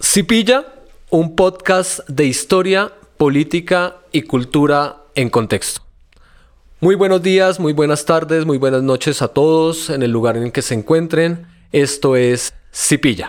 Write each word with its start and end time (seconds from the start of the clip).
Cipilla, 0.00 0.64
un 1.10 1.34
podcast 1.34 2.08
de 2.08 2.24
historia, 2.24 2.92
política 3.16 3.96
y 4.12 4.22
cultura 4.22 4.98
en 5.16 5.28
contexto. 5.28 5.82
Muy 6.80 6.94
buenos 6.94 7.20
días, 7.20 7.58
muy 7.58 7.72
buenas 7.72 8.04
tardes, 8.04 8.46
muy 8.46 8.58
buenas 8.58 8.84
noches 8.84 9.22
a 9.22 9.28
todos 9.28 9.90
en 9.90 10.04
el 10.04 10.12
lugar 10.12 10.36
en 10.36 10.44
el 10.44 10.52
que 10.52 10.62
se 10.62 10.74
encuentren. 10.74 11.48
Esto 11.72 12.14
es 12.14 12.54
Cipilla. 12.72 13.28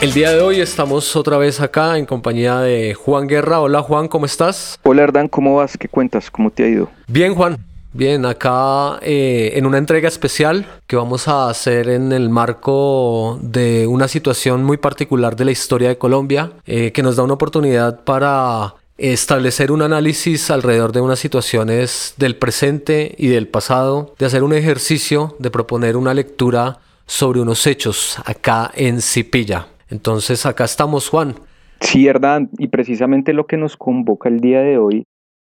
El 0.00 0.12
día 0.14 0.32
de 0.32 0.40
hoy 0.40 0.60
estamos 0.60 1.14
otra 1.14 1.36
vez 1.36 1.60
acá 1.60 1.98
en 1.98 2.06
compañía 2.06 2.60
de 2.60 2.94
Juan 2.94 3.26
Guerra. 3.26 3.60
Hola 3.60 3.82
Juan, 3.82 4.08
¿cómo 4.08 4.24
estás? 4.24 4.78
Hola 4.82 5.02
Erdán, 5.02 5.28
¿cómo 5.28 5.56
vas? 5.56 5.76
¿Qué 5.76 5.88
cuentas? 5.88 6.30
¿Cómo 6.30 6.50
te 6.50 6.64
ha 6.64 6.68
ido? 6.68 6.90
Bien 7.06 7.34
Juan, 7.34 7.58
bien, 7.94 8.26
acá 8.26 8.98
eh, 9.00 9.52
en 9.54 9.64
una 9.64 9.78
entrega 9.78 10.08
especial 10.08 10.66
que 10.86 10.96
vamos 10.96 11.28
a 11.28 11.48
hacer 11.48 11.88
en 11.88 12.12
el 12.12 12.28
marco 12.28 13.38
de 13.40 13.86
una 13.86 14.08
situación 14.08 14.64
muy 14.64 14.76
particular 14.76 15.36
de 15.36 15.46
la 15.46 15.52
historia 15.52 15.88
de 15.88 15.96
Colombia, 15.96 16.52
eh, 16.66 16.92
que 16.92 17.02
nos 17.02 17.16
da 17.16 17.22
una 17.22 17.34
oportunidad 17.34 18.04
para 18.04 18.74
establecer 18.98 19.72
un 19.72 19.82
análisis 19.82 20.50
alrededor 20.50 20.92
de 20.92 21.00
unas 21.00 21.18
situaciones 21.18 22.14
del 22.16 22.36
presente 22.36 23.14
y 23.16 23.28
del 23.28 23.48
pasado, 23.48 24.14
de 24.18 24.26
hacer 24.26 24.42
un 24.42 24.52
ejercicio, 24.52 25.36
de 25.38 25.50
proponer 25.50 25.96
una 25.96 26.14
lectura 26.14 26.78
sobre 27.06 27.40
unos 27.40 27.66
hechos 27.66 28.18
acá 28.24 28.70
en 28.74 29.00
Cipilla. 29.00 29.68
Entonces 29.88 30.46
acá 30.46 30.64
estamos, 30.64 31.08
Juan. 31.08 31.34
Sí, 31.80 32.04
verdad, 32.06 32.42
y 32.58 32.68
precisamente 32.68 33.32
lo 33.32 33.46
que 33.46 33.56
nos 33.56 33.76
convoca 33.76 34.28
el 34.28 34.40
día 34.40 34.60
de 34.60 34.78
hoy 34.78 35.06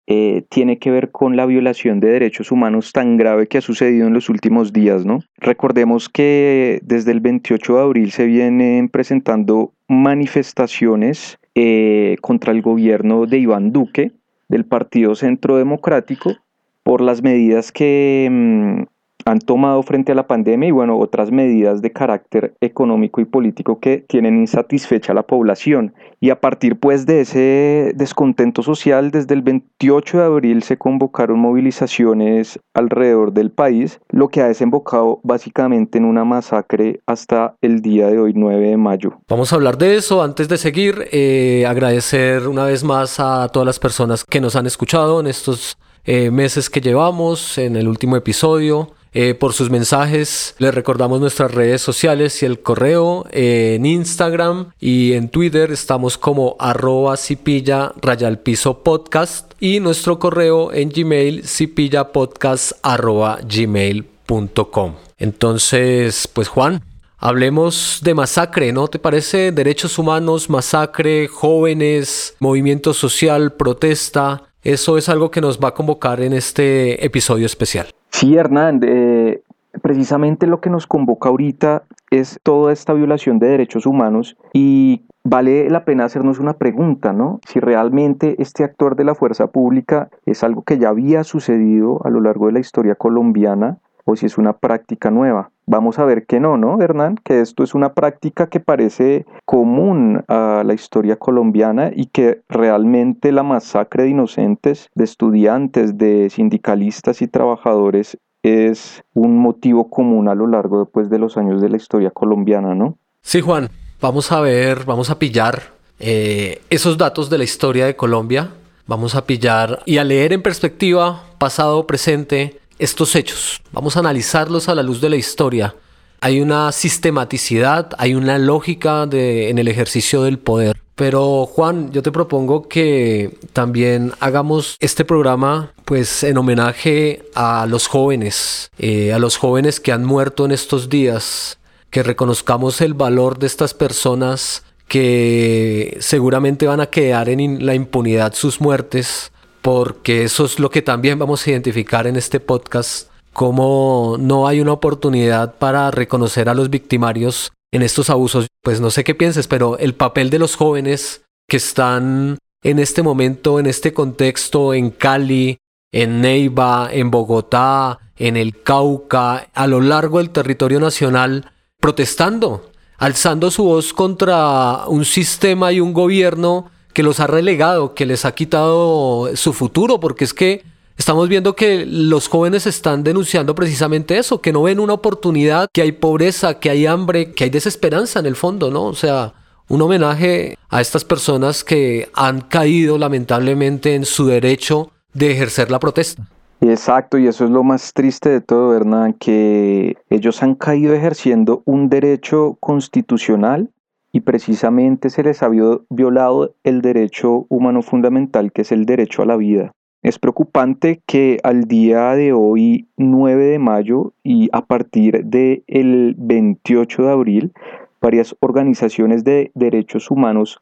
eh, 0.07 0.45
tiene 0.49 0.79
que 0.79 0.91
ver 0.91 1.11
con 1.11 1.37
la 1.37 1.47
violación 1.47 2.01
de 2.01 2.09
derechos 2.09 2.51
humanos 2.51 2.93
tan 2.93 3.17
grave 3.17 3.47
que 3.47 3.59
ha 3.59 3.61
sucedido 3.61 4.09
en 4.09 4.15
los 4.15 4.29
últimos 4.29 4.73
días, 4.73 5.07
¿no? 5.07 5.21
Recordemos 5.39 6.09
que 6.09 6.81
desde 6.83 7.13
el 7.13 7.21
28 7.21 7.77
de 7.77 7.81
abril 7.81 8.11
se 8.11 8.27
vienen 8.27 8.89
presentando 8.89 9.73
manifestaciones 9.89 11.39
eh, 11.55 12.17
contra 12.21 12.53
el 12.53 12.63
gobierno 12.63 13.27
de 13.27 13.39
Iván 13.39 13.73
Duque, 13.73 14.13
del 14.49 14.65
Partido 14.65 15.15
Centro 15.15 15.57
Democrático, 15.57 16.37
por 16.83 17.01
las 17.01 17.23
medidas 17.23 17.71
que 17.71 18.29
mm, 18.31 18.83
han 19.25 19.39
tomado 19.39 19.83
frente 19.83 20.13
a 20.13 20.15
la 20.15 20.27
pandemia 20.27 20.69
y 20.69 20.73
bueno, 20.73 20.99
otras 20.99 21.31
medidas 21.31 21.83
de 21.83 21.93
carácter 21.93 22.55
económico 22.61 23.21
y 23.21 23.25
político 23.25 23.79
que 23.81 24.05
tienen 24.09 24.39
insatisfecha 24.39 25.13
a 25.13 25.15
la 25.15 25.23
población. 25.23 25.95
Y 26.21 26.31
a 26.31 26.41
partir 26.41 26.79
pues 26.79 27.07
de 27.07 27.23
ese 27.23 27.93
descontento 27.95 28.63
social, 28.63 29.11
desde 29.11 29.35
el 29.35 29.43
28 29.43 30.19
de 30.19 30.25
abril 30.25 30.63
se 30.63 30.77
convocaron 30.77 31.39
movilizaciones 31.39 32.61
alrededor 32.75 33.33
del 33.33 33.51
país, 33.51 34.01
lo 34.11 34.29
que 34.29 34.41
ha 34.41 34.49
desembocado 34.49 35.21
básicamente 35.23 35.99
en 35.99 36.05
una 36.05 36.25
masacre 36.25 37.01
hasta 37.07 37.57
el 37.61 37.83
día 37.83 38.07
de 38.09 38.19
hoy, 38.19 38.33
9 38.35 38.69
de 38.69 38.77
mayo. 38.77 39.19
Vamos 39.29 39.53
a 39.53 39.57
hablar 39.57 39.79
de 39.79 39.97
eso. 39.97 40.23
Antes 40.23 40.49
de 40.49 40.59
seguir, 40.59 41.09
eh, 41.13 41.65
agradecer 41.67 42.49
una 42.49 42.65
vez 42.65 42.85
más 42.85 43.19
a 43.19 43.49
todas 43.49 43.67
las 43.67 43.79
personas 43.79 44.25
que 44.25 44.41
nos 44.41 44.57
han 44.57 44.67
escuchado 44.67 45.21
en 45.21 45.27
estos 45.27 45.79
eh, 46.05 46.31
meses 46.31 46.69
que 46.69 46.81
llevamos, 46.81 47.59
en 47.59 47.77
el 47.77 47.89
último 47.89 48.17
episodio. 48.17 48.91
Eh, 49.15 49.35
por 49.35 49.53
sus 49.53 49.69
mensajes. 49.69 50.55
Les 50.57 50.75
recordamos 50.75 51.21
nuestras 51.21 51.53
redes 51.53 51.83
sociales 51.83 52.43
y 52.43 52.47
el 52.47 52.61
correo 52.61 53.27
en 53.31 53.85
Instagram 53.85 54.73
y 54.81 55.13
en 55.13 55.29
Twitter 55.29 55.71
estamos 55.71 56.17
como 56.17 56.57
arroba 56.59 57.19
cipilla 57.19 57.93
rayalpiso 58.01 58.83
podcast 58.83 59.53
y 59.61 59.81
nuestro 59.81 60.19
correo 60.19 60.73
en 60.73 60.89
Gmail 60.89 61.47
cipillapodcast 61.47 62.73
arroba 62.83 63.41
gmail.com. 63.47 64.95
Entonces, 65.19 66.27
pues 66.29 66.49
Juan, 66.49 66.83
Hablemos 67.25 68.01
de 68.03 68.15
masacre, 68.15 68.73
¿no 68.73 68.89
te 68.89 68.99
parece? 68.99 69.53
Derechos 69.53 69.97
humanos, 69.97 70.51
masacre, 70.51 71.29
jóvenes, 71.29 72.35
movimiento 72.41 72.93
social, 72.93 73.53
protesta. 73.53 74.43
Eso 74.65 74.99
es 74.99 75.09
algo 75.09 75.31
que 75.31 75.41
nos 75.41 75.61
va 75.61 75.69
a 75.69 75.75
convocar 75.75 76.21
en 76.21 76.33
este 76.33 77.07
episodio 77.07 77.47
especial. 77.47 77.95
Sí, 78.13 78.37
Hernán, 78.37 78.81
eh, 78.85 79.43
precisamente 79.81 80.47
lo 80.47 80.61
que 80.61 80.71
nos 80.71 80.87
convoca 80.87 81.29
ahorita 81.29 81.85
es 82.11 82.39
toda 82.43 82.73
esta 82.73 82.93
violación 82.93 83.39
de 83.39 83.49
derechos 83.49 83.87
humanos 83.87 84.37
y 84.53 85.07
vale 85.25 85.69
la 85.71 85.85
pena 85.85 86.05
hacernos 86.05 86.39
una 86.39 86.53
pregunta, 86.55 87.13
¿no? 87.13 87.41
Si 87.49 87.59
realmente 87.59 88.37
este 88.39 88.65
actor 88.65 88.97
de 88.97 89.05
la 89.05 89.15
fuerza 89.15 89.49
pública 89.49 90.11
es 90.27 90.45
algo 90.45 90.63
que 90.63 90.79
ya 90.79 90.91
había 90.91 91.25
sucedido 91.25 92.01
a 92.05 92.11
lo 92.11 92.21
largo 92.21 92.47
de 92.47 92.53
la 92.53 92.61
historia 92.61 92.95
colombiana 92.95 93.79
o 94.05 94.15
si 94.15 94.27
es 94.27 94.37
una 94.37 94.53
práctica 94.53 95.11
nueva. 95.11 95.52
Vamos 95.67 95.99
a 95.99 96.05
ver 96.05 96.27
que 96.27 96.41
no, 96.41 96.57
¿no, 96.57 96.81
Hernán? 96.83 97.17
Que 97.23 97.41
esto 97.41 97.63
es 97.63 97.75
una 97.75 97.95
práctica 97.95 98.49
que 98.49 98.61
parece 98.61 99.27
común 99.45 100.25
a 100.29 100.63
la 100.67 100.75
historia 100.75 101.17
colombiana 101.17 101.91
y 101.95 102.07
que 102.07 102.43
realmente 102.49 103.31
la 103.31 103.43
masacre 103.43 104.05
de 104.05 104.11
inocentes, 104.11 104.89
de 104.95 105.05
estudiantes, 105.05 105.97
de 105.99 106.31
sindicalistas 106.31 107.23
y 107.23 107.29
trabajadores 107.29 108.19
es 108.43 109.03
un 109.15 109.39
motivo 109.39 109.89
común 109.89 110.29
a 110.29 110.35
lo 110.35 110.47
largo 110.47 110.87
pues, 110.87 111.09
de 111.09 111.19
los 111.19 111.37
años 111.37 111.63
de 111.63 111.69
la 111.69 111.77
historia 111.77 112.11
colombiana, 112.11 112.75
¿no? 112.75 112.99
Sí, 113.23 113.41
Juan, 113.41 113.71
vamos 114.01 114.33
a 114.33 114.41
ver, 114.41 114.85
vamos 114.85 115.11
a 115.11 115.19
pillar 115.19 115.63
eh, 116.01 116.61
esos 116.71 116.99
datos 116.99 117.31
de 117.31 117.39
la 117.39 117.45
historia 117.45 117.87
de 117.87 117.95
Colombia, 117.95 118.51
vamos 118.89 119.15
a 119.15 119.25
pillar 119.27 119.81
y 119.87 119.99
a 119.99 120.05
leer 120.05 120.33
en 120.33 120.43
perspectiva 120.43 121.23
pasado, 121.39 121.87
presente, 121.87 122.61
estos 122.79 123.15
hechos. 123.17 123.61
Vamos 123.73 123.97
a 123.97 124.01
analizarlos 124.01 124.69
a 124.69 124.75
la 124.75 124.83
luz 124.83 125.01
de 125.01 125.11
la 125.11 125.17
historia. 125.17 125.75
Hay 126.21 126.41
una 126.41 126.71
sistematicidad, 126.73 127.91
hay 127.99 128.15
una 128.15 128.39
lógica 128.39 129.09
en 129.11 129.59
el 129.59 129.69
ejercicio 129.69 130.23
del 130.23 130.39
poder. 130.39 130.81
Pero 130.95 131.47
Juan, 131.47 131.91
yo 131.91 132.03
te 132.03 132.13
propongo 132.13 132.69
que 132.69 133.37
también 133.53 134.13
hagamos 134.21 134.77
este 134.79 135.05
programa 135.05 135.73
pues 135.85 136.23
en 136.23 136.37
homenaje 136.37 137.25
a 137.35 137.67
los 137.67 137.89
jóvenes, 137.89 138.71
eh, 138.79 139.13
a 139.13 139.19
los 139.19 139.37
jóvenes 139.37 139.81
que 139.81 139.91
han 139.91 140.05
muerto 140.05 140.45
en 140.45 140.53
estos 140.53 140.89
días, 140.89 141.59
que 141.91 142.03
reconozcamos 142.03 142.81
el 142.83 142.95
valor 142.95 143.39
de 143.39 143.47
estas 143.47 143.75
personas 143.75 144.65
que 144.87 145.97
seguramente 146.01 146.67
van 146.67 146.81
a 146.81 146.87
quedar 146.87 147.29
en 147.31 147.65
la 147.65 147.75
impunidad 147.75 148.35
sus 148.35 148.61
muertes 148.61 149.32
porque 149.63 150.25
eso 150.25 150.45
es 150.45 150.59
lo 150.59 150.71
que 150.71 150.83
también 150.83 151.19
vamos 151.19 151.47
a 151.47 151.51
identificar 151.51 152.07
en 152.07 152.17
este 152.17 152.41
podcast, 152.41 153.09
como 153.33 154.17
no 154.19 154.47
hay 154.47 154.61
una 154.61 154.73
oportunidad 154.73 155.55
para 155.55 155.91
reconocer 155.93 156.49
a 156.49 156.55
los 156.55 156.69
victimarios 156.69 157.53
en 157.73 157.83
estos 157.83 158.11
abusos. 158.11 158.49
Pues 158.63 158.81
no 158.81 158.91
sé 158.91 159.05
qué 159.05 159.15
pienses, 159.15 159.47
pero 159.47 159.79
el 159.79 159.95
papel 159.95 160.31
de 160.31 160.41
los 160.41 160.57
jóvenes 160.57 161.23
que 161.49 161.57
están 161.57 162.39
en 162.63 162.79
este 162.79 163.03
momento, 163.03 163.59
en 163.59 163.67
este 163.67 163.93
contexto, 163.93 164.75
en 164.75 164.91
Cali, 164.91 165.59
en 165.93 166.21
Neiva, 166.21 166.89
en 166.91 167.11
Bogotá, 167.11 168.01
en 168.17 168.37
el 168.37 168.63
Cauca, 168.63 169.49
a 169.55 169.67
lo 169.67 169.81
largo 169.81 170.19
del 170.19 170.31
territorio 170.31 170.81
nacional, 170.81 171.53
protestando, 171.81 172.71
alzando 172.99 173.51
su 173.51 173.65
voz 173.65 173.93
contra 173.93 174.87
un 174.87 175.05
sistema 175.05 175.73
y 175.73 175.81
un 175.81 175.93
gobierno 175.93 176.71
que 176.93 177.03
los 177.03 177.21
ha 177.21 177.27
relegado, 177.27 177.95
que 177.95 178.07
les 178.07 178.25
ha 178.25 178.33
quitado 178.33 179.35
su 179.37 179.53
futuro, 179.53 180.01
porque 180.01 180.25
es 180.25 180.35
que 180.35 180.63
estamos 180.97 181.29
viendo 181.29 181.57
que 181.57 181.87
los 181.87 182.29
jóvenes 182.29 182.67
están 182.67 183.03
denunciando 183.03 183.55
precisamente 183.55 184.19
eso, 184.19 184.41
que 184.41 184.53
no 184.53 184.63
ven 184.63 184.81
una 184.81 184.93
oportunidad, 184.93 185.69
que 185.73 185.83
hay 185.83 185.93
pobreza, 185.93 186.61
que 186.61 186.71
hay 186.71 186.87
hambre, 186.87 187.33
que 187.33 187.45
hay 187.45 187.51
desesperanza 187.51 188.21
en 188.21 188.27
el 188.27 188.37
fondo, 188.37 188.71
¿no? 188.71 188.85
O 188.85 188.95
sea, 188.95 189.35
un 189.69 189.81
homenaje 189.81 190.57
a 190.69 190.81
estas 190.81 191.05
personas 191.05 191.65
que 191.65 192.09
han 192.15 192.41
caído 192.43 192.99
lamentablemente 192.99 193.95
en 193.95 194.05
su 194.05 194.27
derecho 194.27 194.91
de 195.15 195.33
ejercer 195.33 195.71
la 195.71 195.79
protesta. 195.79 196.29
Exacto, 196.61 197.19
y 197.19 197.27
eso 197.27 197.45
es 197.45 197.51
lo 197.51 197.65
más 197.65 197.93
triste 197.93 198.29
de 198.29 198.41
todo, 198.41 198.77
Hernán, 198.77 199.15
que 199.15 199.97
ellos 200.11 200.43
han 200.43 200.55
caído 200.55 200.95
ejerciendo 200.95 201.63
un 201.65 201.89
derecho 201.89 202.57
constitucional 202.61 203.71
y 204.13 204.21
precisamente 204.21 205.09
se 205.11 205.23
les 205.23 205.43
ha 205.43 205.49
violado 205.49 206.55
el 206.63 206.83
derecho 206.83 207.47
humano 207.49 207.83
fundamental 207.83 208.53
que 208.53 208.63
es 208.63 208.71
el 208.71 208.85
derecho 208.85 209.23
a 209.23 209.27
la 209.27 209.37
vida. 209.37 209.73
Es 210.03 210.19
preocupante 210.19 211.01
que 211.07 211.39
al 211.45 211.65
día 211.65 212.15
de 212.15 212.33
hoy, 212.33 212.89
9 212.97 213.45
de 213.45 213.59
mayo, 213.59 214.13
y 214.25 214.49
a 214.53 214.67
partir 214.67 215.25
del 215.25 215.63
el 215.69 216.15
28 216.19 217.05
de 217.05 217.11
abril, 217.11 217.53
varias 218.01 218.37
organizaciones 218.41 219.23
de 219.23 219.53
derechos 219.55 220.11
humanos 220.11 220.61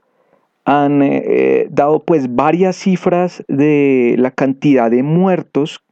han 0.67 1.03
eh, 1.03 1.69
dado 1.71 2.05
pues 2.05 2.35
varias 2.35 2.77
cifras 2.77 3.43
de 3.49 4.15
la 4.19 4.31
cantidad 4.31 4.91
de 4.91 5.03
muertos 5.03 5.83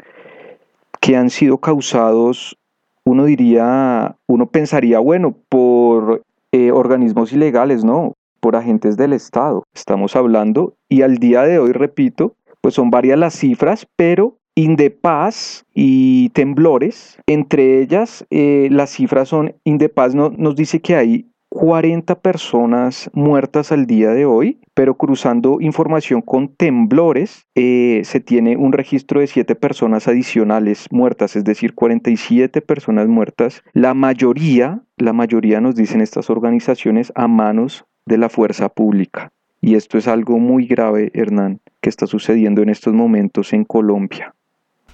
que 1.01 1.17
han 1.17 1.31
sido 1.31 1.59
causados, 1.59 2.59
uno 3.05 3.25
diría, 3.25 4.17
uno 4.27 4.47
pensaría, 4.47 4.99
bueno, 4.99 5.35
por 5.49 6.23
eh, 6.59 6.73
organismos 6.73 7.33
ilegales, 7.33 7.85
no, 7.85 8.15
por 8.41 8.57
agentes 8.57 8.97
del 8.97 9.13
Estado. 9.13 9.63
Estamos 9.75 10.17
hablando, 10.17 10.75
y 10.89 11.03
al 11.03 11.19
día 11.19 11.43
de 11.43 11.59
hoy, 11.59 11.73
repito, 11.73 12.35
pues 12.61 12.75
son 12.75 12.91
varias 12.91 13.19
las 13.19 13.35
cifras, 13.35 13.87
pero 13.97 14.37
Indepaz 14.57 15.65
y 15.73 16.31
temblores. 16.31 17.19
Entre 17.29 17.81
ellas, 17.81 18.27
eh, 18.31 18.69
las 18.73 18.91
cifras 18.91 19.29
son, 19.29 19.55
Indepaz 19.63 20.17
no, 20.17 20.31
nos 20.31 20.57
dice 20.57 20.81
que 20.81 20.97
hay 20.97 21.27
40 21.51 22.21
personas 22.21 23.11
muertas 23.13 23.73
al 23.73 23.87
día 23.87 24.11
de 24.11 24.27
hoy, 24.27 24.61
pero 24.75 24.97
cruzando 24.97 25.59
información 25.61 26.21
con 26.21 26.55
temblores, 26.55 27.47
eh, 27.55 28.03
se 28.05 28.21
tiene 28.21 28.57
un 28.57 28.73
registro 28.73 29.21
de 29.21 29.27
7 29.27 29.55
personas 29.55 30.09
adicionales 30.09 30.87
muertas, 30.91 31.37
es 31.37 31.45
decir, 31.45 31.75
47 31.75 32.61
personas 32.61 33.09
muertas. 33.09 33.63
La 33.73 33.95
mayoría, 33.95 34.83
la 34.97 35.13
mayoría 35.13 35.61
nos 35.61 35.75
dicen 35.75 36.01
estas 36.01 36.31
organizaciones 36.31 37.13
a 37.15 37.29
manos 37.29 37.87
de 38.05 38.19
la 38.19 38.29
fuerza 38.29 38.69
pública. 38.69 39.33
Y 39.61 39.75
esto 39.75 39.99
es 39.99 40.07
algo 40.07 40.39
muy 40.39 40.67
grave, 40.67 41.11
Hernán, 41.15 41.61
que 41.81 41.91
está 41.91 42.07
sucediendo 42.07 42.63
en 42.63 42.69
estos 42.69 42.95
momentos 42.95 43.53
en 43.53 43.65
Colombia. 43.65 44.35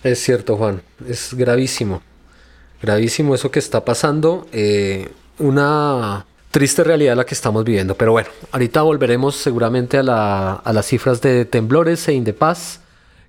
Es 0.02 0.20
cierto, 0.20 0.56
Juan, 0.56 0.82
es 1.08 1.34
gravísimo. 1.34 2.00
Gravísimo 2.82 3.34
eso 3.34 3.50
que 3.50 3.58
está 3.58 3.84
pasando. 3.84 4.46
Eh, 4.52 5.08
una 5.38 6.26
triste 6.54 6.84
realidad 6.84 7.16
la 7.16 7.26
que 7.26 7.34
estamos 7.34 7.64
viviendo. 7.64 7.96
Pero 7.96 8.12
bueno, 8.12 8.28
ahorita 8.52 8.82
volveremos 8.82 9.34
seguramente 9.34 9.98
a, 9.98 10.62
las 10.64 10.86
cifras 10.86 11.20
de 11.20 11.44
temblores 11.44 12.06
e 12.06 12.12
Indepaz 12.12 12.80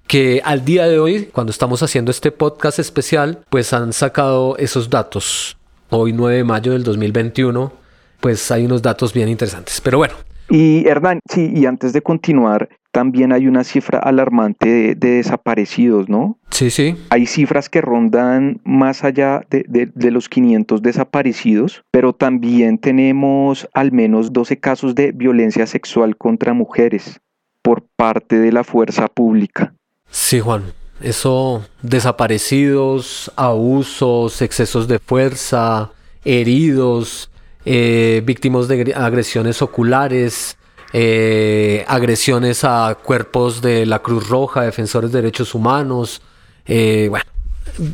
que 0.06 0.44
al 0.46 0.64
día 0.64 0.86
de 0.86 1.00
hoy, 1.00 1.30
cuando 1.34 1.50
estamos 1.50 1.82
haciendo 1.82 2.12
este 2.12 2.32
podcast 2.32 2.78
especial, 2.78 3.40
pues 3.50 3.74
han 3.74 3.94
sacado 3.94 4.56
esos 4.58 4.92
datos. 4.92 5.58
Hoy 5.90 6.14
9 6.14 6.38
de 6.38 6.44
mayo 6.44 6.74
del 6.74 6.84
2021, 6.84 7.74
pues 8.20 8.52
hay 8.52 8.66
unos 8.66 8.84
datos 8.84 9.12
bien 9.12 9.28
interesantes. 9.28 9.82
Pero 9.82 9.98
bueno. 9.98 10.14
Y 10.48 10.88
Hernán, 10.88 11.20
sí, 11.28 11.52
y 11.52 11.66
antes 11.66 11.94
de 11.94 12.04
continuar, 12.04 12.70
también 12.96 13.34
hay 13.34 13.46
una 13.46 13.66
cifra 13.66 14.00
alarmante 14.00 14.96
de, 14.96 14.96
desaparecidos, 14.96 16.08
¿no? 16.08 16.40
Sí, 16.50 16.70
sí. 16.70 16.96
Hay 17.10 17.26
cifras 17.26 17.68
que 17.68 17.82
rondan 17.82 18.62
más 18.64 19.04
allá 19.04 19.42
de, 19.50 19.92
los 20.12 20.30
500 20.30 20.82
desaparecidos, 20.82 21.84
pero 21.92 22.14
también 22.14 22.78
tenemos 22.78 23.68
al 23.74 23.92
menos 23.92 24.32
12 24.32 24.62
casos 24.62 24.96
de 24.96 25.12
violencia 25.12 25.68
sexual 25.68 26.16
contra 26.16 26.54
mujeres 26.54 27.20
por 27.62 27.84
parte 27.98 28.40
de 28.40 28.54
la 28.54 28.64
fuerza 28.64 29.10
pública. 29.10 29.74
Sí, 30.10 30.40
Juan. 30.40 30.64
Eso, 31.02 31.66
desaparecidos, 31.82 33.30
abusos, 33.36 34.42
excesos 34.42 34.88
de 34.88 35.00
fuerza, 35.00 35.92
heridos, 36.24 37.30
eh, 37.66 38.22
víctimas 38.24 38.70
de 38.70 38.94
agresiones 38.96 39.62
oculares, 39.62 40.58
eh, 40.98 41.84
agresiones 41.90 42.64
a 42.64 42.98
cuerpos 43.04 43.62
de 43.62 43.86
la 43.86 44.00
Cruz 44.00 44.30
Roja, 44.30 44.62
defensores 44.62 45.12
de 45.12 45.22
derechos 45.22 45.54
humanos. 45.54 46.22
Eh, 46.66 47.08
bueno, 47.10 47.26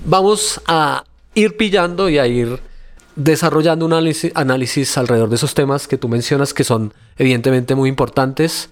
vamos 0.05 0.61
a 0.67 1.03
ir 1.33 1.57
pillando 1.57 2.09
y 2.09 2.19
a 2.19 2.27
ir 2.27 2.59
desarrollando 3.15 3.87
un 3.87 3.93
análisis, 3.93 4.97
alrededor 4.99 5.29
de 5.29 5.35
esos 5.35 5.55
temas 5.55 5.87
que 5.87 5.97
tú 5.97 6.09
mencionas 6.09 6.53
que 6.53 6.63
son 6.63 6.93
evidentemente 7.17 7.73
muy 7.73 7.89
importantes 7.89 8.69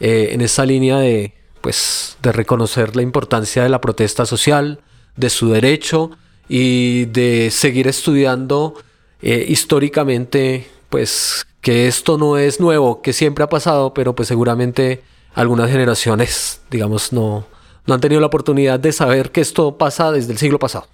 eh, 0.00 0.30
en 0.32 0.40
esa 0.40 0.66
línea 0.66 0.98
de, 0.98 1.34
pues, 1.60 2.16
de 2.20 2.32
reconocer 2.32 2.96
la 2.96 3.02
importancia 3.02 3.62
de 3.62 3.68
la 3.68 3.80
protesta 3.80 4.26
social, 4.26 4.80
de 5.14 5.30
su 5.30 5.50
derecho 5.50 6.10
y 6.48 7.04
de 7.04 7.52
seguir 7.52 7.86
estudiando 7.86 8.74
históricamente 9.22 10.68
pues 10.90 11.47
que 11.68 11.86
esto 11.86 12.16
no 12.16 12.38
es 12.38 12.60
nuevo, 12.60 13.02
que 13.02 13.12
siempre 13.12 13.44
ha 13.44 13.50
pasado, 13.50 13.92
pero 13.92 14.14
pues 14.14 14.26
seguramente 14.26 15.02
algunas 15.34 15.70
generaciones, 15.70 16.62
digamos, 16.70 17.12
no, 17.12 17.44
no 17.84 17.92
han 17.92 18.00
tenido 18.00 18.22
la 18.22 18.28
oportunidad 18.28 18.80
de 18.80 18.90
saber 18.90 19.32
que 19.32 19.42
esto 19.42 19.76
pasa 19.76 20.10
desde 20.10 20.32
el 20.32 20.38
siglo 20.38 20.58
pasado. 20.58 20.86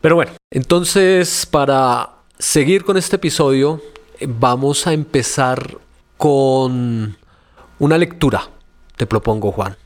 Pero 0.00 0.14
bueno, 0.14 0.30
entonces 0.52 1.46
para 1.46 2.10
seguir 2.38 2.84
con 2.84 2.96
este 2.96 3.16
episodio, 3.16 3.82
vamos 4.24 4.86
a 4.86 4.92
empezar 4.92 5.78
con 6.16 7.16
una 7.80 7.98
lectura, 7.98 8.50
te 8.96 9.08
propongo 9.08 9.50
Juan. 9.50 9.76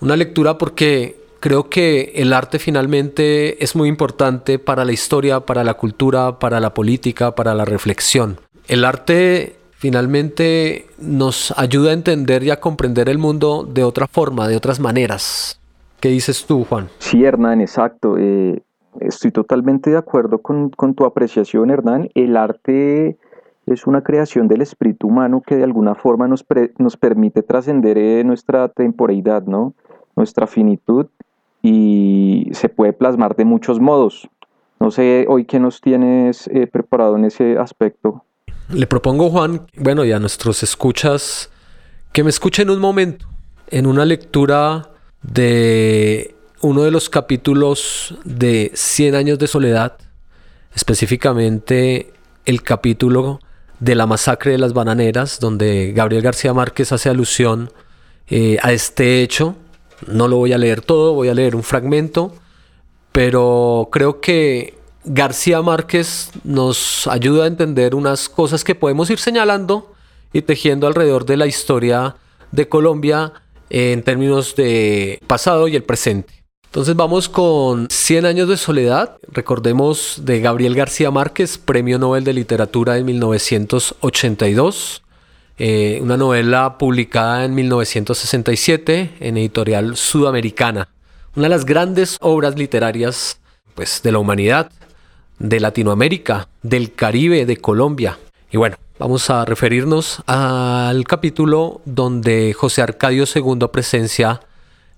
Una 0.00 0.16
lectura 0.16 0.58
porque 0.58 1.24
creo 1.38 1.70
que 1.70 2.14
el 2.16 2.32
arte 2.32 2.58
finalmente 2.58 3.62
es 3.62 3.76
muy 3.76 3.88
importante 3.88 4.58
para 4.58 4.84
la 4.84 4.90
historia, 4.90 5.38
para 5.38 5.62
la 5.62 5.74
cultura, 5.74 6.40
para 6.40 6.58
la 6.58 6.74
política, 6.74 7.36
para 7.36 7.54
la 7.54 7.64
reflexión. 7.64 8.40
El 8.66 8.84
arte 8.84 9.60
finalmente 9.76 10.86
nos 10.98 11.52
ayuda 11.56 11.90
a 11.90 11.94
entender 11.94 12.42
y 12.42 12.50
a 12.50 12.60
comprender 12.60 13.08
el 13.08 13.18
mundo 13.18 13.64
de 13.64 13.84
otra 13.84 14.06
forma, 14.06 14.48
de 14.48 14.56
otras 14.56 14.80
maneras. 14.80 15.60
¿Qué 16.00 16.08
dices 16.08 16.46
tú, 16.46 16.64
Juan? 16.64 16.88
Sí, 16.98 17.24
Hernán, 17.24 17.60
exacto. 17.60 18.16
Eh, 18.18 18.62
estoy 19.00 19.30
totalmente 19.30 19.90
de 19.90 19.96
acuerdo 19.96 20.38
con, 20.38 20.70
tu 20.70 21.04
apreciación, 21.04 21.70
Hernán. 21.70 22.10
El 22.14 22.36
arte 22.36 23.16
es 23.66 23.86
una 23.86 24.02
creación 24.02 24.48
del 24.48 24.60
espíritu 24.60 25.08
humano 25.08 25.42
que 25.46 25.56
de 25.56 25.64
alguna 25.64 25.94
forma 25.94 26.28
nos, 26.28 26.44
nos 26.78 26.96
permite 26.96 27.42
trascender 27.42 27.96
eh, 27.96 28.22
nuestra 28.24 28.68
temporalidad, 28.68 29.44
¿no? 29.44 29.74
nuestra 30.16 30.46
finitud 30.46 31.06
y 31.62 32.48
se 32.52 32.68
puede 32.68 32.92
plasmar 32.92 33.36
de 33.36 33.44
muchos 33.44 33.80
modos. 33.80 34.28
No 34.80 34.90
sé, 34.90 35.26
hoy 35.28 35.44
qué 35.44 35.58
nos 35.58 35.80
tienes 35.80 36.46
eh, 36.48 36.66
preparado 36.66 37.16
en 37.16 37.24
ese 37.24 37.58
aspecto. 37.58 38.24
Le 38.68 38.86
propongo, 38.86 39.30
Juan, 39.30 39.66
bueno, 39.76 40.04
y 40.04 40.12
a 40.12 40.18
nuestros 40.18 40.62
escuchas, 40.62 41.50
que 42.12 42.24
me 42.24 42.30
escuchen 42.30 42.70
un 42.70 42.78
momento 42.78 43.26
en 43.68 43.86
una 43.86 44.06
lectura 44.06 44.90
de 45.22 46.34
uno 46.62 46.82
de 46.82 46.90
los 46.90 47.10
capítulos 47.10 48.14
de 48.24 48.72
Cien 48.74 49.14
años 49.14 49.38
de 49.38 49.48
soledad, 49.48 49.98
específicamente 50.74 52.12
el 52.46 52.62
capítulo 52.62 53.40
de 53.80 53.94
la 53.94 54.06
masacre 54.06 54.52
de 54.52 54.58
las 54.58 54.72
bananeras, 54.72 55.40
donde 55.40 55.92
Gabriel 55.92 56.22
García 56.22 56.54
Márquez 56.54 56.90
hace 56.92 57.10
alusión 57.10 57.70
eh, 58.28 58.56
a 58.62 58.72
este 58.72 59.22
hecho. 59.22 59.56
No 60.06 60.26
lo 60.26 60.36
voy 60.36 60.54
a 60.54 60.58
leer 60.58 60.80
todo, 60.80 61.12
voy 61.12 61.28
a 61.28 61.34
leer 61.34 61.54
un 61.54 61.62
fragmento, 61.62 62.34
pero 63.12 63.90
creo 63.92 64.22
que 64.22 64.78
García 65.04 65.60
Márquez 65.62 66.30
nos 66.44 67.06
ayuda 67.06 67.44
a 67.44 67.48
entender 67.48 67.94
unas 67.94 68.28
cosas 68.28 68.64
que 68.64 68.74
podemos 68.74 69.10
ir 69.10 69.18
señalando 69.18 69.92
y 70.32 70.42
tejiendo 70.42 70.86
alrededor 70.86 71.26
de 71.26 71.36
la 71.36 71.46
historia 71.46 72.16
de 72.52 72.68
Colombia 72.68 73.32
en 73.70 74.02
términos 74.02 74.54
de 74.56 75.20
pasado 75.26 75.68
y 75.68 75.76
el 75.76 75.82
presente. 75.82 76.44
Entonces 76.66 76.96
vamos 76.96 77.28
con 77.28 77.86
100 77.88 78.26
años 78.26 78.48
de 78.48 78.56
soledad, 78.56 79.16
recordemos 79.28 80.22
de 80.24 80.40
Gabriel 80.40 80.74
García 80.74 81.12
Márquez, 81.12 81.56
Premio 81.56 82.00
Nobel 82.00 82.24
de 82.24 82.32
Literatura 82.32 82.94
1982, 82.94 85.02
eh, 85.58 86.00
una 86.02 86.16
novela 86.16 86.76
publicada 86.78 87.44
en 87.44 87.54
1967 87.54 89.14
en 89.20 89.36
editorial 89.36 89.96
sudamericana, 89.96 90.88
una 91.36 91.44
de 91.44 91.50
las 91.50 91.64
grandes 91.64 92.16
obras 92.20 92.56
literarias 92.56 93.38
pues, 93.76 94.02
de 94.02 94.10
la 94.10 94.18
humanidad, 94.18 94.72
de 95.44 95.60
Latinoamérica, 95.60 96.48
del 96.62 96.94
Caribe, 96.94 97.44
de 97.44 97.58
Colombia. 97.58 98.18
Y 98.50 98.56
bueno, 98.56 98.76
vamos 98.98 99.28
a 99.28 99.44
referirnos 99.44 100.22
al 100.26 101.04
capítulo 101.04 101.82
donde 101.84 102.54
José 102.54 102.80
Arcadio 102.80 103.24
II 103.32 103.68
presencia 103.70 104.40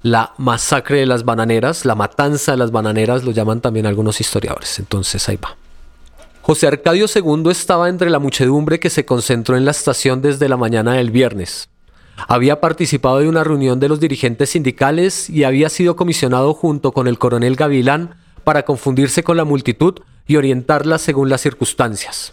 la 0.02 0.34
masacre 0.38 1.00
de 1.00 1.06
las 1.06 1.24
bananeras, 1.24 1.84
la 1.84 1.96
matanza 1.96 2.52
de 2.52 2.58
las 2.58 2.70
bananeras, 2.70 3.24
lo 3.24 3.32
llaman 3.32 3.60
también 3.60 3.86
algunos 3.86 4.20
historiadores. 4.20 4.78
Entonces 4.78 5.28
ahí 5.28 5.36
va. 5.36 5.56
José 6.42 6.68
Arcadio 6.68 7.06
II 7.12 7.50
estaba 7.50 7.88
entre 7.88 8.08
la 8.08 8.20
muchedumbre 8.20 8.78
que 8.78 8.88
se 8.88 9.04
concentró 9.04 9.56
en 9.56 9.64
la 9.64 9.72
estación 9.72 10.22
desde 10.22 10.48
la 10.48 10.56
mañana 10.56 10.92
del 10.92 11.10
viernes. 11.10 11.68
Había 12.28 12.60
participado 12.60 13.18
de 13.18 13.28
una 13.28 13.42
reunión 13.42 13.80
de 13.80 13.88
los 13.88 13.98
dirigentes 13.98 14.50
sindicales 14.50 15.28
y 15.28 15.42
había 15.42 15.68
sido 15.68 15.96
comisionado 15.96 16.54
junto 16.54 16.92
con 16.92 17.08
el 17.08 17.18
coronel 17.18 17.56
Gavilán 17.56 18.14
para 18.44 18.64
confundirse 18.64 19.24
con 19.24 19.36
la 19.36 19.44
multitud 19.44 20.02
y 20.26 20.36
orientarla 20.36 20.98
según 20.98 21.28
las 21.28 21.40
circunstancias. 21.40 22.32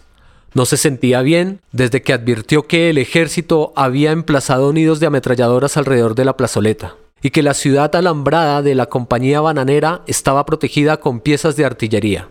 No 0.54 0.66
se 0.66 0.76
sentía 0.76 1.20
bien 1.22 1.60
desde 1.72 2.02
que 2.02 2.12
advirtió 2.12 2.66
que 2.66 2.90
el 2.90 2.98
ejército 2.98 3.72
había 3.74 4.12
emplazado 4.12 4.72
nidos 4.72 5.00
de 5.00 5.06
ametralladoras 5.06 5.76
alrededor 5.76 6.14
de 6.14 6.24
la 6.24 6.36
plazoleta 6.36 6.94
y 7.22 7.30
que 7.30 7.42
la 7.42 7.54
ciudad 7.54 7.94
alambrada 7.96 8.62
de 8.62 8.74
la 8.74 8.86
compañía 8.86 9.40
bananera 9.40 10.02
estaba 10.06 10.46
protegida 10.46 10.98
con 10.98 11.20
piezas 11.20 11.56
de 11.56 11.64
artillería. 11.64 12.28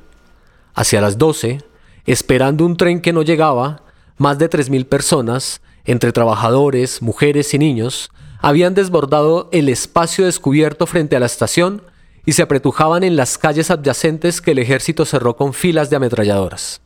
Hacia 0.74 1.02
las 1.02 1.18
12, 1.18 1.60
esperando 2.06 2.66
un 2.66 2.78
tren 2.78 3.02
que 3.02 3.12
no 3.12 3.24
llegaba, 3.24 3.82
más 4.18 4.38
de 4.38 4.50
3.000 4.50 4.86
personas, 4.86 5.62
entre 5.86 6.12
trabajadores, 6.12 7.02
mujeres 7.02 7.54
y 7.54 7.60
niños, 7.60 8.12
habían 8.40 8.74
desbordado 8.74 9.50
el 9.52 9.68
espacio 9.68 10.26
descubierto 10.26 10.86
frente 10.86 11.16
a 11.16 11.20
la 11.20 11.26
estación 11.26 11.82
y 12.26 12.34
se 12.34 12.42
apretujaban 12.42 13.04
en 13.04 13.16
las 13.16 13.38
calles 13.38 13.72
adyacentes 13.72 14.42
que 14.42 14.52
el 14.52 14.60
ejército 14.60 15.06
cerró 15.06 15.36
con 15.36 15.54
filas 15.54 15.90
de 15.90 15.98
ametralladoras. 15.98 16.82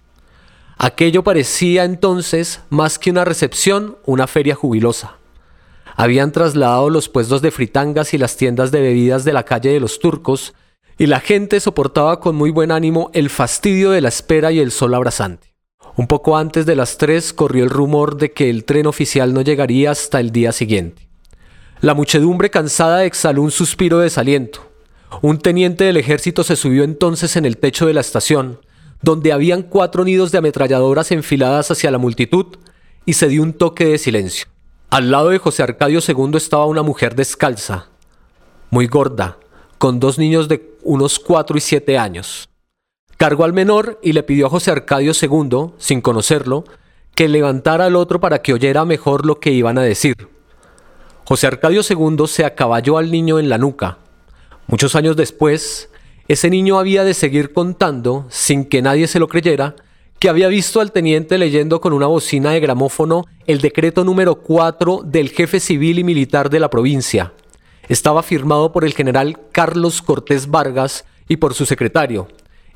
Aquello 0.78 1.24
parecía 1.24 1.86
entonces 1.86 2.62
más 2.70 3.00
que 3.00 3.10
una 3.10 3.26
recepción, 3.26 3.98
una 4.06 4.28
feria 4.28 4.56
jubilosa. 4.56 5.18
Habían 5.96 6.32
trasladado 6.32 6.90
los 6.90 7.10
puestos 7.10 7.42
de 7.42 7.50
fritangas 7.50 8.14
y 8.14 8.20
las 8.20 8.38
tiendas 8.38 8.72
de 8.72 8.82
bebidas 8.82 9.26
de 9.26 9.34
la 9.34 9.44
calle 9.44 9.72
de 9.72 9.80
los 9.80 10.00
turcos 10.00 10.54
y 11.00 11.08
la 11.08 11.20
gente 11.20 11.60
soportaba 11.60 12.20
con 12.20 12.36
muy 12.36 12.52
buen 12.52 12.72
ánimo 12.72 13.10
el 13.14 13.30
fastidio 13.30 13.92
de 13.92 14.02
la 14.02 14.10
espera 14.10 14.52
y 14.52 14.60
el 14.60 14.72
sol 14.72 14.94
abrasante. 14.94 15.54
Un 15.96 16.06
poco 16.06 16.38
antes 16.38 16.68
de 16.68 16.76
las 16.76 17.00
tres 17.00 17.34
corrió 17.34 17.64
el 17.64 17.72
rumor 17.72 18.18
de 18.18 18.32
que 18.32 18.52
el 18.52 18.66
tren 18.66 18.86
oficial 18.86 19.34
no 19.34 19.42
llegaría 19.42 19.90
hasta 19.90 20.20
el 20.20 20.32
día 20.32 20.52
siguiente. 20.52 21.10
La 21.82 21.96
muchedumbre 21.96 22.52
cansada 22.52 23.06
exhaló 23.06 23.42
un 23.42 23.52
suspiro 23.52 23.98
de 23.98 24.06
desaliento. 24.06 24.67
Un 25.22 25.40
teniente 25.40 25.86
del 25.86 25.98
ejército 25.98 26.44
se 26.44 26.56
subió 26.56 26.84
entonces 26.84 27.36
en 27.36 27.46
el 27.46 27.58
techo 27.58 27.86
de 27.86 27.94
la 27.94 28.02
estación, 28.02 28.60
donde 29.02 29.32
habían 29.32 29.64
cuatro 29.64 30.04
nidos 30.04 30.32
de 30.32 30.40
ametralladoras 30.40 31.12
enfiladas 31.12 31.72
hacia 31.72 31.92
la 31.92 31.98
multitud, 31.98 32.58
y 33.06 33.14
se 33.14 33.28
dio 33.28 33.42
un 33.42 33.54
toque 33.54 33.86
de 33.86 33.98
silencio. 33.98 34.48
Al 34.90 35.12
lado 35.12 35.30
de 35.30 35.38
José 35.38 35.64
Arcadio 35.64 36.00
II 36.06 36.32
estaba 36.36 36.66
una 36.66 36.84
mujer 36.84 37.16
descalza, 37.16 37.88
muy 38.70 38.88
gorda, 38.88 39.38
con 39.78 40.00
dos 40.00 40.18
niños 40.18 40.48
de 40.48 40.76
unos 40.84 41.20
cuatro 41.20 41.58
y 41.58 41.62
siete 41.62 41.98
años. 41.98 42.50
Cargó 43.18 43.46
al 43.46 43.54
menor 43.54 44.00
y 44.04 44.14
le 44.14 44.24
pidió 44.24 44.48
a 44.48 44.50
José 44.50 44.72
Arcadio 44.72 45.14
II, 45.20 45.72
sin 45.78 46.02
conocerlo, 46.02 46.66
que 47.16 47.28
levantara 47.28 47.86
al 47.86 47.96
otro 47.96 48.20
para 48.20 48.42
que 48.42 48.54
oyera 48.54 48.86
mejor 48.86 49.26
lo 49.26 49.40
que 49.40 49.52
iban 49.52 49.78
a 49.78 49.82
decir. 49.82 50.16
José 51.26 51.48
Arcadio 51.48 51.82
II 51.88 52.28
se 52.28 52.46
acaballó 52.46 52.98
al 52.98 53.12
niño 53.12 53.40
en 53.40 53.50
la 53.50 53.58
nuca. 53.58 53.98
Muchos 54.68 54.96
años 54.96 55.16
después, 55.16 55.90
ese 56.28 56.50
niño 56.50 56.78
había 56.78 57.06
de 57.06 57.14
seguir 57.14 57.54
contando, 57.54 58.26
sin 58.30 58.66
que 58.66 58.82
nadie 58.82 59.08
se 59.08 59.20
lo 59.20 59.30
creyera, 59.30 59.76
que 60.20 60.28
había 60.28 60.50
visto 60.50 60.82
al 60.82 60.92
teniente 60.92 61.38
leyendo 61.38 61.80
con 61.80 61.94
una 61.94 62.08
bocina 62.08 62.52
de 62.52 62.60
gramófono 62.60 63.24
el 63.46 63.62
decreto 63.62 64.04
número 64.04 64.36
4 64.36 65.04
del 65.06 65.30
jefe 65.30 65.62
civil 65.62 66.00
y 66.00 66.04
militar 66.04 66.50
de 66.50 66.60
la 66.60 66.70
provincia. 66.70 67.32
Estaba 67.88 68.24
firmado 68.24 68.74
por 68.74 68.84
el 68.84 68.94
general 68.94 69.40
Carlos 69.54 70.02
Cortés 70.02 70.50
Vargas 70.50 71.06
y 71.30 71.38
por 71.38 71.54
su 71.54 71.66
secretario, 71.66 72.28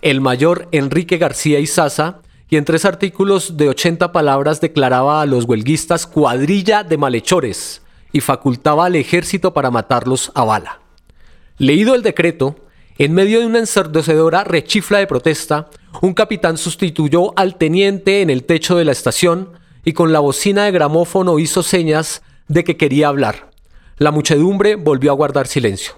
el 0.01 0.21
mayor 0.21 0.69
Enrique 0.71 1.17
García 1.17 1.59
Izaza, 1.59 2.21
y 2.49 2.57
en 2.57 2.65
tres 2.65 2.85
artículos 2.85 3.57
de 3.57 3.69
80 3.69 4.11
palabras 4.11 4.61
declaraba 4.61 5.21
a 5.21 5.25
los 5.25 5.45
huelguistas 5.45 6.07
cuadrilla 6.07 6.83
de 6.83 6.97
malhechores 6.97 7.81
y 8.11 8.21
facultaba 8.21 8.85
al 8.85 8.95
ejército 8.95 9.53
para 9.53 9.71
matarlos 9.71 10.31
a 10.35 10.43
bala. 10.43 10.80
Leído 11.61 11.93
el 11.93 12.01
decreto, 12.01 12.55
en 12.97 13.13
medio 13.13 13.39
de 13.39 13.45
una 13.45 13.59
ensordecedora 13.59 14.43
rechifla 14.43 14.97
de 14.97 15.05
protesta, 15.05 15.69
un 16.01 16.15
capitán 16.15 16.57
sustituyó 16.57 17.37
al 17.37 17.59
teniente 17.59 18.23
en 18.23 18.31
el 18.31 18.45
techo 18.45 18.75
de 18.75 18.83
la 18.83 18.91
estación 18.91 19.49
y 19.85 19.93
con 19.93 20.11
la 20.11 20.21
bocina 20.21 20.65
de 20.65 20.71
gramófono 20.71 21.37
hizo 21.37 21.61
señas 21.61 22.23
de 22.47 22.63
que 22.63 22.77
quería 22.77 23.09
hablar. 23.09 23.51
La 23.97 24.09
muchedumbre 24.09 24.73
volvió 24.73 25.11
a 25.11 25.13
guardar 25.13 25.45
silencio. 25.45 25.93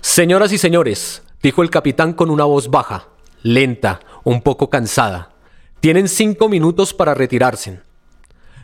Señoras 0.00 0.50
y 0.52 0.56
señores, 0.56 1.22
dijo 1.42 1.62
el 1.62 1.68
capitán 1.68 2.14
con 2.14 2.30
una 2.30 2.44
voz 2.44 2.70
baja, 2.70 3.08
lenta, 3.42 4.00
un 4.24 4.40
poco 4.40 4.70
cansada. 4.70 5.34
Tienen 5.80 6.08
cinco 6.08 6.48
minutos 6.48 6.94
para 6.94 7.12
retirarse. 7.12 7.80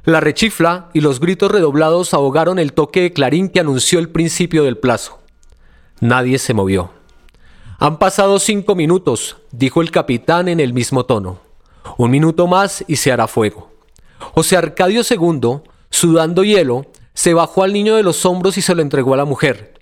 La 0.06 0.20
rechifla 0.20 0.88
y 0.94 1.02
los 1.02 1.20
gritos 1.20 1.52
redoblados 1.52 2.14
ahogaron 2.14 2.58
el 2.58 2.72
toque 2.72 3.02
de 3.02 3.12
clarín 3.12 3.50
que 3.50 3.60
anunció 3.60 3.98
el 3.98 4.08
principio 4.08 4.64
del 4.64 4.78
plazo. 4.78 5.21
Nadie 6.02 6.40
se 6.40 6.52
movió. 6.52 6.90
Han 7.78 8.00
pasado 8.00 8.40
cinco 8.40 8.74
minutos, 8.74 9.36
dijo 9.52 9.80
el 9.80 9.92
capitán 9.92 10.48
en 10.48 10.58
el 10.58 10.74
mismo 10.74 11.06
tono. 11.06 11.38
Un 11.96 12.10
minuto 12.10 12.48
más 12.48 12.84
y 12.88 12.96
se 12.96 13.12
hará 13.12 13.28
fuego. 13.28 13.70
José 14.34 14.56
Arcadio 14.56 15.02
II, 15.08 15.60
sudando 15.90 16.42
hielo, 16.42 16.86
se 17.14 17.34
bajó 17.34 17.62
al 17.62 17.72
niño 17.72 17.94
de 17.94 18.02
los 18.02 18.26
hombros 18.26 18.58
y 18.58 18.62
se 18.62 18.74
lo 18.74 18.82
entregó 18.82 19.14
a 19.14 19.18
la 19.18 19.24
mujer. 19.24 19.74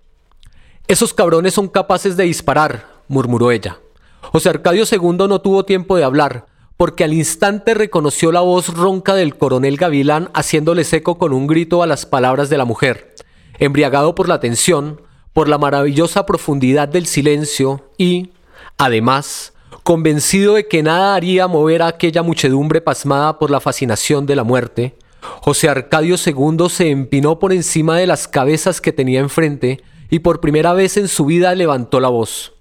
Esos 0.88 1.14
cabrones 1.14 1.54
son 1.54 1.68
capaces 1.68 2.18
de 2.18 2.24
disparar, 2.24 2.86
murmuró 3.08 3.50
ella. 3.50 3.78
José 4.20 4.50
Arcadio 4.50 4.84
II 4.84 5.26
no 5.26 5.40
tuvo 5.40 5.64
tiempo 5.64 5.96
de 5.96 6.04
hablar, 6.04 6.44
porque 6.76 7.04
al 7.04 7.14
instante 7.14 7.72
reconoció 7.72 8.30
la 8.30 8.40
voz 8.40 8.68
ronca 8.74 9.14
del 9.14 9.38
coronel 9.38 9.78
Gavilán 9.78 10.28
haciéndole 10.34 10.84
seco 10.84 11.16
con 11.16 11.32
un 11.32 11.46
grito 11.46 11.82
a 11.82 11.86
las 11.86 12.04
palabras 12.04 12.50
de 12.50 12.58
la 12.58 12.66
mujer. 12.66 13.14
Embriagado 13.58 14.14
por 14.14 14.28
la 14.28 14.38
tensión, 14.38 15.00
por 15.32 15.48
la 15.48 15.58
maravillosa 15.58 16.26
profundidad 16.26 16.88
del 16.88 17.06
silencio 17.06 17.90
y, 17.96 18.30
además, 18.78 19.52
convencido 19.82 20.54
de 20.54 20.66
que 20.66 20.82
nada 20.82 21.14
haría 21.14 21.46
mover 21.46 21.82
a 21.82 21.88
aquella 21.88 22.22
muchedumbre 22.22 22.80
pasmada 22.80 23.38
por 23.38 23.50
la 23.50 23.60
fascinación 23.60 24.26
de 24.26 24.36
la 24.36 24.44
muerte, 24.44 24.94
José 25.40 25.68
Arcadio 25.68 26.16
II 26.24 26.68
se 26.68 26.90
empinó 26.90 27.38
por 27.38 27.52
encima 27.52 27.96
de 27.96 28.06
las 28.06 28.26
cabezas 28.26 28.80
que 28.80 28.92
tenía 28.92 29.20
enfrente 29.20 29.82
y 30.08 30.20
por 30.20 30.40
primera 30.40 30.72
vez 30.72 30.96
en 30.96 31.08
su 31.08 31.26
vida 31.26 31.54
levantó 31.54 32.00
la 32.00 32.08
voz. 32.08 32.54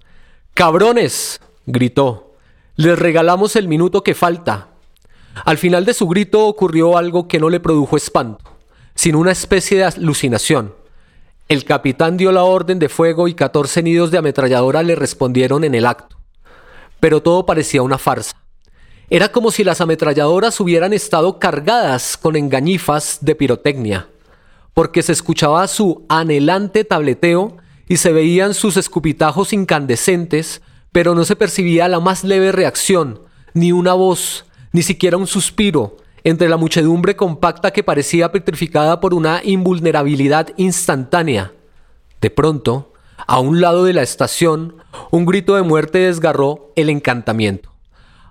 ¡Cabrones! 0.54 1.40
gritó. 1.66 2.34
Les 2.76 2.98
regalamos 2.98 3.56
el 3.56 3.68
minuto 3.68 4.02
que 4.02 4.14
falta. 4.14 4.68
Al 5.44 5.58
final 5.58 5.84
de 5.84 5.94
su 5.94 6.06
grito 6.06 6.46
ocurrió 6.46 6.96
algo 6.96 7.28
que 7.28 7.38
no 7.38 7.50
le 7.50 7.60
produjo 7.60 7.96
espanto, 7.96 8.44
sino 8.94 9.18
una 9.18 9.32
especie 9.32 9.78
de 9.78 9.84
alucinación. 9.84 10.74
El 11.50 11.64
capitán 11.64 12.16
dio 12.16 12.30
la 12.30 12.44
orden 12.44 12.78
de 12.78 12.88
fuego 12.88 13.26
y 13.26 13.34
14 13.34 13.82
nidos 13.82 14.12
de 14.12 14.18
ametralladora 14.18 14.84
le 14.84 14.94
respondieron 14.94 15.64
en 15.64 15.74
el 15.74 15.84
acto. 15.84 16.16
Pero 17.00 17.24
todo 17.24 17.44
parecía 17.44 17.82
una 17.82 17.98
farsa. 17.98 18.36
Era 19.08 19.32
como 19.32 19.50
si 19.50 19.64
las 19.64 19.80
ametralladoras 19.80 20.60
hubieran 20.60 20.92
estado 20.92 21.40
cargadas 21.40 22.16
con 22.16 22.36
engañifas 22.36 23.18
de 23.22 23.34
pirotecnia, 23.34 24.08
porque 24.74 25.02
se 25.02 25.10
escuchaba 25.10 25.66
su 25.66 26.06
anhelante 26.08 26.84
tableteo 26.84 27.56
y 27.88 27.96
se 27.96 28.12
veían 28.12 28.54
sus 28.54 28.76
escupitajos 28.76 29.52
incandescentes, 29.52 30.62
pero 30.92 31.16
no 31.16 31.24
se 31.24 31.34
percibía 31.34 31.88
la 31.88 31.98
más 31.98 32.22
leve 32.22 32.52
reacción, 32.52 33.22
ni 33.54 33.72
una 33.72 33.94
voz, 33.94 34.44
ni 34.70 34.82
siquiera 34.82 35.16
un 35.16 35.26
suspiro, 35.26 35.96
entre 36.24 36.48
la 36.48 36.56
muchedumbre 36.56 37.16
compacta 37.16 37.70
que 37.70 37.82
parecía 37.82 38.32
petrificada 38.32 39.00
por 39.00 39.14
una 39.14 39.40
invulnerabilidad 39.44 40.48
instantánea. 40.56 41.52
De 42.20 42.30
pronto, 42.30 42.92
a 43.26 43.38
un 43.40 43.60
lado 43.60 43.84
de 43.84 43.92
la 43.92 44.02
estación, 44.02 44.76
un 45.10 45.24
grito 45.24 45.54
de 45.54 45.62
muerte 45.62 45.98
desgarró 45.98 46.72
el 46.76 46.90
encantamiento. 46.90 47.70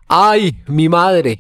¡Ay, 0.08 0.62
mi 0.68 0.90
madre! 0.90 1.40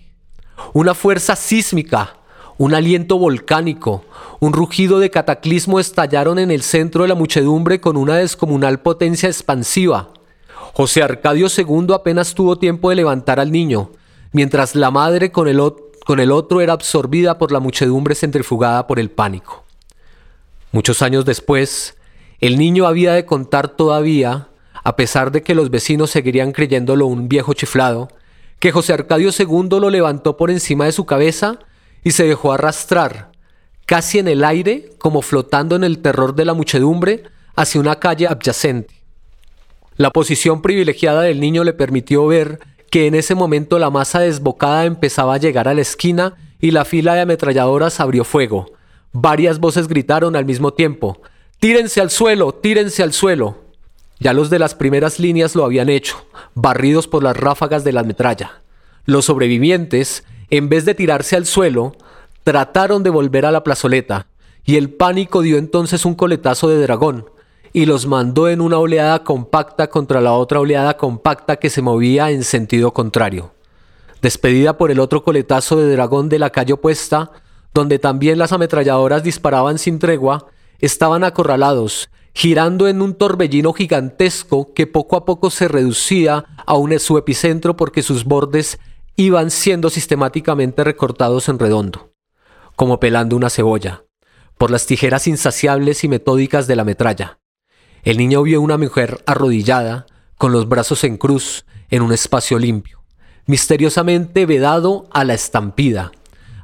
Una 0.73 0.93
fuerza 0.93 1.35
sísmica, 1.35 2.17
un 2.57 2.73
aliento 2.73 3.17
volcánico, 3.17 4.03
un 4.39 4.53
rugido 4.53 4.99
de 4.99 5.09
cataclismo 5.09 5.79
estallaron 5.79 6.39
en 6.39 6.51
el 6.51 6.61
centro 6.61 7.03
de 7.03 7.09
la 7.09 7.15
muchedumbre 7.15 7.79
con 7.79 7.97
una 7.97 8.15
descomunal 8.15 8.81
potencia 8.81 9.29
expansiva. 9.29 10.09
José 10.73 11.01
Arcadio 11.01 11.47
II 11.55 11.93
apenas 11.93 12.33
tuvo 12.33 12.57
tiempo 12.57 12.89
de 12.89 12.97
levantar 12.97 13.39
al 13.39 13.51
niño, 13.51 13.91
mientras 14.31 14.75
la 14.75 14.91
madre 14.91 15.31
con 15.31 15.47
el 15.47 15.59
otro 15.59 15.88
con 16.05 16.19
el 16.19 16.31
otro 16.31 16.61
era 16.61 16.73
absorbida 16.73 17.37
por 17.37 17.51
la 17.51 17.59
muchedumbre 17.59 18.15
centrifugada 18.15 18.87
por 18.87 18.99
el 18.99 19.09
pánico. 19.09 19.65
Muchos 20.71 21.01
años 21.01 21.25
después, 21.25 21.97
el 22.39 22.57
niño 22.57 22.85
había 22.85 23.13
de 23.13 23.25
contar 23.25 23.69
todavía, 23.69 24.49
a 24.83 24.95
pesar 24.95 25.31
de 25.31 25.43
que 25.43 25.55
los 25.55 25.69
vecinos 25.69 26.11
seguirían 26.11 26.51
creyéndolo 26.51 27.07
un 27.07 27.27
viejo 27.27 27.53
chiflado, 27.53 28.09
que 28.59 28.71
José 28.71 28.93
Arcadio 28.93 29.31
II 29.37 29.79
lo 29.79 29.89
levantó 29.89 30.37
por 30.37 30.51
encima 30.51 30.85
de 30.85 30.91
su 30.91 31.05
cabeza 31.05 31.59
y 32.03 32.11
se 32.11 32.25
dejó 32.25 32.53
arrastrar, 32.53 33.31
casi 33.85 34.19
en 34.19 34.27
el 34.27 34.43
aire, 34.43 34.91
como 34.99 35.21
flotando 35.21 35.75
en 35.75 35.83
el 35.83 35.99
terror 35.99 36.35
de 36.35 36.45
la 36.45 36.53
muchedumbre, 36.53 37.23
hacia 37.55 37.81
una 37.81 37.99
calle 37.99 38.27
adyacente. 38.27 38.93
La 39.95 40.11
posición 40.11 40.61
privilegiada 40.61 41.23
del 41.23 41.39
niño 41.39 41.63
le 41.63 41.73
permitió 41.73 42.25
ver 42.25 42.59
que 42.89 43.07
en 43.07 43.15
ese 43.15 43.35
momento 43.35 43.79
la 43.79 43.89
masa 43.89 44.19
desbocada 44.19 44.85
empezaba 44.85 45.35
a 45.35 45.39
llegar 45.39 45.67
a 45.67 45.73
la 45.73 45.81
esquina 45.81 46.35
y 46.59 46.71
la 46.71 46.85
fila 46.85 47.13
de 47.13 47.21
ametralladoras 47.21 47.99
abrió 47.99 48.23
fuego. 48.23 48.71
Varias 49.11 49.59
voces 49.59 49.87
gritaron 49.87 50.35
al 50.35 50.45
mismo 50.45 50.73
tiempo, 50.73 51.21
Tírense 51.59 51.99
al 51.99 52.09
suelo, 52.09 52.53
tírense 52.53 53.03
al 53.03 53.11
suelo. 53.11 53.57
Ya 54.17 54.31
los 54.31 54.49
de 54.49 54.59
las 54.59 54.75
primeras 54.75 55.19
líneas 55.19 55.55
lo 55.55 55.65
habían 55.65 55.89
hecho, 55.89 56.25
barridos 56.55 57.05
por 57.05 57.21
las 57.21 57.35
ráfagas 57.35 57.83
de 57.83 57.91
la 57.91 58.03
metralla. 58.03 58.61
Los 59.03 59.25
sobrevivientes, 59.25 60.23
en 60.49 60.69
vez 60.69 60.85
de 60.85 60.95
tirarse 60.95 61.35
al 61.35 61.45
suelo, 61.45 61.97
trataron 62.45 63.03
de 63.03 63.09
volver 63.09 63.45
a 63.45 63.51
la 63.51 63.65
plazoleta, 63.65 64.27
y 64.63 64.77
el 64.77 64.89
pánico 64.89 65.41
dio 65.41 65.57
entonces 65.57 66.05
un 66.05 66.15
coletazo 66.15 66.69
de 66.69 66.81
dragón, 66.81 67.29
y 67.73 67.85
los 67.85 68.05
mandó 68.05 68.49
en 68.49 68.61
una 68.61 68.77
oleada 68.77 69.23
compacta 69.23 69.89
contra 69.89 70.21
la 70.21 70.33
otra 70.33 70.59
oleada 70.59 70.97
compacta 70.97 71.57
que 71.57 71.69
se 71.69 71.81
movía 71.81 72.31
en 72.31 72.43
sentido 72.43 72.93
contrario. 72.93 73.51
Despedida 74.21 74.77
por 74.77 74.91
el 74.91 74.99
otro 74.99 75.23
coletazo 75.23 75.77
de 75.77 75.91
dragón 75.91 76.29
de 76.29 76.39
la 76.39 76.49
calle 76.49 76.73
opuesta, 76.73 77.31
donde 77.73 77.99
también 77.99 78.37
las 78.37 78.51
ametralladoras 78.51 79.23
disparaban 79.23 79.77
sin 79.77 79.99
tregua, 79.99 80.47
estaban 80.79 81.23
acorralados, 81.23 82.09
girando 82.33 82.87
en 82.87 83.01
un 83.01 83.15
torbellino 83.15 83.73
gigantesco 83.73 84.73
que 84.73 84.87
poco 84.87 85.15
a 85.15 85.25
poco 85.25 85.49
se 85.49 85.67
reducía 85.67 86.45
a 86.65 86.75
un 86.75 86.97
su 86.99 87.17
epicentro 87.17 87.75
porque 87.75 88.01
sus 88.01 88.25
bordes 88.25 88.79
iban 89.15 89.51
siendo 89.51 89.89
sistemáticamente 89.89 90.83
recortados 90.83 91.49
en 91.49 91.59
redondo, 91.59 92.13
como 92.75 92.99
pelando 92.99 93.35
una 93.35 93.49
cebolla, 93.49 94.05
por 94.57 94.71
las 94.71 94.85
tijeras 94.85 95.27
insaciables 95.27 96.03
y 96.03 96.07
metódicas 96.07 96.67
de 96.67 96.75
la 96.75 96.85
metralla. 96.85 97.38
El 98.03 98.17
niño 98.17 98.43
vio 98.43 98.61
una 98.61 98.77
mujer 98.77 99.21
arrodillada, 99.25 100.05
con 100.37 100.51
los 100.51 100.69
brazos 100.69 101.03
en 101.03 101.17
cruz, 101.17 101.65
en 101.89 102.01
un 102.01 102.13
espacio 102.13 102.59
limpio, 102.59 103.01
misteriosamente 103.45 104.45
vedado 104.45 105.07
a 105.11 105.25
la 105.25 105.33
estampida. 105.33 106.11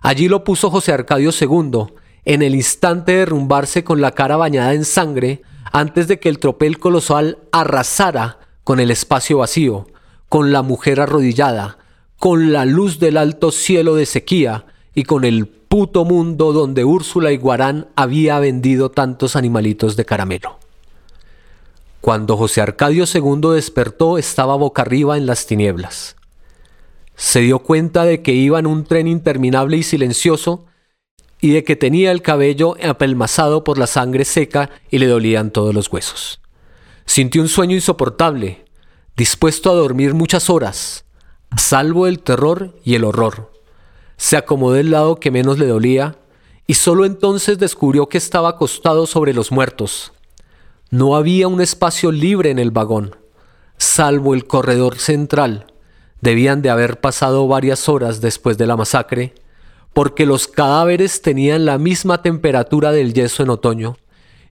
Allí 0.01 0.30
lo 0.30 0.44
puso 0.44 0.70
José 0.70 0.94
Arcadio 0.94 1.32
II, 1.38 1.88
en 2.24 2.42
el 2.42 2.56
instante 2.56 3.12
de 3.12 3.18
derrumbarse 3.20 3.84
con 3.84 4.01
la 4.01 4.12
cara 4.12 4.38
bañada 4.38 4.74
en 4.74 4.86
sangre, 4.86 5.42
antes 5.72 6.08
de 6.08 6.20
que 6.20 6.30
el 6.30 6.39
tropel 6.39 6.80
colosal 6.80 7.39
arrasara 7.51 8.39
con 8.63 8.80
el 8.80 8.92
espacio 8.92 9.39
vacío, 9.39 9.88
con 10.30 10.51
la 10.54 10.62
mujer 10.62 11.01
arrodillada, 11.01 11.77
con 12.18 12.54
la 12.54 12.65
luz 12.65 13.00
del 13.00 13.18
alto 13.18 13.51
cielo 13.51 13.96
de 13.96 14.06
sequía 14.06 14.65
y 14.94 15.04
con 15.04 15.25
el 15.25 15.48
puto 15.48 16.06
mundo 16.06 16.54
donde 16.54 16.86
Úrsula 16.86 17.32
y 17.32 17.38
Guarán 17.38 17.89
había 17.96 18.39
vendido 18.39 18.89
tantos 18.89 19.36
animalitos 19.36 19.98
de 19.98 20.06
caramelo. 20.06 20.64
Cuando 22.05 22.38
José 22.38 22.62
Arcadio 22.62 23.05
II 23.12 23.55
despertó 23.55 24.19
estaba 24.19 24.55
boca 24.55 24.83
arriba 24.83 25.17
en 25.17 25.25
las 25.25 25.47
tinieblas. 25.47 26.17
Se 27.15 27.39
dio 27.39 27.57
cuenta 27.57 28.05
de 28.05 28.21
que 28.21 28.31
iba 28.31 28.59
en 28.59 28.67
un 28.67 28.83
tren 28.83 29.07
interminable 29.07 29.77
y 29.77 29.81
silencioso 29.81 30.67
y 31.41 31.53
de 31.53 31.63
que 31.63 31.75
tenía 31.75 32.12
el 32.12 32.21
cabello 32.21 32.75
apelmazado 32.88 33.63
por 33.63 33.79
la 33.79 33.88
sangre 33.88 34.24
seca 34.24 34.69
y 34.91 35.00
le 35.00 35.07
dolían 35.07 35.50
todos 35.50 35.74
los 35.74 35.91
huesos. 35.91 36.41
Sintió 37.07 37.41
un 37.41 37.47
sueño 37.47 37.74
insoportable, 37.74 38.65
dispuesto 39.17 39.71
a 39.71 39.74
dormir 39.74 40.13
muchas 40.13 40.51
horas, 40.51 41.05
a 41.50 41.57
salvo 41.57 42.05
del 42.05 42.19
terror 42.19 42.75
y 42.83 42.93
el 42.93 43.03
horror. 43.03 43.51
Se 44.15 44.38
acomodó 44.38 44.75
el 44.75 44.91
lado 44.91 45.15
que 45.15 45.31
menos 45.31 45.57
le 45.57 45.65
dolía 45.65 46.19
y 46.67 46.75
solo 46.75 47.05
entonces 47.05 47.57
descubrió 47.57 48.09
que 48.09 48.19
estaba 48.19 48.50
acostado 48.50 49.07
sobre 49.07 49.33
los 49.33 49.51
muertos, 49.51 50.12
no 50.92 51.15
había 51.15 51.48
un 51.48 51.62
espacio 51.62 52.12
libre 52.12 52.51
en 52.51 52.60
el 52.60 52.72
vagón, 52.72 53.15
salvo 53.77 54.34
el 54.34 54.46
corredor 54.46 54.98
central. 54.98 55.68
Debían 56.22 56.62
de 56.62 56.70
haber 56.70 57.00
pasado 57.00 57.48
varias 57.48 57.89
horas 57.89 58.22
después 58.22 58.58
de 58.58 58.68
la 58.68 58.77
masacre, 58.77 59.34
porque 59.94 60.25
los 60.25 60.48
cadáveres 60.48 61.22
tenían 61.22 61.65
la 61.65 61.77
misma 61.77 62.22
temperatura 62.22 62.92
del 62.92 63.13
yeso 63.13 63.44
en 63.44 63.50
otoño 63.50 63.98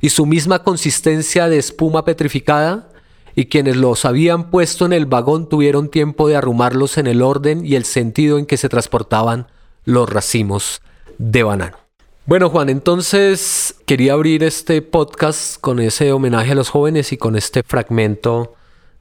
y 0.01 0.11
su 0.11 0.27
misma 0.27 0.63
consistencia 0.63 1.49
de 1.49 1.59
espuma 1.59 2.05
petrificada, 2.05 2.91
y 3.37 3.47
quienes 3.47 3.77
los 3.77 4.05
habían 4.05 4.51
puesto 4.51 4.87
en 4.87 4.93
el 4.93 5.07
vagón 5.07 5.49
tuvieron 5.49 5.89
tiempo 5.89 6.29
de 6.29 6.37
arrumarlos 6.37 6.99
en 6.99 7.07
el 7.07 7.21
orden 7.21 7.65
y 7.65 7.75
el 7.75 7.85
sentido 7.85 8.39
en 8.39 8.47
que 8.47 8.57
se 8.57 8.69
transportaban 8.69 9.49
los 9.85 10.09
racimos 10.09 10.83
de 11.19 11.43
banano. 11.43 11.84
Bueno, 12.27 12.49
Juan, 12.49 12.71
entonces 12.71 13.79
quería 13.85 14.15
abrir 14.15 14.45
este 14.45 14.81
podcast 14.81 15.61
con 15.61 15.79
ese 15.79 16.11
homenaje 16.11 16.53
a 16.53 16.55
los 16.55 16.71
jóvenes 16.71 17.13
y 17.13 17.19
con 17.19 17.37
este 17.37 17.63
fragmento 17.63 18.55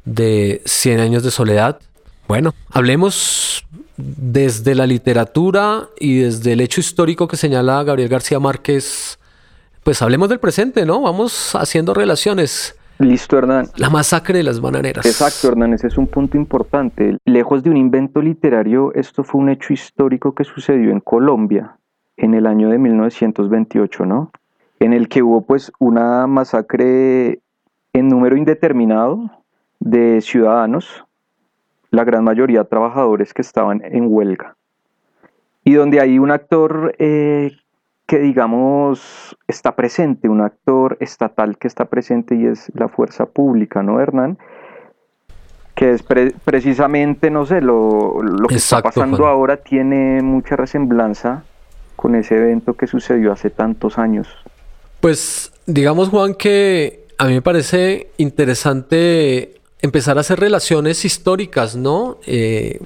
de 0.03 0.61
100 0.65 0.99
años 0.99 1.23
de 1.23 1.31
soledad. 1.31 1.79
Bueno, 2.27 2.53
hablemos 2.69 3.65
desde 3.95 4.75
la 4.75 4.85
literatura 4.85 5.87
y 6.01 6.17
desde 6.17 6.51
el 6.51 6.59
hecho 6.59 6.81
histórico 6.81 7.29
que 7.29 7.37
señala 7.37 7.81
Gabriel 7.85 8.09
García 8.09 8.41
Márquez. 8.41 9.17
Pues 9.85 10.01
hablemos 10.01 10.27
del 10.27 10.41
presente, 10.41 10.85
¿no? 10.85 10.99
Vamos 10.99 11.55
haciendo 11.55 11.93
relaciones. 11.93 12.75
Listo, 12.99 13.37
Hernán. 13.37 13.69
La 13.77 13.89
masacre 13.89 14.39
de 14.39 14.43
las 14.43 14.59
bananeras. 14.59 15.05
Exacto, 15.05 15.47
Hernán, 15.47 15.71
ese 15.73 15.87
es 15.87 15.97
un 15.97 16.07
punto 16.07 16.35
importante. 16.35 17.17
Lejos 17.23 17.63
de 17.63 17.69
un 17.69 17.77
invento 17.77 18.21
literario, 18.21 18.93
esto 18.95 19.23
fue 19.23 19.39
un 19.39 19.47
hecho 19.47 19.71
histórico 19.71 20.35
que 20.35 20.43
sucedió 20.43 20.91
en 20.91 20.99
Colombia 20.99 21.77
en 22.17 22.33
el 22.33 22.45
año 22.45 22.69
de 22.69 22.77
1928, 22.77 24.05
¿no? 24.05 24.31
En 24.79 24.93
el 24.93 25.09
que 25.09 25.23
hubo 25.23 25.41
pues 25.41 25.71
una 25.79 26.27
masacre 26.27 27.39
en 27.93 28.09
número 28.09 28.35
indeterminado 28.35 29.29
de 29.79 30.21
ciudadanos, 30.21 31.05
la 31.91 32.03
gran 32.03 32.23
mayoría 32.23 32.63
trabajadores 32.63 33.33
que 33.33 33.41
estaban 33.41 33.81
en 33.83 34.05
huelga. 34.07 34.55
Y 35.63 35.73
donde 35.73 36.01
hay 36.01 36.19
un 36.19 36.31
actor 36.31 36.95
eh, 36.99 37.51
que 38.07 38.19
digamos 38.19 39.37
está 39.47 39.75
presente, 39.75 40.27
un 40.27 40.41
actor 40.41 40.97
estatal 40.99 41.57
que 41.57 41.67
está 41.67 41.85
presente 41.85 42.35
y 42.35 42.47
es 42.47 42.71
la 42.75 42.89
fuerza 42.89 43.27
pública, 43.27 43.83
¿no, 43.83 43.99
Hernán? 43.99 44.37
Que 45.75 45.91
es 45.91 46.03
precisamente, 46.03 47.31
no 47.31 47.45
sé, 47.45 47.61
lo, 47.61 48.19
que 48.47 48.55
está 48.55 48.81
pasando 48.81 49.25
ahora 49.25 49.57
tiene 49.57 50.21
mucha 50.21 50.55
resemblanza 50.55 51.43
con 52.03 52.15
ese 52.15 52.35
evento 52.35 52.73
que 52.73 52.85
sucedió 52.85 53.31
hace 53.31 53.49
tantos 53.49 53.97
años? 53.97 54.27
Pues 54.99 55.53
digamos 55.65 56.09
Juan 56.09 56.35
que 56.35 57.05
a 57.17 57.27
mí 57.27 57.35
me 57.35 57.41
parece 57.41 58.11
interesante 58.17 59.61
empezar 59.81 60.17
a 60.17 60.19
hacer 60.19 60.37
relaciones 60.37 61.05
históricas, 61.05 61.77
¿no? 61.77 62.17
Eh, 62.27 62.81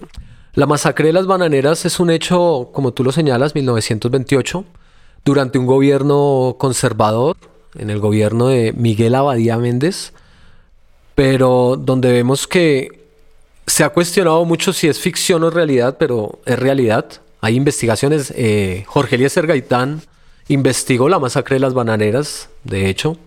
la 0.53 0.67
masacre 0.67 1.07
de 1.07 1.13
las 1.13 1.25
bananeras 1.25 1.83
es 1.85 1.99
un 1.99 2.11
hecho, 2.11 2.69
como 2.73 2.93
tú 2.93 3.03
lo 3.03 3.11
señalas, 3.11 3.55
1928, 3.55 4.63
durante 5.25 5.57
un 5.57 5.65
gobierno 5.65 6.55
conservador, 6.59 7.37
en 7.75 7.89
el 7.89 7.99
gobierno 7.99 8.49
de 8.49 8.71
Miguel 8.73 9.15
Abadía 9.15 9.57
Méndez, 9.57 10.13
pero 11.15 11.75
donde 11.75 12.11
vemos 12.11 12.45
que 12.45 13.03
se 13.65 13.83
ha 13.83 13.89
cuestionado 13.89 14.45
mucho 14.45 14.73
si 14.73 14.87
es 14.87 14.99
ficción 14.99 15.43
o 15.43 15.49
realidad, 15.49 15.97
pero 15.97 16.37
es 16.45 16.59
realidad. 16.59 17.21
Hay 17.41 17.55
investigaciones. 17.55 18.33
Eh, 18.35 18.83
Jorge 18.87 19.15
Eliezer 19.15 19.47
Gaitán 19.47 20.01
investigó 20.47 21.09
la 21.09 21.19
masacre 21.19 21.55
de 21.55 21.59
las 21.59 21.73
bananeras, 21.73 22.49
de 22.63 22.89
hecho. 22.89 23.17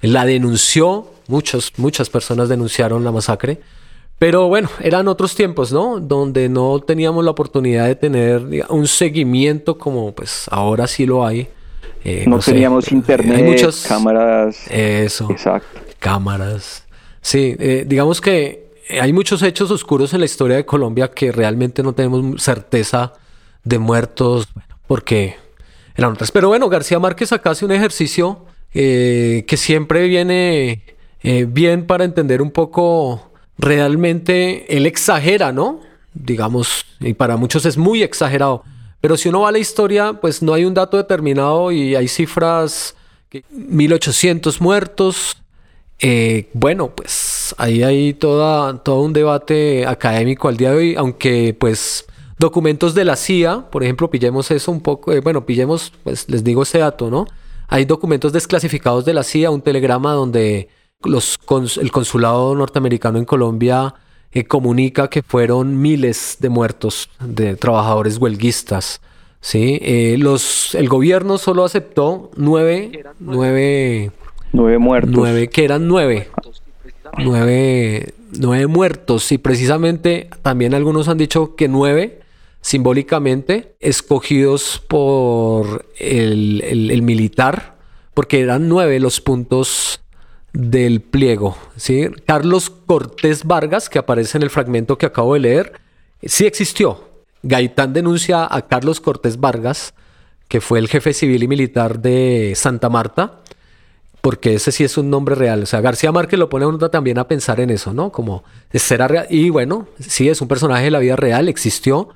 La 0.00 0.24
denunció, 0.24 1.08
muchos, 1.26 1.72
muchas 1.76 2.08
personas 2.08 2.48
denunciaron 2.48 3.04
la 3.04 3.12
masacre. 3.12 3.60
Pero 4.18 4.48
bueno, 4.48 4.68
eran 4.80 5.06
otros 5.06 5.34
tiempos, 5.34 5.72
¿no? 5.72 6.00
Donde 6.00 6.48
no 6.48 6.80
teníamos 6.80 7.24
la 7.24 7.30
oportunidad 7.30 7.86
de 7.86 7.94
tener 7.94 8.64
un 8.68 8.88
seguimiento 8.88 9.78
como 9.78 10.12
pues 10.12 10.46
ahora 10.50 10.86
sí 10.88 11.06
lo 11.06 11.24
hay. 11.24 11.48
Eh, 12.04 12.24
no, 12.26 12.38
teníamos 12.38 12.90
internet, 12.90 13.36
hay 13.36 13.42
muchas 13.44 13.84
cámaras. 13.86 14.66
Eso. 14.70 15.28
Exacto. 15.30 15.80
Cámaras. 16.00 16.84
Sí, 17.20 17.54
eh, 17.58 17.84
digamos 17.86 18.20
que 18.20 18.68
hay 19.00 19.12
muchos 19.12 19.42
hechos 19.42 19.70
oscuros 19.70 20.12
en 20.14 20.20
la 20.20 20.26
historia 20.26 20.56
de 20.56 20.64
Colombia 20.64 21.08
que 21.08 21.30
realmente 21.30 21.82
no 21.82 21.92
tenemos 21.92 22.42
certeza 22.42 23.12
de 23.68 23.78
muertos, 23.78 24.48
porque 24.86 25.36
eran 25.94 26.12
otras. 26.12 26.30
Pero 26.32 26.48
bueno, 26.48 26.68
García 26.68 26.98
Márquez 26.98 27.32
acá 27.32 27.50
hace 27.50 27.64
un 27.64 27.72
ejercicio 27.72 28.46
eh, 28.72 29.44
que 29.46 29.56
siempre 29.56 30.06
viene 30.08 30.82
eh, 31.22 31.46
bien 31.48 31.86
para 31.86 32.04
entender 32.04 32.40
un 32.40 32.50
poco 32.50 33.30
realmente, 33.58 34.76
él 34.76 34.86
exagera, 34.86 35.52
¿no? 35.52 35.80
Digamos, 36.14 36.86
y 37.00 37.14
para 37.14 37.36
muchos 37.36 37.66
es 37.66 37.76
muy 37.76 38.02
exagerado. 38.02 38.64
Pero 39.00 39.16
si 39.16 39.28
uno 39.28 39.42
va 39.42 39.50
a 39.50 39.52
la 39.52 39.58
historia, 39.58 40.14
pues 40.14 40.42
no 40.42 40.54
hay 40.54 40.64
un 40.64 40.74
dato 40.74 40.96
determinado 40.96 41.70
y 41.70 41.94
hay 41.94 42.08
cifras, 42.08 42.96
1800 43.50 44.60
muertos. 44.60 45.36
Eh, 46.00 46.48
bueno, 46.52 46.94
pues 46.94 47.54
ahí 47.58 47.82
hay 47.82 48.14
toda, 48.14 48.82
todo 48.82 49.02
un 49.02 49.12
debate 49.12 49.86
académico 49.86 50.48
al 50.48 50.56
día 50.56 50.70
de 50.70 50.76
hoy, 50.76 50.94
aunque 50.96 51.54
pues 51.58 52.06
Documentos 52.38 52.94
de 52.94 53.04
la 53.04 53.16
CIA, 53.16 53.68
por 53.70 53.82
ejemplo, 53.82 54.10
pillemos 54.10 54.50
eso 54.50 54.70
un 54.70 54.80
poco, 54.80 55.12
eh, 55.12 55.20
bueno, 55.20 55.44
pillemos, 55.44 55.92
pues 56.04 56.28
les 56.28 56.44
digo 56.44 56.62
ese 56.62 56.78
dato, 56.78 57.10
¿no? 57.10 57.26
Hay 57.66 57.84
documentos 57.84 58.32
desclasificados 58.32 59.04
de 59.04 59.12
la 59.12 59.24
CIA, 59.24 59.50
un 59.50 59.60
telegrama 59.60 60.12
donde 60.12 60.68
los 61.02 61.38
el 61.80 61.90
consulado 61.90 62.54
norteamericano 62.54 63.18
en 63.18 63.24
Colombia 63.24 63.94
eh, 64.32 64.44
comunica 64.44 65.08
que 65.08 65.22
fueron 65.22 65.80
miles 65.80 66.38
de 66.40 66.48
muertos 66.48 67.10
de 67.20 67.56
trabajadores 67.56 68.18
huelguistas. 68.18 69.00
¿sí? 69.40 69.78
Eh, 69.82 70.16
los, 70.18 70.74
el 70.74 70.88
gobierno 70.88 71.38
solo 71.38 71.64
aceptó 71.64 72.30
nueve, 72.36 73.04
nueve, 73.18 74.12
nueve 74.52 74.78
muertos. 74.78 75.14
Nueve, 75.14 75.48
que 75.48 75.64
eran 75.64 75.88
nueve. 75.88 76.28
Nueve, 77.18 78.14
nueve 78.38 78.66
muertos. 78.66 79.32
Y 79.32 79.38
precisamente 79.38 80.30
también 80.42 80.74
algunos 80.74 81.08
han 81.08 81.18
dicho 81.18 81.56
que 81.56 81.68
nueve 81.68 82.20
simbólicamente 82.60 83.76
escogidos 83.80 84.82
por 84.88 85.86
el, 85.98 87.00
militar, 87.02 87.76
porque 88.14 88.40
eran 88.40 88.68
nueve 88.68 89.00
los 89.00 89.20
puntos 89.20 90.00
del 90.52 91.00
pliego. 91.00 91.56
¿sí? 91.76 92.08
Carlos 92.26 92.70
Cortés 92.70 93.44
Vargas, 93.44 93.88
que 93.88 93.98
aparece 93.98 94.38
en 94.38 94.42
el 94.42 94.50
fragmento 94.50 94.98
que 94.98 95.06
acabo 95.06 95.34
de 95.34 95.40
leer, 95.40 95.80
sí 96.22 96.46
existió. 96.46 97.08
Gaitán 97.42 97.92
denuncia 97.92 98.46
a 98.50 98.66
Carlos 98.66 99.00
Cortés 99.00 99.38
Vargas, 99.38 99.94
que 100.48 100.60
fue 100.60 100.78
el 100.78 100.88
jefe 100.88 101.12
civil 101.12 101.42
y 101.42 101.48
militar 101.48 102.00
de 102.00 102.54
Santa 102.56 102.88
Marta, 102.88 103.40
porque 104.20 104.54
ese 104.54 104.72
sí 104.72 104.82
es 104.82 104.98
un 104.98 105.10
nombre 105.10 105.36
real. 105.36 105.62
O 105.62 105.66
sea, 105.66 105.80
García 105.80 106.10
Márquez 106.10 106.38
lo 106.38 106.48
pone 106.48 106.64
a 106.64 106.88
también 106.88 107.18
a 107.18 107.28
pensar 107.28 107.60
en 107.60 107.70
eso, 107.70 107.92
¿no? 107.92 108.10
Como 108.10 108.42
será 108.74 109.06
real. 109.06 109.26
Y 109.30 109.50
bueno, 109.50 109.86
sí 110.00 110.28
es 110.28 110.40
un 110.40 110.48
personaje 110.48 110.84
de 110.84 110.90
la 110.90 110.98
vida 110.98 111.14
real, 111.14 111.48
existió 111.48 112.08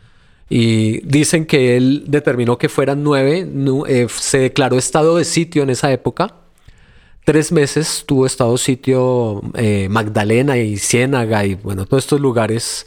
y 0.54 1.00
dicen 1.06 1.46
que 1.46 1.78
él 1.78 2.04
determinó 2.08 2.58
que 2.58 2.68
fueran 2.68 3.02
nueve, 3.02 3.48
eh, 3.88 4.06
se 4.10 4.38
declaró 4.38 4.76
estado 4.76 5.16
de 5.16 5.24
sitio 5.24 5.62
en 5.62 5.70
esa 5.70 5.90
época. 5.90 6.34
tres 7.24 7.52
meses 7.52 8.04
tuvo 8.06 8.26
estado 8.26 8.58
sitio 8.58 9.40
eh, 9.54 9.88
Magdalena 9.88 10.58
y 10.58 10.76
Ciénaga 10.76 11.46
y 11.46 11.54
bueno, 11.54 11.86
todos 11.86 12.04
estos 12.04 12.20
lugares. 12.20 12.86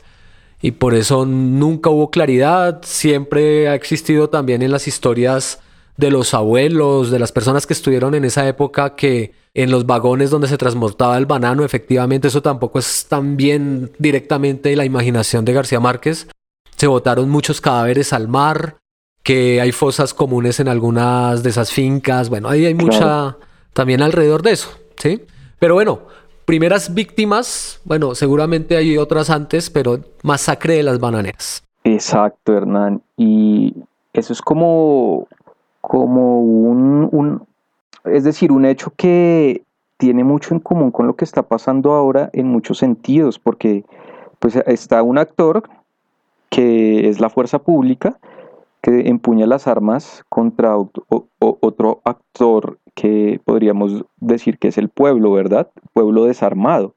Y 0.62 0.72
por 0.74 0.94
eso 0.94 1.26
nunca 1.26 1.90
hubo 1.90 2.12
claridad. 2.12 2.82
Siempre 2.84 3.68
ha 3.68 3.74
existido 3.74 4.30
también 4.30 4.62
en 4.62 4.70
las 4.70 4.88
historias 4.88 5.60
de 5.98 6.12
los 6.12 6.36
abuelos, 6.36 7.10
de 7.10 7.18
las 7.18 7.32
personas 7.32 7.66
que 7.66 7.74
estuvieron 7.74 8.14
en 8.14 8.26
esa 8.26 8.48
época, 8.48 8.96
que 8.96 9.34
en 9.56 9.72
los 9.72 9.88
vagones 9.88 10.30
donde 10.30 10.48
se 10.50 10.60
transportaba 10.60 11.18
el 11.18 11.26
banano, 11.26 11.66
efectivamente 11.66 12.28
eso 12.28 12.44
tampoco 12.44 12.78
es 12.78 13.08
tan 13.10 13.38
bien 13.38 13.92
directamente 13.98 14.76
la 14.76 14.86
imaginación 14.86 15.46
de 15.46 15.54
García 15.54 15.80
Márquez. 15.80 16.28
Se 16.76 16.88
botaron 16.88 17.30
muchos 17.30 17.62
cadáveres 17.62 18.14
al 18.14 18.28
mar, 18.28 18.78
que 19.24 19.60
hay 19.60 19.72
fosas 19.72 20.14
comunes 20.14 20.60
en 20.60 20.68
algunas 20.68 21.42
de 21.42 21.50
esas 21.50 21.72
fincas. 21.72 22.30
Bueno, 22.30 22.48
ahí 22.48 22.66
hay 22.66 22.74
mucha 22.74 23.38
también 23.74 24.02
alrededor 24.02 24.42
de 24.42 24.52
eso, 24.52 24.70
¿sí? 24.98 25.22
Pero 25.58 25.74
bueno, 25.74 26.02
primeras 26.46 26.94
víctimas, 26.94 27.82
bueno, 27.86 28.14
seguramente 28.14 28.78
hay 28.78 28.98
otras 28.98 29.30
antes, 29.30 29.70
pero 29.70 30.00
masacre 30.22 30.76
de 30.76 30.84
las 30.84 31.00
bananeras. 31.00 31.64
Exacto, 31.84 32.56
Hernán. 32.56 33.02
Y 33.18 33.74
eso 34.14 34.34
es 34.34 34.42
como, 34.42 35.28
como 35.82 36.42
un, 36.42 37.10
un, 37.12 37.48
es 38.06 38.24
decir, 38.24 38.52
un 38.52 38.66
hecho 38.66 38.94
que 38.96 39.64
tiene 39.98 40.24
mucho 40.24 40.54
en 40.54 40.60
común 40.60 40.92
con 40.92 41.08
lo 41.08 41.16
que 41.16 41.26
está 41.26 41.44
pasando 41.44 41.94
ahora 41.94 42.30
en 42.34 42.48
muchos 42.48 42.78
sentidos, 42.78 43.40
porque 43.40 43.86
pues 44.40 44.56
está 44.68 45.02
un 45.02 45.18
actor 45.18 45.64
que 46.50 47.10
es 47.10 47.20
la 47.20 47.30
fuerza 47.30 47.60
pública, 47.60 48.18
que 48.82 49.10
empuña 49.10 49.48
las 49.48 49.68
armas 49.68 50.24
contra 50.30 50.78
otro 51.40 52.02
actor 52.04 52.78
que 52.94 53.42
podríamos 53.44 54.06
decir 54.18 54.58
que 54.60 54.68
es 54.68 54.78
el 54.78 54.90
pueblo, 54.90 55.32
¿verdad? 55.32 55.70
Pueblo 55.94 56.26
desarmado. 56.26 56.94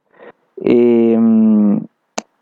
Em, 0.59 1.81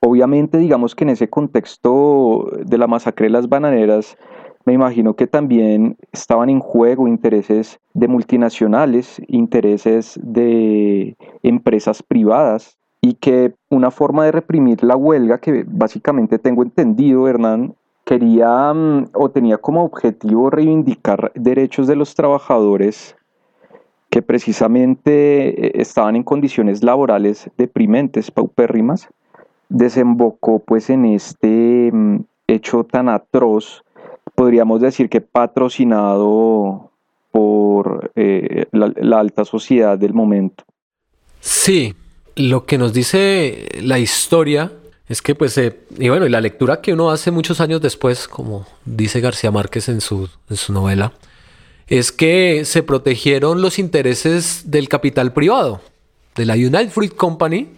obviamente, 0.00 0.58
digamos 0.58 0.94
que 0.94 1.04
en 1.04 1.10
ese 1.10 1.28
contexto 1.28 2.50
de 2.64 2.78
la 2.78 2.86
masacre 2.86 3.26
de 3.26 3.30
las 3.30 3.48
bananeras, 3.48 4.16
me 4.64 4.72
imagino 4.72 5.14
que 5.14 5.28
también 5.28 5.96
estaban 6.12 6.50
en 6.50 6.58
juego 6.58 7.06
intereses 7.06 7.78
de 7.94 8.08
multinacionales, 8.08 9.22
intereses 9.28 10.18
de 10.20 11.16
empresas 11.44 12.02
privadas 12.02 12.76
y 13.08 13.14
que 13.14 13.54
una 13.70 13.92
forma 13.92 14.24
de 14.24 14.32
reprimir 14.32 14.82
la 14.82 14.96
huelga, 14.96 15.38
que 15.38 15.64
básicamente 15.64 16.40
tengo 16.40 16.64
entendido, 16.64 17.28
Hernán, 17.28 17.76
quería 18.04 18.74
mm, 18.74 19.10
o 19.12 19.30
tenía 19.30 19.58
como 19.58 19.84
objetivo 19.84 20.50
reivindicar 20.50 21.30
derechos 21.36 21.86
de 21.86 21.94
los 21.94 22.16
trabajadores 22.16 23.14
que 24.10 24.22
precisamente 24.22 25.66
eh, 25.66 25.72
estaban 25.76 26.16
en 26.16 26.24
condiciones 26.24 26.82
laborales 26.82 27.48
deprimentes, 27.56 28.32
paupérrimas, 28.32 29.08
desembocó 29.68 30.58
pues 30.58 30.90
en 30.90 31.04
este 31.04 31.92
mm, 31.92 32.24
hecho 32.48 32.82
tan 32.82 33.08
atroz, 33.08 33.84
podríamos 34.34 34.80
decir 34.80 35.08
que 35.08 35.20
patrocinado 35.20 36.90
por 37.30 38.10
eh, 38.16 38.66
la 38.72 39.20
alta 39.20 39.44
sociedad 39.44 39.96
del 39.96 40.12
momento. 40.12 40.64
Sí, 41.38 41.94
lo 42.36 42.66
que 42.66 42.78
nos 42.78 42.92
dice 42.92 43.68
la 43.82 43.98
historia 43.98 44.72
es 45.08 45.22
que 45.22 45.34
pues, 45.34 45.56
eh, 45.58 45.80
y 45.98 46.08
bueno, 46.08 46.26
y 46.26 46.28
la 46.28 46.40
lectura 46.40 46.80
que 46.80 46.92
uno 46.92 47.10
hace 47.10 47.30
muchos 47.30 47.60
años 47.60 47.80
después, 47.80 48.28
como 48.28 48.66
dice 48.84 49.20
García 49.20 49.50
Márquez 49.50 49.88
en 49.88 50.00
su, 50.00 50.28
novela, 50.68 51.12
es 51.86 52.12
que 52.12 52.64
se 52.64 52.82
protegieron 52.82 53.62
los 53.62 53.78
intereses 53.78 54.70
del 54.70 54.88
capital 54.88 55.32
privado, 55.32 55.80
de 56.34 56.44
la 56.44 56.54
United 56.54 56.90
Fruit 56.90 57.14
Company, 57.14 57.68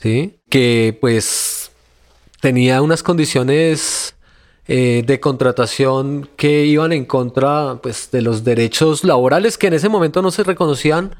¿sí? 0.00 0.38
que 0.48 0.96
pues 1.00 1.72
tenía 2.40 2.80
unas 2.80 3.02
condiciones 3.02 4.14
eh, 4.68 5.02
de 5.04 5.20
contratación 5.20 6.30
que 6.36 6.64
iban 6.64 6.92
en 6.92 7.04
contra 7.04 7.80
pues, 7.82 8.10
de 8.12 8.22
los 8.22 8.44
derechos 8.44 9.02
laborales 9.02 9.58
que 9.58 9.66
en 9.66 9.74
ese 9.74 9.88
momento 9.88 10.22
no 10.22 10.30
se 10.30 10.44
reconocían 10.44 11.16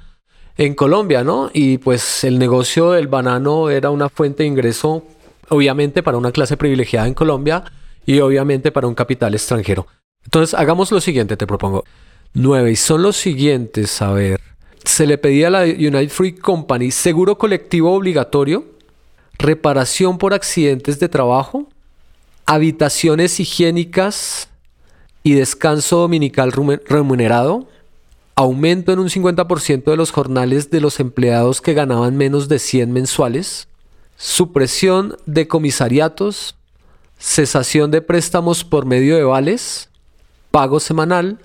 en 0.56 0.74
Colombia, 0.74 1.24
¿no? 1.24 1.50
Y 1.52 1.78
pues 1.78 2.24
el 2.24 2.38
negocio 2.38 2.92
del 2.92 3.08
banano 3.08 3.70
era 3.70 3.90
una 3.90 4.08
fuente 4.08 4.42
de 4.42 4.48
ingreso 4.48 5.04
obviamente 5.48 6.02
para 6.02 6.16
una 6.16 6.32
clase 6.32 6.56
privilegiada 6.56 7.06
en 7.06 7.14
Colombia 7.14 7.64
y 8.06 8.20
obviamente 8.20 8.72
para 8.72 8.86
un 8.86 8.94
capital 8.94 9.34
extranjero. 9.34 9.86
Entonces, 10.24 10.54
hagamos 10.58 10.90
lo 10.90 11.00
siguiente, 11.00 11.36
te 11.36 11.46
propongo. 11.46 11.84
Nueve, 12.34 12.72
y 12.72 12.76
son 12.76 13.02
los 13.02 13.16
siguientes, 13.16 14.00
a 14.00 14.12
ver. 14.12 14.40
Se 14.84 15.06
le 15.06 15.18
pedía 15.18 15.48
a 15.48 15.50
la 15.50 15.62
United 15.64 16.08
Free 16.08 16.32
Company 16.32 16.90
seguro 16.90 17.36
colectivo 17.38 17.92
obligatorio, 17.92 18.64
reparación 19.38 20.18
por 20.18 20.34
accidentes 20.34 20.98
de 20.98 21.08
trabajo, 21.08 21.68
habitaciones 22.46 23.38
higiénicas 23.38 24.48
y 25.22 25.34
descanso 25.34 25.98
dominical 25.98 26.52
remunerado, 26.52 27.68
aumento 28.34 28.92
en 28.92 28.98
un 28.98 29.08
50% 29.08 29.84
de 29.84 29.96
los 29.96 30.10
jornales 30.10 30.70
de 30.70 30.80
los 30.80 31.00
empleados 31.00 31.60
que 31.60 31.74
ganaban 31.74 32.16
menos 32.16 32.48
de 32.48 32.58
100 32.58 32.92
mensuales, 32.92 33.68
supresión 34.16 35.16
de 35.26 35.48
comisariatos, 35.48 36.56
cesación 37.18 37.90
de 37.90 38.02
préstamos 38.02 38.64
por 38.64 38.86
medio 38.86 39.16
de 39.16 39.24
vales, 39.24 39.90
pago 40.50 40.80
semanal, 40.80 41.38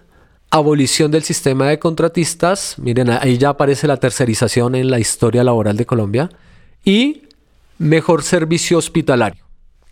abolición 0.49 1.11
del 1.11 1.23
sistema 1.23 1.67
de 1.67 1.79
contratistas, 1.79 2.75
miren, 2.77 3.09
ahí 3.09 3.37
ya 3.37 3.49
aparece 3.49 3.87
la 3.87 3.97
tercerización 3.97 4.75
en 4.75 4.89
la 4.89 4.99
historia 4.99 5.43
laboral 5.43 5.75
de 5.75 5.85
Colombia, 5.85 6.29
y 6.85 7.23
mejor 7.77 8.23
servicio 8.23 8.77
hospitalario, 8.77 9.43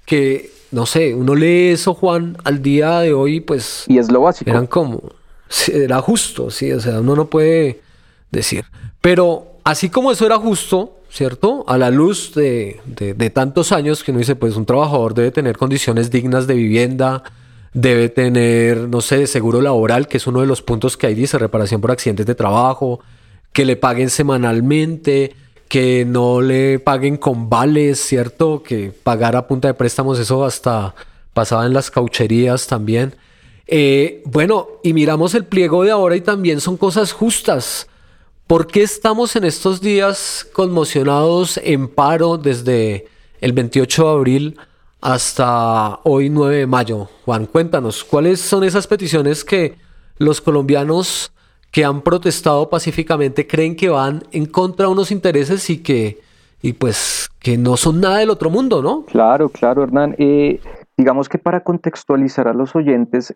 que 0.05 0.51
no 0.71 0.85
sé, 0.85 1.13
uno 1.13 1.35
lee 1.35 1.69
eso, 1.69 1.93
Juan, 1.93 2.37
al 2.43 2.61
día 2.61 2.99
de 2.99 3.13
hoy, 3.13 3.39
pues... 3.39 3.85
Y 3.87 3.97
es 3.97 4.11
lo 4.11 4.21
básico. 4.21 4.49
Eran 4.49 4.67
como, 4.67 5.11
era 5.71 6.01
justo, 6.01 6.49
sí, 6.49 6.71
o 6.71 6.79
sea, 6.79 6.99
uno 6.99 7.15
no 7.15 7.25
puede 7.27 7.81
decir. 8.31 8.65
Pero 9.01 9.59
así 9.63 9.89
como 9.89 10.11
eso 10.11 10.25
era 10.25 10.37
justo, 10.37 10.99
¿cierto? 11.09 11.63
A 11.67 11.77
la 11.77 11.91
luz 11.91 12.33
de, 12.33 12.81
tantos 13.33 13.71
años 13.71 14.03
que 14.03 14.11
uno 14.11 14.19
dice, 14.19 14.35
pues 14.35 14.55
un 14.55 14.65
trabajador 14.65 15.13
debe 15.13 15.31
tener 15.31 15.57
condiciones 15.57 16.11
dignas 16.11 16.47
de 16.47 16.55
vivienda, 16.55 17.23
debe 17.73 18.09
tener, 18.09 18.89
no 18.89 19.01
sé, 19.01 19.27
seguro 19.27 19.61
laboral, 19.61 20.07
que 20.07 20.17
es 20.17 20.27
uno 20.27 20.41
de 20.41 20.47
los 20.47 20.61
puntos 20.61 20.97
que 20.97 21.07
ahí 21.07 21.15
dice, 21.15 21.37
reparación 21.37 21.81
por 21.81 21.91
accidentes 21.91 22.25
de 22.25 22.35
trabajo, 22.35 22.99
que 23.53 23.65
le 23.65 23.75
paguen 23.75 24.09
semanalmente, 24.09 25.35
que 25.67 26.05
no 26.05 26.41
le 26.41 26.79
paguen 26.79 27.17
con 27.17 27.49
vales, 27.49 27.99
¿cierto? 27.99 28.63
Que 28.63 28.91
pagar 28.91 29.35
a 29.35 29.47
punta 29.47 29.67
de 29.67 29.73
préstamos, 29.73 30.19
eso 30.19 30.45
hasta 30.45 30.95
pasaba 31.33 31.65
en 31.65 31.73
las 31.73 31.91
caucherías 31.91 32.67
también. 32.67 33.15
Eh, 33.67 34.21
bueno, 34.25 34.67
y 34.83 34.93
miramos 34.93 35.33
el 35.35 35.45
pliego 35.45 35.83
de 35.83 35.91
ahora 35.91 36.15
y 36.15 36.21
también 36.21 36.61
son 36.61 36.77
cosas 36.77 37.11
justas. 37.11 37.87
¿Por 38.47 38.67
qué 38.67 38.83
estamos 38.83 39.35
en 39.35 39.43
estos 39.43 39.81
días 39.81 40.47
conmocionados 40.53 41.59
en 41.63 41.87
paro 41.87 42.37
desde 42.37 43.07
el 43.41 43.53
28 43.53 44.03
de 44.03 44.11
abril 44.11 44.59
hasta 45.01 45.99
hoy 46.03 46.29
9 46.29 46.57
de 46.57 46.67
mayo? 46.67 47.09
Juan, 47.25 47.47
cuéntanos, 47.47 48.03
¿cuáles 48.03 48.39
son 48.39 48.63
esas 48.63 48.85
peticiones 48.85 49.43
que 49.43 49.75
los 50.17 50.41
colombianos 50.41 51.31
que 51.71 51.83
han 51.83 52.01
protestado 52.01 52.69
pacíficamente 52.69 53.47
creen 53.47 53.75
que 53.75 53.89
van 53.89 54.23
en 54.31 54.45
contra 54.45 54.85
de 54.85 54.93
unos 54.93 55.11
intereses 55.11 55.69
y 55.69 55.83
que, 55.83 56.21
y 56.61 56.73
pues, 56.73 57.29
que 57.39 57.57
no 57.57 57.75
son 57.75 57.99
nada 57.99 58.19
del 58.19 58.29
otro 58.29 58.49
mundo, 58.49 58.81
¿no? 58.81 59.05
Claro, 59.05 59.49
claro, 59.49 59.83
Hernán. 59.83 60.15
Eh, 60.17 60.61
digamos 60.95 61.27
que 61.27 61.37
para 61.37 61.63
contextualizar 61.63 62.47
a 62.47 62.53
los 62.53 62.75
oyentes, 62.75 63.35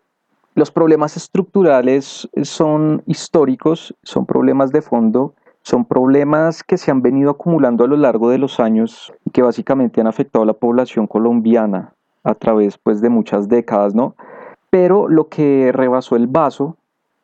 los 0.54 0.70
problemas 0.70 1.16
estructurales 1.16 2.28
son 2.42 3.02
históricos, 3.06 3.94
son 4.02 4.26
problemas 4.26 4.72
de 4.72 4.82
fondo, 4.82 5.34
son 5.62 5.84
problemas 5.84 6.62
que 6.64 6.78
se 6.78 6.90
han 6.90 7.02
venido 7.02 7.30
acumulando 7.30 7.84
a 7.84 7.86
lo 7.86 7.96
largo 7.96 8.30
de 8.30 8.38
los 8.38 8.60
años 8.60 9.12
y 9.24 9.30
que 9.30 9.42
básicamente 9.42 10.00
han 10.00 10.06
afectado 10.06 10.42
a 10.42 10.46
la 10.46 10.54
población 10.54 11.06
colombiana 11.06 11.94
a 12.24 12.34
través 12.34 12.78
pues, 12.78 13.00
de 13.00 13.08
muchas 13.08 13.48
décadas, 13.48 13.94
¿no? 13.94 14.14
Pero 14.70 15.08
lo 15.08 15.28
que 15.28 15.70
rebasó 15.72 16.16
el 16.16 16.26
vaso 16.26 16.76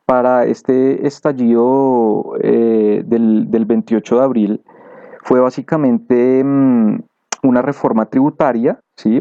para 0.04 0.44
este 0.44 1.06
estallido 1.06 2.34
eh, 2.40 3.02
del, 3.04 3.64
28 3.66 4.16
de 4.16 4.22
abril 4.22 4.64
fue 5.22 5.40
básicamente 5.40 6.42
mm, 6.44 7.00
una 7.42 7.62
reforma 7.62 8.06
tributaria, 8.06 8.80
¿sí? 8.96 9.20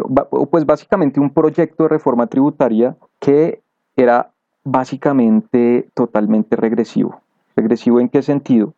pues 0.51 0.65
básicamente 0.65 1.19
un 1.19 1.31
proyecto 1.31 1.83
de 1.83 1.89
reforma 1.89 2.27
tributaria 2.27 2.95
que 3.19 3.61
era 3.95 4.31
básicamente 4.63 5.87
totalmente 5.93 6.55
regresivo. 6.55 7.21
¿Regresivo 7.55 7.99
en 7.99 8.09
qué 8.09 8.21
sentido? 8.21 8.73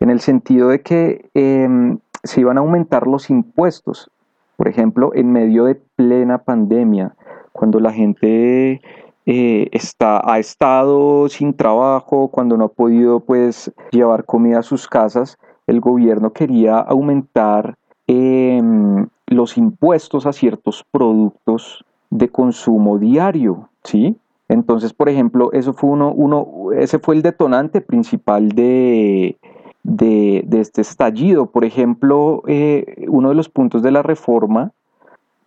En 0.00 0.10
el 0.10 0.20
sentido 0.20 0.68
de 0.68 0.80
que 0.80 1.28
em, 1.34 1.98
se 2.22 2.40
iban 2.40 2.58
a 2.58 2.60
aumentar 2.60 3.06
los 3.06 3.30
impuestos. 3.30 4.10
Por 4.56 4.68
ejemplo, 4.68 5.12
en 5.14 5.32
medio 5.32 5.64
de 5.64 5.74
plena 5.74 6.38
pandemia, 6.38 7.14
cuando 7.52 7.80
la 7.80 7.92
gente 7.92 8.80
eh, 9.26 9.68
está, 9.72 10.22
ha 10.30 10.38
estado 10.38 11.28
sin 11.28 11.54
trabajo, 11.54 12.28
cuando 12.28 12.56
no 12.56 12.66
ha 12.66 12.68
podido 12.68 13.20
pues 13.20 13.72
llevar 13.90 14.24
comida 14.24 14.60
a 14.60 14.62
sus 14.62 14.86
casas, 14.86 15.36
el 15.66 15.80
gobierno 15.80 16.32
quería 16.32 16.78
aumentar 16.78 17.74
em, 18.06 19.08
los 19.26 19.58
impuestos 19.58 20.26
a 20.26 20.32
ciertos 20.32 20.84
productos 20.90 21.84
de 22.10 22.28
consumo 22.28 22.98
diario, 22.98 23.68
¿sí? 23.82 24.16
Entonces, 24.48 24.92
por 24.92 25.08
ejemplo, 25.08 25.52
eso 25.52 25.72
fue 25.72 25.90
uno, 25.90 26.12
uno, 26.12 26.72
ese 26.72 26.98
fue 26.98 27.16
el 27.16 27.22
detonante 27.22 27.80
principal 27.80 28.50
de, 28.50 29.36
de, 29.82 30.46
este 30.52 30.82
estallido. 30.82 31.46
Por 31.46 31.64
ejemplo, 31.64 32.42
eh, 32.46 33.06
uno 33.08 33.30
de 33.30 33.34
los 33.34 33.48
puntos 33.48 33.82
de 33.82 33.90
la 33.90 34.02
reforma 34.02 34.72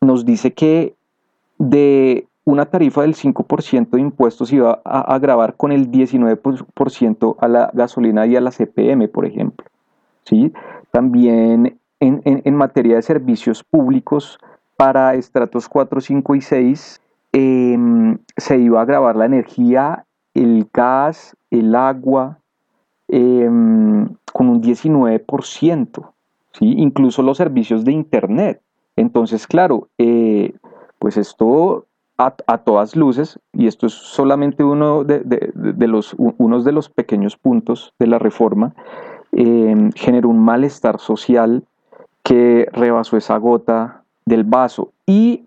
nos 0.02 0.26
dice 0.26 0.54
que 0.54 0.96
de 1.58 2.28
una 2.46 2.66
tarifa 2.66 3.02
del 3.02 3.16
5% 3.16 3.90
de 3.92 4.02
impuestos 4.02 4.52
iba 4.52 4.82
a 4.84 5.14
agravar 5.14 5.56
con 5.56 5.72
el 5.72 5.92
19% 5.92 7.36
a 7.40 7.48
la 7.48 7.70
gasolina 7.74 8.26
y 8.26 8.36
a 8.36 8.42
la 8.42 8.52
CPM, 8.52 9.08
por 9.08 9.26
ejemplo. 9.26 9.66
¿Sí? 10.24 10.52
También 10.92 11.78
en, 12.00 12.56
materia 12.56 12.96
de 12.96 13.02
servicios 13.02 13.64
públicos 13.64 14.40
para 14.78 15.16
estratos 15.16 15.68
4, 15.68 16.02
5 16.02 16.36
y 16.36 16.42
6 16.42 17.02
em, 17.32 18.18
se 18.38 18.58
iba 18.58 18.80
a 18.80 18.84
agravar 18.84 19.15
la 19.15 19.26
energía, 19.26 20.06
el 20.34 20.68
gas, 20.74 21.36
el 21.52 21.76
agua, 21.76 22.39
em, 23.08 24.08
con 24.32 24.50
un 24.50 24.62
19%, 24.62 26.13
¿sí? 26.54 26.76
incluso 26.78 27.22
los 27.22 27.38
servicios 27.38 27.84
de 27.84 27.92
Internet. 27.92 28.62
Entonces, 28.96 29.48
claro, 29.48 29.88
eh, 29.98 30.54
pues 31.00 31.18
esto 31.18 31.86
a, 32.18 32.58
todas 32.58 32.98
luces, 32.98 33.39
y 33.54 33.68
esto 33.68 33.88
es 33.88 33.94
solamente 33.94 34.62
uno 34.62 35.06
de, 35.06 35.88
los, 35.88 36.13
unos 36.18 36.65
de 36.65 36.74
los 36.74 36.89
pequeños 36.89 37.38
puntos 37.38 37.94
de 37.98 38.08
la 38.08 38.20
reforma, 38.20 38.76
em, 39.32 39.92
generó 39.94 40.28
un 40.28 40.39
malestar 40.39 41.00
social 41.00 41.63
que 42.24 42.68
rebasó 42.74 43.15
esa 43.15 43.38
gota 43.38 44.04
del 44.26 44.44
vaso 44.44 44.92
y 45.06 45.46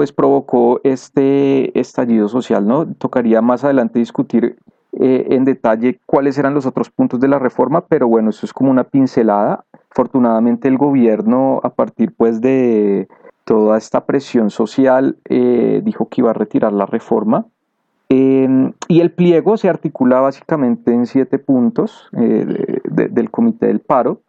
pues 0.00 0.12
provocó 0.12 0.80
este 0.82 1.78
estallido 1.78 2.26
social, 2.28 2.66
¿no? 2.66 2.86
Tocaría 2.86 3.42
más 3.42 3.64
adelante 3.64 3.98
discutir 3.98 4.56
eh, 4.98 5.26
en 5.28 5.44
detalle 5.44 6.00
cuáles 6.06 6.38
eran 6.38 6.54
los 6.54 6.64
otros 6.64 6.88
puntos 6.88 7.20
de 7.20 7.28
la 7.28 7.38
reforma, 7.38 7.82
pero 7.82 8.08
bueno, 8.08 8.30
eso 8.30 8.46
es 8.46 8.54
como 8.54 8.70
una 8.70 8.84
pincelada. 8.84 9.66
Afortunadamente 9.90 10.68
el 10.68 10.78
gobierno, 10.78 11.60
a 11.64 11.68
partir 11.68 12.14
pues 12.16 12.40
de 12.40 13.08
toda 13.44 13.76
esta 13.76 14.06
presión 14.06 14.48
social, 14.48 15.18
eh, 15.26 15.82
dijo 15.84 16.08
que 16.08 16.22
iba 16.22 16.30
a 16.30 16.32
retirar 16.32 16.72
la 16.72 16.86
reforma. 16.86 17.44
Y 18.08 19.00
el 19.02 19.12
pliego 19.12 19.58
se 19.58 19.68
articula 19.68 20.20
básicamente 20.20 20.94
en 20.94 21.04
siete 21.04 21.38
puntos 21.38 22.08
eh, 22.16 22.80
del 22.84 23.30
Comité 23.30 23.66
del 23.66 23.80
Paro. 23.80 24.22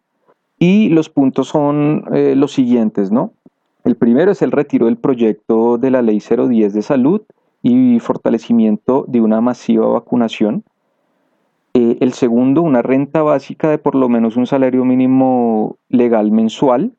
Y 0.58 0.90
los 0.90 1.08
puntos 1.08 1.48
son 1.48 2.04
los 2.10 2.52
siguientes, 2.52 3.10
¿no? 3.10 3.32
El 3.84 3.96
primero 3.96 4.32
es 4.32 4.42
el 4.42 4.52
retiro 4.52 4.86
del 4.86 4.96
proyecto 4.96 5.78
de 5.78 5.90
la 5.90 6.02
Ley 6.02 6.20
010 6.20 6.72
de 6.72 6.82
Salud 6.82 7.22
y 7.62 7.98
fortalecimiento 8.00 9.04
de 9.08 9.20
una 9.20 9.40
masiva 9.40 9.86
vacunación. 9.86 10.64
el 11.74 12.12
segundo, 12.12 12.62
una 12.62 12.82
renta 12.82 13.22
básica 13.22 13.70
de 13.70 13.78
por 13.78 13.94
lo 13.94 14.08
menos 14.08 14.36
un 14.36 14.46
salario 14.46 14.84
mínimo 14.84 15.78
legal 15.88 16.30
mensual 16.30 16.92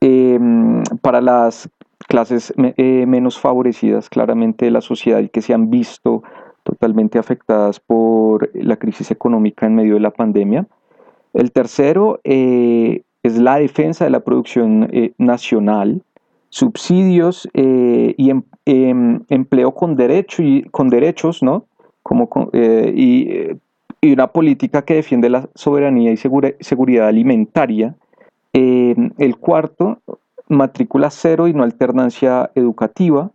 Em, 0.00 0.82
para 1.02 1.20
las 1.20 1.68
clases 2.06 2.54
eh, 2.56 3.04
menos 3.06 3.40
favorecidas 3.40 4.08
claramente 4.08 4.64
de 4.64 4.70
la 4.70 4.80
sociedad 4.80 5.18
y 5.18 5.28
que 5.28 5.42
se 5.42 5.54
han 5.54 5.70
visto 5.70 6.22
totalmente 6.62 7.18
afectadas 7.18 7.80
por 7.80 8.48
la 8.54 8.76
crisis 8.76 9.10
económica 9.10 9.66
en 9.66 9.74
medio 9.74 9.94
de 9.94 10.00
la 10.00 10.12
pandemia. 10.12 10.68
El 11.34 11.50
tercero 11.50 12.20
eh, 12.22 13.02
es 13.22 13.38
la 13.38 13.56
defensa 13.56 14.04
de 14.04 14.10
la 14.10 14.20
producción 14.20 14.88
eh, 14.92 15.12
nacional, 15.18 16.02
subsidios 16.50 17.48
y 17.52 18.30
em, 18.30 18.42
em, 18.64 19.20
empleo 19.28 19.72
con, 19.72 19.96
derecho 19.96 20.42
y, 20.42 20.62
con 20.70 20.88
derechos, 20.88 21.42
¿no? 21.42 21.66
Como 22.02 22.30
y, 22.54 23.58
y, 24.00 24.12
una 24.12 24.28
política 24.28 24.82
que 24.82 24.94
defiende 24.94 25.28
la 25.28 25.46
soberanía 25.54 26.10
y 26.10 26.16
seguridad 26.16 27.08
alimentaria 27.08 27.94
el 28.52 29.36
cuarto, 29.38 29.98
matrícula 30.48 31.10
cero 31.10 31.48
y 31.48 31.52
no 31.52 31.62
alternancia 31.62 32.50
educativa. 32.54 33.30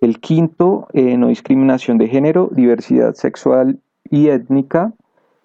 El 0.00 0.20
quinto, 0.20 0.88
eh, 0.92 1.16
no 1.16 1.28
discriminación 1.28 1.98
de 1.98 2.08
género, 2.08 2.50
diversidad 2.52 3.14
sexual 3.14 3.78
y 4.10 4.28
étnica. 4.28 4.92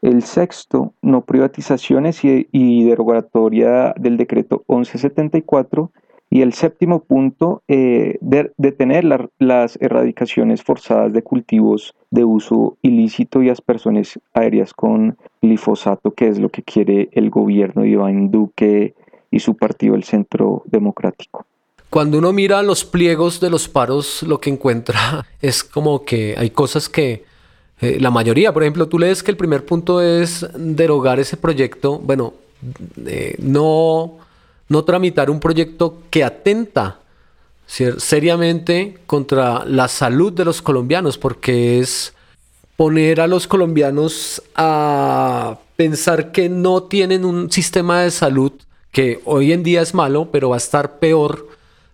El 0.01 0.23
sexto, 0.23 0.93
no 1.01 1.21
privatizaciones 1.21 2.23
y, 2.23 2.83
derogatoria 2.83 3.93
del 3.97 4.17
decreto 4.17 4.63
1174. 4.67 5.91
Y 6.31 6.41
el 6.41 6.53
séptimo 6.53 6.99
punto, 6.99 7.63
eh, 7.67 8.19
detener 8.57 9.03
las 9.39 9.77
erradicaciones 9.81 10.61
forzadas 10.61 11.11
de 11.11 11.23
cultivos 11.23 11.95
de 12.11 12.23
uso 12.23 12.77
ilícito 12.83 13.41
y 13.41 13.49
aspersiones 13.49 14.19
aéreas 14.33 14.73
con 14.73 15.17
glifosato, 15.41 16.13
que 16.13 16.27
es 16.27 16.39
lo 16.39 16.49
que 16.49 16.61
quiere 16.61 17.09
el 17.13 17.31
gobierno 17.31 17.81
de 17.81 17.89
Iván 17.89 18.29
Duque 18.29 18.93
y 19.31 19.39
su 19.39 19.55
partido, 19.55 19.95
el 19.95 20.03
Centro 20.03 20.61
Democrático. 20.67 21.45
Cuando 21.89 22.19
uno 22.19 22.31
mira 22.31 22.61
los 22.61 22.85
pliegos 22.85 23.39
de 23.39 23.49
los 23.49 23.67
paros, 23.67 24.21
lo 24.21 24.39
que 24.39 24.51
encuentra 24.51 25.25
es 25.41 25.63
como 25.63 26.05
que 26.05 26.35
hay 26.37 26.51
cosas 26.51 26.87
que 26.87 27.23
eh, 27.81 27.97
la 27.99 28.11
mayoría, 28.11 28.53
por 28.53 28.63
ejemplo, 28.63 28.87
tú 28.87 28.99
lees 28.99 29.23
que 29.23 29.31
el 29.31 29.37
primer 29.37 29.65
punto 29.65 30.01
es 30.01 30.45
derogar 30.55 31.19
ese 31.19 31.37
proyecto, 31.37 31.97
bueno, 31.97 32.33
eh, 33.05 33.35
no, 33.39 34.17
no 34.67 34.83
tramitar 34.83 35.29
un 35.29 35.39
proyecto 35.39 35.99
que 36.09 36.23
atenta 36.23 36.99
seriamente 37.67 38.97
contra 39.05 39.63
la 39.63 39.87
salud 39.87 40.33
de 40.33 40.43
los 40.43 40.61
colombianos, 40.61 41.19
porque 41.19 41.79
es 41.79 42.13
poner 42.75 43.21
a 43.21 43.27
los 43.27 43.45
colombianos 43.45 44.41
a 44.55 45.59
pensar 45.75 46.31
que 46.31 46.49
no 46.49 46.83
tienen 46.83 47.25
un 47.25 47.51
sistema 47.51 48.01
de 48.01 48.11
salud 48.11 48.53
que 48.91 49.21
hoy 49.25 49.53
en 49.53 49.63
día 49.63 49.81
es 49.81 49.93
malo, 49.93 50.29
pero 50.31 50.49
va 50.49 50.55
a 50.55 50.57
estar 50.57 50.97
peor, 50.97 51.47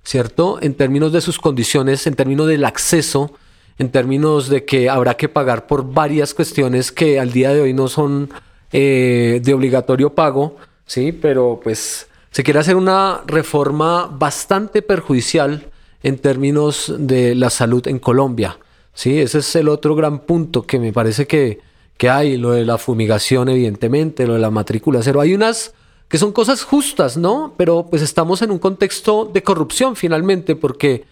¿cierto? 0.04 0.60
En 0.62 0.74
términos 0.76 1.12
de 1.12 1.22
sus 1.22 1.40
condiciones, 1.40 2.08
en 2.08 2.16
términos 2.16 2.48
del 2.48 2.64
acceso, 2.64 3.32
en 3.78 3.90
términos 3.90 4.50
de 4.50 4.66
que 4.66 4.90
habrá 4.90 5.16
que 5.16 5.30
pagar 5.30 5.68
por 5.68 5.94
varias 5.94 6.34
cuestiones 6.34 6.92
que 6.92 7.20
al 7.20 7.32
día 7.32 7.54
de 7.54 7.62
hoy 7.62 7.74
no 7.74 7.88
son 7.88 8.30
eh, 8.72 9.42
de 9.44 9.54
obligatorio 9.54 10.14
pago, 10.14 10.58
¿sí? 10.86 11.12
Pero 11.12 11.60
pues 11.64 12.08
se 12.32 12.44
quiere 12.44 12.60
hacer 12.60 12.76
una 12.76 13.22
reforma 13.26 14.08
bastante 14.08 14.82
perjudicial 14.82 15.70
en 16.04 16.18
términos 16.20 16.94
de 16.98 17.36
la 17.36 17.50
salud 17.50 17.88
en 17.88 18.00
Colombia, 18.00 18.58
¿sí? 18.94 19.20
Ese 19.20 19.40
es 19.40 19.56
el 19.56 19.70
otro 19.70 19.96
gran 19.96 20.20
punto 20.20 20.64
que 20.64 20.80
me 20.80 20.94
parece 20.94 21.28
que, 21.28 21.60
que 21.98 22.10
hay, 22.10 22.38
lo 22.38 22.52
de 22.52 22.66
la 22.66 22.78
fumigación 22.78 23.50
evidentemente, 23.50 24.28
lo 24.28 24.34
de 24.34 24.40
la 24.40 24.52
matrícula 24.52 25.02
cero. 25.04 25.22
Hay 25.22 25.34
unas 25.34 25.74
que 26.08 26.18
son 26.18 26.32
cosas 26.32 26.64
justas, 26.64 27.18
¿no? 27.18 27.54
Pero 27.58 27.88
pues 27.90 28.02
estamos 28.02 28.42
en 28.42 28.52
un 28.52 28.60
contexto 28.60 29.26
de 29.26 29.44
corrupción 29.44 29.96
finalmente, 29.96 30.56
porque 30.56 31.06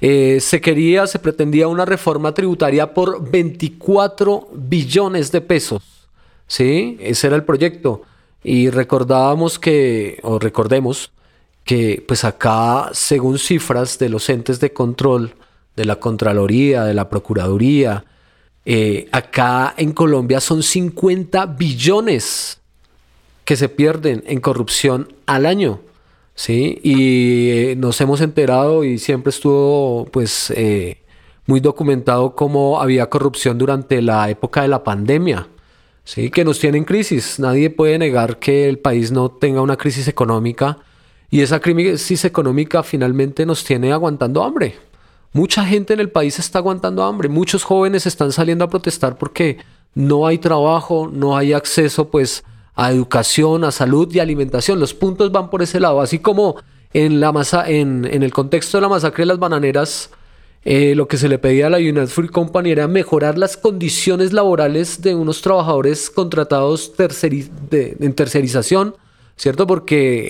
eh, 0.00 0.38
se 0.40 0.60
quería, 0.60 1.06
se 1.06 1.18
pretendía 1.18 1.68
una 1.68 1.84
reforma 1.84 2.32
tributaria 2.32 2.94
por 2.94 3.28
24 3.30 4.48
billones 4.52 5.32
de 5.32 5.40
pesos, 5.40 5.82
¿sí? 6.46 6.96
Ese 7.00 7.26
era 7.26 7.36
el 7.36 7.44
proyecto. 7.44 8.02
Y 8.44 8.70
recordábamos 8.70 9.58
que, 9.58 10.20
o 10.22 10.38
recordemos, 10.38 11.10
que 11.64 12.04
pues 12.06 12.24
acá, 12.24 12.90
según 12.92 13.38
cifras 13.38 13.98
de 13.98 14.08
los 14.08 14.28
entes 14.28 14.60
de 14.60 14.72
control, 14.72 15.34
de 15.74 15.84
la 15.84 15.96
Contraloría, 15.96 16.84
de 16.84 16.94
la 16.94 17.08
Procuraduría, 17.08 18.04
eh, 18.64 19.08
acá 19.12 19.74
en 19.76 19.92
Colombia 19.92 20.40
son 20.40 20.62
50 20.62 21.46
billones 21.46 22.60
que 23.44 23.56
se 23.56 23.68
pierden 23.68 24.22
en 24.26 24.40
corrupción 24.40 25.12
al 25.26 25.46
año. 25.46 25.80
¿Sí? 26.38 26.78
Y 26.84 27.50
eh, 27.50 27.76
nos 27.76 28.00
hemos 28.00 28.20
enterado 28.20 28.84
y 28.84 28.98
siempre 28.98 29.30
estuvo 29.30 30.06
pues 30.12 30.52
eh, 30.54 31.02
muy 31.46 31.58
documentado 31.58 32.36
cómo 32.36 32.80
había 32.80 33.10
corrupción 33.10 33.58
durante 33.58 34.00
la 34.00 34.30
época 34.30 34.62
de 34.62 34.68
la 34.68 34.84
pandemia. 34.84 35.48
¿sí? 36.04 36.30
Que 36.30 36.44
nos 36.44 36.60
tiene 36.60 36.78
en 36.78 36.84
crisis. 36.84 37.40
Nadie 37.40 37.70
puede 37.70 37.98
negar 37.98 38.38
que 38.38 38.68
el 38.68 38.78
país 38.78 39.10
no 39.10 39.32
tenga 39.32 39.62
una 39.62 39.76
crisis 39.76 40.06
económica 40.06 40.78
y 41.28 41.40
esa 41.40 41.58
crisis 41.58 42.24
económica 42.24 42.84
finalmente 42.84 43.44
nos 43.44 43.64
tiene 43.64 43.92
aguantando 43.92 44.44
hambre. 44.44 44.76
Mucha 45.32 45.64
gente 45.64 45.94
en 45.94 46.00
el 46.00 46.10
país 46.10 46.38
está 46.38 46.60
aguantando 46.60 47.02
hambre. 47.02 47.28
Muchos 47.28 47.64
jóvenes 47.64 48.06
están 48.06 48.30
saliendo 48.30 48.64
a 48.64 48.70
protestar 48.70 49.18
porque 49.18 49.58
no 49.92 50.24
hay 50.24 50.38
trabajo, 50.38 51.10
no 51.12 51.36
hay 51.36 51.52
acceso 51.52 52.12
pues 52.12 52.44
a 52.78 52.92
educación, 52.92 53.64
a 53.64 53.72
salud 53.72 54.08
y 54.14 54.20
alimentación. 54.20 54.78
Los 54.78 54.94
puntos 54.94 55.32
van 55.32 55.50
por 55.50 55.62
ese 55.62 55.80
lado, 55.80 56.00
así 56.00 56.20
como 56.20 56.54
en, 56.92 57.18
la 57.18 57.32
masa, 57.32 57.68
en, 57.68 58.04
el 58.04 58.32
contexto 58.32 58.78
de 58.78 58.82
la 58.82 58.88
masacre 58.88 59.22
de 59.22 59.26
las 59.26 59.40
bananeras, 59.40 60.10
eh, 60.64 60.94
lo 60.94 61.08
que 61.08 61.16
se 61.16 61.28
le 61.28 61.40
pedía 61.40 61.66
a 61.66 61.70
la 61.70 61.78
United 61.78 62.06
Fruit 62.06 62.30
Company 62.30 62.70
era 62.70 62.86
mejorar 62.86 63.36
las 63.36 63.56
condiciones 63.56 64.32
laborales 64.32 65.02
de 65.02 65.16
unos 65.16 65.42
trabajadores 65.42 66.08
contratados 66.08 66.92
en 67.00 68.14
tercerización, 68.14 68.94
¿cierto? 69.34 69.66
Porque 69.66 70.28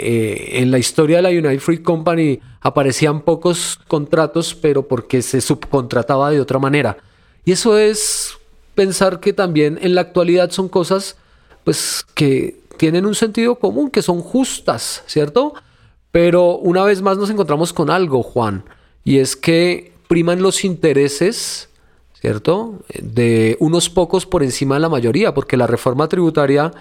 eh, 0.57 0.63
en 0.63 0.71
la 0.71 0.79
historia 0.79 1.17
de 1.17 1.23
la 1.25 1.29
United 1.29 1.61
Fruit 1.61 1.83
Company 1.83 2.41
aparecían 2.63 3.21
pocos 3.21 3.79
contratos, 3.89 4.55
pero 4.55 4.89
porque 4.89 5.21
se 5.21 5.43
subcontrataba 5.43 6.31
de 6.31 6.41
otra 6.41 6.59
manera. 6.59 6.97
Y 7.45 7.53
eso 7.53 7.77
es 7.77 8.39
pensar 8.75 9.21
que 9.21 9.35
también 9.35 9.79
en 9.83 9.95
la 9.95 10.01
actualidad 10.01 10.51
son 10.51 10.71
cosas 10.71 11.19
pues 11.69 12.07
que 12.15 12.63
tienen 12.79 13.05
un 13.05 13.15
sentido 13.15 13.57
común, 13.57 13.91
que 13.91 14.01
son 14.01 14.23
justas, 14.23 15.03
¿cierto? 15.07 15.53
Pero 16.11 16.57
una 16.57 16.83
vez 16.83 17.03
más 17.03 17.19
nos 17.19 17.29
encontramos 17.29 17.75
con 17.75 17.91
algo, 17.91 18.23
Juan, 18.23 18.65
y 19.05 19.19
es 19.19 19.37
que 19.37 19.93
priman 20.09 20.41
los 20.41 20.65
intereses, 20.65 21.69
¿cierto? 22.15 22.79
De 22.99 23.59
unos 23.61 23.91
pocos 23.91 24.25
por 24.25 24.43
encima 24.43 24.77
de 24.77 24.81
la 24.81 24.89
mayoría, 24.89 25.35
porque 25.35 25.59
la 25.59 25.67
reforma 25.67 26.09
tributaria 26.09 26.73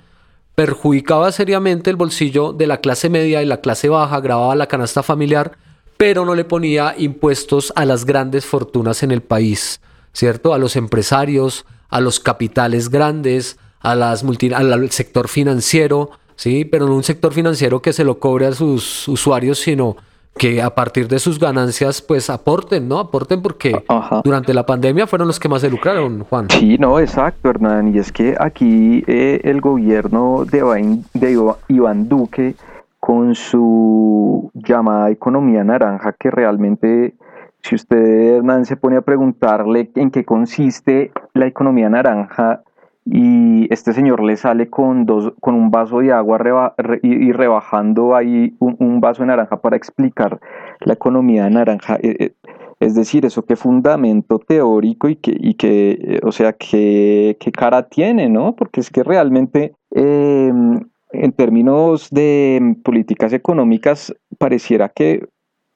perjudicaba 0.56 1.34
seriamente 1.34 1.90
el 1.90 1.98
bolsillo 1.98 2.54
de 2.54 2.68
la 2.68 2.78
clase 2.78 3.10
media 3.10 3.44
y 3.44 3.46
la 3.46 3.60
clase 3.60 3.90
baja, 3.90 4.22
grababa 4.22 4.56
la 4.56 4.68
canasta 4.68 5.04
familiar, 5.04 5.58
pero 5.98 6.24
no 6.24 6.34
le 6.34 6.46
ponía 6.46 6.96
impuestos 6.98 7.74
a 7.76 7.84
las 7.84 8.06
grandes 8.06 8.46
fortunas 8.46 9.04
en 9.04 9.12
el 9.12 9.22
país, 9.22 9.82
¿cierto? 10.14 10.54
A 10.54 10.58
los 10.58 10.78
empresarios, 10.78 11.66
a 11.90 12.00
los 12.00 12.22
capitales 12.22 12.88
grandes, 12.88 13.58
a 13.92 13.96
las 13.96 14.24
al 14.24 14.92
sector 14.92 15.28
financiero, 15.28 16.10
¿sí? 16.36 16.66
Pero 16.66 16.88
no 16.88 16.96
un 16.96 17.04
sector 17.04 17.34
financiero 17.34 17.82
que 17.82 17.94
se 17.94 18.04
lo 18.04 18.20
cobre 18.20 18.48
a 18.48 18.52
sus 18.52 19.08
usuarios, 19.08 19.60
sino 19.60 19.96
que 20.38 20.62
a 20.62 20.76
partir 20.76 21.08
de 21.08 21.20
sus 21.20 21.40
ganancias 21.40 22.02
pues 22.02 22.30
aporten, 22.30 22.88
¿no? 22.88 23.00
Aporten 23.00 23.42
porque 23.42 23.84
durante 24.24 24.54
la 24.54 24.66
pandemia 24.66 25.08
fueron 25.08 25.28
los 25.28 25.40
que 25.40 25.50
más 25.50 25.62
se 25.62 25.70
lucraron, 25.70 26.26
Juan. 26.26 26.48
Sí, 26.50 26.78
no, 26.78 27.00
exacto, 27.00 27.50
Hernán. 27.50 27.96
Y 27.96 27.98
es 27.98 28.12
que 28.12 28.36
aquí 28.40 29.04
eh, 29.08 29.42
el 29.44 29.62
gobierno 29.62 30.46
de, 30.46 31.02
de 31.14 31.56
Iván 31.70 32.10
Duque 32.10 32.56
con 33.00 33.36
su 33.36 34.52
llamada 34.54 35.10
economía 35.10 35.64
naranja 35.64 36.14
que 36.14 36.30
realmente 36.30 37.16
si 37.62 37.76
usted, 37.76 38.38
Hernán, 38.38 38.66
se 38.66 38.78
pone 38.78 38.98
a 38.98 39.02
preguntarle 39.02 39.92
en 39.96 40.12
qué 40.12 40.24
consiste 40.24 41.12
la 41.34 41.48
economía 41.48 41.90
naranja, 41.90 42.62
y 43.10 43.72
este 43.74 43.94
señor 43.94 44.22
le 44.22 44.36
sale 44.36 44.70
con, 44.70 45.06
dos, 45.06 45.34
con 45.40 45.56
un 45.56 45.72
vaso 45.72 46.00
de 46.00 46.12
agua 46.12 46.76
y, 47.02 47.32
rebajando 47.32 48.16
ahí 48.16 48.56
un, 48.60 49.00
vaso 49.00 49.24
de 49.24 49.28
naranja 49.28 49.62
para 49.62 49.78
explicar 49.78 50.42
la 50.82 50.94
economía 50.94 51.46
de 51.46 51.52
naranja. 51.52 51.96
Eh, 52.02 52.16
eh, 52.20 52.34
es 52.80 52.96
decir, 52.96 53.26
eso 53.26 53.46
qué 53.46 53.56
fundamento 53.56 54.40
teórico 54.40 55.08
y 55.08 55.16
que, 55.16 55.36
y 55.40 55.54
que 55.54 55.92
eh, 55.92 56.20
o 56.24 56.32
sea, 56.34 56.54
qué, 56.54 57.38
qué, 57.40 57.52
cara 57.52 57.88
tiene, 57.88 58.28
¿no? 58.30 58.56
Porque 58.56 58.82
es 58.82 58.90
que 58.90 59.04
realmente 59.04 59.74
em, 59.92 60.82
en 61.12 61.32
términos 61.32 62.10
de 62.12 62.76
políticas 62.84 63.32
económicas 63.32 64.14
pareciera 64.38 64.90
que 64.90 65.28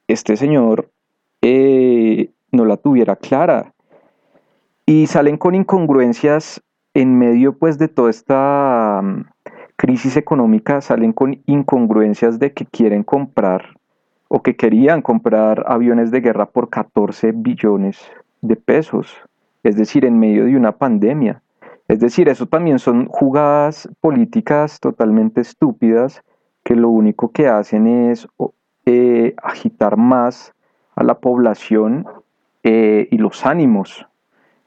este 0.08 0.36
señor 0.36 0.90
no 1.42 2.66
la 2.66 2.78
tuviera 2.78 3.16
clara. 3.16 3.74
Y 4.86 5.08
salen 5.08 5.38
con 5.38 5.56
incongruencias 5.56 6.62
en 6.94 7.18
medio 7.18 7.58
pues 7.58 7.78
de 7.78 7.88
toda 7.88 8.10
esta 8.10 9.02
mm, 9.02 9.26
crisis 9.76 10.18
económica 10.18 10.82
salen 10.82 11.14
con 11.14 11.42
incongruencias 11.46 12.40
de 12.40 12.54
que 12.54 12.66
quieren 12.66 13.04
comprar 13.04 13.78
o 14.28 14.42
que 14.42 14.56
querían 14.56 15.02
comprar 15.02 15.66
aviones 15.68 16.12
de 16.12 16.22
guerra 16.22 16.46
por 16.46 16.70
14 16.70 17.34
billones 17.34 18.00
de 18.42 18.56
pesos, 18.56 19.14
es 19.64 19.76
decir, 19.76 20.06
en 20.06 20.20
medio 20.20 20.46
de 20.46 20.56
una 20.56 20.72
pandemia. 20.72 21.42
Es 21.88 22.00
decir, 22.00 22.30
eso 22.30 22.46
también 22.46 22.80
son 22.80 23.08
jugadas 23.08 23.90
políticas 24.00 24.80
totalmente 24.80 25.42
estúpidas 25.42 26.22
que 26.64 26.76
lo 26.76 26.90
único 26.90 27.32
que 27.32 27.50
hacen 27.50 27.88
es 27.88 28.28
eh, 28.86 29.36
agitar 29.44 29.98
más 29.98 30.54
a 30.96 31.04
la 31.04 31.20
población 31.20 32.06
eh, 32.64 33.08
y 33.12 33.18
los 33.18 33.46
ánimos. 33.46 34.08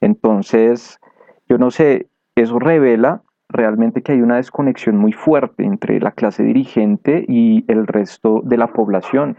Entonces, 0.00 1.00
yo 1.48 1.56
no 1.56 1.70
sé, 1.70 2.08
eso 2.36 2.58
revela 2.58 3.22
realmente 3.48 4.02
que 4.02 4.12
hay 4.12 4.20
una 4.20 4.36
desconexión 4.36 4.96
muy 4.96 5.12
fuerte 5.12 5.64
entre 5.64 6.00
la 6.00 6.12
clase 6.12 6.42
dirigente 6.42 7.24
y 7.28 7.64
el 7.68 7.86
resto 7.86 8.40
de 8.44 8.56
la 8.56 8.68
población. 8.68 9.36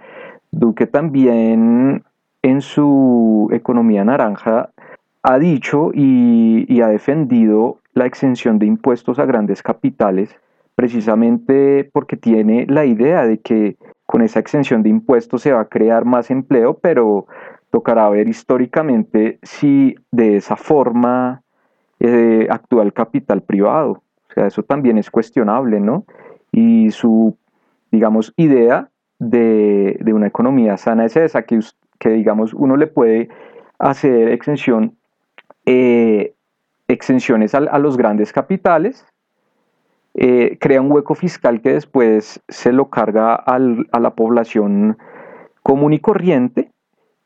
Duque 0.52 0.88
también 0.88 2.04
en 2.42 2.62
su 2.62 3.50
economía 3.52 4.06
naranja 4.06 4.70
ha 5.24 5.40
dicho 5.40 5.92
y, 5.94 6.82
ha 6.82 6.88
defendido 6.88 7.80
la 7.94 8.06
exención 8.06 8.60
de 8.60 8.68
impuestos 8.68 9.18
a 9.18 9.26
grandes 9.26 9.64
capitales 9.64 10.36
precisamente 10.76 11.90
porque 11.92 12.16
tiene 12.16 12.68
la 12.68 12.86
idea 12.86 13.26
de 13.26 13.40
que 13.40 13.78
con 14.06 14.22
esa 14.22 14.40
exención 14.40 14.84
de 14.84 14.90
impuestos 14.90 15.42
se 15.42 15.52
va 15.52 15.62
a 15.62 15.70
crear 15.70 16.06
más 16.06 16.30
empleo, 16.30 16.78
pero 16.78 17.26
tocará 17.72 18.08
ver 18.10 18.28
históricamente 18.28 19.40
si 19.42 19.96
de 20.12 20.36
esa 20.36 20.58
forma 20.58 21.42
eh, 22.00 22.48
actual 22.50 22.94
capital 22.94 23.42
privado. 23.42 24.04
O 24.30 24.34
sea, 24.34 24.48
eso 24.48 24.64
también 24.64 24.98
es 24.98 25.10
cuestionable, 25.10 25.80
¿no? 25.80 26.06
Y 26.52 26.92
su, 26.92 27.38
digamos, 27.92 28.34
idea 28.38 28.90
de, 29.20 30.00
una 30.14 30.28
economía 30.28 30.78
sana 30.78 31.06
es 31.06 31.16
esa, 31.16 31.44
que, 31.44 31.60
que, 32.00 32.10
digamos, 32.10 32.54
uno 32.54 32.76
le 32.76 32.88
puede 32.88 33.30
hacer 33.80 34.30
exención, 34.30 34.96
eh, 35.66 36.34
exenciones 36.88 37.56
a, 37.56 37.80
los 37.80 37.98
grandes 37.98 38.32
capitales, 38.32 39.06
eh, 40.14 40.58
crea 40.60 40.82
un 40.82 40.92
hueco 40.92 41.16
fiscal 41.16 41.62
que 41.62 41.74
después 41.74 42.42
se 42.48 42.72
lo 42.72 42.90
carga 42.90 43.36
a 43.36 43.60
la 43.60 44.16
población 44.16 44.98
común 45.62 45.94
y 45.94 46.00
corriente 46.00 46.72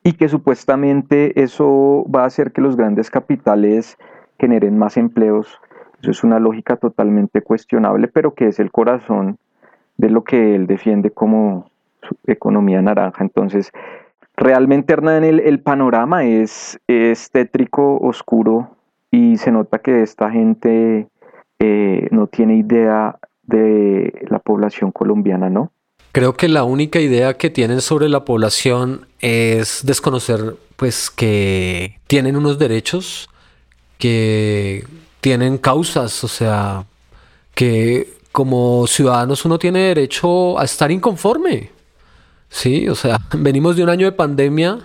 y 0.04 0.14
que 0.14 0.30
supuestamente 0.30 1.42
eso 1.42 2.06
va 2.14 2.24
a 2.24 2.28
hacer 2.28 2.52
que 2.52 2.62
los 2.62 2.78
grandes 2.78 3.12
capitales 3.12 3.98
generen 4.40 4.78
más 4.78 4.98
empleos. 4.98 5.60
Eso 6.02 6.12
es 6.12 6.24
una 6.24 6.40
lógica 6.40 6.78
totalmente 6.78 7.42
cuestionable, 7.42 8.08
pero 8.08 8.34
que 8.34 8.48
es 8.48 8.60
el 8.60 8.72
corazón 8.72 9.38
de 9.98 10.10
lo 10.10 10.24
que 10.24 10.56
él 10.56 10.66
defiende 10.66 11.12
como 11.12 11.70
su 12.02 12.16
economía 12.26 12.82
naranja. 12.82 13.24
Entonces, 13.24 13.72
realmente, 14.38 14.94
Hernán, 14.94 15.24
el, 15.24 15.42
el 15.42 15.60
panorama 15.60 16.24
es, 16.24 16.80
es, 16.88 17.30
tétrico, 17.32 17.98
oscuro, 17.98 18.78
y 19.12 19.38
se 19.38 19.52
nota 19.52 19.80
que 19.80 20.02
esta 20.02 20.32
gente 20.32 21.08
eh, 21.60 22.08
no 22.12 22.28
tiene 22.28 22.56
idea 22.56 23.18
de 23.44 24.26
la 24.30 24.40
población 24.40 24.92
colombiana, 24.92 25.50
¿no? 25.50 25.72
Creo 26.12 26.34
que 26.34 26.48
la 26.48 26.64
única 26.64 27.00
idea 27.00 27.36
que 27.36 27.50
tienen 27.50 27.82
sobre 27.82 28.10
la 28.10 28.26
población 28.26 29.08
es 29.20 29.86
desconocer 29.86 30.56
pues 30.76 31.12
que 31.12 32.00
tienen 32.08 32.36
unos 32.36 32.58
derechos 32.58 33.30
que 34.00 34.88
tienen 35.22 35.60
causas, 35.60 36.24
o 36.24 36.28
sea, 36.28 36.86
que 37.54 38.18
como 38.32 38.88
ciudadanos 38.88 39.46
uno 39.46 39.60
tiene 39.60 39.80
derecho 39.90 40.58
a 40.58 40.64
estar 40.64 40.90
inconforme. 40.90 41.72
Sí, 42.50 42.90
o 42.90 42.96
sea, 42.96 43.20
venimos 43.38 43.76
de 43.76 43.84
un 43.84 43.90
año 43.90 44.08
de 44.08 44.14
pandemia, 44.14 44.80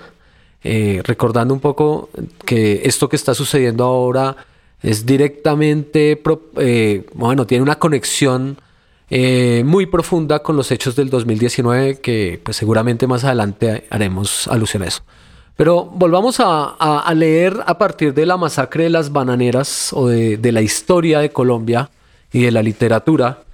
eh, 0.62 1.00
recordando 1.04 1.54
un 1.54 1.60
poco 1.60 2.10
que 2.44 2.82
esto 2.84 3.08
que 3.08 3.16
está 3.16 3.34
sucediendo 3.34 3.84
ahora 3.84 4.36
es 4.82 5.06
directamente, 5.06 6.20
eh, 6.58 7.06
bueno, 7.14 7.46
tiene 7.46 7.62
una 7.62 7.76
conexión 7.78 8.58
eh, 9.10 9.62
muy 9.64 9.86
profunda 9.86 10.42
con 10.42 10.56
los 10.56 10.70
hechos 10.72 10.96
del 10.96 11.08
2019 11.08 12.00
que 12.00 12.40
pues 12.42 12.56
seguramente 12.56 13.06
más 13.06 13.22
adelante 13.24 13.86
haremos 13.90 14.48
alusión 14.48 14.82
a 14.82 14.86
eso. 14.86 15.02
Pero 15.56 15.84
volvamos 15.84 16.36
a, 16.40 17.12
leer 17.14 17.62
a 17.66 17.78
partir 17.78 18.12
de 18.12 18.26
la 18.26 18.36
masacre 18.36 18.84
de 18.84 18.90
las 18.90 19.12
bananeras 19.12 19.92
o 19.92 20.08
de, 20.08 20.52
la 20.52 20.62
historia 20.62 21.20
de 21.20 21.30
Colombia 21.30 21.90
y 22.32 22.42
de 22.42 22.50
la 22.50 22.62
literatura, 22.62 23.44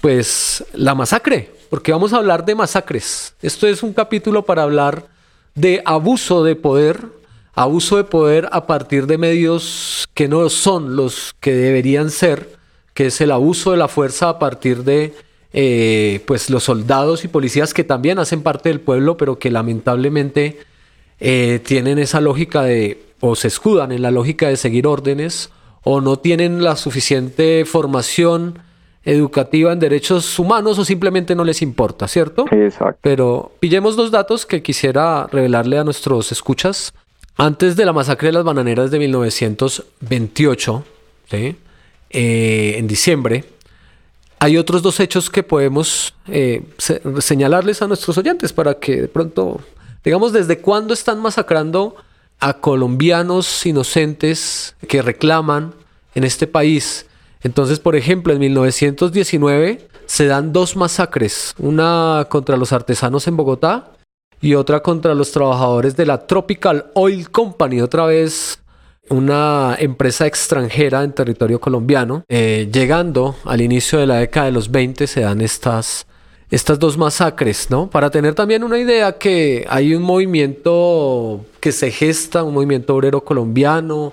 pues 0.00 0.64
la 0.74 0.96
masacre, 0.96 1.52
porque 1.70 1.92
vamos 1.92 2.12
a 2.12 2.16
hablar 2.16 2.44
de 2.44 2.56
masacres. 2.56 3.34
Esto 3.42 3.68
es 3.68 3.84
un 3.84 3.92
capítulo 3.92 4.44
para 4.44 4.64
hablar 4.64 5.06
de 5.54 5.82
abuso 5.84 6.42
de 6.42 6.56
poder, 6.56 7.06
abuso 7.54 7.96
de 7.96 8.04
poder 8.04 8.48
a 8.50 8.66
partir 8.66 9.06
de 9.06 9.16
medios 9.16 10.08
que 10.14 10.26
no 10.26 10.48
son 10.48 10.96
los 10.96 11.36
que 11.38 11.54
deberían 11.54 12.10
ser, 12.10 12.56
que 12.92 13.06
es 13.06 13.20
el 13.20 13.30
abuso 13.30 13.70
de 13.70 13.76
la 13.76 13.88
fuerza 13.88 14.30
a 14.30 14.38
partir 14.40 14.82
de 14.82 15.14
eh, 15.52 16.24
pues 16.26 16.50
los 16.50 16.64
soldados 16.64 17.24
y 17.24 17.28
policías 17.28 17.72
que 17.72 17.84
también 17.84 18.18
hacen 18.18 18.42
parte 18.42 18.68
del 18.68 18.80
pueblo, 18.80 19.16
pero 19.16 19.38
que 19.38 19.52
lamentablemente 19.52 20.58
eh, 21.20 21.60
tienen 21.64 21.98
esa 21.98 22.20
lógica 22.20 22.62
de, 22.62 23.02
o 23.20 23.36
se 23.36 23.48
escudan 23.48 23.92
en 23.92 24.02
la 24.02 24.10
lógica 24.10 24.48
de 24.48 24.56
seguir 24.56 24.86
órdenes, 24.86 25.50
o 25.82 26.00
no 26.00 26.18
tienen 26.18 26.64
la 26.64 26.76
suficiente 26.76 27.64
formación 27.64 28.58
educativa 29.04 29.72
en 29.72 29.78
derechos 29.78 30.38
humanos 30.38 30.78
o 30.80 30.84
simplemente 30.84 31.36
no 31.36 31.44
les 31.44 31.62
importa, 31.62 32.08
¿cierto? 32.08 32.44
Exacto. 32.50 32.98
Pero 33.02 33.52
pillemos 33.60 33.94
dos 33.94 34.10
datos 34.10 34.44
que 34.44 34.62
quisiera 34.62 35.28
revelarle 35.28 35.78
a 35.78 35.84
nuestros 35.84 36.32
escuchas. 36.32 36.92
Antes 37.36 37.76
de 37.76 37.84
la 37.84 37.92
masacre 37.92 38.28
de 38.28 38.32
las 38.32 38.44
bananeras 38.44 38.90
de 38.90 38.98
1928, 38.98 40.84
¿sí? 41.30 41.56
Eh, 42.10 42.74
en 42.78 42.86
diciembre, 42.88 43.44
hay 44.38 44.56
otros 44.56 44.82
dos 44.82 45.00
hechos 45.00 45.30
que 45.30 45.42
podemos 45.42 46.14
eh, 46.28 46.64
señalarles 47.18 47.80
a 47.82 47.86
nuestros 47.86 48.18
oyentes 48.18 48.52
para 48.52 48.74
que 48.74 49.02
de 49.02 49.08
pronto, 49.08 49.60
digamos, 50.06 50.32
desde 50.32 50.60
cuándo 50.60 50.94
están 50.94 51.18
masacrando 51.18 51.96
a 52.38 52.60
colombianos 52.60 53.66
inocentes 53.66 54.76
que 54.86 55.02
reclaman 55.02 55.74
en 56.14 56.22
este 56.22 56.46
país. 56.46 57.06
Entonces, 57.42 57.80
por 57.80 57.96
ejemplo, 57.96 58.32
en 58.32 58.38
1919 58.38 59.88
se 60.06 60.26
dan 60.26 60.52
dos 60.52 60.76
masacres, 60.76 61.56
una 61.58 62.24
contra 62.30 62.56
los 62.56 62.72
artesanos 62.72 63.26
en 63.26 63.36
Bogotá 63.36 63.94
y 64.40 64.54
otra 64.54 64.80
contra 64.80 65.12
los 65.12 65.32
trabajadores 65.32 65.96
de 65.96 66.06
la 66.06 66.24
Tropical 66.28 66.86
Oil 66.94 67.28
Company, 67.32 67.80
otra 67.80 68.06
vez 68.06 68.60
una 69.08 69.74
empresa 69.76 70.24
extranjera 70.28 71.02
en 71.02 71.14
territorio 71.14 71.60
colombiano. 71.60 72.22
Eh, 72.28 72.68
llegando 72.72 73.34
al 73.44 73.60
inicio 73.60 73.98
de 73.98 74.06
la 74.06 74.18
década 74.18 74.46
de 74.46 74.52
los 74.52 74.70
20 74.70 75.08
se 75.08 75.22
dan 75.22 75.40
estas, 75.40 76.06
estas 76.50 76.78
dos 76.78 76.96
masacres, 76.96 77.68
¿no? 77.70 77.90
Para 77.90 78.10
tener 78.10 78.34
también 78.34 78.62
una 78.62 78.78
idea 78.78 79.18
que 79.18 79.66
hay 79.68 79.94
un 79.94 80.02
movimiento 80.02 81.44
que 81.60 81.72
se 81.72 81.90
gesta, 81.90 82.42
un 82.42 82.54
movimiento 82.54 82.94
obrero 82.94 83.24
colombiano, 83.24 84.12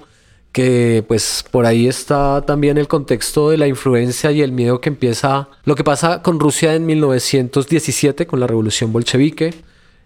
que 0.51 1.03
pues 1.07 1.43
por 1.49 1.65
ahí 1.65 1.87
está 1.87 2.43
también 2.45 2.77
el 2.77 2.87
contexto 2.87 3.49
de 3.49 3.57
la 3.57 3.67
influencia 3.67 4.31
y 4.31 4.41
el 4.41 4.51
miedo 4.51 4.79
que 4.79 4.89
empieza, 4.89 5.49
lo 5.65 5.75
que 5.75 5.83
pasa 5.83 6.21
con 6.21 6.39
Rusia 6.39 6.75
en 6.75 6.85
1917 6.85 8.27
con 8.27 8.39
la 8.39 8.47
revolución 8.47 8.93
bolchevique. 8.93 9.53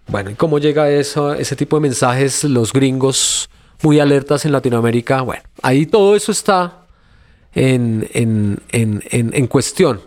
Bueno, 0.08 0.30
y 0.30 0.36
cómo 0.36 0.58
llega 0.58 0.90
eso, 0.90 1.34
ese 1.34 1.58
tipo 1.58 1.76
de 1.76 1.82
mensajes 1.82 2.46
los 2.46 2.72
gringos 2.72 3.50
muy 3.84 4.00
alertas 4.00 4.46
en 4.46 4.54
Latinoamérica. 4.54 5.22
Bueno, 5.22 5.44
ahí 5.62 5.86
todo 5.86 6.16
eso 6.16 6.32
está 6.32 6.86
en, 7.54 8.08
en, 8.14 8.60
en, 8.72 9.04
en, 9.12 9.48
cuestión. 9.48 10.00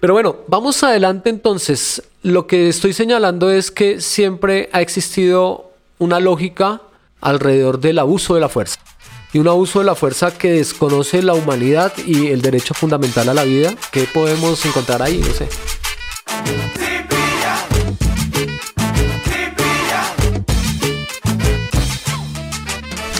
Pero 0.00 0.12
bueno, 0.12 0.36
vamos 0.46 0.82
adelante 0.82 1.30
entonces. 1.30 2.02
Lo 2.22 2.46
que 2.46 2.68
estoy 2.68 2.92
señalando 2.92 3.50
es 3.50 3.70
que 3.70 4.00
siempre 4.00 4.68
ha 4.72 4.80
existido 4.80 5.72
una 5.98 6.20
lógica 6.20 6.82
alrededor 7.20 7.80
del 7.80 7.98
abuso 7.98 8.34
de 8.34 8.40
la 8.40 8.48
fuerza. 8.48 8.78
Y 9.32 9.38
un 9.38 9.48
abuso 9.48 9.80
de 9.80 9.84
la 9.84 9.94
fuerza 9.94 10.30
que 10.30 10.52
desconoce 10.52 11.22
la 11.22 11.34
humanidad 11.34 11.92
y 12.06 12.28
el 12.28 12.40
derecho 12.42 12.74
fundamental 12.74 13.28
a 13.28 13.34
la 13.34 13.44
vida. 13.44 13.74
¿Qué 13.92 14.04
podemos 14.12 14.64
encontrar 14.64 15.02
ahí? 15.02 15.18
No 15.18 15.34
sé. 15.34 16.87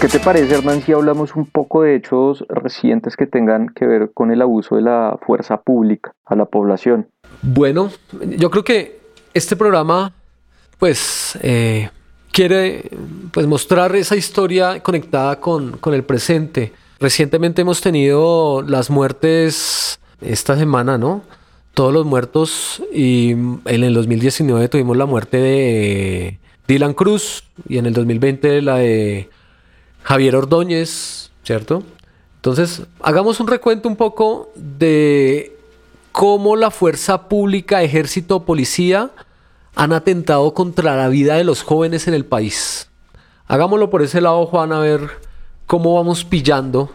¿Qué 0.00 0.06
te 0.06 0.20
parece, 0.20 0.54
Hernán, 0.54 0.80
si 0.80 0.92
hablamos 0.92 1.34
un 1.34 1.44
poco 1.46 1.82
de 1.82 1.96
hechos 1.96 2.44
recientes 2.48 3.16
que 3.16 3.26
tengan 3.26 3.68
que 3.68 3.84
ver 3.84 4.12
con 4.14 4.30
el 4.30 4.40
abuso 4.40 4.76
de 4.76 4.82
la 4.82 5.18
fuerza 5.26 5.60
pública 5.60 6.12
a 6.24 6.36
la 6.36 6.44
población? 6.44 7.08
Bueno, 7.42 7.90
yo 8.36 8.48
creo 8.48 8.62
que 8.62 9.00
este 9.34 9.56
programa, 9.56 10.12
pues, 10.78 11.36
eh, 11.42 11.90
quiere 12.30 12.88
pues, 13.32 13.48
mostrar 13.48 13.96
esa 13.96 14.14
historia 14.14 14.80
conectada 14.84 15.40
con, 15.40 15.78
con 15.78 15.94
el 15.94 16.04
presente. 16.04 16.72
Recientemente 17.00 17.62
hemos 17.62 17.80
tenido 17.80 18.62
las 18.62 18.90
muertes 18.90 19.98
esta 20.20 20.56
semana, 20.56 20.96
¿no? 20.96 21.22
Todos 21.74 21.92
los 21.92 22.06
muertos 22.06 22.84
y 22.92 23.32
en 23.32 23.60
el 23.64 23.94
2019 23.94 24.68
tuvimos 24.68 24.96
la 24.96 25.06
muerte 25.06 25.38
de 25.38 26.38
Dylan 26.68 26.94
Cruz 26.94 27.42
y 27.68 27.78
en 27.78 27.86
el 27.86 27.94
2020 27.94 28.62
la 28.62 28.76
de 28.76 29.28
Javier 30.08 30.36
Ordóñez, 30.36 31.30
¿cierto? 31.44 31.82
Entonces, 32.36 32.80
hagamos 33.02 33.40
un 33.40 33.46
recuento 33.46 33.90
un 33.90 33.96
poco 33.96 34.50
de 34.54 35.54
cómo 36.12 36.56
la 36.56 36.70
fuerza 36.70 37.28
pública, 37.28 37.82
ejército, 37.82 38.46
policía 38.46 39.10
han 39.74 39.92
atentado 39.92 40.54
contra 40.54 40.96
la 40.96 41.10
vida 41.10 41.34
de 41.34 41.44
los 41.44 41.62
jóvenes 41.62 42.08
en 42.08 42.14
el 42.14 42.24
país. 42.24 42.88
Hagámoslo 43.48 43.90
por 43.90 44.00
ese 44.00 44.22
lado, 44.22 44.46
Juan, 44.46 44.72
a 44.72 44.78
ver 44.78 45.10
cómo 45.66 45.96
vamos 45.96 46.24
pillando. 46.24 46.90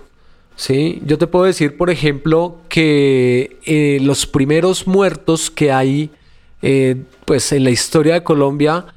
¿sí? 0.55 0.99
Yo 1.05 1.20
te 1.20 1.28
puedo 1.28 1.45
decir, 1.45 1.78
por 1.78 1.91
ejemplo, 1.91 2.57
que 2.68 3.59
eh, 3.66 3.99
los 4.01 4.26
primeros 4.26 4.88
muertos 4.88 5.51
que 5.51 5.72
hay 5.72 6.09
eh, 6.64 7.03
pues 7.26 7.51
en 7.51 7.64
la 7.64 7.70
historia 7.70 8.16
de 8.16 8.24
Colombia 8.24 8.88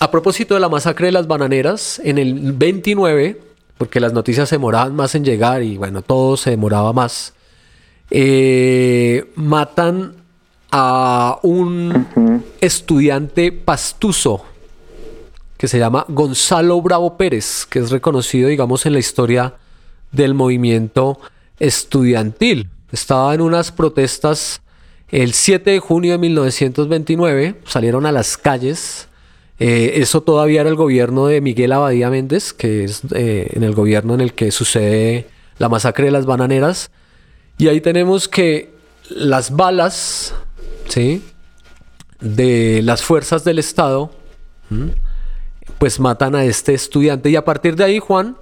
a 0.00 0.10
propósito 0.10 0.54
de 0.54 0.60
la 0.60 0.68
masacre 0.68 1.06
de 1.06 1.12
las 1.12 1.26
bananeras, 1.26 2.00
en 2.04 2.18
el 2.18 2.52
29, 2.52 3.40
porque 3.76 4.00
las 4.00 4.12
noticias 4.12 4.48
se 4.48 4.56
demoraban 4.56 4.94
más 4.94 5.14
en 5.14 5.24
llegar 5.24 5.62
y 5.62 5.76
bueno, 5.76 6.02
todo 6.02 6.36
se 6.36 6.50
demoraba 6.50 6.92
más, 6.92 7.34
eh, 8.10 9.30
matan 9.34 10.14
a 10.70 11.38
un 11.42 12.42
estudiante 12.60 13.52
pastuso 13.52 14.44
que 15.56 15.66
se 15.66 15.78
llama 15.78 16.04
Gonzalo 16.08 16.80
Bravo 16.80 17.16
Pérez, 17.16 17.66
que 17.66 17.80
es 17.80 17.90
reconocido, 17.90 18.48
digamos, 18.48 18.86
en 18.86 18.92
la 18.92 19.00
historia 19.00 19.54
del 20.12 20.34
movimiento 20.34 21.18
estudiantil. 21.58 22.70
Estaba 22.92 23.34
en 23.34 23.40
unas 23.40 23.72
protestas 23.72 24.62
el 25.08 25.32
7 25.32 25.70
de 25.70 25.80
junio 25.80 26.12
de 26.12 26.18
1929, 26.18 27.60
salieron 27.64 28.06
a 28.06 28.12
las 28.12 28.36
calles 28.36 29.07
eh, 29.58 29.94
eso 29.96 30.22
todavía 30.22 30.60
era 30.60 30.70
el 30.70 30.76
gobierno 30.76 31.26
de 31.26 31.40
Miguel 31.40 31.72
Abadía 31.72 32.10
Méndez, 32.10 32.52
que 32.52 32.84
es 32.84 33.02
eh, 33.14 33.50
en 33.52 33.64
el 33.64 33.74
gobierno 33.74 34.14
en 34.14 34.20
el 34.20 34.32
que 34.32 34.50
sucede 34.50 35.26
la 35.58 35.68
masacre 35.68 36.06
de 36.06 36.10
las 36.12 36.26
bananeras. 36.26 36.90
Y 37.58 37.68
ahí 37.68 37.80
tenemos 37.80 38.28
que 38.28 38.70
las 39.10 39.54
balas, 39.54 40.34
¿sí? 40.86 41.24
De 42.20 42.82
las 42.82 43.02
fuerzas 43.02 43.42
del 43.42 43.58
Estado, 43.58 44.12
pues 45.78 45.98
matan 45.98 46.36
a 46.36 46.44
este 46.44 46.74
estudiante. 46.74 47.30
Y 47.30 47.36
a 47.36 47.44
partir 47.44 47.74
de 47.74 47.84
ahí, 47.84 47.98
Juan, 47.98 48.36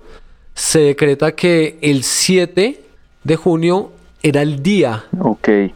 se 0.54 0.80
decreta 0.80 1.32
que 1.32 1.78
el 1.80 2.02
7 2.02 2.80
de 3.24 3.36
junio 3.36 3.92
era 4.22 4.42
el 4.42 4.62
día 4.62 5.04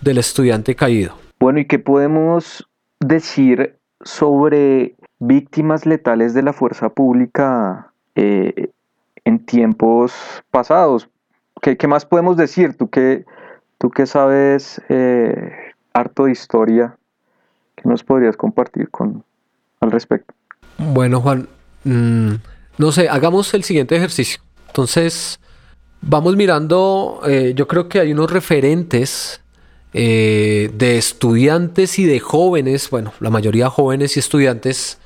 del 0.01 0.18
estudiante 0.18 0.74
caído. 0.74 1.14
Bueno, 1.38 1.61
¿y 1.61 1.66
qué 1.66 1.78
podemos 1.78 2.66
decir 3.01 3.78
sobre 4.03 4.97
víctimas 5.20 5.86
letales 5.86 6.34
de 6.34 6.42
la 6.42 6.52
fuerza 6.52 6.88
pública 6.88 7.92
eh, 8.16 8.70
en 9.24 9.44
tiempos 9.44 10.12
pasados. 10.50 11.08
¿Qué, 11.60 11.76
más 11.86 12.06
podemos 12.06 12.36
decir? 12.38 12.76
Tú 12.76 12.88
que, 12.88 13.26
tú 13.78 13.90
que 13.90 14.06
sabes 14.06 14.80
eh, 14.88 15.52
harto 15.92 16.24
de 16.24 16.32
historia, 16.32 16.96
¿qué 17.76 17.88
nos 17.88 18.02
podrías 18.02 18.36
compartir 18.36 18.88
con, 18.88 19.22
al 19.80 19.90
respecto? 19.90 20.34
Bueno, 20.78 21.20
Juan, 21.20 21.48
mm, 21.84 22.32
no 22.78 22.92
sé, 22.92 23.10
hagamos 23.10 23.52
el 23.52 23.62
siguiente 23.62 23.94
ejercicio. 23.94 24.40
Entonces, 24.68 25.38
vamos 26.00 26.34
mirando, 26.34 27.20
eh, 27.26 27.52
yo 27.54 27.68
creo 27.68 27.90
que 27.90 28.00
hay 28.00 28.12
unos 28.12 28.32
referentes 28.32 29.42
de 29.92 30.96
estudiantes 30.98 31.98
y 31.98 32.04
de 32.04 32.20
jóvenes, 32.20 32.90
bueno, 32.90 33.12
la 33.18 33.28
mayoría 33.28 33.68
jóvenes 33.68 34.16
y 34.16 34.20
estudiantes 34.20 34.99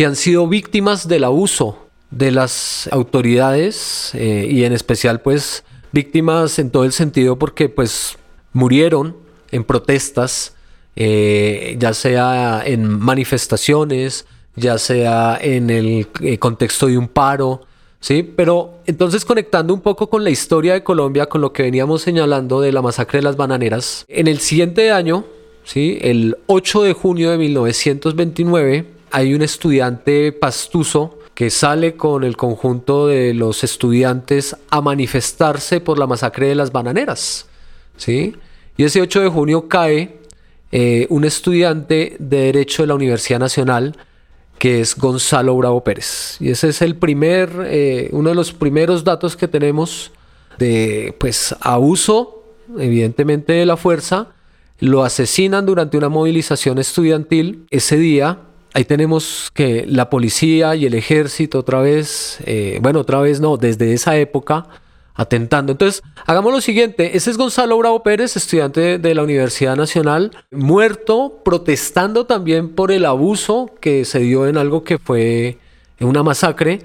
que 0.00 0.06
han 0.06 0.16
sido 0.16 0.48
víctimas 0.48 1.08
del 1.08 1.24
abuso 1.24 1.76
de 2.10 2.30
las 2.30 2.88
autoridades 2.90 4.12
eh, 4.14 4.48
y 4.50 4.64
en 4.64 4.72
especial 4.72 5.20
pues 5.20 5.62
víctimas 5.92 6.58
en 6.58 6.70
todo 6.70 6.84
el 6.84 6.92
sentido 6.92 7.38
porque 7.38 7.68
pues 7.68 8.16
murieron 8.54 9.14
en 9.50 9.62
protestas, 9.62 10.54
eh, 10.96 11.76
ya 11.78 11.92
sea 11.92 12.62
en 12.64 12.88
manifestaciones, 12.98 14.24
ya 14.56 14.78
sea 14.78 15.38
en 15.38 15.68
el 15.68 16.08
eh, 16.22 16.38
contexto 16.38 16.86
de 16.86 16.96
un 16.96 17.06
paro, 17.06 17.66
¿sí? 18.00 18.22
Pero 18.22 18.78
entonces 18.86 19.26
conectando 19.26 19.74
un 19.74 19.82
poco 19.82 20.08
con 20.08 20.24
la 20.24 20.30
historia 20.30 20.72
de 20.72 20.82
Colombia, 20.82 21.26
con 21.26 21.42
lo 21.42 21.52
que 21.52 21.64
veníamos 21.64 22.00
señalando 22.00 22.62
de 22.62 22.72
la 22.72 22.80
masacre 22.80 23.18
de 23.18 23.24
las 23.24 23.36
bananeras, 23.36 24.06
en 24.08 24.28
el 24.28 24.40
siguiente 24.40 24.92
año, 24.92 25.26
¿sí? 25.62 25.98
El 26.00 26.38
8 26.46 26.84
de 26.84 26.94
junio 26.94 27.30
de 27.32 27.36
1929, 27.36 28.99
hay 29.10 29.34
un 29.34 29.42
estudiante 29.42 30.32
pastuso 30.32 31.18
que 31.34 31.50
sale 31.50 31.96
con 31.96 32.24
el 32.24 32.36
conjunto 32.36 33.06
de 33.06 33.32
los 33.32 33.64
estudiantes 33.64 34.56
a 34.68 34.80
manifestarse 34.80 35.80
por 35.80 35.98
la 35.98 36.06
masacre 36.06 36.48
de 36.48 36.54
las 36.54 36.70
bananeras. 36.70 37.46
¿sí? 37.96 38.36
Y 38.76 38.84
ese 38.84 39.00
8 39.00 39.20
de 39.22 39.28
junio 39.28 39.68
cae 39.68 40.18
eh, 40.72 41.06
un 41.08 41.24
estudiante 41.24 42.16
de 42.18 42.38
Derecho 42.38 42.82
de 42.82 42.88
la 42.88 42.94
Universidad 42.94 43.40
Nacional 43.40 43.96
que 44.58 44.82
es 44.82 44.94
Gonzalo 44.94 45.56
Bravo 45.56 45.82
Pérez. 45.82 46.36
Y 46.38 46.50
ese 46.50 46.68
es 46.68 46.82
el 46.82 46.94
primer, 46.94 47.50
eh, 47.64 48.10
uno 48.12 48.28
de 48.28 48.34
los 48.34 48.52
primeros 48.52 49.04
datos 49.04 49.34
que 49.34 49.48
tenemos 49.48 50.12
de 50.58 51.16
pues 51.18 51.56
abuso, 51.60 52.44
evidentemente, 52.78 53.54
de 53.54 53.64
la 53.64 53.78
fuerza. 53.78 54.28
Lo 54.78 55.02
asesinan 55.02 55.64
durante 55.64 55.96
una 55.96 56.10
movilización 56.10 56.78
estudiantil 56.78 57.64
ese 57.70 57.96
día 57.96 58.40
ahí 58.74 58.84
tenemos 58.84 59.50
que 59.54 59.84
la 59.86 60.10
policía 60.10 60.74
y 60.76 60.86
el 60.86 60.94
ejército 60.94 61.58
otra 61.58 61.80
vez, 61.80 62.38
eh, 62.46 62.78
bueno, 62.82 63.00
otra 63.00 63.20
vez 63.20 63.40
no, 63.40 63.56
desde 63.56 63.92
esa 63.92 64.16
época 64.16 64.66
atentando. 65.14 65.72
Entonces, 65.72 66.02
hagamos 66.24 66.52
lo 66.52 66.60
siguiente. 66.60 67.16
Ese 67.16 67.30
es 67.30 67.36
Gonzalo 67.36 67.76
Bravo 67.76 68.02
Pérez, 68.02 68.36
estudiante 68.36 68.98
de 68.98 69.14
la 69.14 69.22
Universidad 69.22 69.76
Nacional, 69.76 70.30
muerto, 70.50 71.40
protestando 71.44 72.24
también 72.24 72.70
por 72.70 72.90
el 72.90 73.04
abuso 73.04 73.70
que 73.80 74.06
se 74.06 74.20
dio 74.20 74.46
en 74.46 74.56
algo 74.56 74.82
que 74.82 74.98
fue 74.98 75.58
una 76.00 76.22
masacre. 76.22 76.80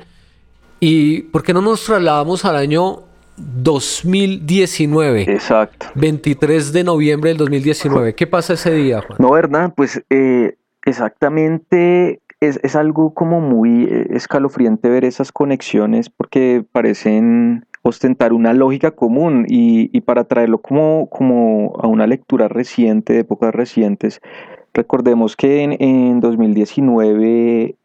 ¿Y 0.82 1.22
por 1.24 1.44
qué 1.44 1.54
no 1.54 1.62
nos 1.62 1.86
trasladamos 1.86 2.44
al 2.44 2.58
año 2.58 3.04
2019? 3.38 5.32
Exacto. 5.32 5.88
23 5.96 6.74
de 6.74 6.84
noviembre 6.84 7.30
del 7.30 7.38
2019. 7.38 8.16
¿Qué 8.16 8.28
pasa 8.28 8.54
ese 8.54 8.74
día, 8.74 9.02
Juan? 9.02 9.18
No, 9.20 9.32
¿verdad? 9.32 9.74
Pues 9.76 10.02
eh, 10.10 10.58
exactamente 10.86 12.22
es, 12.40 12.60
es, 12.64 12.76
algo 12.76 13.14
como 13.14 13.42
muy 13.42 13.86
eh, 13.86 14.08
escalofriante 14.12 14.90
ver 14.90 15.06
esas 15.06 15.32
conexiones 15.32 16.10
porque 16.10 16.64
parecen 16.72 17.66
ostentar 17.86 18.34
una 18.34 18.54
lógica 18.54 18.92
común 18.92 19.46
y, 19.48 20.02
para 20.02 20.24
traerlo 20.24 20.58
como, 20.58 21.08
como 21.08 21.76
a 21.80 21.88
una 21.88 22.08
lectura 22.08 22.48
reciente, 22.48 23.14
de 23.14 23.20
épocas 23.20 23.54
recientes, 23.54 24.22
recordemos 24.74 25.36
que 25.36 25.62
en, 25.62 26.20
2019 26.20 27.76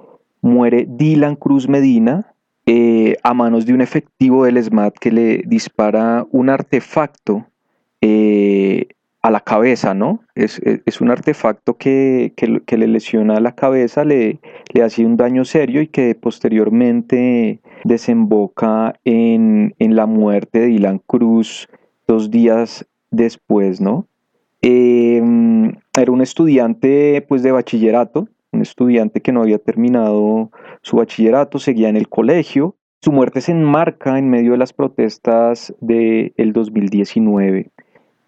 muere 0.40 0.86
Dylan 0.88 1.36
Cruz 1.36 1.68
Medina 1.68 2.32
eh, 2.64 3.16
a 3.22 3.34
manos 3.34 3.66
de 3.66 3.74
un 3.74 3.82
efectivo 3.82 4.44
del 4.44 4.62
SMAT 4.62 4.94
que 4.98 5.12
le 5.12 5.42
dispara 5.46 6.26
un 6.30 6.48
artefacto 6.48 7.46
eh, 8.00 8.69
a 9.22 9.30
la 9.30 9.40
cabeza, 9.40 9.92
¿no? 9.94 10.20
Es, 10.34 10.60
un 11.00 11.10
artefacto 11.10 11.76
que, 11.76 12.32
le 12.66 12.86
lesiona 12.86 13.38
la 13.40 13.54
cabeza, 13.54 14.04
le, 14.04 14.40
le 14.72 14.82
hace 14.82 15.04
un 15.04 15.16
daño 15.16 15.44
serio 15.44 15.82
y 15.82 15.88
que 15.88 16.14
posteriormente 16.14 17.60
desemboca 17.84 18.94
en, 19.04 19.74
la 19.78 20.06
muerte 20.06 20.60
de 20.60 20.66
Dylan 20.66 21.00
Cruz 21.06 21.68
dos 22.06 22.30
días 22.30 22.86
después, 23.10 23.80
¿no? 23.80 24.06
Em, 24.62 25.72
era 25.98 26.12
un 26.12 26.20
estudiante 26.20 27.24
pues 27.28 27.42
de 27.42 27.52
bachillerato, 27.52 28.28
un 28.52 28.62
estudiante 28.62 29.20
que 29.20 29.32
no 29.32 29.42
había 29.42 29.58
terminado 29.58 30.50
su 30.82 30.96
bachillerato, 30.96 31.58
seguía 31.58 31.88
en 31.88 31.96
el 31.96 32.08
colegio. 32.08 32.76
Su 33.02 33.12
muerte 33.12 33.40
se 33.40 33.52
enmarca 33.52 34.18
en 34.18 34.28
medio 34.28 34.52
de 34.52 34.58
las 34.58 34.72
protestas 34.72 35.74
del 35.80 36.52
2019. 36.52 37.70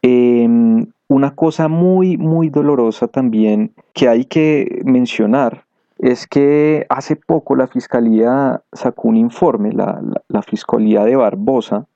Em, 0.03 0.87
una 1.07 1.35
cosa 1.35 1.69
muy, 1.69 2.17
muy 2.17 2.49
dolorosa 2.49 3.07
también 3.07 3.73
que 3.93 4.09
hay 4.09 4.25
que 4.25 4.83
mencionar 4.85 5.65
es 5.99 6.27
que 6.27 6.87
hace 6.89 7.15
poco 7.15 7.55
la 7.55 7.69
Fiscalía 7.69 8.61
sacó 8.73 9.09
un 9.09 9.17
informe, 9.17 9.73
la, 9.73 10.43
Fiscalía 10.43 11.05
de 11.05 11.15
Barbosa, 11.15 11.87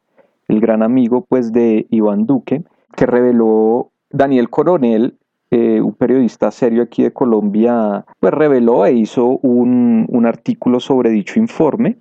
el 0.47 0.61
gran 0.61 0.85
amigo 0.85 1.27
pues 1.29 1.53
de 1.53 1.87
Iván 1.91 2.27
Duque, 2.27 2.63
que 2.95 3.07
reveló 3.07 3.91
Daniel 4.11 4.49
Coronel, 4.49 5.19
eh, 5.51 5.81
un 5.81 5.95
periodista 5.95 6.53
serio 6.53 6.85
aquí 6.85 7.03
de 7.03 7.13
Colombia, 7.13 8.05
pues 8.21 8.33
reveló 8.33 8.87
e 8.87 8.93
hizo 8.93 9.39
un, 9.43 10.07
un 10.09 10.27
artículo 10.27 10.79
sobre 10.79 11.11
dicho 11.11 11.41
informe, 11.41 11.99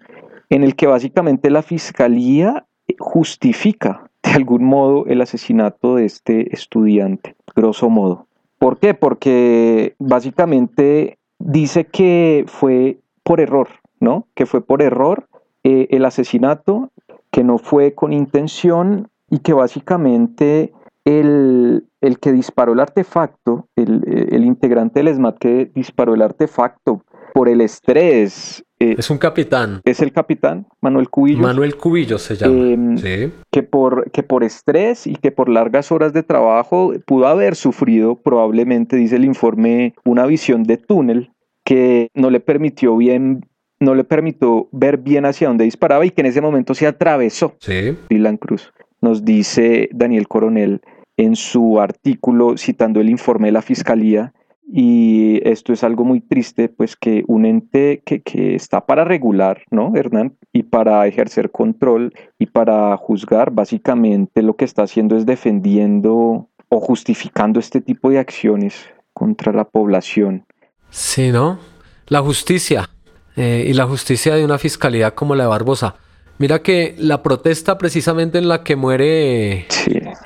en 0.49 0.63
el 0.63 0.75
que 0.75 0.85
básicamente 0.85 1.49
la 1.49 1.63
Fiscalía 1.63 2.65
justifica 2.99 4.11
de 4.25 4.31
algún 4.33 4.65
modo 4.65 5.05
el 5.05 5.21
asesinato 5.21 5.95
de 5.95 6.05
este 6.05 6.53
estudiante, 6.53 7.35
grosso 7.55 7.89
modo. 7.89 8.27
¿Por 8.57 8.79
qué? 8.79 8.93
Porque 8.93 9.95
básicamente 9.99 11.19
dice 11.39 11.85
que 11.85 12.45
fue 12.47 12.99
por 13.23 13.39
error, 13.39 13.67
¿no? 13.99 14.27
Que 14.33 14.45
fue 14.45 14.61
por 14.61 14.81
error 14.81 15.27
eh, 15.63 15.87
el 15.91 16.05
asesinato, 16.05 16.91
que 17.31 17.43
no 17.43 17.57
fue 17.57 17.93
con 17.93 18.13
intención 18.13 19.09
y 19.29 19.39
que 19.39 19.53
básicamente 19.53 20.73
el, 21.03 21.83
que 22.21 22.31
disparó 22.31 22.73
el 22.73 22.79
artefacto, 22.79 23.67
el, 23.75 24.03
el, 24.31 24.45
integrante 24.45 24.99
del 24.99 25.09
ESMAD 25.09 25.35
que 25.35 25.71
disparó 25.73 26.15
el 26.15 26.21
artefacto 26.21 27.03
por 27.35 27.49
el 27.49 27.59
estrés. 27.59 28.63
Eh, 28.79 28.95
es 28.97 29.09
un 29.09 29.17
capitán. 29.17 29.81
Es 29.83 29.99
el 29.99 30.13
capitán, 30.13 30.67
Manuel 30.79 31.09
Cubillo. 31.09 31.41
Manuel 31.41 31.75
Cubillo 31.75 32.17
se 32.17 32.37
llama. 32.37 32.55
Em, 32.55 32.97
sí. 32.97 33.29
que, 33.51 33.61
por, 33.61 34.09
que 34.11 34.23
por 34.23 34.45
estrés 34.45 35.05
y 35.05 35.17
que 35.17 35.31
por 35.31 35.49
largas 35.49 35.91
horas 35.91 36.13
de 36.13 36.23
trabajo 36.23 36.93
pudo 37.05 37.27
haber 37.27 37.57
sufrido, 37.57 38.15
probablemente, 38.15 38.95
dice 38.95 39.17
el 39.17 39.25
informe, 39.25 39.95
una 40.05 40.25
visión 40.25 40.63
de 40.63 40.77
túnel 40.77 41.33
que 41.65 42.07
no 42.13 42.29
le 42.29 42.39
permitió 42.39 42.95
bien 42.95 43.45
no 43.81 43.95
le 43.95 44.05
permitió 44.05 44.69
ver 44.71 44.97
bien 44.99 45.25
hacia 45.25 45.49
dónde 45.49 45.65
disparaba 45.65 46.05
y 46.05 46.11
que 46.11 46.21
en 46.21 46.27
ese 46.27 46.39
momento 46.39 46.73
se 46.73 46.87
atravesó 46.87 47.57
sí. 47.59 47.97
Dylan 48.09 48.37
Cruz. 48.37 48.71
Nos 49.01 49.25
dice 49.25 49.89
Daniel 49.91 50.29
Coronel 50.29 50.79
en 51.17 51.35
su 51.35 51.81
artículo 51.81 52.57
citando 52.57 53.01
el 53.01 53.09
informe 53.09 53.49
de 53.49 53.51
la 53.51 53.61
Fiscalía 53.61 54.33
y 54.67 55.47
esto 55.47 55.73
es 55.73 55.83
algo 55.83 56.03
muy 56.05 56.21
triste, 56.21 56.69
pues 56.69 56.95
que 56.95 57.23
un 57.27 57.45
ente 57.45 58.01
que, 58.05 58.21
que, 58.21 58.55
está 58.55 58.85
para 58.85 59.03
regular, 59.03 59.61
¿no, 59.69 59.93
Hernán? 59.95 60.35
Y 60.51 60.63
para 60.63 61.05
ejercer 61.07 61.51
control 61.51 62.13
y 62.39 62.47
para 62.47 62.95
juzgar, 62.97 63.51
básicamente 63.51 64.41
lo 64.41 64.55
que 64.55 64.65
está 64.65 64.83
haciendo 64.83 65.15
es 65.17 65.25
defendiendo 65.25 66.49
o 66.69 66.79
justificando 66.79 67.59
este 67.59 67.81
tipo 67.81 68.09
de 68.09 68.19
acciones 68.19 68.75
contra 69.13 69.53
la 69.53 69.65
población. 69.65 70.45
Sí, 70.89 71.31
¿no? 71.31 71.59
La 72.07 72.21
justicia. 72.21 72.89
Eh, 73.35 73.65
y 73.67 73.73
la 73.73 73.85
justicia 73.85 74.35
de 74.35 74.45
una 74.45 74.57
fiscalía 74.57 75.11
como 75.11 75.35
la 75.35 75.43
de 75.43 75.49
Barbosa. 75.49 75.95
Mira 76.37 76.61
que 76.61 76.95
la 76.97 77.21
protesta 77.21 77.77
precisamente 77.77 78.37
en 78.37 78.47
la 78.47 78.63
que 78.63 78.75
muere 78.75 79.67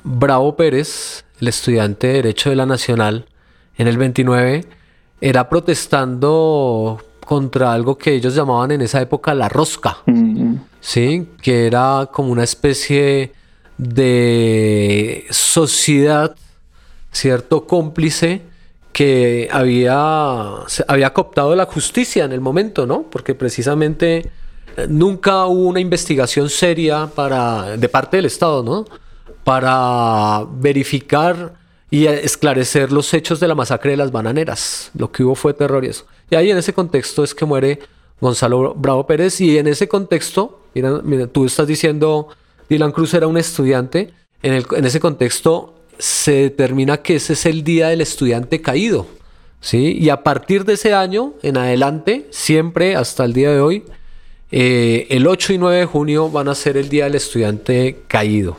Bravo 0.04 0.56
Pérez, 0.56 1.26
el 1.40 1.48
estudiante 1.48 2.08
de 2.08 2.14
Derecho 2.14 2.50
de 2.50 2.56
la 2.56 2.66
Nacional, 2.66 3.26
en 3.80 3.88
el 3.88 3.98
29, 3.98 4.66
era 5.22 5.50
protestando 5.50 7.02
contra 7.26 7.72
algo 7.72 7.98
que 7.98 8.14
ellos 8.14 8.36
llamaban 8.36 8.72
en 8.72 8.82
esa 8.82 9.02
época 9.02 9.34
la 9.34 9.48
rosca, 9.48 10.00
¿sí? 10.82 11.30
Que 11.42 11.66
era 11.66 12.10
como 12.12 12.30
una 12.32 12.44
especie 12.44 13.32
de 13.78 15.26
sociedad, 15.30 16.36
¿cierto? 17.12 17.66
Cómplice 17.66 18.42
que 18.92 19.48
había, 19.50 20.56
había 20.88 21.14
cooptado 21.14 21.56
la 21.56 21.66
justicia 21.66 22.26
en 22.26 22.34
el 22.34 22.42
momento, 22.42 22.86
¿no? 22.86 23.04
Porque 23.04 23.34
precisamente 23.34 24.30
eh, 24.76 24.88
nunca 24.90 25.46
hubo 25.46 25.70
una 25.70 25.80
investigación 25.80 26.50
seria 26.50 27.08
para, 27.08 27.78
de 27.78 27.88
parte 27.88 28.18
del 28.18 28.26
Estado, 28.26 28.62
¿no? 28.62 28.86
Para 29.46 30.46
verificar 30.52 31.59
y 31.92 32.06
esclarecer 32.06 32.92
los 32.92 33.14
hechos 33.14 33.40
de 33.40 33.48
la 33.48 33.56
masacre 33.56 33.92
de 33.92 33.98
las 33.98 34.12
bananeras. 34.12 34.92
Lo 34.96 35.12
que 35.12 35.24
hubo 35.24 35.36
fue 35.36 35.54
terror 35.54 35.84
y 35.84 35.88
eso. 35.90 36.06
Y 36.30 36.36
ahí 36.36 36.52
en 36.52 36.58
ese 36.58 36.74
contexto 36.74 37.24
es 37.24 37.34
que 37.34 37.46
muere 37.46 37.80
Gonzalo 38.22 38.76
Bravo 38.76 39.08
Pérez 39.08 39.42
y 39.42 39.58
en 39.58 39.68
ese 39.68 39.88
contexto, 39.88 40.62
mira, 40.74 41.28
tú 41.28 41.46
estás 41.46 41.68
diciendo, 41.68 42.28
Dylan 42.70 42.92
Cruz 42.92 43.14
era 43.14 43.28
un 43.28 43.38
estudiante, 43.38 44.14
en, 44.44 44.54
el, 44.54 44.66
ese 44.84 45.00
contexto 45.00 45.74
se 45.98 46.34
determina 46.34 46.98
que 46.98 47.16
ese 47.16 47.34
es 47.34 47.46
el 47.46 47.64
día 47.64 47.90
del 47.90 48.02
estudiante 48.02 48.62
caído. 48.62 49.08
¿sí? 49.60 49.98
Y 50.00 50.10
a 50.10 50.24
partir 50.24 50.66
de 50.66 50.74
ese 50.74 50.94
año 50.94 51.34
en 51.42 51.58
adelante, 51.58 52.28
siempre 52.30 52.96
hasta 52.96 53.26
el 53.26 53.34
día 53.34 53.52
de 53.52 53.60
hoy, 53.60 53.84
eh, 54.52 55.08
el 55.10 55.28
8 55.28 55.54
y 55.54 55.58
9 55.58 55.78
de 55.78 55.86
junio 55.86 56.30
van 56.30 56.48
a 56.48 56.56
ser 56.56 56.78
el 56.78 56.90
día 56.90 57.06
del 57.06 57.16
estudiante 57.16 58.00
caído. 58.08 58.58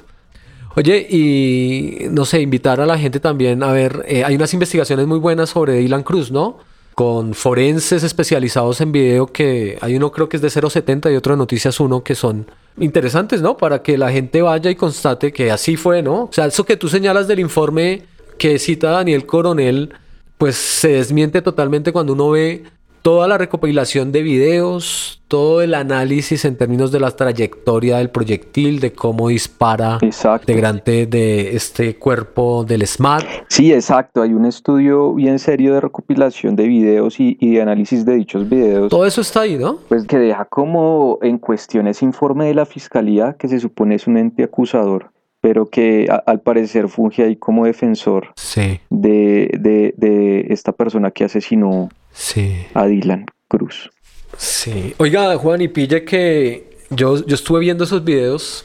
Oye, 0.77 1.07
y 1.11 2.09
no 2.11 2.25
sé, 2.25 2.41
invitar 2.41 2.81
a 2.81 2.87
la 2.87 2.99
gente 2.99 3.19
también 3.21 3.63
a 3.63 3.73
ver, 3.73 4.05
eh, 4.07 4.25
hay 4.25 4.37
unas 4.37 4.53
investigaciones 4.55 5.07
muy 5.07 5.19
buenas 5.19 5.51
sobre 5.51 5.75
Dylan 5.75 6.03
Cruz, 6.03 6.31
¿no? 6.31 6.59
Con 6.95 7.35
forenses 7.35 8.03
especializados 8.03 8.81
en 8.81 8.93
video 8.93 9.27
que 9.27 9.79
hay 9.81 9.97
uno 9.97 10.13
creo 10.13 10.29
que 10.29 10.37
es 10.37 10.43
de 10.43 10.51
070 10.51 11.11
y 11.11 11.17
otro 11.17 11.35
de 11.35 11.39
Noticias 11.39 11.81
1 11.81 12.05
que 12.05 12.15
son 12.15 12.47
interesantes, 12.79 13.43
¿no? 13.43 13.57
Para 13.57 13.83
que 13.83 13.99
la 13.99 14.13
gente 14.13 14.43
vaya 14.43 14.71
y 14.71 14.77
constate 14.77 15.33
que 15.33 15.51
así 15.51 15.77
fue, 15.77 16.03
¿no? 16.03 16.25
O 16.25 16.33
sea, 16.33 16.47
eso 16.47 16.65
que 16.65 16.77
tú 16.77 16.89
señalas 16.89 17.27
del 17.27 17.41
informe 17.41 18.05
que 18.39 18.59
cita 18.59 18.91
Daniel 18.91 19.27
Coronel, 19.27 19.93
pues 20.39 20.57
se 20.57 20.89
desmiente 20.89 21.43
totalmente 21.43 21.93
cuando 21.93 22.13
uno 22.13 22.31
ve 22.31 22.65
toda 23.03 23.29
la 23.29 23.39
recopilación 23.39 24.13
de 24.13 24.23
videos, 24.23 25.23
todo 25.29 25.63
el 25.63 25.75
análisis 25.75 26.45
en 26.45 26.57
términos 26.57 26.93
de 26.93 27.01
la 27.01 27.11
trayectoria 27.11 27.99
del 27.99 28.11
proyectil, 28.11 28.81
de 28.81 28.93
cómo 28.93 29.29
dispara 29.29 29.99
exacto. 30.03 30.51
integrante 30.51 31.07
de 31.07 31.55
este 31.55 31.97
cuerpo 31.97 32.65
del 32.65 32.87
SMAT. 32.87 33.25
Sí, 33.49 33.73
exacto. 33.73 34.23
Hay 34.23 34.35
un 34.35 34.45
estudio 34.45 35.15
bien 35.15 35.39
serio 35.39 35.75
de 35.75 35.81
recopilación 35.81 36.57
de 36.57 36.67
videos 36.67 37.21
y, 37.21 37.35
de 37.35 37.63
análisis 37.63 38.05
de 38.05 38.15
dichos 38.15 38.49
videos. 38.49 38.91
Todo 38.91 39.07
eso 39.07 39.21
está 39.21 39.43
ahí, 39.43 39.57
¿no? 39.57 39.79
Pues 39.89 40.05
que 40.07 40.19
deja 40.19 40.45
como 40.45 41.19
en 41.23 41.39
cuestión 41.39 41.87
ese 41.87 42.05
informe 42.05 42.47
de 42.47 42.55
la 42.55 42.67
fiscalía, 42.67 43.37
que 43.39 43.49
se 43.49 43.61
supone 43.61 43.95
es 43.95 44.07
un 44.07 44.17
ente 44.17 44.43
acusador 44.43 45.11
pero 45.43 45.71
que 45.71 46.07
al 46.27 46.41
parecer 46.43 46.91
funge 46.91 47.23
ahí 47.23 47.35
como 47.35 47.65
defensor 47.65 48.29
sí. 48.37 48.79
de, 48.91 49.51
de, 49.59 49.95
de, 49.97 50.49
esta 50.51 50.73
persona 50.73 51.11
que 51.11 51.25
asesinó 51.25 51.89
Sí. 52.13 52.67
a 52.75 52.87
Dylan 52.87 53.27
Cruz. 53.49 53.91
Sí. 54.37 54.95
Oiga, 54.99 55.37
Juan, 55.37 55.61
y 55.61 55.69
pille 55.69 56.05
que 56.05 56.79
yo, 56.91 57.25
yo 57.25 57.35
estuve 57.35 57.61
viendo 57.61 57.85
esos 57.85 58.05
videos 58.05 58.65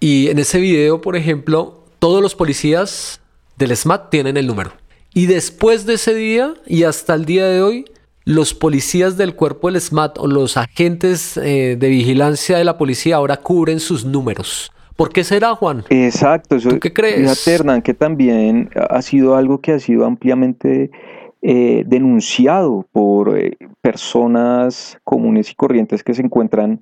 y 0.00 0.28
en 0.28 0.38
ese 0.38 0.58
video, 0.60 1.00
por 1.00 1.16
ejemplo, 1.16 1.84
todos 1.98 2.20
los 2.20 2.34
policías 2.34 3.20
del 3.56 3.76
SMAT 3.76 4.10
tienen 4.10 4.36
el 4.36 4.46
número. 4.46 4.72
Y 5.14 5.26
después 5.26 5.86
de 5.86 5.94
ese 5.94 6.14
día 6.14 6.54
y 6.66 6.84
hasta 6.84 7.14
el 7.14 7.24
día 7.24 7.46
de 7.46 7.62
hoy, 7.62 7.84
los 8.24 8.54
policías 8.54 9.16
del 9.16 9.34
cuerpo 9.34 9.70
del 9.70 9.80
SMAT 9.80 10.18
o 10.18 10.26
los 10.26 10.56
agentes 10.56 11.36
eh, 11.36 11.76
de 11.78 11.88
vigilancia 11.88 12.58
de 12.58 12.64
la 12.64 12.78
policía 12.78 13.16
ahora 13.16 13.36
cubren 13.36 13.80
sus 13.80 14.04
números. 14.04 14.72
¿Por 14.96 15.12
qué 15.12 15.24
será, 15.24 15.54
Juan? 15.54 15.84
Exacto. 15.88 16.56
Eso, 16.56 16.68
¿Tú 16.68 16.80
qué 16.80 16.92
crees? 16.92 17.16
Fíjate, 17.20 17.54
Hernán, 17.54 17.82
que 17.82 17.94
también 17.94 18.70
ha 18.74 19.02
sido 19.02 19.36
algo 19.36 19.60
que 19.60 19.72
ha 19.72 19.78
sido 19.78 20.04
ampliamente 20.04 20.90
eh, 21.42 21.82
denunciado 21.86 22.86
por 22.92 23.36
eh, 23.36 23.56
personas 23.80 24.98
comunes 25.04 25.50
y 25.50 25.54
corrientes 25.54 26.04
que 26.04 26.14
se 26.14 26.22
encuentran 26.22 26.80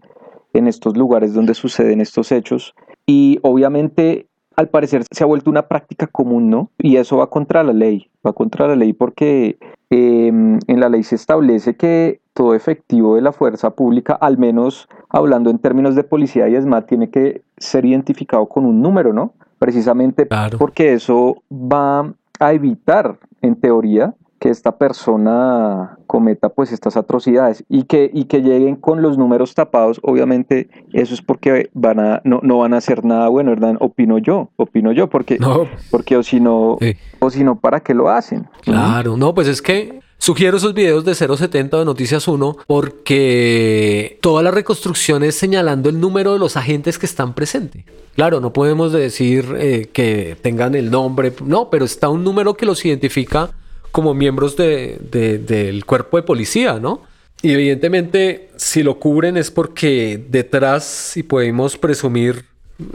en 0.52 0.66
estos 0.68 0.96
lugares 0.96 1.32
donde 1.32 1.54
suceden 1.54 2.00
estos 2.00 2.30
hechos. 2.30 2.74
Y 3.06 3.38
obviamente, 3.42 4.26
al 4.56 4.68
parecer, 4.68 5.04
se 5.10 5.24
ha 5.24 5.26
vuelto 5.26 5.50
una 5.50 5.66
práctica 5.68 6.06
común, 6.06 6.50
¿no? 6.50 6.70
Y 6.78 6.96
eso 6.96 7.16
va 7.16 7.30
contra 7.30 7.62
la 7.62 7.72
ley, 7.72 8.10
va 8.26 8.32
contra 8.32 8.68
la 8.68 8.76
ley 8.76 8.92
porque 8.92 9.58
eh, 9.88 10.28
en 10.28 10.80
la 10.80 10.88
ley 10.88 11.02
se 11.04 11.14
establece 11.14 11.74
que 11.76 12.20
todo 12.34 12.54
efectivo 12.54 13.16
de 13.16 13.22
la 13.22 13.32
fuerza 13.32 13.70
pública, 13.70 14.14
al 14.14 14.38
menos 14.38 14.88
hablando 15.08 15.50
en 15.50 15.58
términos 15.58 15.94
de 15.94 16.04
policía 16.04 16.48
y 16.48 16.54
ESMAD, 16.54 16.84
tiene 16.84 17.10
que 17.10 17.42
ser 17.56 17.84
identificado 17.84 18.46
con 18.46 18.66
un 18.66 18.82
número, 18.82 19.12
¿no? 19.12 19.32
Precisamente 19.58 20.26
Claro. 20.26 20.58
porque 20.58 20.92
eso 20.92 21.42
va 21.50 22.12
a 22.38 22.52
evitar, 22.52 23.18
en 23.42 23.56
teoría, 23.56 24.14
que 24.40 24.48
esta 24.48 24.78
persona 24.78 25.98
cometa 26.06 26.48
pues 26.48 26.72
estas 26.72 26.96
atrocidades 26.96 27.62
y 27.68 27.84
que, 27.84 28.10
y 28.12 28.24
que 28.24 28.40
lleguen 28.40 28.74
con 28.74 29.02
los 29.02 29.18
números 29.18 29.54
tapados, 29.54 30.00
obviamente 30.02 30.70
eso 30.94 31.12
es 31.12 31.20
porque 31.20 31.68
van 31.74 32.00
a, 32.00 32.22
no, 32.24 32.40
no 32.42 32.58
van 32.58 32.72
a 32.72 32.78
hacer 32.78 33.04
nada 33.04 33.28
bueno, 33.28 33.50
¿verdad? 33.50 33.76
Opino 33.80 34.16
yo, 34.16 34.50
opino 34.56 34.92
yo, 34.92 35.08
porque, 35.10 35.38
No, 35.38 35.68
porque 35.90 36.16
o 36.16 36.22
si 36.22 36.40
no, 36.40 36.78
sí. 36.80 36.96
o 37.18 37.30
si 37.30 37.44
no, 37.44 37.60
¿para 37.60 37.80
qué 37.80 37.92
lo 37.92 38.08
hacen? 38.08 38.48
Claro, 38.62 39.18
no, 39.18 39.34
pues 39.34 39.46
es 39.46 39.60
que 39.60 40.00
sugiero 40.16 40.56
esos 40.56 40.72
videos 40.72 41.04
de 41.04 41.14
070 41.14 41.78
de 41.78 41.84
Noticias 41.84 42.26
1 42.26 42.56
porque 42.66 44.18
toda 44.22 44.42
la 44.42 44.50
reconstrucción 44.50 45.22
es 45.22 45.34
señalando 45.34 45.90
el 45.90 46.00
número 46.00 46.32
de 46.32 46.38
los 46.38 46.56
agentes 46.56 46.98
que 46.98 47.04
están 47.04 47.34
presentes. 47.34 47.84
Claro, 48.14 48.40
no 48.40 48.54
podemos 48.54 48.90
decir 48.90 49.54
eh, 49.58 49.90
que 49.92 50.38
tengan 50.40 50.74
el 50.74 50.90
nombre, 50.90 51.34
no, 51.44 51.68
pero 51.68 51.84
está 51.84 52.08
un 52.08 52.24
número 52.24 52.54
que 52.54 52.64
los 52.64 52.82
identifica 52.86 53.50
como 53.92 54.14
miembros 54.14 54.56
de- 54.56 54.98
de- 55.10 55.38
del 55.38 55.84
cuerpo 55.84 56.16
de 56.16 56.22
policía, 56.22 56.78
¿no? 56.80 57.02
Y 57.42 57.52
evidentemente, 57.52 58.50
si 58.56 58.82
lo 58.82 58.98
cubren 58.98 59.36
es 59.36 59.50
porque 59.50 60.22
detrás, 60.28 60.84
si 60.84 61.22
podemos 61.22 61.76
presumir, 61.78 62.44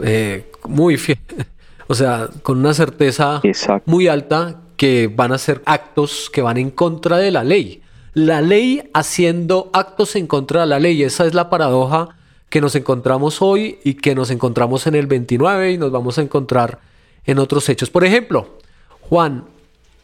eh, 0.02 0.50
muy 0.68 0.96
fiel, 0.96 1.18
o 1.88 1.94
sea, 1.94 2.28
con 2.42 2.58
una 2.58 2.72
certeza 2.74 3.40
Exacto. 3.42 3.90
muy 3.90 4.08
alta 4.08 4.60
que 4.76 5.10
van 5.14 5.32
a 5.32 5.38
ser 5.38 5.62
actos 5.64 6.30
que 6.32 6.42
van 6.42 6.58
en 6.58 6.70
contra 6.70 7.16
de 7.18 7.30
la 7.30 7.42
ley. 7.44 7.82
La 8.14 8.40
ley 8.40 8.88
haciendo 8.94 9.70
actos 9.72 10.16
en 10.16 10.26
contra 10.26 10.60
de 10.62 10.66
la 10.66 10.78
ley. 10.78 11.02
Esa 11.02 11.26
es 11.26 11.34
la 11.34 11.50
paradoja 11.50 12.10
que 12.48 12.60
nos 12.60 12.74
encontramos 12.74 13.42
hoy 13.42 13.78
y 13.84 13.94
que 13.94 14.14
nos 14.14 14.30
encontramos 14.30 14.86
en 14.86 14.94
el 14.94 15.06
29 15.06 15.72
y 15.72 15.78
nos 15.78 15.90
vamos 15.90 16.18
a 16.18 16.22
encontrar 16.22 16.78
en 17.26 17.38
otros 17.38 17.68
hechos. 17.68 17.90
Por 17.90 18.04
ejemplo, 18.04 18.58
Juan, 19.00 19.44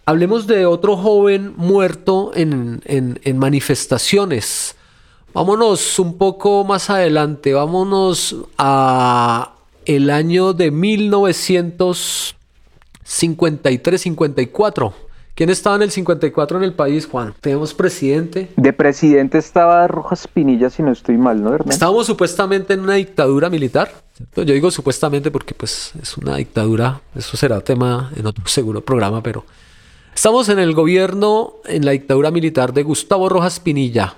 hablemos 0.07 0.47
de 0.47 0.67
otro 0.67 0.97
joven 0.97 1.55
muerto 1.57 2.33
en, 2.35 2.83
en- 2.85 3.21
en 3.23 3.39
manifestaciones. 3.39 4.77
Vámonos 5.35 5.99
un 5.99 6.19
poco 6.19 6.63
más 6.65 6.91
adelante, 6.91 7.55
vámonos 7.55 8.37
a 8.59 9.55
el 9.87 10.11
año 10.11 10.53
de 10.53 10.71
1953-54. 13.65 14.93
¿Quién 15.35 15.49
estaba 15.49 15.77
en 15.77 15.83
el 15.83 15.91
54 15.91 16.59
en 16.59 16.65
el 16.65 16.75
país, 16.75 17.07
Juan? 17.07 17.33
Tenemos 17.41 17.73
presidente. 17.73 18.51
De 18.57 18.73
presidente 18.75 19.39
estaba 19.39 19.89
Rojas 19.89 20.29
Pinilla, 20.29 20.69
si 20.69 20.83
no 20.83 20.93
estoy 20.93 21.17
mal, 21.17 21.43
¿no, 21.43 21.55
Hernán? 21.55 21.73
Estábamos 21.73 22.07
supuestamente 22.07 22.75
en 22.75 22.81
una 22.81 22.95
dictadura 22.95 23.49
militar. 23.49 23.91
¿cierto? 24.15 24.43
Yo 24.43 24.53
digo 24.53 24.71
supuestamente 24.71 25.31
porque 25.31 25.55
pues 25.55 25.93
es 26.01 26.19
una 26.19 26.37
dictadura. 26.37 27.01
Eso 27.15 27.39
será 27.39 27.61
tema 27.63 28.13
en 28.15 28.27
otro 28.27 28.45
seguro 28.49 28.83
programa, 28.85 29.23
pero 29.23 29.47
estamos 30.15 30.49
en 30.49 30.59
el 30.59 30.75
gobierno, 30.75 31.55
en 31.65 31.85
la 31.85 31.93
dictadura 31.93 32.31
militar 32.31 32.73
de 32.73 32.83
Gustavo 32.83 33.29
Rojas 33.29 33.61
Pinilla. 33.61 34.17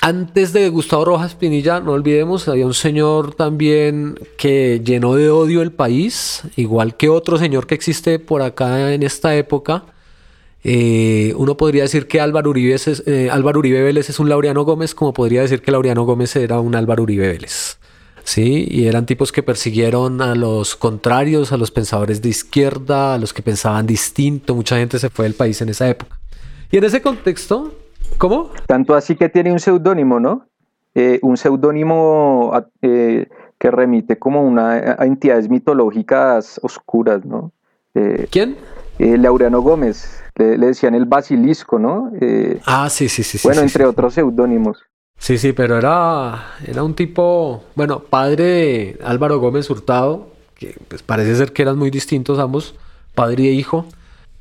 Antes 0.00 0.52
de 0.52 0.68
Gustavo 0.68 1.04
Rojas 1.04 1.36
Pinilla, 1.36 1.78
no 1.78 1.92
olvidemos, 1.92 2.48
había 2.48 2.66
un 2.66 2.74
señor 2.74 3.34
también 3.34 4.18
que 4.36 4.80
llenó 4.84 5.14
de 5.14 5.30
odio 5.30 5.62
el 5.62 5.70
país, 5.70 6.42
igual 6.56 6.96
que 6.96 7.08
otro 7.08 7.38
señor 7.38 7.68
que 7.68 7.76
existe 7.76 8.18
por 8.18 8.42
acá 8.42 8.92
en 8.94 9.04
esta 9.04 9.36
época. 9.36 9.84
Eh, 10.64 11.34
uno 11.36 11.56
podría 11.56 11.82
decir 11.82 12.08
que 12.08 12.20
Álvaro 12.20 12.50
Uribe, 12.50 12.74
es, 12.74 13.02
eh, 13.06 13.28
Álvaro 13.30 13.60
Uribe 13.60 13.82
Vélez 13.82 14.10
es 14.10 14.18
un 14.18 14.28
Laureano 14.28 14.64
Gómez, 14.64 14.94
como 14.94 15.12
podría 15.12 15.42
decir 15.42 15.62
que 15.62 15.70
Laureano 15.70 16.04
Gómez 16.04 16.34
era 16.34 16.58
un 16.58 16.74
Álvaro 16.74 17.04
Uribe 17.04 17.28
Vélez. 17.28 17.78
Sí, 18.24 18.66
y 18.70 18.86
eran 18.86 19.04
tipos 19.06 19.32
que 19.32 19.42
persiguieron 19.42 20.22
a 20.22 20.34
los 20.34 20.76
contrarios, 20.76 21.52
a 21.52 21.56
los 21.56 21.70
pensadores 21.70 22.22
de 22.22 22.28
izquierda, 22.28 23.14
a 23.14 23.18
los 23.18 23.32
que 23.32 23.42
pensaban 23.42 23.86
distinto. 23.86 24.54
Mucha 24.54 24.76
gente 24.76 24.98
se 24.98 25.10
fue 25.10 25.24
del 25.24 25.34
país 25.34 25.60
en 25.60 25.68
esa 25.70 25.88
época. 25.88 26.18
Y 26.70 26.76
en 26.78 26.84
ese 26.84 27.02
contexto, 27.02 27.74
¿cómo? 28.18 28.50
Tanto 28.66 28.94
así 28.94 29.16
que 29.16 29.28
tiene 29.28 29.52
un 29.52 29.58
seudónimo, 29.60 30.20
¿no? 30.20 30.46
Eh, 30.94 31.18
un 31.22 31.36
seudónimo 31.36 32.50
a- 32.54 32.66
eh, 32.82 33.28
que 33.58 33.70
remite 33.70 34.18
como 34.18 34.42
una, 34.42 34.96
a 34.98 35.04
entidades 35.06 35.48
mitológicas 35.48 36.58
oscuras, 36.62 37.24
¿no? 37.24 37.52
Eh, 37.94 38.26
¿Quién? 38.30 38.56
eh, 38.98 39.18
Laureano 39.18 39.60
Gómez, 39.62 40.22
le, 40.36 40.56
le 40.58 40.66
decían 40.68 40.94
el 40.94 41.04
basilisco, 41.06 41.78
¿no? 41.78 42.10
Eh, 42.20 42.60
Ah, 42.66 42.88
sí, 42.90 43.08
sí, 43.08 43.22
sí. 43.22 43.38
sí, 43.38 43.46
bueno, 43.48 43.60
sí, 43.62 43.66
entre 43.66 43.84
sí. 43.84 43.88
otros 43.88 44.14
seudónimos. 44.14 44.78
Sí, 45.18 45.38
sí, 45.38 45.52
pero 45.52 45.78
era, 45.78 46.56
era 46.66 46.82
un 46.82 46.94
tipo, 46.94 47.62
bueno, 47.76 48.00
padre 48.00 48.44
de 48.44 48.98
Álvaro 49.04 49.38
Gómez 49.38 49.70
Hurtado, 49.70 50.32
que 50.56 50.76
pues 50.88 51.02
parece 51.02 51.36
ser 51.36 51.52
que 51.52 51.62
eran 51.62 51.78
muy 51.78 51.90
distintos 51.90 52.40
ambos, 52.40 52.74
padre 53.14 53.44
e 53.44 53.52
hijo, 53.52 53.86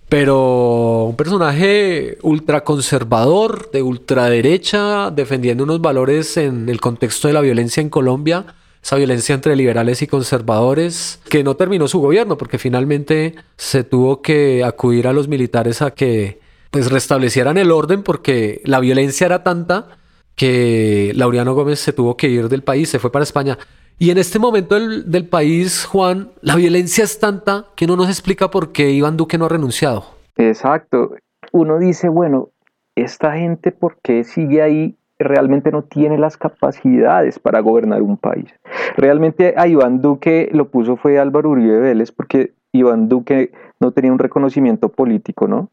pero 0.10 1.06
un 1.06 1.16
personaje 1.16 2.18
ultraconservador, 2.22 3.72
de 3.72 3.84
ultraderecha, 3.84 5.12
defendiendo 5.12 5.64
unos 5.64 5.82
valores 5.82 6.36
en 6.36 6.68
el 6.68 6.82
contexto 6.82 7.28
de 7.28 7.36
la 7.36 7.42
violencia 7.42 7.80
en 7.80 7.90
Colombia, 7.90 8.46
esa 8.84 8.96
violencia 8.96 9.36
entre 9.36 9.56
liberales 9.56 10.02
y 10.02 10.08
conservadores, 10.08 11.20
que 11.30 11.44
no 11.44 11.56
terminó 11.56 11.88
su 11.88 12.00
gobierno, 12.00 12.38
porque 12.38 12.58
finalmente 12.58 13.36
se 13.56 13.84
tuvo 13.84 14.22
que 14.22 14.64
acudir 14.64 15.08
a 15.08 15.14
los 15.14 15.28
militares 15.28 15.82
a 15.84 15.92
que 15.92 16.40
pues 16.72 16.92
restablecieran 16.92 17.58
el 17.58 17.72
orden, 17.72 18.02
porque 18.02 18.62
la 18.66 18.80
violencia 18.80 19.28
era 19.28 19.44
tanta 19.44 20.00
que 20.36 21.12
Laureano 21.16 21.54
Gómez 21.54 21.80
se 21.80 21.94
tuvo 21.94 22.18
que 22.18 22.30
ir 22.30 22.50
del 22.50 22.64
país, 22.64 22.90
se 22.90 23.00
fue 23.00 23.12
para 23.12 23.24
España. 23.24 23.58
Y 24.02 24.10
en 24.10 24.18
este 24.18 24.40
momento 24.40 24.80
del, 24.80 25.28
país, 25.28 25.86
Juan, 25.86 26.30
la 26.42 26.56
violencia 26.56 27.04
es 27.04 27.20
tanta 27.20 27.66
que 27.76 27.86
no 27.86 27.96
nos 27.96 28.08
explica 28.08 28.50
por 28.50 28.72
qué 28.72 28.90
Iván 28.90 29.16
Duque 29.16 29.38
no 29.38 29.46
ha 29.46 29.50
renunciado. 29.50 30.06
Exacto. 30.38 31.14
Uno 31.52 31.78
dice, 31.78 32.10
bueno, 32.10 32.50
esta 32.96 33.34
gente, 33.34 33.72
¿por 33.72 33.98
qué 34.02 34.24
sigue 34.24 34.64
ahí? 34.64 34.96
Realmente 35.20 35.70
no 35.70 35.84
tiene 35.84 36.18
las 36.18 36.36
capacidades 36.36 37.38
para 37.38 37.60
gobernar 37.60 38.02
un 38.02 38.18
país. 38.18 38.52
Realmente 38.98 39.54
a 39.56 39.68
Iván 39.68 40.02
Duque 40.02 40.50
lo 40.52 40.70
puso 40.70 40.98
fue 40.98 41.20
Álvaro 41.20 41.52
Uribe 41.52 41.80
Vélez 41.80 42.12
porque 42.12 42.54
Iván 42.72 43.08
Duque 43.08 43.52
no 43.80 43.92
tenía 43.92 44.12
un 44.12 44.18
reconocimiento 44.18 44.90
político, 44.90 45.48
¿no? 45.48 45.70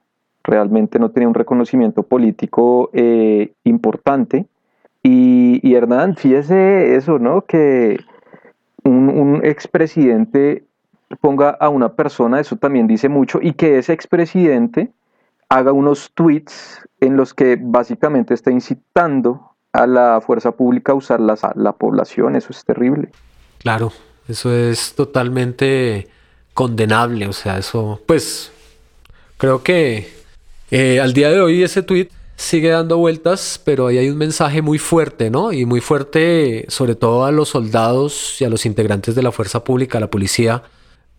Realmente 0.49 0.99
no 0.99 1.11
tenía 1.11 1.28
un 1.28 1.34
reconocimiento 1.34 2.05
político 2.05 2.88
eh, 2.94 3.53
importante. 3.64 4.46
Y, 5.03 5.74
Hernán, 5.74 6.16
fíjese 6.16 6.96
eso, 6.96 7.18
¿no? 7.18 7.42
Que 7.42 8.01
un, 8.82 9.11
un 9.11 9.44
expresidente 9.44 10.64
ponga 11.20 11.51
a 11.51 11.68
una 11.68 11.92
persona, 11.92 12.40
eso 12.40 12.57
también 12.57 12.86
dice 12.86 13.11
mucho, 13.11 13.40
y 13.42 13.53
que 13.53 13.76
ese 13.76 13.92
expresidente 13.92 14.90
haga 15.51 15.72
unos 15.72 16.12
tweets 16.14 16.80
en 17.01 17.18
los 17.18 17.34
que 17.34 17.59
básicamente 17.61 18.32
está 18.32 18.51
incitando 18.51 19.53
a 19.74 19.86
la 19.86 20.22
fuerza 20.22 20.53
pública 20.53 20.92
a 20.92 20.94
usar 20.94 21.20
la, 21.20 21.36
la 21.57 21.72
población, 21.72 22.36
eso 22.36 22.49
es 22.53 22.64
terrible. 22.64 23.11
Claro, 23.59 23.92
eso 24.28 24.51
es 24.51 24.94
totalmente 24.94 26.09
condenable, 26.55 27.28
o 27.28 27.34
sea, 27.34 27.59
eso, 27.59 28.01
pues, 28.07 28.51
creo 29.36 29.62
que 29.62 30.17
eh, 30.70 31.00
al 31.00 31.12
día 31.12 31.30
de 31.30 31.40
hoy 31.40 31.62
ese 31.62 31.82
tweet 31.82 32.08
sigue 32.36 32.68
dando 32.68 32.98
vueltas, 32.98 33.60
pero 33.64 33.88
ahí 33.88 33.98
hay 33.98 34.10
un 34.10 34.16
mensaje 34.16 34.62
muy 34.62 34.78
fuerte, 34.78 35.28
¿no? 35.30 35.52
Y 35.52 35.66
muy 35.66 35.80
fuerte, 35.80 36.66
sobre 36.68 36.94
todo 36.94 37.24
a 37.24 37.32
los 37.32 37.48
soldados 37.48 38.40
y 38.40 38.44
a 38.44 38.48
los 38.48 38.64
integrantes 38.64 39.14
de 39.14 39.22
la 39.22 39.32
fuerza 39.32 39.64
pública, 39.64 39.98
la 39.98 40.10
policía, 40.10 40.62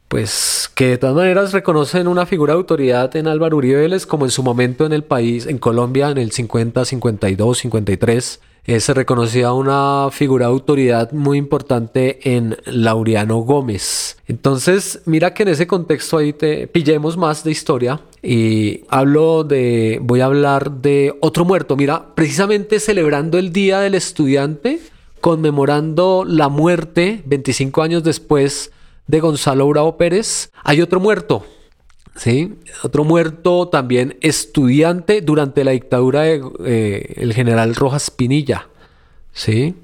pues 0.08 0.72
que 0.74 0.88
de 0.88 0.98
todas 0.98 1.16
maneras 1.16 1.52
reconocen 1.52 2.08
una 2.08 2.26
figura 2.26 2.54
de 2.54 2.60
autoridad 2.60 3.16
en 3.16 3.28
Álvaro 3.28 3.58
Uribe 3.58 3.82
Vélez 3.82 4.06
como 4.06 4.26
en 4.26 4.32
su 4.32 4.44
momento 4.44 4.86
en 4.86 4.94
el 4.94 5.04
país, 5.04 5.46
en 5.46 5.58
Colombia, 5.58 6.10
en 6.10 6.18
el 6.18 6.32
50, 6.32 6.86
52, 6.86 7.58
53, 7.58 8.40
se 8.66 8.94
reconocía 8.94 9.52
una 9.52 10.10
figura 10.12 10.46
de 10.46 10.52
autoridad 10.52 11.12
muy 11.12 11.38
importante 11.38 12.36
en 12.36 12.56
Laureano 12.66 13.38
Gómez. 13.40 14.18
Entonces, 14.28 15.02
mira 15.06 15.34
que 15.34 15.44
en 15.44 15.50
ese 15.50 15.66
contexto 15.66 16.18
ahí 16.18 16.34
te 16.34 16.68
pillemos 16.68 17.18
más 17.18 17.44
de 17.44 17.52
historia 17.52 18.00
y 18.22 18.82
hablo 18.90 19.44
de, 19.44 20.00
voy 20.02 20.22
a 20.22 20.26
hablar 20.26 20.70
de 20.72 21.16
otro 21.20 21.46
muerto. 21.46 21.76
Mira, 21.76 22.14
precisamente 22.14 22.80
celebrando 22.80 23.40
el 23.40 23.52
Día 23.52 23.80
del 23.80 23.96
Estudiante, 23.96 24.80
conmemorando 25.20 26.24
la 26.28 26.50
muerte 26.50 27.24
25 27.26 27.82
años 27.82 28.04
después 28.04 28.72
de 29.08 29.20
Gonzalo 29.20 29.68
Bravo 29.68 29.98
Pérez, 29.98 30.52
hay 30.64 30.82
otro 30.82 31.00
muerto. 31.00 31.44
¿Sí? 32.20 32.56
Otro 32.84 33.06
muerto 33.06 33.70
también 33.70 34.18
estudiante 34.22 35.22
durante 35.22 35.64
la 35.64 35.72
dictadura 35.72 36.24
del 36.24 36.52
eh, 36.66 37.32
general 37.34 37.76
Rojas 37.76 38.12
Pinilla. 38.12 38.68
¿sí? 39.32 39.76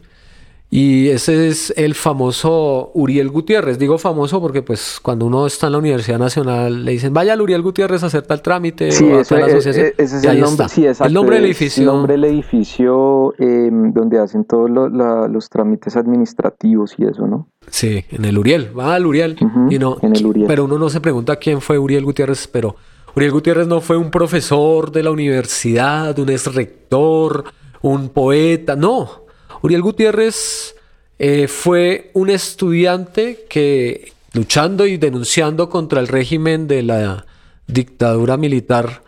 Y 0.75 1.07
ese 1.07 1.47
es 1.47 1.73
el 1.77 1.95
famoso 1.95 2.91
Uriel 2.95 3.29
Gutiérrez. 3.29 3.79
Digo 3.79 3.97
famoso 3.97 4.41
porque 4.41 4.61
pues 4.61 4.99
cuando 5.01 5.25
uno 5.25 5.47
está 5.47 5.67
en 5.67 5.71
la 5.71 5.77
Universidad 5.77 6.19
Nacional 6.19 6.83
le 6.83 6.91
dicen, 6.91 7.13
vaya 7.13 7.31
al 7.31 7.39
Uriel 7.39 7.61
Gutiérrez 7.61 8.03
a 8.03 8.07
hacer 8.07 8.23
tal 8.23 8.41
trámite 8.41 8.91
sí, 8.91 9.05
o 9.05 9.21
ese 9.21 9.93
es 9.97 10.23
el 10.25 10.41
nombre, 10.41 10.67
sí, 10.67 10.85
el 10.85 11.13
nombre 11.13 11.37
del 11.37 11.45
edificio. 11.45 11.81
El 11.81 11.87
nombre 11.87 12.13
del 12.15 12.25
edificio 12.25 13.33
em, 13.39 13.93
donde 13.93 14.19
hacen 14.19 14.43
todos 14.43 14.69
los 14.69 15.49
trámites 15.49 15.95
administrativos 15.95 16.93
y 16.97 17.05
eso, 17.05 17.25
¿no? 17.25 17.47
Sí, 17.69 18.03
en 18.09 18.25
el 18.25 18.37
Uriel. 18.37 18.77
Va 18.77 18.95
al 18.95 19.05
Uriel. 19.05 19.37
y 19.69 19.79
no, 19.79 19.95
en 20.01 20.13
el 20.13 20.25
Uriel. 20.25 20.45
Pero 20.45 20.65
uno 20.65 20.77
no 20.77 20.89
se 20.89 20.99
pregunta 20.99 21.37
quién 21.37 21.61
fue 21.61 21.79
Uriel 21.79 22.03
Gutiérrez, 22.03 22.49
pero 22.49 22.75
Uriel 23.15 23.31
Gutiérrez 23.31 23.67
no 23.67 23.79
fue 23.79 23.95
un 23.95 24.11
profesor 24.11 24.91
de 24.91 25.03
la 25.03 25.11
universidad, 25.11 26.19
un 26.19 26.27
ex 26.27 26.53
rector, 26.53 27.45
un 27.81 28.09
poeta, 28.09 28.75
no. 28.75 29.24
Uriel 29.61 29.81
Gutiérrez 29.81 30.75
eh, 31.17 31.47
fue 31.47 32.11
un 32.13 32.29
estudiante 32.29 33.45
que, 33.49 34.13
luchando 34.33 34.85
y 34.85 34.97
denunciando 34.97 35.69
contra 35.69 35.99
el 35.99 36.07
régimen 36.07 36.67
de 36.67 36.83
la 36.83 37.25
dictadura 37.67 38.37
militar, 38.37 39.01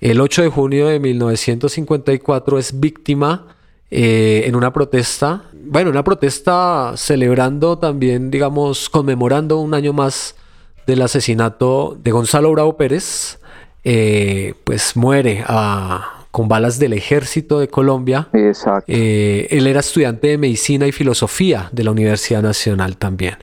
el 0.00 0.20
8 0.20 0.42
de 0.42 0.48
junio 0.48 0.88
de 0.88 0.98
1954 0.98 2.58
es 2.58 2.80
víctima 2.80 3.46
eh, 3.90 4.44
en 4.46 4.56
una 4.56 4.72
protesta, 4.72 5.44
bueno, 5.52 5.90
una 5.90 6.02
protesta 6.02 6.94
celebrando 6.96 7.78
también, 7.78 8.30
digamos, 8.30 8.88
conmemorando 8.88 9.58
un 9.58 9.74
año 9.74 9.92
más 9.92 10.34
del 10.86 11.02
asesinato 11.02 11.96
de 12.02 12.10
Gonzalo 12.10 12.50
Bravo 12.50 12.76
Pérez, 12.76 13.38
eh, 13.84 14.54
pues 14.64 14.96
muere 14.96 15.44
a, 15.46 16.21
con 16.32 16.48
balas 16.48 16.78
del 16.78 16.94
ejército 16.94 17.60
de 17.60 17.68
Colombia. 17.68 18.28
Exacto. 18.32 18.90
Eh, 18.90 19.46
él 19.50 19.66
era 19.66 19.80
estudiante 19.80 20.28
de 20.28 20.38
medicina 20.38 20.86
y 20.86 20.92
filosofía 20.92 21.68
de 21.72 21.84
la 21.84 21.90
Universidad 21.92 22.42
Nacional 22.42 22.96
también. 22.96 23.36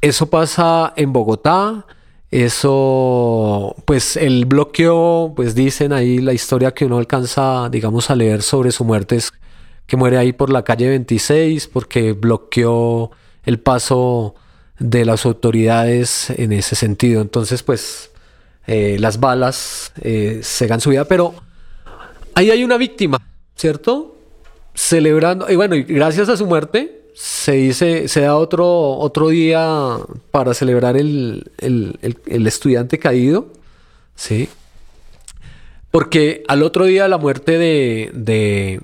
Eso 0.00 0.30
pasa 0.30 0.94
en 0.96 1.12
Bogotá. 1.12 1.86
Eso, 2.30 3.74
pues 3.84 4.16
el 4.16 4.46
bloqueo, 4.46 5.32
pues 5.34 5.54
dicen 5.54 5.92
ahí 5.92 6.18
la 6.18 6.32
historia 6.32 6.72
que 6.72 6.84
uno 6.84 6.98
alcanza, 6.98 7.68
digamos, 7.68 8.10
a 8.10 8.16
leer 8.16 8.42
sobre 8.42 8.70
su 8.70 8.84
muerte 8.84 9.16
es 9.16 9.32
que 9.86 9.96
muere 9.96 10.16
ahí 10.16 10.32
por 10.32 10.50
la 10.50 10.62
calle 10.62 10.88
26 10.88 11.66
porque 11.68 12.12
bloqueó 12.12 13.10
el 13.44 13.58
paso 13.58 14.34
de 14.78 15.04
las 15.04 15.26
autoridades 15.26 16.30
en 16.30 16.52
ese 16.52 16.76
sentido. 16.76 17.20
Entonces, 17.20 17.64
pues 17.64 18.12
eh, 18.68 18.98
las 19.00 19.18
balas 19.18 19.92
eh, 20.00 20.40
segan 20.42 20.80
su 20.80 20.90
vida, 20.90 21.06
pero 21.06 21.34
ahí 22.34 22.50
hay 22.50 22.64
una 22.64 22.76
víctima, 22.76 23.18
¿cierto? 23.56 24.16
Celebrando, 24.74 25.50
y 25.50 25.56
bueno, 25.56 25.76
gracias 25.86 26.28
a 26.28 26.36
su 26.36 26.46
muerte 26.46 27.04
se 27.14 27.52
dice, 27.52 28.08
se 28.08 28.22
da 28.22 28.36
otro, 28.36 28.68
otro 28.68 29.28
día 29.28 29.98
para 30.32 30.52
celebrar 30.52 30.96
el, 30.96 31.48
estudiante 32.26 32.98
caído, 32.98 33.52
¿sí? 34.16 34.48
Porque 35.92 36.42
al 36.48 36.64
otro 36.64 36.86
día 36.86 37.04
de 37.04 37.08
la 37.08 37.18
muerte 37.18 37.56
de, 37.56 38.10
de, 38.14 38.80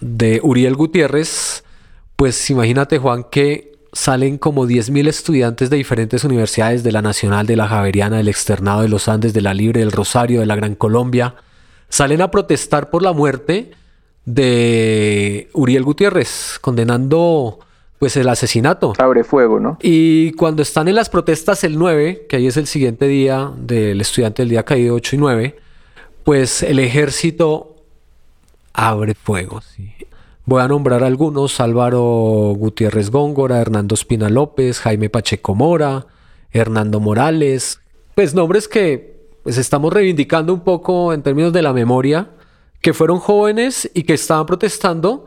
de 0.00 0.40
Uriel 0.42 0.74
Gutiérrez, 0.74 1.62
pues 2.16 2.50
imagínate 2.50 2.98
Juan 2.98 3.24
que 3.30 3.78
salen 3.92 4.36
como 4.36 4.66
10.000 4.66 5.08
estudiantes 5.08 5.70
de 5.70 5.76
diferentes 5.76 6.24
universidades, 6.24 6.82
de 6.82 6.90
la 6.90 7.02
Nacional, 7.02 7.46
de 7.46 7.56
la 7.56 7.68
Javeriana, 7.68 8.16
del 8.16 8.28
Externado, 8.28 8.82
de 8.82 8.88
los 8.88 9.08
Andes, 9.08 9.32
de 9.32 9.42
la 9.42 9.54
Libre, 9.54 9.80
del 9.80 9.92
Rosario, 9.92 10.40
de 10.40 10.46
la 10.46 10.56
Gran 10.56 10.74
Colombia, 10.74 11.36
salen 11.88 12.20
a 12.20 12.30
protestar 12.30 12.90
por 12.90 13.02
la 13.02 13.12
muerte 13.12 13.72
de 14.24 15.48
Uriel 15.54 15.84
Gutiérrez, 15.84 16.58
condenando 16.60 17.60
pues 17.98 18.16
el 18.16 18.28
asesinato. 18.28 18.92
Abre 18.98 19.24
fuego, 19.24 19.58
¿no? 19.58 19.78
Y 19.82 20.32
cuando 20.32 20.62
están 20.62 20.86
en 20.88 20.94
las 20.94 21.08
protestas 21.08 21.64
el 21.64 21.78
9, 21.78 22.26
que 22.28 22.36
ahí 22.36 22.46
es 22.46 22.56
el 22.56 22.66
siguiente 22.66 23.08
día 23.08 23.50
del 23.56 24.00
estudiante 24.00 24.42
del 24.42 24.50
día 24.50 24.64
caído 24.64 24.94
8 24.94 25.16
y 25.16 25.18
9, 25.18 25.56
pues 26.24 26.62
el 26.62 26.78
ejército 26.78 27.76
abre 28.72 29.14
fuego, 29.14 29.60
sí. 29.60 29.92
Voy 30.44 30.62
a 30.62 30.68
nombrar 30.68 31.02
algunos, 31.02 31.60
Álvaro 31.60 32.54
Gutiérrez 32.56 33.10
Góngora, 33.10 33.60
Hernando 33.60 33.94
Espina 33.94 34.30
López, 34.30 34.78
Jaime 34.80 35.10
Pacheco 35.10 35.54
Mora, 35.54 36.06
Hernando 36.52 37.00
Morales, 37.00 37.80
pues 38.14 38.34
nombres 38.34 38.68
que 38.68 39.17
pues 39.48 39.56
estamos 39.56 39.90
reivindicando 39.90 40.52
un 40.52 40.60
poco 40.60 41.14
en 41.14 41.22
términos 41.22 41.54
de 41.54 41.62
la 41.62 41.72
memoria, 41.72 42.28
que 42.82 42.92
fueron 42.92 43.18
jóvenes 43.18 43.90
y 43.94 44.02
que 44.02 44.12
estaban 44.12 44.44
protestando 44.44 45.24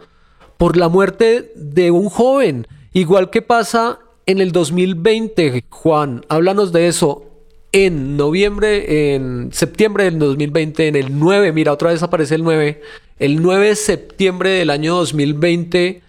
por 0.58 0.78
la 0.78 0.90
muerte 0.90 1.52
de 1.56 1.90
un 1.90 2.08
joven, 2.08 2.68
igual 2.94 3.32
que 3.32 3.42
pasa 3.42 3.98
en 4.28 4.40
el 4.40 4.52
2020, 4.52 5.66
Juan, 5.72 6.24
háblanos 6.30 6.72
de 6.72 6.88
eso. 6.88 7.32
En 7.72 8.16
noviembre, 8.16 9.16
en 9.16 9.52
septiembre 9.54 10.04
del 10.04 10.20
2020, 10.20 10.90
en 10.90 10.98
el 10.98 11.18
9, 11.18 11.52
mira, 11.52 11.74
otra 11.74 11.90
vez 11.90 12.04
aparece 12.04 12.36
el 12.36 12.44
9, 12.44 12.80
el 13.18 13.42
9 13.42 13.70
de 13.70 13.76
septiembre 13.76 14.52
del 14.52 14.70
año 14.70 14.98
2020 14.98 16.04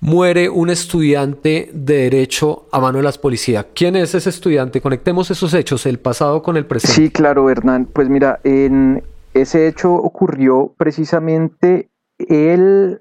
muere 0.00 0.48
un 0.48 0.70
estudiante 0.70 1.70
de 1.72 1.94
derecho 1.94 2.66
a 2.70 2.80
mano 2.80 2.98
de 2.98 3.04
las 3.04 3.18
policías. 3.18 3.66
¿Quién 3.74 3.96
es 3.96 4.14
ese 4.14 4.30
estudiante? 4.30 4.80
Conectemos 4.80 5.30
esos 5.30 5.54
hechos, 5.54 5.86
el 5.86 5.98
pasado 5.98 6.42
con 6.42 6.56
el 6.56 6.66
presente. 6.66 6.94
Sí, 6.94 7.10
claro, 7.10 7.50
Hernán. 7.50 7.86
Pues 7.86 8.08
mira, 8.08 8.40
en 8.44 9.02
ese 9.34 9.66
hecho 9.66 9.92
ocurrió 9.92 10.72
precisamente 10.76 11.88
el 12.18 13.00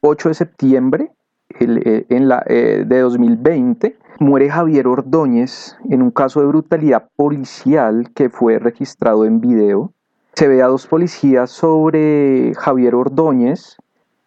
8 0.00 0.28
de 0.28 0.34
septiembre 0.34 1.10
eh, 1.58 2.06
en 2.08 2.28
la, 2.28 2.44
eh, 2.46 2.84
de 2.86 3.00
2020. 3.00 3.96
Muere 4.20 4.50
Javier 4.50 4.86
Ordóñez 4.86 5.76
en 5.88 6.02
un 6.02 6.10
caso 6.10 6.40
de 6.40 6.46
brutalidad 6.46 7.08
policial 7.16 8.10
que 8.14 8.28
fue 8.28 8.58
registrado 8.58 9.24
en 9.24 9.40
video. 9.40 9.92
Se 10.34 10.46
ve 10.46 10.62
a 10.62 10.66
dos 10.66 10.86
policías 10.86 11.50
sobre 11.50 12.52
Javier 12.54 12.94
Ordóñez, 12.94 13.78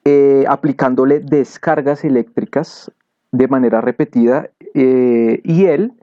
eh, 0.05 0.45
aplicándole 0.49 1.19
descargas 1.19 2.03
eléctricas 2.03 2.91
de 3.31 3.47
manera 3.47 3.81
repetida 3.81 4.49
eh, 4.73 5.41
y 5.43 5.65
él 5.65 5.93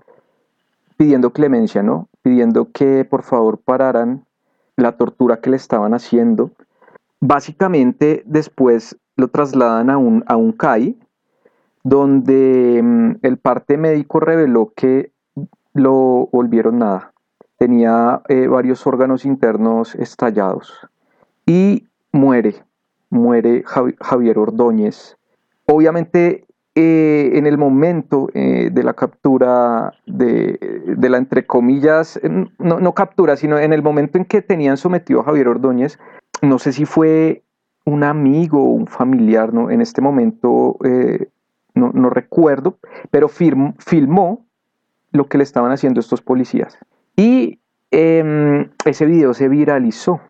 pidiendo 0.97 1.33
clemencia, 1.33 1.83
¿no? 1.83 2.09
Pidiendo 2.23 2.71
que 2.73 3.05
por 3.05 3.23
favor 3.23 3.59
pararan 3.59 4.25
la 4.77 4.93
tortura 4.93 5.41
que 5.41 5.51
le 5.51 5.57
estaban 5.57 5.95
haciendo. 5.95 6.51
Básicamente 7.21 8.23
después 8.27 8.97
lo 9.17 9.29
trasladan 9.29 9.91
a 9.91 9.99
un, 9.99 10.25
a 10.27 10.37
un 10.37 10.53
CAI, 10.53 10.99
donde 11.85 12.81
mm, 12.83 13.13
el 13.23 13.37
parte 13.39 13.77
médico 13.77 14.21
reveló 14.21 14.73
que 14.75 15.13
lo 15.75 16.29
volvieron 16.33 16.79
nada. 16.79 17.13
Tenía 17.59 18.23
eh, 18.29 18.47
varios 18.47 18.87
órganos 18.87 19.25
internos 19.25 19.95
estallados 19.95 20.89
y 21.47 21.87
muere 22.13 22.65
muere 23.11 23.65
Javier 23.65 24.39
Ordóñez. 24.39 25.17
Obviamente 25.67 26.47
eh, 26.77 27.33
en 27.35 27.47
el 27.47 27.59
momento 27.59 28.29
eh, 28.33 28.71
de 28.73 28.85
la 28.85 28.95
captura 28.95 29.93
de, 30.07 30.59
la, 30.97 31.19
entre 31.19 31.45
comillas, 31.45 32.21
no, 32.59 32.95
captura, 32.95 33.37
sino 33.37 33.59
en 33.59 33.73
el 33.73 33.83
momento 33.83 34.19
en 34.19 34.25
que 34.25 34.41
tenían 34.41 34.77
sometido 34.77 35.21
a 35.21 35.25
Javier 35.25 35.49
Ordóñez, 35.49 35.99
no 36.43 36.61
sé 36.61 36.73
si 36.73 36.85
fue 36.85 37.43
un 37.85 38.05
amigo 38.05 38.63
o 38.63 38.71
un 38.71 38.87
familiar, 38.87 39.53
¿no? 39.53 39.71
en 39.71 39.81
este 39.81 40.01
momento 40.01 40.77
eh, 40.85 41.29
no, 41.75 42.11
recuerdo, 42.11 42.79
pero 43.11 43.29
filmó 43.29 44.47
lo 45.13 45.27
que 45.27 45.39
le 45.39 45.45
estaban 45.45 45.73
haciendo 45.73 45.99
estos 45.99 46.23
policías. 46.23 46.79
Y 47.17 47.59
em, 47.91 48.71
ese 48.85 49.07
video 49.07 49.35
se 49.35 49.49
viralizó 49.49 50.21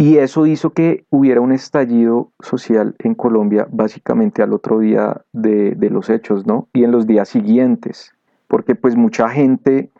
y 0.00 0.18
eso 0.18 0.46
hizo 0.46 0.70
que 0.70 1.04
hubiera 1.10 1.40
un 1.40 1.50
estallido 1.50 2.30
social 2.38 2.94
en 3.00 3.16
Colombia 3.16 3.66
básicamente 3.68 4.42
al 4.44 4.52
otro 4.52 4.78
día 4.78 5.22
de, 5.32 5.76
los 5.90 6.08
hechos, 6.08 6.46
¿no? 6.46 6.68
Y 6.72 6.84
en 6.84 6.92
los 6.92 7.06
días 7.06 7.28
siguientes. 7.28 8.14
porque 8.46 8.74
pues 8.74 8.96
mucha 8.96 9.28
gente 9.28 9.90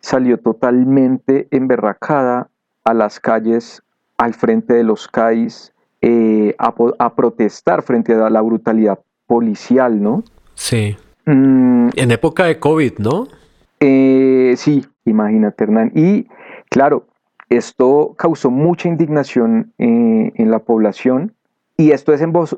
salió 0.00 0.38
totalmente 0.38 1.48
emberracada 1.50 2.48
a 2.84 2.94
las 2.94 3.20
calles 3.20 3.82
al 4.16 4.32
frente 4.32 4.72
de 4.72 4.84
los 4.84 5.08
CAIs 5.08 5.74
eh, 6.00 6.54
a, 6.58 7.14
protestar 7.14 7.82
frente 7.82 8.14
a 8.14 8.30
la 8.30 8.40
brutalidad 8.40 9.00
policial, 9.26 10.00
¿no? 10.02 10.22
Sí. 10.54 10.96
Mm. 11.26 11.90
en 11.94 12.10
época 12.10 12.44
de 12.44 12.58
COVID, 12.58 12.98
¿no? 13.00 13.26
Eh, 13.80 14.54
sí, 14.56 14.86
imagínate, 15.04 15.64
Hernán. 15.64 15.92
Y 15.94 16.28
claro, 16.70 17.06
esto 17.48 18.14
causó 18.16 18.50
mucha 18.50 18.88
indignación 18.88 19.72
eh, 19.78 20.32
en 20.34 20.50
la 20.50 20.58
población 20.60 21.34
y 21.76 21.92
esto 21.92 22.12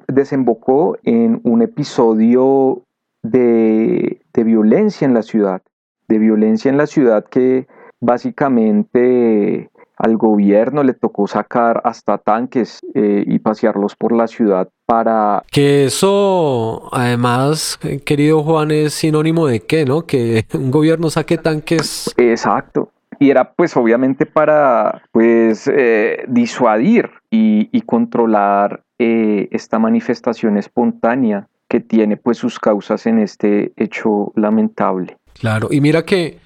desembocó 0.08 0.96
en 1.04 1.40
un 1.44 1.62
episodio 1.62 2.82
de, 3.22 4.22
de 4.32 4.44
violencia 4.44 5.04
en 5.04 5.14
la 5.14 5.22
ciudad, 5.22 5.62
de 6.08 6.18
violencia 6.18 6.70
en 6.70 6.78
la 6.78 6.86
ciudad 6.86 7.24
que 7.24 7.66
básicamente 8.00 9.70
al 10.00 10.16
gobierno 10.16 10.82
le 10.82 10.94
tocó 10.94 11.26
sacar 11.26 11.82
hasta 11.84 12.16
tanques 12.16 12.80
eh, 12.94 13.22
y 13.26 13.38
pasearlos 13.38 13.94
por 13.94 14.12
la 14.12 14.26
ciudad 14.26 14.70
para... 14.86 15.42
Que 15.52 15.84
eso, 15.84 16.88
además, 16.90 17.78
querido 18.06 18.42
Juan, 18.42 18.70
es 18.70 18.94
sinónimo 18.94 19.46
de 19.46 19.60
qué, 19.60 19.84
¿no? 19.84 20.06
Que 20.06 20.46
un 20.54 20.70
gobierno 20.70 21.10
saque 21.10 21.36
tanques. 21.36 22.14
Exacto. 22.16 22.90
Y 23.20 23.30
era 23.30 23.52
pues 23.52 23.76
obviamente 23.76 24.24
para 24.24 25.02
pues 25.12 25.70
eh, 25.72 26.24
disuadir 26.26 27.10
y, 27.30 27.80
controlar 27.82 28.82
eh, 28.98 29.48
esta 29.50 29.78
manifestación 29.78 30.56
espontánea 30.56 31.46
que 31.68 31.80
tiene 31.80 32.16
pues 32.16 32.38
sus 32.38 32.58
causas 32.58 33.06
en 33.06 33.18
este 33.18 33.72
hecho 33.76 34.32
lamentable. 34.36 35.18
Claro, 35.38 35.68
y 35.70 35.80
mira 35.80 36.04
que 36.04 36.38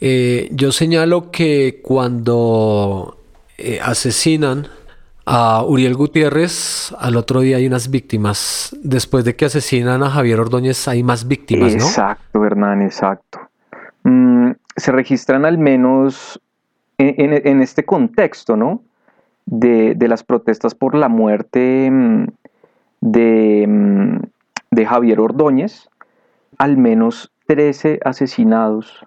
eh, 0.00 0.48
yo 0.52 0.72
señalo 0.72 1.30
que 1.30 1.80
cuando 1.82 3.18
asesinan 3.82 4.68
a 5.26 5.64
Uriel 5.64 5.94
Gutiérrez, 5.94 6.94
al 6.98 7.16
otro 7.16 7.40
día 7.40 7.58
hay 7.58 7.66
unas 7.66 7.90
víctimas. 7.90 8.74
Después 8.82 9.24
de 9.24 9.36
que 9.36 9.44
asesinan 9.44 10.02
a 10.02 10.10
Javier 10.10 10.40
Ordóñez, 10.40 10.88
hay 10.88 11.02
más 11.02 11.28
víctimas, 11.28 11.76
¿no? 11.76 11.84
Exacto, 11.84 12.44
Hernán, 12.44 12.82
exacto. 12.82 13.38
Mm, 14.04 14.52
se 14.76 14.92
registran 14.92 15.44
al 15.44 15.58
menos 15.58 16.40
en, 16.98 17.62
este 17.62 17.84
contexto, 17.84 18.56
¿no? 18.56 18.82
De, 19.46 19.96
las 20.08 20.22
protestas 20.22 20.74
por 20.74 20.94
la 20.94 21.08
muerte 21.08 21.90
mm, 21.90 22.26
de, 23.00 23.66
mm, 23.68 24.18
de 24.70 24.86
Javier 24.86 25.20
Ordóñez, 25.20 25.88
al 26.58 26.76
menos 26.76 27.32
13 27.46 28.00
asesinados 28.04 29.06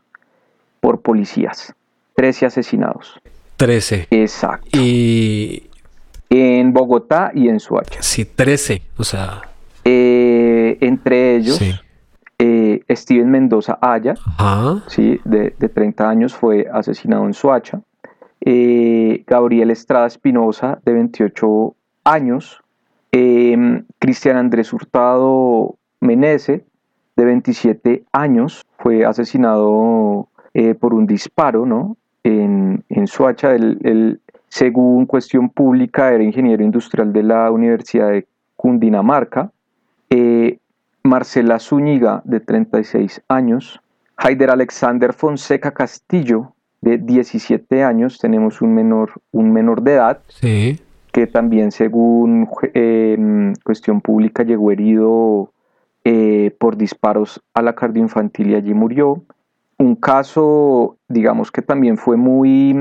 por 0.81 1.01
policías. 1.01 1.73
13 2.15 2.45
asesinados. 2.47 3.19
13. 3.57 4.07
Exacto. 4.11 4.79
Y... 4.79 5.69
En 6.29 6.73
Bogotá 6.73 7.31
y 7.33 7.49
en 7.49 7.59
Suacha. 7.59 8.01
Sí, 8.01 8.25
13. 8.25 8.81
O 8.97 9.03
sea... 9.03 9.41
Eh, 9.87 10.77
entre 10.81 11.35
ellos, 11.35 11.61
eh, 11.61 11.79
Steven 12.89 13.29
Mendoza 13.29 13.77
Aya, 13.81 14.15
¿sí? 14.87 15.19
de, 15.25 15.51
30 15.51 16.07
años, 16.07 16.35
fue 16.35 16.67
asesinado 16.71 17.25
en 17.25 17.33
Suacha. 17.33 17.81
Eh, 18.41 19.23
Gabriel 19.25 19.71
Estrada 19.71 20.07
Espinosa, 20.07 20.79
de 20.85 20.93
28 20.93 21.75
años. 22.03 22.61
Cristian 23.99 24.35
Andrés 24.35 24.73
Hurtado 24.73 25.75
Menese, 26.01 26.65
de 27.15 27.25
27 27.25 28.03
años, 28.11 28.65
fue 28.77 29.05
asesinado 29.05 30.27
eh, 30.53 30.75
por 30.75 30.93
un 30.93 31.07
disparo, 31.07 31.65
¿no? 31.65 31.97
En, 32.23 32.83
en 32.89 33.07
Suacha, 33.07 33.53
el, 33.53 34.19
según 34.49 35.05
cuestión 35.05 35.49
pública, 35.49 36.13
era 36.13 36.23
ingeniero 36.23 36.63
industrial 36.63 37.13
de 37.13 37.23
la 37.23 37.51
Universidad 37.51 38.11
de 38.11 38.27
Cundinamarca. 38.55 39.51
Eh, 40.09 40.59
Marcela 41.05 41.59
Zúñiga, 41.59 42.21
de 42.25 42.39
36 42.39 43.21
años. 43.27 43.81
Haider 44.17 44.49
Alexander 44.49 45.13
Fonseca 45.13 45.71
Castillo, 45.71 46.53
de 46.81 46.97
17 46.97 47.83
años. 47.83 48.17
Tenemos 48.19 48.61
un 48.61 48.73
menor, 48.73 49.11
un 49.31 49.51
menor 49.51 49.81
de 49.81 49.93
edad. 49.93 50.19
Sí. 50.27 50.79
Que 51.11 51.27
también, 51.27 51.71
según 51.71 52.49
eh, 52.73 53.53
cuestión 53.63 54.01
pública, 54.01 54.43
llegó 54.43 54.71
herido 54.71 55.51
por 56.59 56.77
disparos 56.77 57.41
a 57.55 57.63
la 57.63 57.73
cardioinfantil 57.73 58.51
y 58.51 58.55
allí 58.55 58.75
murió 58.75 59.23
un 59.77 59.95
caso, 59.95 60.97
digamos 61.07 61.51
que 61.51 61.61
también 61.61 61.97
fue 61.97 62.17
muy, 62.17 62.73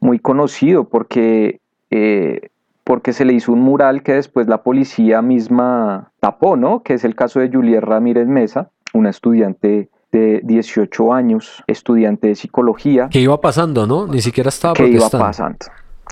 muy 0.00 0.18
conocido 0.18 0.88
porque, 0.88 1.60
eh, 1.90 2.50
porque 2.88 3.12
se 3.12 3.26
le 3.26 3.34
hizo 3.34 3.52
un 3.52 3.60
mural 3.60 4.02
que 4.02 4.14
después 4.14 4.48
la 4.48 4.62
policía 4.62 5.20
misma 5.20 6.10
tapó, 6.20 6.56
¿no? 6.56 6.82
Que 6.82 6.94
es 6.94 7.04
el 7.04 7.14
caso 7.14 7.38
de 7.38 7.50
Juliet 7.50 7.82
Ramírez 7.82 8.26
Mesa, 8.26 8.70
una 8.94 9.10
estudiante 9.10 9.90
de 10.10 10.40
18 10.42 11.12
años, 11.12 11.62
estudiante 11.66 12.28
de 12.28 12.34
psicología. 12.34 13.10
Que 13.10 13.20
iba 13.20 13.38
pasando, 13.42 13.86
¿no? 13.86 14.06
Ni 14.06 14.22
siquiera 14.22 14.48
estaba 14.48 14.72
que 14.72 14.88
iba 14.88 15.06
pasando. 15.10 15.58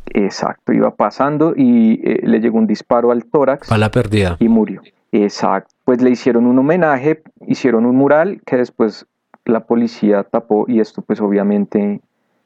Exacto, 0.05 0.75
iba 0.75 0.95
pasando 0.95 1.55
y 1.57 1.99
eh, 2.05 2.21
le 2.25 2.41
llegó 2.41 2.59
un 2.59 2.67
disparo 2.67 3.11
al 3.11 3.25
tórax. 3.25 3.73
A 3.73 3.79
la 3.79 3.91
pérdida. 3.91 4.37
Y 4.39 4.51
murió. 4.51 4.83
Exacto. 5.13 5.75
Pues 5.87 6.03
le 6.03 6.11
hicieron 6.11 6.45
un 6.45 6.59
homenaje, 6.59 7.23
hicieron 7.47 7.87
un 7.87 7.97
mural 7.97 8.43
que 8.45 8.59
después 8.59 9.07
la 9.47 9.61
policía 9.61 10.25
tapó 10.25 10.67
y 10.69 10.81
esto 10.81 11.01
pues 11.01 11.23
obviamente 11.23 12.03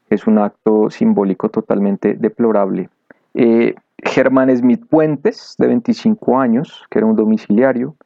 es 0.08 0.28
un 0.28 0.38
acto 0.38 0.88
simbólico 0.88 1.48
totalmente 1.48 2.14
deplorable. 2.14 2.90
Eh, 3.34 3.74
Germán 4.04 4.54
Smith 4.56 4.84
Puentes, 4.88 5.54
de 5.58 5.66
25 5.66 6.38
años, 6.38 6.84
que 6.90 6.98
era 6.98 7.06
un 7.06 7.16
domiciliario. 7.16 7.96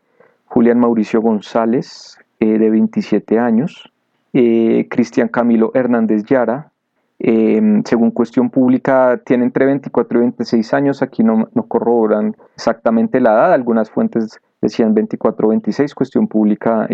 Julián 0.47 0.79
Mauricio 0.79 1.21
González, 1.21 2.19
eh, 2.41 2.59
de 2.59 2.71
27 2.71 3.39
años. 3.39 3.93
Eh, 4.33 4.87
Cristian 4.91 5.29
Camilo 5.29 5.71
Hernández 5.75 6.25
Yara, 6.25 6.71
según 7.19 8.11
cuestión 8.11 8.51
pública, 8.51 9.21
tiene 9.25 9.45
entre 9.45 9.65
24 9.65 10.19
y 10.19 10.21
26 10.23 10.75
años. 10.75 11.03
Aquí 11.03 11.23
no, 11.23 11.49
corroboran 11.69 12.37
exactamente 12.55 13.21
la 13.21 13.33
edad. 13.33 13.53
Algunas 13.53 13.91
fuentes 13.91 14.41
decían 14.61 14.93
24 14.93 15.47
o 15.47 15.51
26. 15.51 15.95
Cuestión 15.95 16.27
pública 16.27 16.89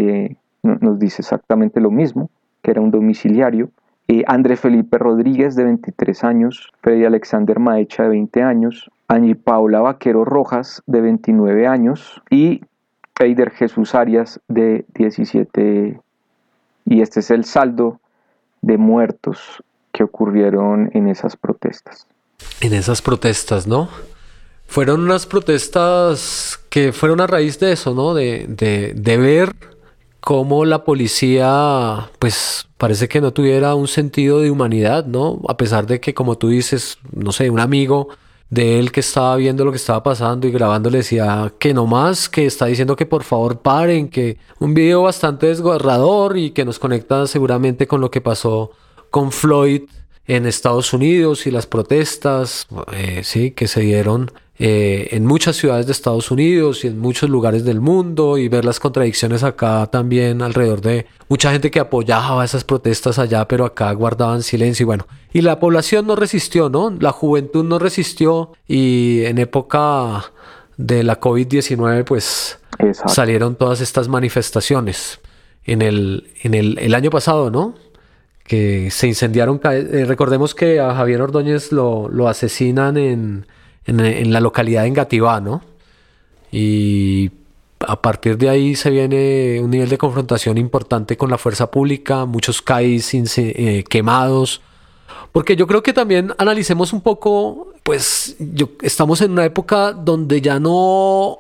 nos 0.62 0.98
dice 0.98 1.22
exactamente 1.22 1.80
lo 1.80 1.90
mismo, 1.90 2.30
que 2.62 2.70
era 2.70 2.80
un 2.80 2.90
domiciliario. 2.90 3.70
Eh, 4.10 4.24
André 4.26 4.56
Felipe 4.56 4.98
Rodríguez, 4.98 5.54
de 5.54 5.62
23 5.62 6.24
años, 6.24 6.72
Freddy 6.80 7.04
Alexander 7.04 7.60
Maecha, 7.60 8.02
de 8.02 8.08
20 8.08 8.42
años, 8.42 8.90
Angie 9.06 9.36
Paula 9.36 9.82
Vaquero 9.82 10.24
Rojas, 10.24 10.82
de 10.86 11.00
29 11.00 11.68
años, 11.68 12.20
y 12.28 12.60
Eider 13.20 13.52
Jesús 13.52 13.94
Arias, 13.94 14.40
de 14.48 14.84
17. 14.94 16.00
Y 16.86 17.02
este 17.02 17.20
es 17.20 17.30
el 17.30 17.44
saldo 17.44 18.00
de 18.62 18.78
muertos 18.78 19.62
que 19.92 20.02
ocurrieron 20.02 20.90
en 20.92 21.06
esas 21.06 21.36
protestas. 21.36 22.08
En 22.60 22.72
esas 22.72 23.02
protestas, 23.02 23.68
¿no? 23.68 23.88
Fueron 24.66 25.02
unas 25.02 25.24
protestas 25.26 26.58
que 26.68 26.92
fueron 26.92 27.20
a 27.20 27.28
raíz 27.28 27.60
de 27.60 27.70
eso, 27.70 27.94
¿no? 27.94 28.14
De, 28.14 28.46
de, 28.48 28.92
de 28.92 29.16
ver 29.18 29.54
cómo 30.20 30.64
la 30.64 30.84
policía, 30.84 32.10
pues 32.18 32.68
parece 32.78 33.08
que 33.08 33.20
no 33.20 33.32
tuviera 33.32 33.74
un 33.74 33.88
sentido 33.88 34.40
de 34.40 34.50
humanidad, 34.50 35.06
¿no? 35.06 35.40
A 35.48 35.56
pesar 35.56 35.86
de 35.86 36.00
que, 36.00 36.14
como 36.14 36.38
tú 36.38 36.48
dices, 36.48 36.98
no 37.12 37.32
sé, 37.32 37.50
un 37.50 37.60
amigo 37.60 38.08
de 38.50 38.80
él 38.80 38.90
que 38.90 39.00
estaba 39.00 39.36
viendo 39.36 39.64
lo 39.64 39.70
que 39.70 39.76
estaba 39.76 40.02
pasando 40.02 40.46
y 40.46 40.50
grabando 40.50 40.90
le 40.90 40.98
decía 40.98 41.52
que 41.58 41.72
no 41.72 41.86
más, 41.86 42.28
que 42.28 42.46
está 42.46 42.66
diciendo 42.66 42.96
que 42.96 43.06
por 43.06 43.22
favor 43.22 43.60
paren, 43.60 44.08
que 44.08 44.38
un 44.58 44.74
video 44.74 45.02
bastante 45.02 45.46
desgarrador 45.46 46.36
y 46.36 46.50
que 46.50 46.64
nos 46.64 46.80
conecta 46.80 47.26
seguramente 47.28 47.86
con 47.86 48.00
lo 48.00 48.10
que 48.10 48.20
pasó 48.20 48.72
con 49.10 49.30
Floyd 49.30 49.82
en 50.26 50.46
Estados 50.46 50.92
Unidos 50.92 51.46
y 51.46 51.50
las 51.50 51.66
protestas, 51.66 52.66
eh, 52.92 53.22
sí, 53.24 53.52
que 53.52 53.68
se 53.68 53.80
dieron 53.80 54.32
eh, 54.62 55.16
en 55.16 55.24
muchas 55.24 55.56
ciudades 55.56 55.86
de 55.86 55.92
Estados 55.92 56.30
Unidos 56.30 56.84
y 56.84 56.88
en 56.88 56.98
muchos 56.98 57.30
lugares 57.30 57.64
del 57.64 57.80
mundo 57.80 58.36
y 58.36 58.48
ver 58.48 58.66
las 58.66 58.78
contradicciones 58.78 59.42
acá 59.42 59.88
también 59.90 60.42
alrededor 60.42 60.82
de 60.82 61.06
mucha 61.30 61.50
gente 61.50 61.70
que 61.70 61.80
apoyaba 61.80 62.44
esas 62.44 62.62
protestas 62.64 63.18
allá, 63.18 63.48
pero 63.48 63.64
acá 63.64 63.90
guardaban 63.92 64.42
silencio 64.42 64.84
y 64.84 64.86
bueno, 64.86 65.06
y 65.32 65.40
la 65.40 65.58
población 65.58 66.06
no 66.06 66.14
resistió, 66.14 66.68
¿no? 66.68 66.90
La 66.90 67.10
juventud 67.10 67.64
no 67.64 67.78
resistió 67.78 68.52
y 68.68 69.22
en 69.24 69.38
época 69.38 70.30
de 70.76 71.04
la 71.04 71.18
COVID-19 71.18 72.04
pues 72.04 72.58
salieron 73.06 73.56
todas 73.56 73.80
estas 73.80 74.08
manifestaciones. 74.08 75.20
En 75.64 75.80
el, 75.80 76.28
en 76.42 76.52
el, 76.54 76.94
año 76.94 77.10
pasado, 77.10 77.50
¿no? 77.50 77.76
Que 78.44 78.90
se 78.90 79.06
incendiaron. 79.06 79.58
Eh, 79.62 80.04
recordemos 80.06 80.54
que 80.54 80.80
a 80.80 80.94
Javier 80.94 81.22
Ordóñez 81.22 81.70
lo, 81.70 82.08
lo 82.08 82.28
asesinan 82.28 82.96
en, 82.96 83.46
en, 83.86 84.32
la 84.32 84.40
localidad 84.40 84.82
de 84.82 84.88
Engativá, 84.88 85.40
¿no? 85.40 85.62
Y 86.52 87.30
a 87.80 88.00
partir 88.00 88.36
de 88.36 88.48
ahí 88.48 88.76
se 88.76 88.90
viene 88.90 89.60
un 89.62 89.70
nivel 89.70 89.88
de 89.88 89.98
confrontación 89.98 90.58
importante 90.58 91.16
con 91.16 91.30
la 91.30 91.38
fuerza 91.38 91.70
pública, 91.70 92.26
muchos 92.26 92.60
CAIs 92.60 93.14
eh, 93.14 93.84
quemados, 93.88 94.60
porque 95.32 95.56
yo 95.56 95.66
creo 95.66 95.82
que 95.82 95.92
también 95.92 96.34
analicemos 96.38 96.92
un 96.92 97.00
poco, 97.00 97.72
pues 97.82 98.36
yo, 98.38 98.70
estamos 98.82 99.20
en 99.20 99.32
una 99.32 99.44
época 99.44 99.92
donde 99.92 100.40
ya 100.40 100.58
no 100.58 101.38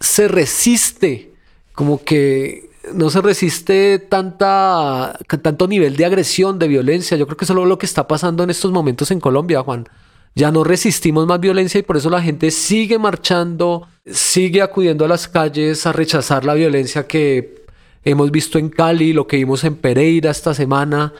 se 0.00 0.28
resiste, 0.28 1.32
como 1.72 2.02
que 2.04 2.70
no 2.92 3.08
se 3.10 3.20
resiste 3.22 3.98
tanta, 3.98 5.18
tanto 5.42 5.68
nivel 5.68 5.96
de 5.96 6.04
agresión, 6.04 6.58
de 6.58 6.68
violencia. 6.68 7.16
Yo 7.16 7.26
creo 7.26 7.36
que 7.36 7.44
eso 7.44 7.58
es 7.58 7.68
lo 7.68 7.78
que 7.78 7.86
está 7.86 8.06
pasando 8.06 8.42
en 8.42 8.50
estos 8.50 8.72
momentos 8.72 9.10
en 9.10 9.20
Colombia, 9.20 9.62
Juan. 9.62 9.88
Ya 10.34 10.50
no 10.50 10.64
resistimos 10.64 11.26
más 11.26 11.40
violencia 11.40 11.78
y 11.78 11.82
por 11.82 11.96
eso 11.96 12.08
la 12.08 12.22
gente 12.22 12.50
sigue 12.50 12.98
marchando, 12.98 13.86
sigue 14.06 14.62
acudiendo 14.62 15.04
a 15.04 15.08
las 15.08 15.28
calles 15.28 15.86
a 15.86 15.92
rechazar 15.92 16.44
la 16.44 16.54
violencia 16.54 17.06
que 17.06 17.64
hemos 18.04 18.30
visto 18.30 18.58
en 18.58 18.70
Cali, 18.70 19.12
lo 19.12 19.26
que 19.26 19.36
vimos 19.36 19.64
en 19.64 19.76
Pereira 19.76 20.30
esta 20.30 20.54
semana, 20.54 21.12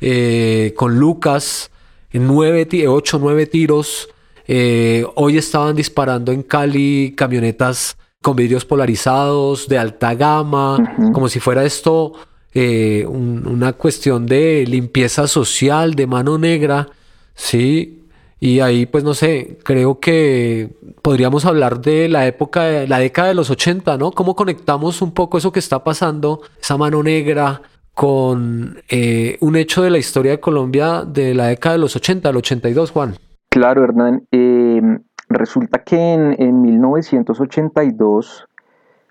eh, 0.00 0.72
con 0.76 0.98
Lucas, 0.98 1.70
en 2.12 2.26
nueve, 2.26 2.68
ocho, 2.88 3.18
nueve 3.18 3.46
tiros. 3.46 4.08
Eh, 4.46 5.04
hoy 5.16 5.38
estaban 5.38 5.76
disparando 5.76 6.32
en 6.32 6.42
Cali 6.42 7.14
camionetas 7.16 7.96
con 8.22 8.36
vidrios 8.36 8.64
polarizados, 8.64 9.68
de 9.68 9.78
alta 9.78 10.14
gama, 10.14 10.96
como 11.12 11.28
si 11.28 11.40
fuera 11.40 11.64
esto 11.64 12.12
eh, 12.52 13.06
una 13.06 13.72
cuestión 13.74 14.26
de 14.26 14.64
limpieza 14.66 15.28
social, 15.28 15.94
de 15.94 16.06
mano 16.06 16.36
negra, 16.36 16.88
¿sí? 17.34 17.99
Y 18.42 18.60
ahí, 18.60 18.86
pues 18.86 19.04
no 19.04 19.12
sé, 19.12 19.58
creo 19.62 20.00
que 20.00 20.74
podríamos 21.02 21.44
hablar 21.44 21.82
de 21.82 22.08
la 22.08 22.26
época, 22.26 22.62
de 22.62 22.88
la 22.88 22.98
década 22.98 23.28
de 23.28 23.34
los 23.34 23.50
80, 23.50 23.98
¿no? 23.98 24.12
¿Cómo 24.12 24.34
conectamos 24.34 25.02
un 25.02 25.12
poco 25.12 25.36
eso 25.36 25.52
que 25.52 25.58
está 25.58 25.84
pasando, 25.84 26.40
esa 26.58 26.78
mano 26.78 27.02
negra, 27.02 27.60
con 27.92 28.78
eh, 28.88 29.36
un 29.40 29.56
hecho 29.56 29.82
de 29.82 29.90
la 29.90 29.98
historia 29.98 30.32
de 30.32 30.40
Colombia 30.40 31.04
de 31.04 31.34
la 31.34 31.48
década 31.48 31.74
de 31.74 31.80
los 31.80 31.94
80, 31.96 32.30
el 32.30 32.36
82, 32.38 32.90
Juan? 32.92 33.14
Claro, 33.50 33.84
Hernán. 33.84 34.26
Eh, 34.32 34.80
resulta 35.28 35.84
que 35.84 36.14
en, 36.14 36.34
en 36.40 36.62
1982 36.62 38.46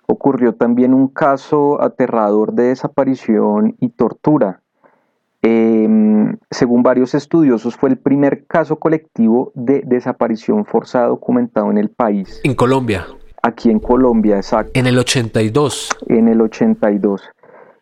ocurrió 0.07 0.55
también 0.55 0.95
un 0.95 1.07
caso 1.07 1.79
aterrador 1.83 2.53
de 2.53 2.63
desaparición 2.63 3.75
y 3.79 3.89
tortura 3.89 4.63
Em, 5.41 6.37
según 6.51 6.83
varios 6.83 7.15
estudiosos, 7.15 7.75
fue 7.77 7.89
el 7.89 7.97
primer 7.97 8.45
caso 8.45 8.77
colectivo 8.77 9.51
de 9.55 9.83
desaparición 9.85 10.65
forzada 10.65 11.07
documentado 11.07 11.71
en 11.71 11.77
el 11.77 11.89
país. 11.89 12.41
En 12.43 12.55
Colombia. 12.55 13.07
Aquí 13.41 13.69
en 13.69 13.79
Colombia, 13.79 14.35
exacto. 14.35 14.71
En 14.73 14.85
el 14.85 14.97
82. 14.97 15.89
En 16.07 16.27
el 16.27 16.41
82. 16.41 17.21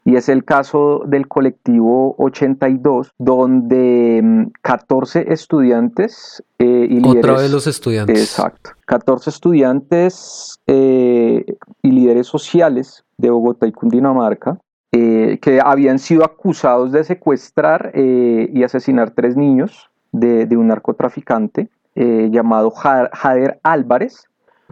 Y 0.06 0.16
es 0.16 0.30
el 0.30 0.46
caso 0.46 1.02
del 1.06 1.28
colectivo 1.28 2.16
82, 2.20 3.12
donde 3.18 4.48
14 4.62 5.20
em, 5.20 5.32
estudiantes 5.34 6.44
eh, 6.60 6.88
y 6.90 7.00
líderes. 7.00 7.26
Otra 7.26 7.42
vez 7.42 7.52
los 7.52 7.68
estudiantes. 7.68 8.22
Exacto. 8.22 8.70
14 8.86 9.30
estudiantes 9.32 10.60
eh, 10.68 11.44
y 11.82 11.92
líderes 11.92 12.28
sociales 12.28 13.04
de 13.18 13.32
Bogotá 13.32 13.68
y 13.68 13.74
Cundinamarca 13.74 14.60
eh, 15.00 15.38
que 15.40 15.62
habían 15.64 16.00
sido 16.00 16.26
acusados 16.26 16.92
de 16.92 17.04
secuestrar 17.04 17.92
eh, 17.94 18.50
y 18.52 18.64
asesinar 18.64 19.12
tres 19.12 19.38
niños 19.38 19.92
de, 20.12 20.48
un 20.58 20.70
narcotraficante 20.70 21.70
eh, 21.94 22.30
llamado 22.32 22.72
Jader 22.72 23.60
Álvarez, 23.62 24.26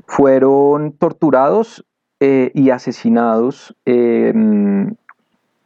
fueron 0.08 0.94
torturados 0.94 1.86
y 2.20 2.72
asesinados 2.72 3.76
em, 3.86 4.96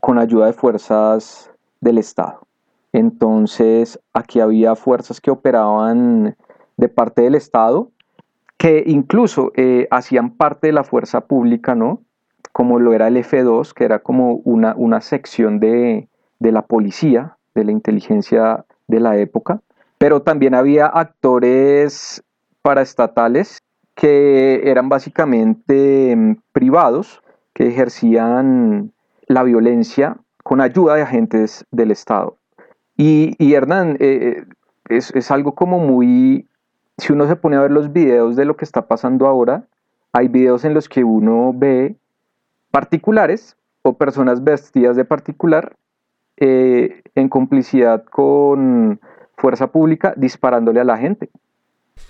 con 0.02 0.20
ayuda 0.20 0.48
de 0.48 0.54
fuerzas 0.54 1.50
del 1.80 1.98
Estado. 1.98 2.42
Entonces, 2.92 3.98
aquí 4.12 4.42
había 4.42 4.76
fuerzas 4.76 5.22
que 5.22 5.32
operaban 5.32 6.36
de 6.76 6.90
parte 6.90 7.22
del 7.22 7.36
Estado, 7.36 7.92
que 8.58 8.84
incluso 8.86 9.54
hacían 9.90 10.32
parte 10.32 10.68
de 10.68 10.74
la 10.74 10.84
fuerza 10.84 11.22
pública, 11.22 11.76
¿no? 11.76 12.02
Como 12.52 12.80
lo 12.80 12.94
era 12.94 13.08
el 13.08 13.18
F2, 13.18 13.74
que 13.74 13.86
era 13.86 14.00
como 14.00 14.34
una, 14.44 14.74
una 14.76 15.02
sección 15.02 15.60
de, 15.60 16.08
la 16.40 16.62
policía, 16.64 17.38
de 17.56 17.64
la 17.64 17.72
inteligencia 17.72 18.66
de 18.88 19.00
la 19.00 19.18
época, 19.18 19.62
pero 19.98 20.22
también 20.22 20.56
había 20.56 20.88
actores 20.88 22.24
paraestatales 22.62 23.62
que 23.96 24.62
eran 24.70 24.90
básicamente 24.90 26.16
mm, 26.16 26.36
privados, 26.52 27.22
que 27.54 27.68
ejercían 27.68 28.92
la 29.28 29.44
violencia 29.44 30.18
con 30.44 30.62
ayuda 30.62 30.96
de 30.96 31.02
agentes 31.02 31.66
del 31.72 31.92
Estado. 31.92 32.38
Y, 32.96 33.54
Hernán, 33.54 33.92
eh, 34.00 34.44
eh, 34.44 34.46
es, 34.90 35.12
es, 35.16 35.32
algo 35.32 35.56
como 35.56 35.80
muy, 35.80 36.48
si 36.98 37.14
uno 37.14 37.28
se 37.28 37.36
pone 37.36 37.56
a 37.56 37.62
ver 37.62 37.72
los 37.72 37.94
videos 37.94 38.36
de 38.36 38.46
lo 38.46 38.58
que 38.58 38.66
está 38.66 38.88
pasando 38.88 39.28
ahora, 39.28 39.64
hay 40.12 40.28
videos 40.28 40.66
en 40.66 40.74
los 40.74 40.90
que 40.90 41.04
uno 41.04 41.54
ve 41.56 41.96
particulares 42.72 43.56
o 43.82 43.98
personas 43.98 44.44
vestidas 44.44 44.96
de 44.96 45.06
particular 45.06 45.76
eh, 46.38 47.02
en 47.16 47.30
complicidad 47.30 48.04
con 48.06 49.00
fuerza 49.38 49.68
pública 49.68 50.14
disparándole 50.16 50.80
a 50.80 50.84
la 50.84 50.98
gente. 50.98 51.30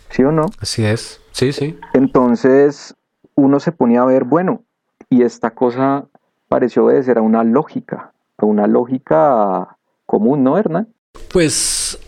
¿Sí 0.10 0.24
o 0.24 0.32
no? 0.32 0.46
Así 0.60 0.86
es, 0.86 1.22
sí, 1.32 1.52
sí. 1.52 1.80
Entonces 1.94 2.96
uno 3.36 3.60
se 3.60 3.72
ponía 3.72 4.02
a 4.02 4.06
ver, 4.06 4.24
bueno, 4.24 4.64
y 5.10 5.24
esta 5.24 5.52
cosa 5.52 6.06
pareció 6.48 6.86
obedecer 6.86 7.18
a 7.18 7.22
una 7.22 7.44
lógica, 7.44 8.12
a 8.38 8.46
una 8.46 8.68
lógica 8.68 9.78
común, 10.06 10.44
¿no, 10.44 10.58
Hernán? 10.58 10.90
Pues 11.32 12.00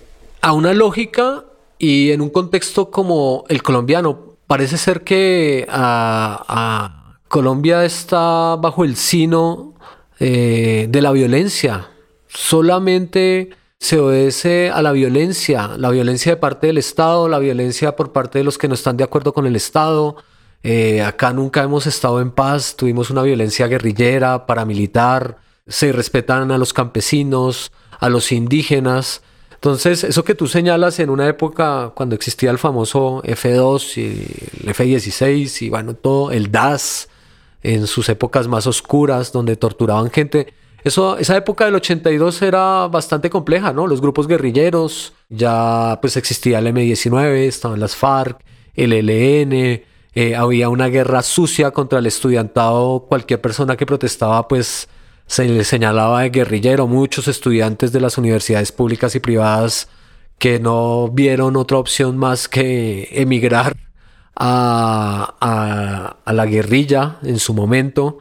a 0.42 0.54
una 0.54 0.74
lógica 0.74 1.46
y 1.78 2.12
en 2.12 2.22
un 2.22 2.30
contexto 2.30 2.92
como 2.92 3.46
el 3.50 3.64
colombiano, 3.64 4.36
parece 4.48 4.78
ser 4.78 5.04
que 5.04 5.66
a 5.70 7.01
Colombia 7.32 7.86
está 7.86 8.58
bajo 8.58 8.84
el 8.84 8.98
sino 8.98 9.74
eh, 10.20 10.88
de 10.90 11.02
la 11.02 11.14
violencia. 11.14 11.88
Solamente 12.28 13.52
se 13.80 14.00
obedece 14.00 14.70
a 14.70 14.82
la 14.82 14.92
violencia, 14.92 15.70
la 15.78 15.92
violencia 15.92 16.34
de 16.34 16.36
parte 16.36 16.68
del 16.68 16.78
Estado, 16.78 17.30
la 17.30 17.40
violencia 17.40 17.96
por 17.96 18.12
parte 18.12 18.40
de 18.40 18.44
los 18.44 18.58
que 18.58 18.68
no 18.68 18.74
están 18.74 18.98
de 18.98 19.06
acuerdo 19.06 19.32
con 19.34 19.48
el 19.48 19.56
Estado. 19.56 20.18
Eh, 20.62 21.02
acá 21.02 21.32
nunca 21.32 21.64
hemos 21.64 21.88
estado 21.88 22.20
en 22.20 22.32
paz, 22.32 22.76
tuvimos 22.76 23.10
una 23.10 23.24
violencia 23.24 23.66
guerrillera, 23.68 24.46
paramilitar, 24.46 25.38
se 25.68 25.94
respetan 25.94 26.52
a 26.52 26.58
los 26.58 26.74
campesinos, 26.74 27.72
a 28.02 28.10
los 28.10 28.34
indígenas. 28.34 29.22
Entonces, 29.54 30.04
eso 30.04 30.26
que 30.26 30.36
tú 30.36 30.48
señalas 30.48 31.00
en 31.00 31.10
una 31.10 31.30
época 31.30 31.94
cuando 31.96 32.14
existía 32.14 32.52
el 32.52 32.58
famoso 32.58 33.24
F2 33.24 33.98
y 33.98 34.68
el 34.68 34.76
F16 34.76 35.62
y 35.62 35.70
bueno, 35.70 35.94
todo 35.94 36.32
el 36.32 36.52
DAS, 36.52 37.08
en 37.64 37.88
sus 37.88 38.10
épocas 38.10 38.48
más 38.48 38.68
oscuras, 38.68 39.32
donde 39.32 39.56
torturaban 39.56 40.10
gente. 40.10 40.54
Eso, 40.84 41.18
esa 41.18 41.38
época 41.38 41.66
del 41.66 41.76
82 41.76 42.42
era 42.42 42.88
bastante 42.88 43.30
compleja, 43.30 43.72
¿no? 43.72 43.86
Los 43.86 44.02
grupos 44.02 44.28
guerrilleros, 44.28 45.14
ya 45.30 46.00
pues 46.02 46.18
existía 46.18 46.60
el 46.60 46.68
M19, 46.68 47.46
estaban 47.46 47.80
las 47.80 47.96
FARC, 47.96 48.40
el 48.74 48.94
ELN, 48.94 49.84
eh, 50.14 50.36
había 50.36 50.70
una 50.70 50.88
guerra 50.88 51.22
sucia 51.22 51.72
contra 51.72 52.00
el 52.00 52.08
estudiantado, 52.08 53.06
cualquier 53.08 53.40
persona 53.40 53.78
que 53.78 53.86
protestaba 53.86 54.48
pues 54.48 54.90
se 55.28 55.46
le 55.48 55.64
señalaba 55.64 56.24
de 56.24 56.30
guerrillero, 56.32 56.88
muchos 56.88 57.28
estudiantes 57.28 57.92
de 57.92 58.02
las 58.02 58.18
universidades 58.18 58.72
públicas 58.72 59.16
y 59.16 59.20
privadas 59.20 59.88
que 60.38 60.60
no 60.60 61.08
vieron 61.10 61.56
otra 61.56 61.78
opción 61.78 62.18
más 62.18 62.50
que 62.50 63.08
emigrar 63.12 63.78
a, 64.36 66.18
la 66.26 66.46
guerrilla 66.46 67.18
en 67.24 67.40
su 67.40 67.54
momento 67.54 68.20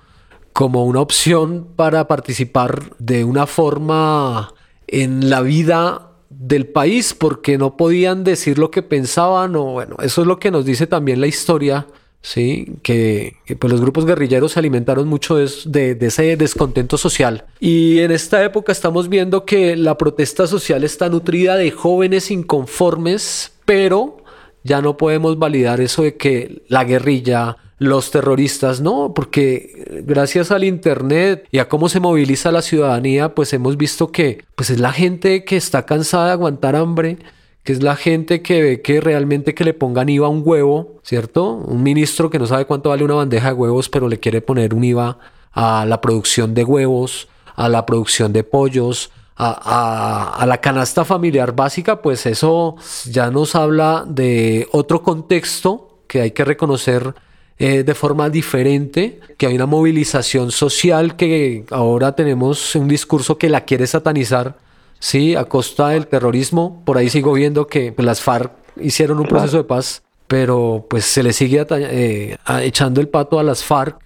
como 0.53 0.85
una 0.85 1.01
opción 1.01 1.69
para 1.77 2.09
participar 2.09 2.97
de 2.99 3.25
una 3.25 3.47
forma 3.47 4.53
en 4.89 5.31
la 5.31 5.43
vida 5.43 6.11
del 6.29 6.67
país 6.67 7.15
porque 7.15 7.57
no 7.57 7.77
podían 7.77 8.25
decir 8.25 8.59
lo 8.59 8.71
que 8.71 8.83
pensaban 8.83 9.55
o 9.57 9.65
bueno, 9.65 9.97
eso 10.03 10.23
es 10.23 10.27
lo 10.27 10.39
que 10.39 10.51
nos 10.51 10.65
dice 10.65 10.87
también 10.87 11.21
la 11.21 11.29
historia, 11.29 11.87
¿sí? 12.21 12.77
Que, 12.83 13.37
pues 13.59 13.71
los 13.71 13.81
grupos 13.81 14.05
guerrilleros 14.07 14.53
se 14.53 14.59
alimentaron 14.59 15.09
mucho 15.09 15.37
de, 15.37 15.95
de, 15.95 16.07
ese 16.07 16.37
descontento 16.37 16.99
social. 16.99 17.45
Y 17.61 18.01
en 18.01 18.11
esta 18.11 18.45
época 18.45 18.73
estamos 18.73 19.09
viendo 19.09 19.45
que 19.45 19.77
la 19.77 19.97
protesta 19.97 20.47
social 20.47 20.85
está 20.85 21.09
nutrida 21.09 21.57
de 21.57 21.71
jóvenes 21.71 22.31
inconformes, 22.31 23.53
pero 23.65 24.20
ya 24.65 24.83
no 24.83 24.97
podemos 24.97 25.39
validar 25.39 25.81
eso 25.81 26.03
de 26.03 26.17
que 26.17 26.63
la 26.69 26.85
guerrilla, 26.85 27.57
los 27.79 28.11
terroristas, 28.11 28.81
no, 28.81 29.15
porque 29.15 30.03
gracias 30.05 30.51
al 30.51 30.65
Internet 30.65 31.47
y 31.51 31.59
a 31.59 31.69
cómo 31.69 31.89
se 31.89 32.01
moviliza 32.01 32.53
la 32.53 32.63
ciudadanía, 32.63 33.35
pues 33.35 33.53
hemos 33.53 33.77
visto 33.77 34.13
que 34.13 34.45
pues 34.55 34.71
es 34.71 34.81
la 34.81 34.93
gente 34.93 35.45
que 35.45 35.57
está 35.57 35.87
cansada 35.87 36.27
de 36.27 36.33
aguantar 36.33 36.77
hambre, 36.77 37.19
que 37.63 37.73
es 37.73 37.83
la 37.83 37.97
gente 37.97 38.43
que 38.43 38.63
ve 38.63 38.83
que 38.83 39.01
realmente 39.01 39.55
que 39.55 39.65
le 39.65 39.75
pongan 39.75 40.09
IVA 40.09 40.27
a 40.27 40.31
un 40.31 40.43
huevo, 40.45 41.01
¿cierto? 41.03 41.53
Un 41.53 41.83
ministro 41.83 42.31
que 42.31 42.39
no 42.39 42.47
sabe 42.47 42.67
cuánto 42.67 42.91
vale 42.91 43.05
una 43.05 43.15
bandeja 43.15 43.49
de 43.49 43.55
huevos, 43.55 43.89
pero 43.89 44.09
le 44.09 44.19
quiere 44.19 44.41
poner 44.41 44.75
un 44.75 44.85
IVA 44.85 45.19
a 45.53 45.85
la 45.87 46.01
producción 46.01 46.55
de 46.55 46.65
huevos, 46.65 47.29
a 47.57 47.69
la 47.69 47.87
producción 47.87 48.33
de 48.33 48.45
pollos, 48.45 49.11
a, 49.41 50.45
la 50.47 50.59
canasta 50.59 51.05
familiar 51.05 51.55
básica, 51.55 52.03
pues 52.03 52.27
eso 52.27 52.77
ya 53.07 53.31
nos 53.31 53.55
habla 53.55 54.05
de 54.07 54.69
otro 54.73 55.03
contexto 55.03 56.01
que 56.07 56.21
hay 56.21 56.31
que 56.33 56.45
reconocer 56.45 57.15
eh, 57.59 57.83
de 57.83 57.95
forma 57.95 58.29
diferente, 58.31 59.21
que 59.37 59.47
hay 59.47 59.55
una 59.55 59.67
movilización 59.67 60.51
social 60.51 61.17
que 61.17 61.65
ahora 61.71 62.15
tenemos 62.15 62.75
un 62.75 62.89
discurso 62.89 63.39
que 63.39 63.49
la 63.49 63.65
quiere 63.65 63.87
satanizar, 63.87 64.59
sí, 64.99 65.35
a 65.35 65.45
costa 65.45 65.91
del 65.91 66.07
terrorismo. 66.07 66.83
Por 66.85 66.99
ahí 66.99 67.09
sigo 67.09 67.33
viendo 67.33 67.67
que 67.67 67.95
las 67.99 68.21
FARC 68.21 68.53
hicieron 68.81 69.21
un 69.21 69.27
proceso 69.27 69.59
de 69.59 69.65
paz, 69.65 70.03
pero 70.27 70.87
pues 70.89 71.05
se 71.05 71.23
le 71.23 71.33
sigue 71.33 71.67
eh, 71.71 72.37
echando 72.63 73.01
el 73.01 73.09
pato 73.09 73.39
a 73.39 73.43
las 73.43 73.65
FARC. 73.65 73.99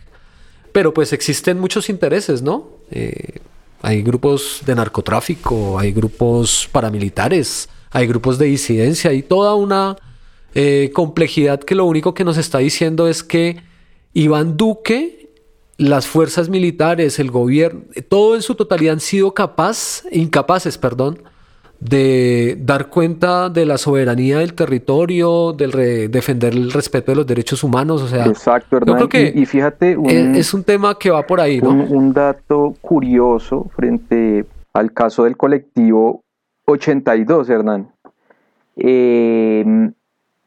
Pero 0.72 0.93
pues 0.93 1.12
existen 1.12 1.61
muchos 1.61 1.89
intereses, 1.89 2.43
¿no? 2.43 2.68
Eh, 2.91 3.41
hay 3.85 4.03
grupos 4.03 4.62
de 4.64 4.74
narcotráfico, 4.74 5.78
hay 5.78 5.93
grupos 5.93 6.66
paramilitares, 6.72 7.68
hay 7.91 8.07
grupos 8.07 8.39
de 8.39 8.47
disidencia, 8.47 9.11
hay 9.11 9.22
toda 9.22 9.55
una 9.55 9.97
eh, 10.55 10.91
complejidad 10.95 11.61
que 11.61 11.74
lo 11.74 11.85
único 11.85 12.14
que 12.14 12.24
nos 12.24 12.39
está 12.39 12.59
diciendo 12.59 13.09
es 13.09 13.22
que 13.22 13.62
Iván 14.14 14.57
Duque, 14.57 15.28
las 15.76 16.07
fuerzas 16.07 16.49
militares, 16.49 17.18
el 17.18 17.30
gobierno, 17.30 17.82
todo 18.09 18.37
en 18.37 18.41
su 18.41 18.55
totalidad 18.55 18.95
han 18.95 19.01
sido 19.01 19.35
capaz, 19.35 20.05
incapaces, 20.11 20.78
perdón, 20.78 21.22
de 21.81 22.57
dar 22.61 22.89
cuenta 22.89 23.51
de 23.51 23.66
la 23.66 23.79
soberanía 23.79 24.39
del 24.39 24.55
territorio, 24.55 25.53
del 25.53 26.11
defender 26.11 26.55
el 26.55 26.72
respeto 26.72 27.12
de 27.12 27.16
los 27.16 27.27
derechos 27.27 27.62
humanos. 27.62 28.03
O 28.03 28.09
sea, 28.09 28.27
Exacto, 28.27 28.77
Hernán. 28.77 29.09
y, 29.12 29.47
fíjate, 29.47 29.97
es, 30.39 30.55
un 30.55 30.64
tema 30.64 30.99
que 30.99 31.11
va 31.11 31.27
por 31.27 31.41
ahí, 31.41 31.61
¿no? 31.61 31.70
Un, 31.70 32.12
dato 32.12 32.75
curioso 32.81 33.70
frente 33.77 34.47
al 34.72 34.93
caso 34.93 35.25
del 35.25 35.37
colectivo 35.37 36.22
82, 36.66 37.51
Hernán. 37.51 37.91
Em, 38.77 39.93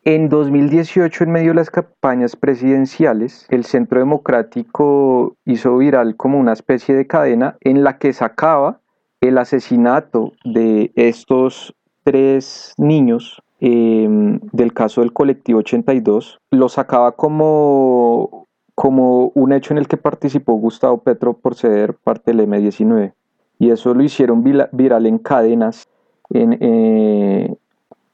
en 0.03 0.29
2018, 0.29 1.25
en 1.25 1.31
medio 1.31 1.49
de 1.49 1.55
las 1.55 1.69
campañas 1.69 2.35
presidenciales, 2.35 3.45
el 3.49 3.65
Centro 3.65 3.99
Democrático 3.99 5.35
hizo 5.45 5.77
viral 5.77 6.15
como 6.15 6.39
una 6.39 6.53
especie 6.53 6.95
de 6.95 7.07
cadena 7.07 7.57
en 7.61 7.83
la 7.83 7.97
que 7.97 8.13
sacaba 8.13 8.79
el 9.21 9.37
asesinato 9.37 10.33
de 10.43 10.91
estos 10.95 11.73
tres 12.03 12.73
niños 12.77 13.41
em, 13.59 14.39
del 14.51 14.73
caso 14.73 15.01
del 15.01 15.13
colectivo 15.13 15.59
82 15.59 16.39
lo 16.51 16.69
sacaba 16.69 17.13
como, 17.13 18.47
como 18.75 19.31
un 19.33 19.51
hecho 19.53 19.73
en 19.73 19.79
el 19.79 19.87
que 19.87 19.97
participó 19.97 20.53
Gustavo 20.53 20.99
Petro 20.99 21.33
por 21.33 21.55
ser 21.55 21.95
parte 21.95 22.31
del 22.31 22.47
M19. 22.47 23.13
Y 23.59 23.71
eso 23.71 23.93
lo 23.93 24.03
hicieron 24.03 24.43
viral 24.43 25.05
en 25.07 25.17
cadenas, 25.17 25.87
en 26.29 26.57
eh, 26.61 27.55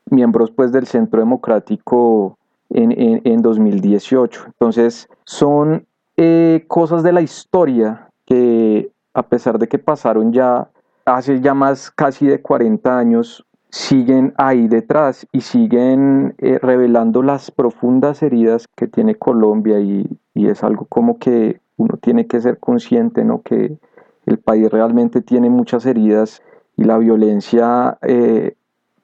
miembros 0.10 0.52
pues, 0.52 0.72
del 0.72 0.88
Centro 0.88 1.20
Democrático 1.20 2.38
en, 2.70 3.22
en, 3.26 3.42
2018. 3.42 4.46
Entonces, 4.48 5.10
son 5.26 5.86
eh, 6.16 6.64
cosas 6.68 7.04
de 7.04 7.12
la 7.12 7.22
historia 7.22 8.08
que, 8.26 8.90
a 9.14 9.24
pesar 9.24 9.60
de 9.60 9.68
que 9.68 9.80
pasaron 9.80 10.32
ya 10.32 10.70
hace 11.06 11.42
ya 11.42 11.54
más 11.54 11.92
casi 11.92 12.28
de 12.28 12.42
40 12.42 12.98
años 12.98 13.46
siguen 13.70 14.36
ahí 14.38 14.68
detrás 14.68 15.26
y 15.32 15.42
siguen 15.42 16.36
eh, 16.38 16.60
revelando 16.62 17.24
las 17.24 17.50
profundas 17.50 18.22
heridas 18.22 18.68
que 18.76 18.88
tiene 18.88 19.16
Colombia 19.16 19.80
y, 19.80 20.08
es 20.36 20.64
algo 20.64 20.86
como 20.86 21.18
que 21.18 21.60
uno 21.78 21.98
tiene 21.98 22.28
que 22.28 22.40
ser 22.42 22.60
consciente, 22.60 23.24
¿no? 23.24 23.42
Que 23.42 23.78
el 24.26 24.38
país 24.38 24.70
realmente 24.70 25.22
tiene 25.22 25.50
muchas 25.50 25.86
heridas 25.86 26.44
y 26.78 26.84
la 26.84 26.98
violencia 26.98 27.98
eh, 28.02 28.56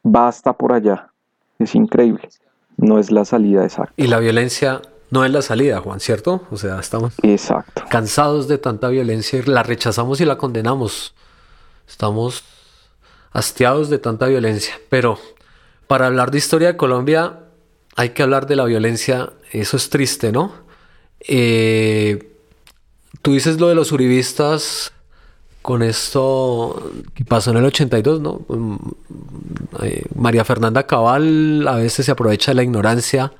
basta 0.03 0.53
por 0.53 0.73
allá. 0.73 1.09
Es 1.57 1.75
increíble. 1.75 2.29
No 2.77 2.99
es 2.99 3.11
la 3.11 3.25
salida 3.25 3.63
exacta. 3.63 3.93
Y 3.97 4.07
la 4.07 4.19
violencia 4.19 4.81
no 5.11 5.25
es 5.25 5.31
la 5.31 5.41
salida, 5.41 5.81
Juan, 5.81 5.99
¿cierto? 5.99 6.43
O 6.51 6.57
sea, 6.57 6.79
estamos 6.79 7.13
Exacto. 7.23 7.83
cansados 7.89 8.47
de 8.47 8.59
tanta 8.59 8.89
violencia, 8.89 9.41
la 9.45 9.63
rechazamos 9.63 10.21
y 10.21 10.25
la 10.25 10.37
condenamos. 10.37 11.15
Estamos 11.89 12.43
hastiados 13.31 13.89
de 13.89 13.97
tanta 13.97 14.27
violencia. 14.27 14.79
Pero 14.89 15.19
para 15.87 16.07
hablar 16.07 16.31
de 16.31 16.37
historia 16.37 16.69
de 16.69 16.77
Colombia 16.77 17.39
hay 17.95 18.11
que 18.11 18.23
hablar 18.23 18.47
de 18.47 18.55
la 18.55 18.65
violencia. 18.65 19.33
Eso 19.51 19.75
es 19.75 19.89
triste, 19.89 20.31
¿no? 20.31 20.53
Eh, 21.21 22.31
tú 23.21 23.33
dices 23.33 23.59
lo 23.59 23.67
de 23.67 23.75
los 23.75 23.91
uribistas 23.91 24.93
con 25.61 25.83
esto 25.83 26.91
que 27.13 27.25
pasó 27.25 27.51
en 27.51 27.57
el 27.57 27.65
82, 27.65 28.21
¿no? 28.21 28.41
Mm, 28.47 28.77
eh, 29.83 30.03
María 30.15 30.45
Fernanda 30.45 30.87
Cabal 30.87 31.67
a 31.67 31.75
veces 31.75 32.05
se 32.05 32.11
aprovecha 32.11 32.51
de 32.51 32.55
la 32.55 32.63
ignorancia 32.63 33.33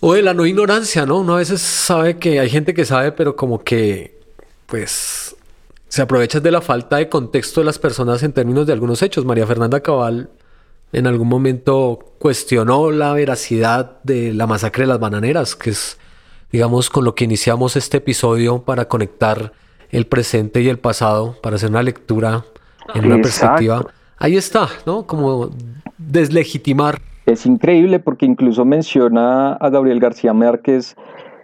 o 0.00 0.14
de 0.14 0.22
la 0.22 0.34
no 0.34 0.46
ignorancia, 0.46 1.06
¿no? 1.06 1.18
Uno 1.18 1.34
a 1.34 1.38
veces 1.38 1.60
sabe 1.60 2.18
que 2.18 2.40
hay 2.40 2.50
gente 2.50 2.74
que 2.74 2.84
sabe, 2.84 3.12
pero 3.12 3.36
como 3.36 3.62
que, 3.62 4.18
pues, 4.66 5.21
se 5.92 6.00
aprovecha 6.00 6.40
de 6.40 6.50
la 6.50 6.62
falta 6.62 6.96
de 6.96 7.10
contexto 7.10 7.60
de 7.60 7.66
las 7.66 7.78
personas 7.78 8.22
en 8.22 8.32
términos 8.32 8.66
de 8.66 8.72
algunos 8.72 9.02
hechos. 9.02 9.26
María 9.26 9.46
Fernanda 9.46 9.80
Cabal 9.80 10.30
en 10.90 11.06
algún 11.06 11.28
momento 11.28 12.14
cuestionó 12.18 12.90
la 12.90 13.12
veracidad 13.12 13.98
de 14.02 14.32
la 14.32 14.46
masacre 14.46 14.84
de 14.84 14.86
las 14.86 14.98
bananeras, 14.98 15.54
que 15.54 15.68
es, 15.68 15.98
digamos, 16.50 16.88
con 16.88 17.04
lo 17.04 17.14
que 17.14 17.24
iniciamos 17.24 17.76
este 17.76 17.98
episodio 17.98 18.62
para 18.62 18.88
conectar 18.88 19.52
el 19.90 20.06
presente 20.06 20.62
y 20.62 20.70
el 20.70 20.78
pasado, 20.78 21.36
para 21.42 21.56
hacer 21.56 21.68
una 21.68 21.82
lectura 21.82 22.46
en 22.94 23.04
una 23.04 23.16
perspectiva. 23.16 23.84
Ahí 24.16 24.38
está, 24.38 24.68
¿no? 24.86 25.06
Como 25.06 25.50
deslegitimar. 25.98 27.02
Es 27.26 27.44
increíble 27.44 27.98
porque 27.98 28.24
incluso 28.24 28.64
menciona 28.64 29.52
a 29.52 29.68
Gabriel 29.68 30.00
García 30.00 30.32
Márquez 30.32 30.96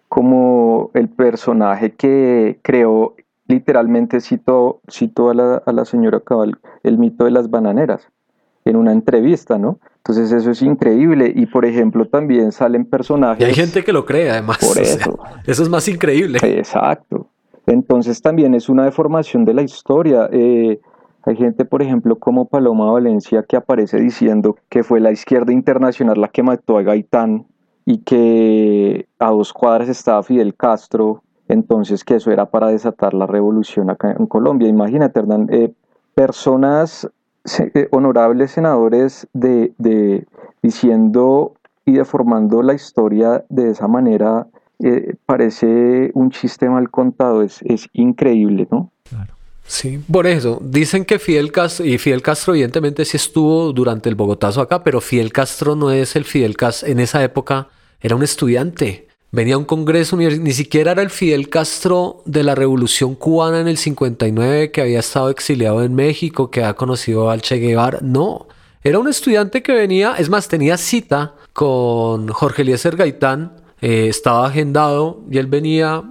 como 0.08 0.90
el 0.94 1.10
personaje 1.10 1.92
que 1.92 2.60
creó 2.62 3.14
literalmente 3.48 4.20
citó, 4.20 4.80
citó 4.88 5.30
a, 5.30 5.34
la, 5.34 5.62
a 5.66 5.72
la 5.72 5.84
señora 5.84 6.20
Cabal 6.20 6.58
el 6.82 6.98
mito 6.98 7.24
de 7.24 7.32
las 7.32 7.50
bananeras 7.50 8.08
en 8.64 8.76
una 8.76 8.92
entrevista, 8.92 9.58
¿no? 9.58 9.80
Entonces 9.96 10.30
eso 10.32 10.50
es 10.50 10.62
increíble 10.62 11.32
y 11.34 11.46
por 11.46 11.64
ejemplo 11.64 12.06
también 12.06 12.52
salen 12.52 12.84
personajes... 12.84 13.40
Y 13.40 13.48
hay 13.48 13.54
gente 13.54 13.82
que 13.82 13.92
lo 13.92 14.04
cree 14.04 14.30
además. 14.30 14.58
Por 14.58 14.78
eso. 14.78 15.18
eso 15.46 15.62
es 15.62 15.68
más 15.68 15.88
increíble. 15.88 16.38
Exacto. 16.42 17.28
Entonces 17.66 18.22
también 18.22 18.54
es 18.54 18.68
una 18.68 18.84
deformación 18.84 19.44
de 19.44 19.54
la 19.54 19.62
historia. 19.62 20.28
Eh, 20.32 20.80
hay 21.24 21.36
gente, 21.36 21.64
por 21.64 21.82
ejemplo, 21.82 22.18
como 22.18 22.46
Paloma 22.46 22.90
Valencia, 22.90 23.42
que 23.42 23.56
aparece 23.56 23.98
diciendo 23.98 24.56
que 24.70 24.82
fue 24.82 25.00
la 25.00 25.12
izquierda 25.12 25.52
internacional 25.52 26.20
la 26.20 26.28
que 26.28 26.42
mató 26.42 26.78
a 26.78 26.82
Gaitán 26.82 27.46
y 27.84 27.98
que 27.98 29.08
a 29.18 29.30
dos 29.30 29.52
cuadras 29.52 29.88
estaba 29.88 30.22
Fidel 30.22 30.54
Castro 30.54 31.22
entonces 31.48 32.04
que 32.04 32.16
eso 32.16 32.30
era 32.30 32.46
para 32.46 32.68
desatar 32.68 33.14
la 33.14 33.26
revolución 33.26 33.90
acá 33.90 34.14
en 34.18 34.26
Colombia. 34.26 34.68
Imagínate, 34.68 35.18
Hernán, 35.18 35.48
eh, 35.50 35.72
personas, 36.14 37.08
eh, 37.58 37.88
honorables 37.90 38.52
senadores 38.52 39.26
de, 39.32 40.26
diciendo 40.62 41.54
y 41.84 41.92
deformando 41.92 42.62
la 42.62 42.74
historia 42.74 43.44
de 43.48 43.70
esa 43.70 43.88
manera, 43.88 44.46
eh, 44.80 45.16
parece 45.24 46.10
un 46.14 46.30
chiste 46.30 46.68
mal 46.68 46.90
contado, 46.90 47.42
es, 47.42 47.62
es 47.62 47.88
increíble, 47.94 48.68
¿no? 48.70 48.90
Sí, 49.66 50.02
por 50.10 50.26
eso. 50.26 50.60
Dicen 50.62 51.04
que 51.04 51.18
Fidel 51.18 51.52
Castro, 51.52 51.84
y 51.84 51.98
Fidel 51.98 52.22
Castro 52.22 52.54
evidentemente 52.54 53.04
sí 53.04 53.18
estuvo 53.18 53.72
durante 53.72 54.08
el 54.08 54.14
Bogotazo 54.14 54.62
acá, 54.62 54.82
pero 54.82 55.00
Fidel 55.00 55.30
Castro 55.30 55.76
no 55.76 55.90
es 55.90 56.16
el 56.16 56.24
Fidel 56.24 56.56
Castro, 56.56 56.88
en 56.88 57.00
esa 57.00 57.22
época 57.22 57.68
era 58.00 58.16
un 58.16 58.22
estudiante. 58.22 59.07
Venía 59.30 59.56
a 59.56 59.58
un 59.58 59.66
congreso, 59.66 60.16
ni 60.16 60.52
siquiera 60.52 60.92
era 60.92 61.02
el 61.02 61.10
Fidel 61.10 61.50
Castro 61.50 62.22
de 62.24 62.42
la 62.42 62.54
Revolución 62.54 63.14
Cubana 63.14 63.60
en 63.60 63.68
el 63.68 63.76
59 63.76 64.70
que 64.72 64.80
había 64.80 65.00
estado 65.00 65.28
exiliado 65.28 65.84
en 65.84 65.94
México, 65.94 66.50
que 66.50 66.62
había 66.62 66.72
conocido 66.74 67.30
al 67.30 67.42
Che 67.42 67.56
Guevara. 67.56 67.98
No, 68.00 68.46
era 68.82 68.98
un 68.98 69.06
estudiante 69.06 69.62
que 69.62 69.72
venía, 69.72 70.14
es 70.16 70.30
más, 70.30 70.48
tenía 70.48 70.78
cita 70.78 71.34
con 71.52 72.28
Jorge 72.28 72.62
Eliezer 72.62 72.96
Gaitán, 72.96 73.52
eh, 73.82 74.06
estaba 74.08 74.46
agendado 74.46 75.20
y 75.30 75.36
él 75.36 75.46
venía 75.46 76.04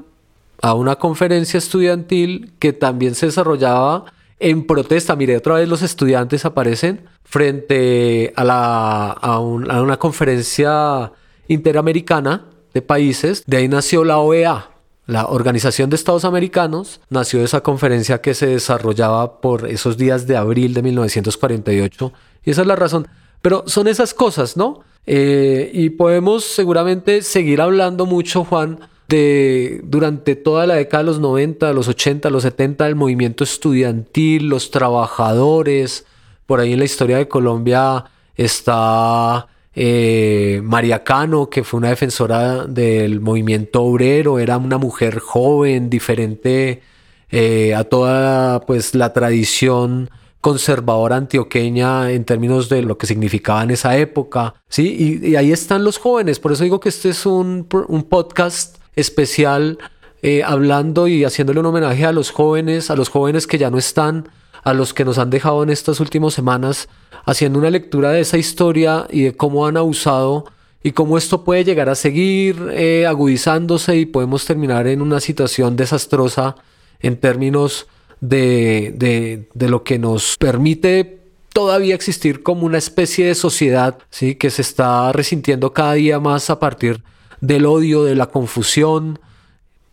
a 0.61 0.73
una 0.75 0.97
conferencia 0.97 1.57
estudiantil 1.57 2.53
que 2.59 2.71
también 2.71 3.15
se 3.15 3.25
desarrollaba 3.25 4.05
en 4.39 4.67
protesta. 4.67 5.15
Mire, 5.15 5.37
otra 5.37 5.55
vez 5.55 5.67
los 5.67 5.81
estudiantes 5.81 6.45
aparecen 6.45 7.09
frente 7.23 8.31
a, 8.35 8.43
la, 8.43 9.09
a 9.09 9.39
una 9.39 9.97
conferencia 9.97 11.11
interamericana 11.47 12.45
países. 12.81 13.43
De 13.45 13.57
ahí 13.57 13.67
nació 13.67 14.03
la 14.03 14.19
OEA, 14.19 14.69
la 15.07 15.27
Organización 15.27 15.89
de 15.89 15.95
Estados 15.95 16.25
Americanos, 16.25 16.99
nació 17.09 17.43
esa 17.43 17.61
conferencia 17.61 18.21
que 18.21 18.33
se 18.33 18.47
desarrollaba 18.47 19.39
por 19.39 19.67
esos 19.67 19.97
días 19.97 20.27
de 20.27 20.35
abril 20.35 20.73
de 20.73 20.83
1948. 20.83 22.13
Y 22.43 22.51
esa 22.51 22.61
es 22.61 22.67
la 22.67 22.75
razón. 22.75 23.07
Pero 23.41 23.63
son 23.67 23.87
esas 23.87 24.13
cosas, 24.13 24.57
¿no? 24.57 24.81
Eh, 25.05 25.71
y 25.73 25.91
podemos 25.91 26.43
seguramente 26.43 27.21
seguir 27.21 27.61
hablando 27.61 28.05
mucho, 28.05 28.43
Juan, 28.43 28.79
de 29.07 29.79
durante 29.85 30.35
toda 30.35 30.67
la 30.67 30.75
década 30.75 31.03
de 31.03 31.07
los 31.07 31.19
90, 31.19 31.71
los 31.71 31.87
80, 31.87 32.29
los 32.29 32.43
70, 32.43 32.85
el 32.87 32.95
movimiento 32.95 33.45
estudiantil, 33.45 34.49
los 34.49 34.71
trabajadores. 34.71 36.05
Por 36.45 36.59
ahí 36.59 36.73
en 36.73 36.79
la 36.79 36.85
historia 36.85 37.17
de 37.17 37.29
Colombia 37.29 38.05
está 38.35 39.47
eh, 39.79 40.59
María 40.63 41.03
Cano, 41.03 41.51
que 41.51 41.63
fue 41.63 41.77
una 41.77 41.89
defensora 41.89 42.65
del 42.65 43.21
movimiento 43.21 43.83
obrero, 43.83 44.39
era 44.39 44.57
una 44.57 44.79
mujer 44.79 45.19
joven, 45.19 45.87
diferente 45.87 46.81
eh, 47.29 47.75
a 47.75 47.83
toda 47.83 48.61
pues, 48.61 48.95
la 48.95 49.13
tradición 49.13 50.09
conservadora 50.41 51.17
antioqueña 51.17 52.09
en 52.09 52.25
términos 52.25 52.69
de 52.69 52.81
lo 52.81 52.97
que 52.97 53.05
significaba 53.05 53.61
en 53.61 53.69
esa 53.69 53.95
época. 53.97 54.55
¿sí? 54.67 55.21
Y, 55.23 55.35
ahí 55.35 55.51
están 55.51 55.83
los 55.83 55.99
jóvenes, 55.99 56.39
por 56.39 56.53
eso 56.53 56.63
digo 56.63 56.79
que 56.79 56.89
este 56.89 57.09
es 57.09 57.27
un, 57.27 57.67
podcast 58.09 58.77
especial 58.95 59.77
eh, 60.23 60.41
hablando 60.43 61.07
y 61.07 61.23
haciéndole 61.23 61.59
un 61.59 61.67
homenaje 61.67 62.03
a 62.03 62.11
los 62.13 62.31
jóvenes, 62.31 62.89
a 62.89 62.95
los 62.95 63.09
jóvenes 63.09 63.45
que 63.45 63.59
ya 63.59 63.69
no 63.69 63.77
están, 63.77 64.27
a 64.67 64.73
los 64.73 64.93
que 64.93 65.05
nos 65.05 65.17
han 65.17 65.29
dejado 65.29 65.63
en 65.63 65.69
estas 65.69 66.01
últimas 66.01 66.33
semanas 66.33 66.89
haciendo 67.25 67.57
una 67.57 67.69
lectura 67.69 68.11
de 68.11 68.19
esa 68.19 68.37
historia 68.37 69.07
y 69.09 69.21
de 69.21 69.33
cómo 69.33 69.65
han 69.65 69.77
abusado 69.77 70.43
y 70.83 70.91
cómo 70.91 71.17
esto 71.17 71.45
puede 71.45 71.63
llegar 71.63 71.87
a 71.87 71.95
seguir 71.95 72.67
eh, 72.73 73.05
agudizándose 73.07 73.95
y 73.95 74.05
podemos 74.05 74.45
terminar 74.45 74.85
en 74.87 75.01
una 75.01 75.21
situación 75.21 75.77
desastrosa 75.77 76.57
en 76.99 77.15
términos 77.15 77.87
de, 78.19 79.47
de, 79.53 79.69
lo 79.69 79.85
que 79.85 79.99
nos 79.99 80.35
permite 80.37 81.21
todavía 81.53 81.95
existir 81.95 82.43
como 82.43 82.65
una 82.65 82.77
especie 82.77 83.25
de 83.25 83.35
sociedad 83.35 83.99
¿sí? 84.09 84.35
que 84.35 84.49
se 84.49 84.63
está 84.63 85.13
resintiendo 85.13 85.71
cada 85.71 85.93
día 85.93 86.19
más 86.19 86.49
a 86.49 86.59
partir 86.59 87.03
del 87.39 87.67
odio, 87.67 88.03
de 88.03 88.15
la 88.15 88.25
confusión. 88.25 89.17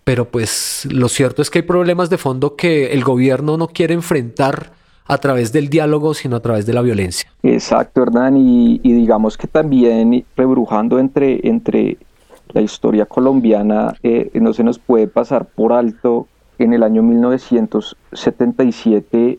Pero 0.04 0.26
pues 0.26 0.86
lo 0.90 1.08
cierto 1.08 1.42
es 1.42 1.50
que 1.50 1.60
hay 1.60 1.64
problemas 1.64 2.10
de 2.10 2.18
fondo 2.18 2.56
que 2.56 2.92
el 2.92 3.04
gobierno 3.04 3.56
no 3.56 3.68
quiere 3.68 3.94
enfrentar 3.94 4.72
a 5.06 5.18
través 5.18 5.52
del 5.52 5.68
diálogo, 5.68 6.14
sino 6.14 6.34
a 6.36 6.40
través 6.40 6.66
de 6.66 6.72
la 6.72 6.82
violencia. 6.82 7.30
Exacto, 7.42 8.02
Hernán, 8.02 8.36
y, 8.36 8.78
digamos 8.78 9.36
que 9.36 9.46
también 9.46 10.24
rebrujando 10.36 10.98
entre, 10.98 11.46
entre 11.46 11.98
la 12.52 12.62
historia 12.62 13.06
colombiana, 13.06 13.94
eh, 14.02 14.30
no 14.34 14.52
se 14.52 14.64
nos 14.64 14.78
puede 14.78 15.06
pasar 15.08 15.46
por 15.46 15.72
alto 15.72 16.26
en 16.58 16.72
el 16.72 16.82
año 16.82 17.02
1977 17.02 19.38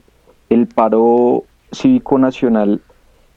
el 0.49 0.67
paro 0.67 1.43
cívico 1.71 2.19
nacional, 2.19 2.81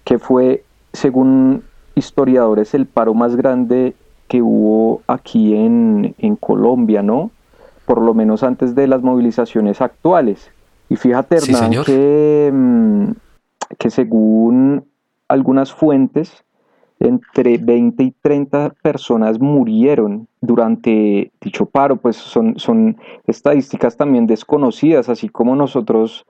que 0.04 0.18
fue, 0.18 0.64
según 0.92 1.62
historiadores, 1.94 2.74
el 2.74 2.84
paro 2.86 3.14
más 3.14 3.36
grande 3.36 3.94
que 4.28 4.42
hubo 4.42 5.02
aquí 5.06 5.54
en, 5.54 6.14
en 6.18 6.36
Colombia, 6.36 7.02
¿no? 7.02 7.30
Por 7.86 8.02
lo 8.02 8.14
menos 8.14 8.42
antes 8.42 8.74
de 8.74 8.86
las 8.86 9.02
movilizaciones 9.02 9.80
actuales. 9.80 10.50
Y 10.88 10.96
fíjate, 10.96 11.36
Hernán, 11.36 11.84
que, 11.84 12.50
mm, 12.52 13.10
que 13.78 13.90
según 13.90 14.84
algunas 15.28 15.72
fuentes, 15.72 16.44
entre 17.00 17.58
20 17.58 18.02
y 18.02 18.14
30 18.22 18.74
personas 18.82 19.38
murieron 19.38 20.26
durante 20.40 21.30
dicho 21.40 21.66
paro, 21.66 21.96
pues 21.96 22.16
son, 22.16 22.58
son 22.58 22.96
estadísticas 23.26 23.96
también 23.96 24.26
desconocidas, 24.26 25.08
así 25.08 25.28
como 25.28 25.54
nosotros 25.54 26.26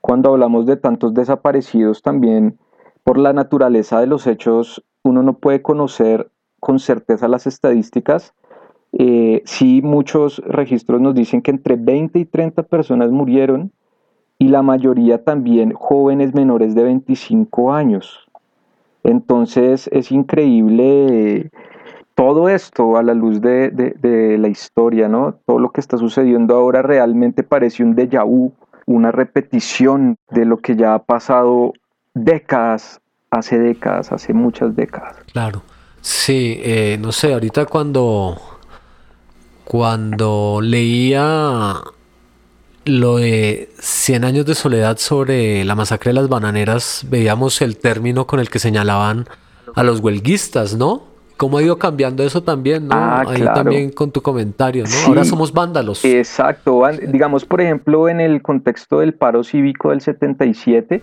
cuando 0.00 0.30
hablamos 0.30 0.66
de 0.66 0.76
tantos 0.76 1.14
desaparecidos 1.14 2.02
también 2.02 2.58
por 3.04 3.18
la 3.18 3.32
naturaleza 3.32 4.00
de 4.00 4.06
los 4.06 4.26
hechos 4.26 4.84
uno 5.02 5.22
no 5.22 5.34
puede 5.34 5.62
conocer 5.62 6.30
con 6.62 6.78
certeza 6.78 7.26
las 7.26 7.48
estadísticas. 7.48 8.34
Eh, 8.92 9.42
sí, 9.44 9.82
muchos 9.82 10.38
registros 10.46 11.00
nos 11.00 11.12
dicen 11.12 11.42
que 11.42 11.50
entre 11.50 11.74
20 11.74 12.20
y 12.20 12.24
30 12.24 12.62
personas 12.62 13.10
murieron 13.10 13.72
y 14.38 14.46
la 14.46 14.62
mayoría 14.62 15.24
también 15.24 15.72
jóvenes 15.72 16.34
menores 16.34 16.76
de 16.76 16.84
25 16.84 17.72
años. 17.72 18.28
Entonces 19.02 19.90
es 19.92 20.12
increíble 20.12 21.50
todo 22.14 22.48
esto 22.48 22.96
a 22.96 23.02
la 23.02 23.14
luz 23.14 23.40
de, 23.40 24.36
la 24.38 24.48
historia, 24.48 25.08
¿no? 25.08 25.34
Todo 25.44 25.58
lo 25.58 25.70
que 25.70 25.80
está 25.80 25.98
sucediendo 25.98 26.54
ahora 26.54 26.82
realmente 26.82 27.42
parece 27.42 27.82
un 27.82 27.96
déjà 27.96 28.24
vu, 28.24 28.52
una 28.86 29.10
repetición 29.10 30.16
de 30.30 30.44
lo 30.44 30.58
que 30.58 30.76
ya 30.76 30.94
ha 30.94 31.00
pasado 31.00 31.72
décadas, 32.14 33.00
hace 33.32 33.58
décadas, 33.58 34.12
hace 34.12 34.32
muchas 34.32 34.76
décadas. 34.76 35.16
Claro, 35.32 35.62
sí, 36.02 36.60
eh, 36.62 36.98
no 37.00 37.12
sé, 37.12 37.32
ahorita 37.32 37.64
cuando, 37.66 38.38
cuando 39.64 40.60
leía 40.62 41.80
lo 42.84 43.16
de 43.16 43.72
100 43.78 44.24
años 44.24 44.44
de 44.44 44.54
soledad 44.54 44.98
sobre 44.98 45.64
la 45.64 45.74
masacre 45.74 46.10
de 46.10 46.14
las 46.14 46.28
bananeras, 46.28 47.06
veíamos 47.08 47.62
el 47.62 47.78
término 47.78 48.26
con 48.26 48.40
el 48.40 48.50
que 48.50 48.58
señalaban 48.58 49.28
a 49.74 49.82
los 49.82 50.00
huelguistas, 50.00 50.74
¿no? 50.74 51.11
¿Cómo 51.42 51.58
ha 51.58 51.62
ido 51.64 51.76
cambiando 51.76 52.22
eso 52.22 52.44
también, 52.44 52.86
no? 52.86 52.94
Ah, 52.94 53.24
Ahí 53.26 53.42
también 53.42 53.90
con 53.90 54.12
tu 54.12 54.22
comentario, 54.22 54.84
¿no? 54.84 55.08
Ahora 55.08 55.24
somos 55.24 55.52
vándalos. 55.52 56.04
Exacto. 56.04 56.82
Digamos, 57.08 57.44
por 57.44 57.60
ejemplo, 57.60 58.08
en 58.08 58.20
el 58.20 58.42
contexto 58.42 59.00
del 59.00 59.14
paro 59.14 59.42
cívico 59.42 59.90
del 59.90 60.00
77, 60.00 61.02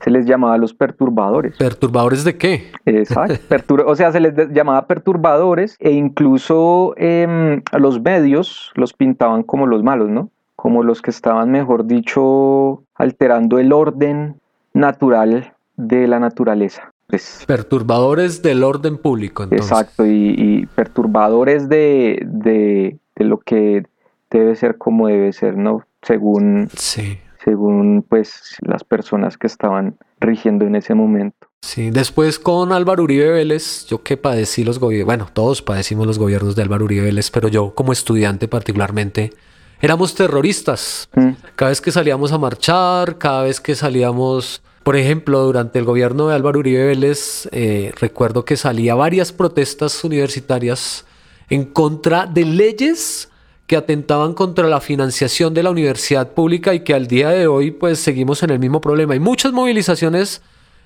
se 0.00 0.10
les 0.10 0.26
llamaba 0.26 0.58
los 0.58 0.74
perturbadores. 0.74 1.56
¿Perturbadores 1.56 2.24
de 2.24 2.36
qué? 2.36 2.72
Exacto. 2.84 3.76
o 3.86 3.94
sea, 3.94 4.10
se 4.10 4.18
les 4.18 4.34
llamaba 4.52 4.88
perturbadores 4.88 5.76
e 5.78 5.92
incluso 5.92 6.92
eh, 6.96 7.62
los 7.78 8.00
medios 8.00 8.72
los 8.74 8.92
pintaban 8.92 9.44
como 9.44 9.68
los 9.68 9.84
malos, 9.84 10.10
¿no? 10.10 10.30
como 10.56 10.82
los 10.82 11.00
que 11.00 11.12
estaban, 11.12 11.52
mejor 11.52 11.86
dicho, 11.86 12.82
alterando 12.96 13.60
el 13.60 13.72
orden 13.72 14.40
natural 14.72 15.54
de 15.76 16.08
la 16.08 16.18
naturaleza. 16.18 16.92
Pues, 17.06 17.44
perturbadores 17.46 18.42
del 18.42 18.64
orden 18.64 18.98
público. 18.98 19.44
Entonces. 19.44 19.70
Exacto, 19.70 20.04
y, 20.06 20.68
perturbadores 20.74 21.68
de, 21.68 22.20
de, 22.26 22.98
lo 23.16 23.38
que 23.38 23.84
debe 24.30 24.56
ser 24.56 24.76
como 24.76 25.06
debe 25.06 25.32
ser, 25.32 25.56
¿no? 25.56 25.86
Según, 26.02 26.68
sí. 26.76 27.18
según 27.44 28.04
pues 28.08 28.56
las 28.60 28.84
personas 28.84 29.38
que 29.38 29.46
estaban 29.46 29.96
rigiendo 30.20 30.64
en 30.66 30.74
ese 30.74 30.94
momento. 30.94 31.48
Sí, 31.62 31.90
después 31.90 32.38
con 32.38 32.72
Álvaro 32.72 33.02
Uribe 33.04 33.30
Vélez, 33.30 33.86
yo 33.86 34.02
que 34.02 34.16
padecí 34.16 34.64
los 34.64 34.78
gobiernos, 34.78 35.06
bueno, 35.06 35.26
todos 35.32 35.62
padecimos 35.62 36.06
los 36.06 36.18
gobiernos 36.18 36.54
de 36.54 36.62
Álvaro 36.62 36.84
Uribe 36.84 37.06
Vélez, 37.06 37.30
pero 37.30 37.48
yo 37.48 37.74
como 37.74 37.92
estudiante 37.92 38.46
particularmente 38.48 39.32
éramos 39.80 40.14
terroristas. 40.14 41.08
Mm. 41.14 41.30
Cada 41.54 41.70
vez 41.70 41.80
que 41.80 41.92
salíamos 41.92 42.32
a 42.32 42.38
marchar, 42.38 43.18
cada 43.18 43.42
vez 43.42 43.60
que 43.60 43.74
salíamos, 43.74 44.62
por 44.86 44.94
ejemplo, 44.94 45.42
durante 45.42 45.80
el 45.80 45.84
gobierno 45.84 46.28
de 46.28 46.36
Álvaro 46.36 46.60
Uribe 46.60 46.84
Vélez, 46.86 47.48
eh, 47.50 47.90
recuerdo 47.98 48.44
que 48.44 48.56
salía 48.56 48.94
varias 48.94 49.32
protestas 49.32 50.04
universitarias 50.04 51.04
en 51.50 51.64
contra 51.64 52.26
de 52.26 52.44
leyes 52.44 53.28
que 53.66 53.76
atentaban 53.76 54.32
contra 54.32 54.68
la 54.68 54.80
financiación 54.80 55.54
de 55.54 55.64
la 55.64 55.70
universidad 55.70 56.34
pública 56.34 56.72
y 56.72 56.84
que 56.84 56.94
al 56.94 57.08
día 57.08 57.30
de 57.30 57.48
hoy 57.48 57.72
pues 57.72 57.98
seguimos 57.98 58.44
en 58.44 58.50
el 58.50 58.60
mismo 58.60 58.80
problema. 58.80 59.14
Hay 59.14 59.18
muchas 59.18 59.52
movilizaciones 59.52 60.40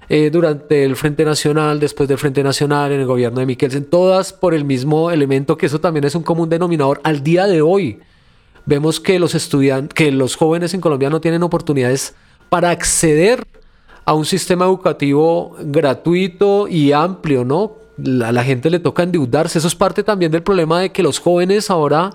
eh, 0.08 0.30
durante 0.30 0.82
el 0.84 0.96
Frente 0.96 1.26
Nacional, 1.26 1.78
después 1.78 2.08
del 2.08 2.16
Frente 2.16 2.42
Nacional, 2.42 2.92
en 2.92 3.00
el 3.00 3.06
gobierno 3.06 3.40
de 3.40 3.44
Miquelsen, 3.44 3.84
todas 3.84 4.32
por 4.32 4.54
el 4.54 4.64
mismo 4.64 5.10
elemento 5.10 5.58
que 5.58 5.66
eso 5.66 5.78
también 5.78 6.04
es 6.04 6.14
un 6.14 6.22
común 6.22 6.48
denominador 6.48 7.02
al 7.04 7.22
día 7.22 7.46
de 7.46 7.60
hoy 7.60 8.00
vemos 8.64 8.98
que 8.98 9.18
los 9.18 9.34
estudiantes, 9.34 9.92
que 9.92 10.10
los 10.10 10.36
jóvenes 10.36 10.72
en 10.72 10.80
Colombia 10.80 11.10
no 11.10 11.20
tienen 11.20 11.42
oportunidades 11.42 12.14
para 12.48 12.70
acceder 12.70 13.44
a 14.04 14.14
un 14.14 14.24
sistema 14.24 14.64
educativo 14.64 15.56
gratuito 15.62 16.68
y 16.68 16.92
amplio, 16.92 17.44
¿no? 17.44 17.72
A 18.24 18.32
la 18.32 18.42
gente 18.42 18.70
le 18.70 18.78
toca 18.78 19.02
endeudarse. 19.02 19.58
Eso 19.58 19.68
es 19.68 19.74
parte 19.74 20.02
también 20.02 20.32
del 20.32 20.42
problema 20.42 20.80
de 20.80 20.90
que 20.90 21.02
los 21.02 21.18
jóvenes 21.18 21.70
ahora 21.70 22.10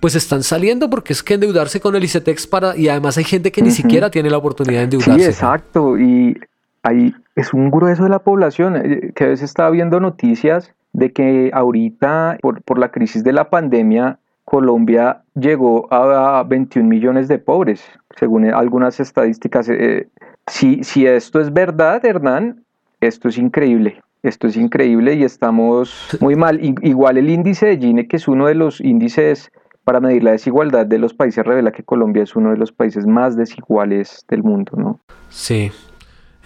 pues 0.00 0.14
están 0.14 0.42
saliendo 0.42 0.90
porque 0.90 1.12
es 1.12 1.22
que 1.22 1.34
endeudarse 1.34 1.80
con 1.80 1.96
el 1.96 2.04
ICETEX 2.04 2.46
para 2.46 2.76
y 2.76 2.88
además 2.88 3.16
hay 3.16 3.24
gente 3.24 3.50
que 3.50 3.62
ni 3.62 3.70
siquiera 3.70 4.10
tiene 4.10 4.28
la 4.28 4.38
oportunidad 4.38 4.80
de 4.80 4.84
endeudarse. 4.84 5.18
Sí, 5.18 5.24
exacto, 5.24 5.98
y 5.98 6.38
ahí 6.82 7.14
es 7.36 7.54
un 7.54 7.70
grueso 7.70 8.04
de 8.04 8.10
la 8.10 8.18
población 8.18 8.76
eh, 8.76 9.12
que 9.14 9.24
a 9.24 9.28
veces 9.28 9.44
está 9.44 9.70
viendo 9.70 10.00
noticias 10.00 10.72
de 10.92 11.12
que 11.12 11.50
ahorita 11.54 12.38
por, 12.42 12.62
por 12.62 12.78
la 12.78 12.90
crisis 12.90 13.24
de 13.24 13.32
la 13.32 13.48
pandemia 13.48 14.18
Colombia 14.44 15.22
llegó 15.34 15.92
a 15.92 16.44
21 16.44 16.88
millones 16.88 17.28
de 17.28 17.38
pobres, 17.38 17.82
según 18.16 18.44
algunas 18.52 19.00
estadísticas. 19.00 19.68
Eh, 19.68 20.08
si, 20.46 20.84
si 20.84 21.06
esto 21.06 21.40
es 21.40 21.52
verdad, 21.52 22.04
Hernán, 22.04 22.64
esto 23.00 23.28
es 23.28 23.38
increíble. 23.38 24.02
Esto 24.22 24.46
es 24.46 24.56
increíble 24.56 25.14
y 25.14 25.22
estamos 25.22 26.16
muy 26.20 26.34
mal. 26.34 26.58
Igual 26.62 27.18
el 27.18 27.28
índice 27.28 27.66
de 27.66 27.76
Gini, 27.76 28.08
que 28.08 28.16
es 28.16 28.26
uno 28.26 28.46
de 28.46 28.54
los 28.54 28.80
índices 28.80 29.52
para 29.84 30.00
medir 30.00 30.24
la 30.24 30.30
desigualdad 30.32 30.86
de 30.86 30.98
los 30.98 31.12
países, 31.12 31.44
revela 31.44 31.70
que 31.70 31.82
Colombia 31.82 32.22
es 32.22 32.34
uno 32.34 32.50
de 32.50 32.56
los 32.56 32.72
países 32.72 33.06
más 33.06 33.36
desiguales 33.36 34.24
del 34.28 34.42
mundo, 34.42 34.72
¿no? 34.76 34.98
Sí, 35.28 35.70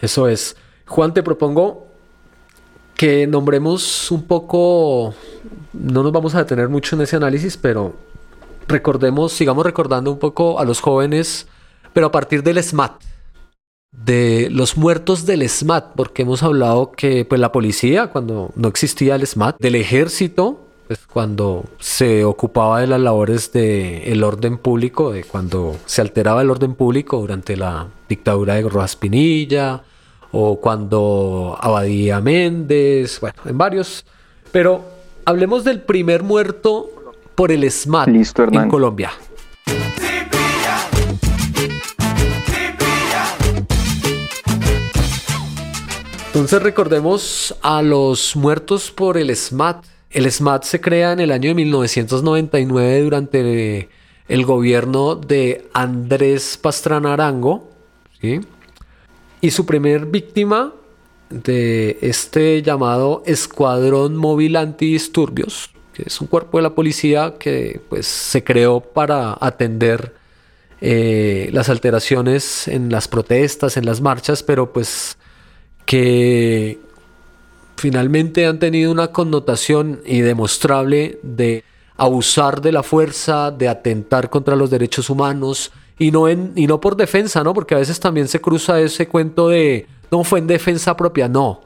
eso 0.02 0.26
es. 0.26 0.56
Juan, 0.86 1.14
te 1.14 1.22
propongo 1.22 1.86
que 2.96 3.28
nombremos 3.28 4.10
un 4.10 4.24
poco, 4.24 5.14
no 5.72 6.02
nos 6.02 6.10
vamos 6.10 6.34
a 6.34 6.38
detener 6.38 6.68
mucho 6.68 6.96
en 6.96 7.02
ese 7.02 7.14
análisis, 7.14 7.56
pero 7.56 7.94
recordemos, 8.66 9.32
sigamos 9.32 9.64
recordando 9.64 10.10
un 10.10 10.18
poco 10.18 10.58
a 10.58 10.64
los 10.64 10.80
jóvenes, 10.80 11.46
pero 11.92 12.08
a 12.08 12.10
partir 12.10 12.42
del 12.42 12.60
SMAT, 12.60 13.07
de 13.92 14.48
los 14.50 14.76
muertos 14.76 15.26
del 15.26 15.48
SMAT, 15.48 15.92
porque 15.94 16.22
hemos 16.22 16.42
hablado 16.42 16.92
que 16.92 17.24
pues 17.24 17.40
la 17.40 17.52
policía, 17.52 18.08
cuando 18.08 18.50
no 18.54 18.68
existía 18.68 19.14
el 19.14 19.26
SMAT, 19.26 19.58
del 19.58 19.74
ejército, 19.74 20.60
pues 20.86 21.00
cuando 21.06 21.64
se 21.78 22.24
ocupaba 22.24 22.80
de 22.80 22.86
las 22.86 23.00
labores 23.00 23.52
del 23.52 24.24
orden 24.24 24.58
público, 24.58 25.12
de 25.12 25.24
cuando 25.24 25.76
se 25.84 26.00
alteraba 26.00 26.42
el 26.42 26.50
orden 26.50 26.74
público 26.74 27.18
durante 27.20 27.56
la 27.56 27.88
dictadura 28.08 28.54
de 28.54 28.62
Rojas 28.62 28.96
Pinilla, 28.96 29.82
o 30.32 30.60
cuando 30.60 31.56
Abadía 31.60 32.20
Méndez, 32.20 33.20
bueno, 33.20 33.36
en 33.44 33.58
varios. 33.58 34.04
Pero 34.52 34.84
hablemos 35.24 35.64
del 35.64 35.82
primer 35.82 36.22
muerto 36.22 36.90
por 37.34 37.52
el 37.52 37.70
SMAT 37.70 38.08
en 38.08 38.68
Colombia. 38.68 39.10
Entonces 46.38 46.62
recordemos 46.62 47.56
a 47.62 47.82
los 47.82 48.36
muertos 48.36 48.92
por 48.92 49.18
el 49.18 49.34
SMAT. 49.34 49.84
El 50.08 50.30
SMAT 50.30 50.62
se 50.62 50.80
crea 50.80 51.12
en 51.12 51.18
el 51.18 51.32
año 51.32 51.48
de 51.48 51.56
1999 51.56 53.02
durante 53.02 53.88
el 54.28 54.44
gobierno 54.44 55.16
de 55.16 55.68
Andrés 55.72 56.56
Pastrana 56.56 57.14
Arango. 57.14 57.68
Y 59.40 59.50
su 59.50 59.66
primer 59.66 60.06
víctima 60.06 60.74
de 61.28 61.98
este 62.02 62.62
llamado 62.62 63.24
Escuadrón 63.26 64.16
Móvil 64.16 64.54
Antidisturbios, 64.54 65.70
que 65.92 66.04
es 66.06 66.20
un 66.20 66.28
cuerpo 66.28 66.58
de 66.58 66.62
la 66.62 66.74
policía 66.76 67.34
que 67.36 67.80
pues, 67.88 68.06
se 68.06 68.44
creó 68.44 68.78
para 68.78 69.36
atender 69.40 70.14
eh, 70.80 71.50
las 71.52 71.68
alteraciones 71.68 72.68
en 72.68 72.92
las 72.92 73.08
protestas, 73.08 73.76
en 73.76 73.84
las 73.84 74.00
marchas, 74.00 74.44
pero 74.44 74.72
pues 74.72 75.17
que 75.88 76.78
finalmente 77.78 78.44
han 78.44 78.58
tenido 78.58 78.92
una 78.92 79.06
connotación 79.08 80.02
y 80.04 80.20
demostrable 80.20 81.18
de 81.22 81.64
abusar 81.96 82.60
de 82.60 82.72
la 82.72 82.82
fuerza, 82.82 83.50
de 83.50 83.70
atentar 83.70 84.28
contra 84.28 84.54
los 84.54 84.68
derechos 84.68 85.08
humanos 85.08 85.72
y 85.98 86.10
no, 86.10 86.28
en, 86.28 86.52
y 86.56 86.66
no 86.66 86.78
por 86.78 86.94
defensa, 86.94 87.42
¿no? 87.42 87.54
Porque 87.54 87.74
a 87.74 87.78
veces 87.78 87.98
también 88.00 88.28
se 88.28 88.38
cruza 88.38 88.78
ese 88.78 89.08
cuento 89.08 89.48
de 89.48 89.86
no 90.10 90.24
fue 90.24 90.40
en 90.40 90.46
defensa 90.46 90.94
propia, 90.94 91.26
no. 91.26 91.62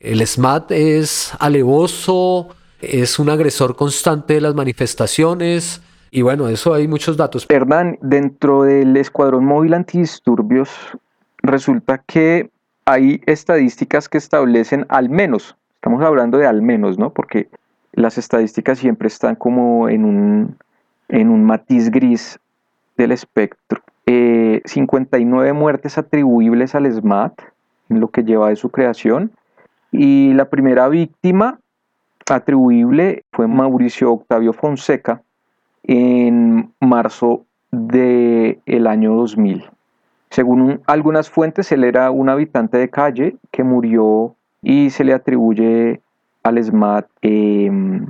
El 0.00 0.26
SMAT 0.26 0.72
es 0.72 1.32
alevoso, 1.38 2.48
es 2.80 3.18
un 3.18 3.28
agresor 3.28 3.76
constante 3.76 4.32
de 4.32 4.40
las 4.40 4.54
manifestaciones. 4.54 5.82
Y 6.10 6.22
bueno, 6.22 6.48
eso 6.48 6.72
hay 6.72 6.88
muchos 6.88 7.18
datos. 7.18 7.44
Hernán, 7.50 7.98
dentro 8.00 8.62
del 8.62 8.96
Escuadrón 8.96 9.44
Móvil 9.44 9.74
Antidisturbios, 9.74 10.70
resulta 11.42 11.98
que 11.98 12.48
hay 12.88 13.20
estadísticas 13.26 14.08
que 14.08 14.16
establecen 14.16 14.86
al 14.88 15.10
menos, 15.10 15.54
estamos 15.74 16.02
hablando 16.02 16.38
de 16.38 16.46
al 16.46 16.62
menos, 16.62 16.98
¿no? 16.98 17.10
Porque 17.10 17.48
las 17.92 18.16
estadísticas 18.16 18.78
siempre 18.78 19.08
están 19.08 19.36
como 19.36 19.90
en 19.90 20.06
un, 20.06 20.56
en 21.08 21.28
un 21.28 21.44
matiz 21.44 21.90
gris 21.90 22.40
del 22.96 23.12
espectro. 23.12 23.82
59 24.06 25.48
eh, 25.48 25.52
muertes 25.52 25.98
atribuibles 25.98 26.74
al 26.74 26.90
SMAT, 26.90 27.38
en 27.90 28.00
lo 28.00 28.08
que 28.08 28.24
lleva 28.24 28.48
de 28.48 28.56
su 28.56 28.70
creación, 28.70 29.32
y 29.92 30.32
la 30.32 30.46
primera 30.48 30.88
víctima 30.88 31.60
atribuible 32.30 33.24
fue 33.32 33.48
Mauricio 33.48 34.12
Octavio 34.12 34.54
Fonseca 34.54 35.20
en 35.82 36.72
marzo 36.80 37.44
del 37.70 38.60
el 38.64 38.86
año 38.86 39.14
2000. 39.14 39.77
Según 40.30 40.82
algunas 40.86 41.30
fuentes, 41.30 41.72
él 41.72 41.84
era 41.84 42.10
un 42.10 42.28
habitante 42.28 42.78
de 42.78 42.90
calle 42.90 43.36
que 43.50 43.64
murió 43.64 44.34
y 44.62 44.90
se 44.90 45.04
le 45.04 45.14
atribuye 45.14 46.00
al 46.42 46.62
SMAT 46.62 47.06
em, 47.22 48.06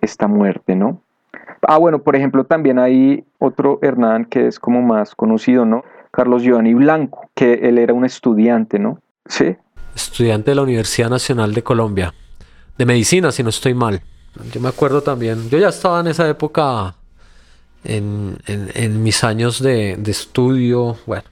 esta 0.00 0.26
muerte, 0.26 0.74
¿no? 0.74 1.00
Ah, 1.62 1.78
bueno, 1.78 2.00
por 2.00 2.16
ejemplo, 2.16 2.44
también 2.44 2.78
hay 2.78 3.24
otro 3.38 3.78
Hernán 3.82 4.24
que 4.24 4.46
es 4.46 4.58
como 4.58 4.82
más 4.82 5.14
conocido, 5.14 5.64
¿no? 5.64 5.84
Carlos 6.10 6.42
Giovanni 6.42 6.74
Blanco, 6.74 7.28
que 7.34 7.54
él 7.54 7.78
era 7.78 7.92
un 7.92 8.04
estudiante, 8.04 8.78
¿no? 8.78 8.98
Sí. 9.26 9.56
Estudiante 9.94 10.50
de 10.50 10.54
la 10.56 10.62
Universidad 10.62 11.10
Nacional 11.10 11.54
de 11.54 11.62
Colombia, 11.62 12.14
de 12.78 12.86
medicina, 12.86 13.30
si 13.30 13.42
no 13.42 13.50
estoy 13.50 13.74
mal. 13.74 14.00
Yo 14.52 14.60
me 14.60 14.68
acuerdo 14.68 15.02
también, 15.02 15.48
yo 15.50 15.58
ya 15.58 15.68
estaba 15.68 16.00
en 16.00 16.06
esa 16.08 16.28
época 16.28 16.94
en, 17.84 19.02
mis 19.02 19.24
años 19.24 19.62
de, 19.62 19.92
estudio. 20.06 20.96
Bueno, 21.06 21.24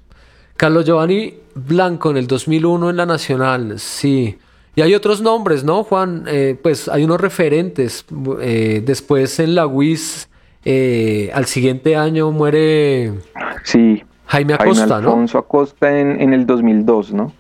Carlos 0.57 0.85
Giovanni 0.85 1.35
Blanco 1.55 2.11
en 2.11 2.17
el 2.17 2.27
2001 2.27 2.91
en 2.91 2.97
la 2.97 3.07
Nacional, 3.07 3.79
sí. 3.79 4.39
Y 4.77 4.81
hay 4.81 4.95
otros 4.95 5.21
nombres, 5.21 5.65
¿no, 5.65 5.83
Juan? 5.83 6.25
Eh, 6.29 6.57
pues 6.63 6.89
hay 6.89 7.05
unos 7.05 7.21
referentes. 7.21 8.05
Eh, 8.41 8.83
después 8.85 9.41
en 9.41 9.55
la 9.55 9.67
UIS, 9.67 10.29
eh, 10.65 11.31
al 11.35 11.47
siguiente 11.47 11.97
año 11.97 12.31
muere 12.31 13.13
sí, 13.65 14.05
Jaime 14.27 14.55
Acosta, 14.55 14.87
Jaime 14.87 14.95
Alfonso 14.95 15.39
Acosta 15.39 15.99
en, 15.99 16.21
en 16.21 16.33
el 16.33 16.47
2002, 16.47 17.13
¿no? 17.13 17.33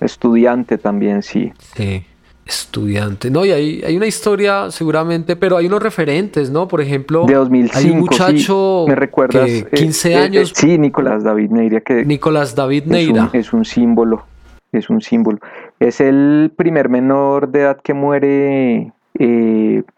Estudiante 0.00 0.78
también, 0.78 1.22
sí. 1.22 1.52
Sí 1.76 2.04
estudiante. 2.46 3.30
No, 3.30 3.44
y 3.44 3.52
hay, 3.52 3.82
hay 3.84 3.96
una 3.96 4.06
historia 4.06 4.70
seguramente, 4.70 5.36
pero 5.36 5.56
hay 5.56 5.66
unos 5.66 5.82
referentes, 5.82 6.50
¿no? 6.50 6.68
Por 6.68 6.80
ejemplo, 6.80 7.24
de 7.26 7.34
2005, 7.34 7.78
hay 7.78 7.90
un 7.90 8.00
muchacho 8.00 8.84
me 8.86 8.94
recuerdas, 8.94 9.46
que 9.46 9.66
15 9.70 10.08
eh, 10.08 10.12
eh, 10.12 10.16
años. 10.16 10.50
Eh, 10.50 10.54
sí, 10.54 10.78
Nicolás 10.78 11.24
David 11.24 11.50
Neira. 11.50 11.80
Que 11.80 12.04
Nicolás 12.04 12.54
David 12.54 12.84
Neira. 12.86 13.30
Es 13.32 13.52
un, 13.52 13.64
símbolo, 13.64 14.26
es 14.72 14.90
un 14.90 15.00
símbolo. 15.00 15.38
Es 15.80 16.00
el 16.00 16.52
primer 16.54 16.88
menor 16.88 17.48
de 17.48 17.60
edad 17.60 17.80
que 17.82 17.94
muere 17.94 18.92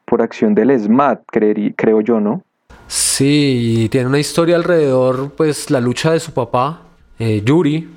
por 0.04 0.22
acción 0.22 0.54
del 0.54 0.78
SMAT, 0.78 1.22
creo 1.30 2.00
yo, 2.00 2.20
¿no? 2.20 2.42
Sí, 2.86 3.80
y 3.84 3.88
tiene 3.88 4.06
una 4.06 4.18
historia 4.18 4.56
alrededor, 4.56 5.32
pues, 5.36 5.70
la 5.70 5.80
lucha 5.80 6.12
de 6.12 6.20
su 6.20 6.32
papá, 6.32 6.82
Yuri, 7.18 7.88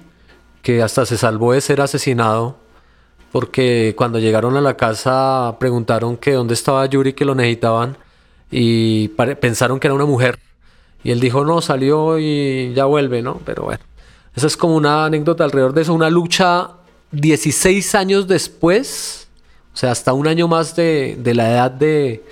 que 0.64 0.82
hasta 0.82 1.06
se 1.06 1.18
salvó 1.18 1.54
de 1.54 1.62
ser 1.62 1.82
asesinado 1.82 2.56
porque 3.32 3.94
cuando 3.98 4.20
llegaron 4.20 4.58
a 4.58 4.62
la 4.62 4.76
casa 4.76 5.58
preguntaron 5.60 6.18
que 6.18 6.34
dónde 6.34 6.54
estaba 6.54 6.86
Yuri, 6.86 7.14
que 7.14 7.26
lo 7.26 7.36
necesitaban, 7.36 7.98
y 8.52 9.10
pensaron 9.10 9.80
que 9.80 9.88
era 9.88 9.94
una 9.94 10.06
mujer. 10.06 10.40
Y 11.04 11.12
él 11.12 11.20
dijo, 11.20 11.46
no, 11.46 11.62
salió 11.62 12.20
y 12.20 12.74
ya 12.74 12.86
vuelve, 12.86 13.22
¿no? 13.22 13.40
Pero 13.46 13.64
bueno, 13.64 13.84
esa 14.36 14.48
es 14.48 14.58
como 14.58 14.76
una 14.76 15.06
anécdota 15.06 15.44
alrededor 15.44 15.74
de 15.74 15.82
eso, 15.82 15.94
una 15.94 16.10
lucha 16.10 16.72
16 17.12 17.96
años 17.96 18.28
después, 18.28 19.28
o 19.74 19.78
sea, 19.78 19.92
hasta 19.92 20.14
un 20.14 20.28
año 20.28 20.48
más 20.48 20.76
de, 20.76 21.18
la 21.24 21.52
edad 21.52 21.72
de, 21.72 22.24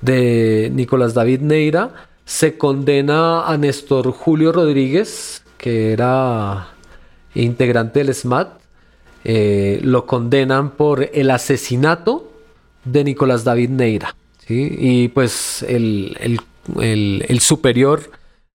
de 0.00 0.70
Nicolás 0.72 1.14
David 1.14 1.40
Neira, 1.40 2.08
se 2.24 2.56
condena 2.56 3.46
a 3.46 3.56
Néstor 3.56 4.12
Julio 4.12 4.52
Rodríguez, 4.52 5.42
que 5.58 5.92
era 5.92 6.68
integrante 7.34 7.98
del 8.02 8.14
SMAT, 8.14 8.59
eh, 9.24 9.80
lo 9.82 10.06
condenan 10.06 10.70
por 10.70 11.10
el 11.12 11.30
asesinato 11.30 12.30
de 12.84 13.04
Nicolás 13.04 13.44
David 13.44 13.70
Neira. 13.70 14.16
Y 14.48 15.08
pues 15.08 15.64
el, 15.68 16.40
superior 17.38 18.10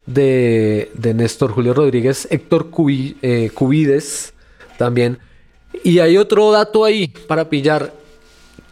de, 0.06 0.90
Néstor 1.16 1.52
Julio 1.52 1.74
Rodríguez, 1.74 2.28
Héctor 2.30 2.68
eh, 3.22 3.50
Cubides, 3.54 4.34
también. 4.78 5.20
Y 5.84 6.00
hay 6.00 6.18
otro 6.18 6.52
dato 6.52 6.84
ahí 6.84 7.08
para 7.08 7.50
pillar. 7.50 7.94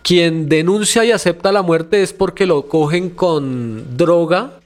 Quien 0.02 0.49
denuncia 0.49 1.06
y 1.06 1.11
acepta 1.11 1.53
la 1.53 1.61
muerte 1.61 2.03
es 2.03 2.11
porque 2.11 2.45
lo 2.45 2.68
cogen 2.68 3.10
con 3.10 3.95
droga 3.95 4.60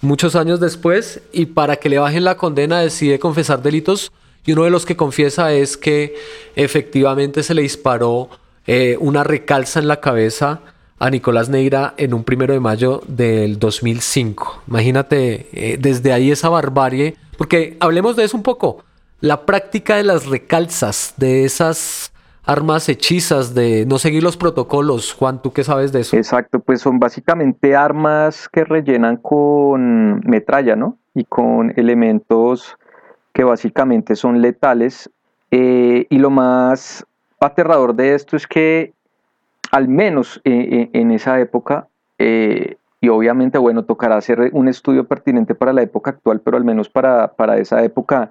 muchos 0.00 0.34
años 0.34 0.58
después 0.58 1.20
y 1.32 1.46
para 1.46 1.76
que 1.76 1.88
le 1.88 1.98
bajen 1.98 2.24
la 2.24 2.36
condena 2.36 2.80
decide 2.80 3.18
confesar 3.18 3.62
delitos 3.62 4.10
y 4.44 4.52
uno 4.52 4.64
de 4.64 4.70
los 4.70 4.86
que 4.86 4.96
confiesa 4.96 5.52
es 5.52 5.76
que 5.76 6.14
efectivamente 6.56 7.42
se 7.42 7.54
le 7.54 7.62
disparó 7.62 8.30
eh, 8.66 8.96
una 9.00 9.24
recalza 9.24 9.80
en 9.80 9.88
la 9.88 10.00
cabeza 10.00 10.60
a 10.98 11.10
Nicolás 11.10 11.48
Neira 11.48 11.94
en 11.96 12.14
un 12.14 12.24
primero 12.24 12.52
de 12.52 12.60
mayo 12.60 13.02
del 13.08 13.58
2005. 13.58 14.62
Imagínate, 14.68 15.48
eh, 15.52 15.78
desde 15.80 16.12
ahí 16.12 16.30
esa 16.30 16.50
barbarie, 16.50 17.16
porque 17.38 17.76
hablemos 17.80 18.16
de 18.16 18.24
eso 18.24 18.36
un 18.36 18.42
poco, 18.42 18.84
la 19.20 19.46
práctica 19.46 19.96
de 19.96 20.04
las 20.04 20.26
recalzas, 20.26 21.14
de 21.16 21.44
esas 21.44 22.12
armas 22.44 22.88
hechizas, 22.88 23.54
de 23.54 23.86
no 23.86 23.98
seguir 23.98 24.22
los 24.22 24.36
protocolos. 24.36 25.14
Juan, 25.14 25.40
¿tú 25.40 25.52
qué 25.52 25.64
sabes 25.64 25.92
de 25.92 26.00
eso? 26.00 26.16
Exacto, 26.16 26.60
pues 26.60 26.80
son 26.80 26.98
básicamente 26.98 27.76
armas 27.76 28.48
que 28.48 28.64
rellenan 28.64 29.16
con 29.16 30.20
metralla, 30.20 30.76
¿no? 30.76 30.98
Y 31.14 31.24
con 31.24 31.72
elementos 31.76 32.76
que 33.40 33.44
básicamente 33.44 34.16
son 34.16 34.42
letales. 34.42 35.08
Eh, 35.50 36.06
y 36.10 36.18
lo 36.18 36.28
más 36.28 37.06
aterrador 37.40 37.94
de 37.94 38.14
esto 38.14 38.36
es 38.36 38.46
que 38.46 38.92
al 39.70 39.88
menos 39.88 40.42
en 40.44 41.10
esa 41.10 41.40
época, 41.40 41.88
y 42.18 43.08
obviamente, 43.08 43.56
bueno, 43.56 43.84
tocará 43.84 44.16
hacer 44.16 44.50
un 44.52 44.68
estudio 44.68 45.04
pertinente 45.04 45.54
para 45.54 45.72
la 45.72 45.80
época 45.80 46.10
actual, 46.10 46.40
pero 46.40 46.58
al 46.58 46.64
menos 46.64 46.90
para, 46.90 47.28
para 47.28 47.56
esa 47.56 47.82
época 47.82 48.28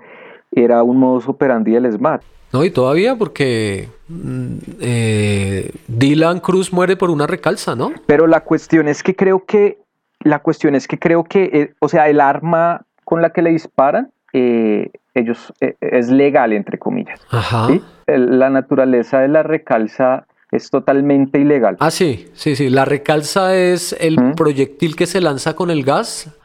era 0.51 0.83
un 0.83 0.97
modus 0.97 1.27
operandi 1.27 1.71
del 1.71 1.91
SMAT. 1.91 2.21
No, 2.51 2.63
y 2.63 2.69
todavía 2.69 3.15
porque 3.15 3.89
mm, 4.09 4.57
eh, 4.79 5.71
Dylan 5.87 6.39
Cruz 6.39 6.71
muere 6.71 6.97
por 6.97 7.09
una 7.09 7.25
recalza, 7.25 7.75
¿no? 7.75 7.93
Pero 8.05 8.27
la 8.27 8.41
cuestión 8.41 8.87
es 8.87 9.01
que 9.01 9.15
creo 9.15 9.45
que, 9.45 9.79
la 10.19 10.39
cuestión 10.39 10.75
es 10.75 10.87
que 10.87 10.99
creo 10.99 11.23
que, 11.23 11.49
eh, 11.53 11.73
o 11.79 11.89
sea, 11.89 12.09
el 12.09 12.19
arma 12.19 12.85
con 13.05 13.21
la 13.21 13.31
que 13.31 13.41
le 13.41 13.51
disparan, 13.51 14.11
eh, 14.33 14.91
ellos, 15.13 15.53
es 15.59 16.09
legal, 16.09 16.53
entre 16.53 16.77
comillas. 16.77 17.19
Ajá. 17.29 17.67
la 18.07 18.49
naturaleza 18.49 19.19
de 19.19 19.27
la 19.27 19.43
recalza 19.43 20.25
es 20.51 20.69
totalmente 20.69 21.39
ilegal. 21.39 21.77
Ah, 21.79 21.91
sí, 21.91 22.27
sí, 22.33 22.55
sí. 22.55 22.69
La 22.69 22.85
recalza 22.85 23.55
es 23.55 23.95
el 23.99 24.33
proyectil 24.35 24.95
que 24.95 25.05
se 25.05 25.21
lanza 25.21 25.55
con 25.55 25.69
el 25.69 25.83
gas. 25.83 26.35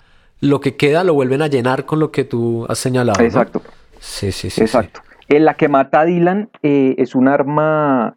Lo 0.41 0.61
que 0.61 0.77
queda 0.77 1.05
lo 1.05 1.15
vuelven 1.15 1.41
a 1.41 1.47
llenar 1.47 1.86
con 1.86 2.01
lo 2.01 2.11
que 2.11 2.24
tú 2.24 2.66
has 2.69 2.78
señalado. 2.78 3.23
Exacto. 3.24 3.62
Sí, 4.01 4.31
sí, 4.32 4.51
sí. 4.51 4.61
Exacto. 4.61 5.01
En 5.28 5.47
la 5.47 5.55
que 5.55 5.69
mata 5.69 6.01
a 6.01 6.05
Dylan 6.05 6.51
eh, 6.62 6.95
es 6.99 7.15
un 7.15 7.28
arma 7.28 8.16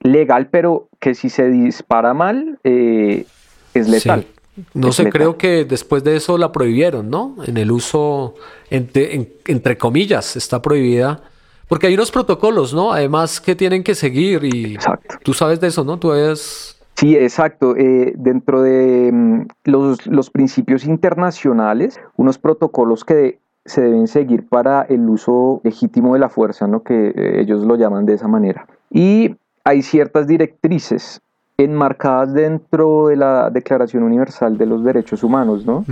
legal, 0.00 0.48
pero 0.50 0.88
que 0.98 1.14
si 1.14 1.30
se 1.30 1.48
dispara 1.48 2.12
mal 2.12 2.58
eh, 2.64 3.24
es 3.72 3.88
letal. 3.88 4.26
No 4.72 4.92
sé, 4.92 5.10
creo 5.10 5.36
que 5.36 5.64
después 5.64 6.04
de 6.04 6.16
eso 6.16 6.38
la 6.38 6.52
prohibieron, 6.52 7.10
¿no? 7.10 7.36
En 7.46 7.56
el 7.56 7.72
uso, 7.72 8.34
entre 8.70 9.78
comillas, 9.78 10.36
está 10.36 10.62
prohibida. 10.62 11.22
Porque 11.68 11.86
hay 11.86 11.94
unos 11.94 12.10
protocolos, 12.10 12.74
¿no? 12.74 12.92
Además 12.92 13.40
que 13.40 13.54
tienen 13.54 13.82
que 13.82 13.94
seguir 13.94 14.44
y 14.44 14.74
exacto. 14.74 15.16
tú 15.22 15.32
sabes 15.32 15.60
de 15.60 15.68
eso, 15.68 15.84
¿no? 15.84 15.98
Tú 15.98 16.12
eres... 16.12 16.78
Sí, 16.94 17.16
exacto. 17.16 17.74
Eh, 17.76 18.12
dentro 18.16 18.62
de 18.62 19.10
mm, 19.12 19.46
los, 19.64 20.06
los, 20.06 20.30
principios 20.30 20.84
internacionales, 20.84 21.98
unos 22.16 22.38
protocolos 22.38 23.04
que 23.04 23.40
se 23.64 23.80
deben 23.80 24.06
seguir 24.06 24.46
para 24.46 24.82
el 24.82 25.08
uso 25.08 25.60
legítimo 25.64 26.14
de 26.14 26.20
la 26.20 26.28
fuerza, 26.28 26.66
¿no? 26.66 26.82
que 26.82 27.08
eh, 27.08 27.40
ellos 27.40 27.64
lo 27.64 27.76
llaman 27.76 28.06
de 28.06 28.14
esa 28.14 28.28
manera. 28.28 28.66
Y 28.90 29.34
hay 29.64 29.82
ciertas 29.82 30.26
directrices 30.26 31.22
enmarcadas 31.56 32.34
dentro 32.34 33.08
de 33.08 33.16
la 33.16 33.50
Declaración 33.50 34.02
Universal 34.02 34.58
de 34.58 34.66
los 34.66 34.84
Derechos 34.84 35.22
Humanos, 35.22 35.64
¿no? 35.64 35.84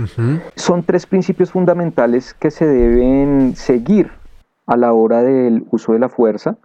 Son 0.55 0.83
tres 0.83 1.05
principios 1.05 1.51
fundamentales 1.51 2.33
que 2.33 2.51
se 2.51 2.65
deben 2.65 3.55
seguir 3.55 4.11
a 4.65 4.77
la 4.77 4.93
hora 4.93 5.21
del 5.23 5.65
uso 5.71 5.93
de 5.93 5.99
la 5.99 6.09
fuerza. 6.09 6.57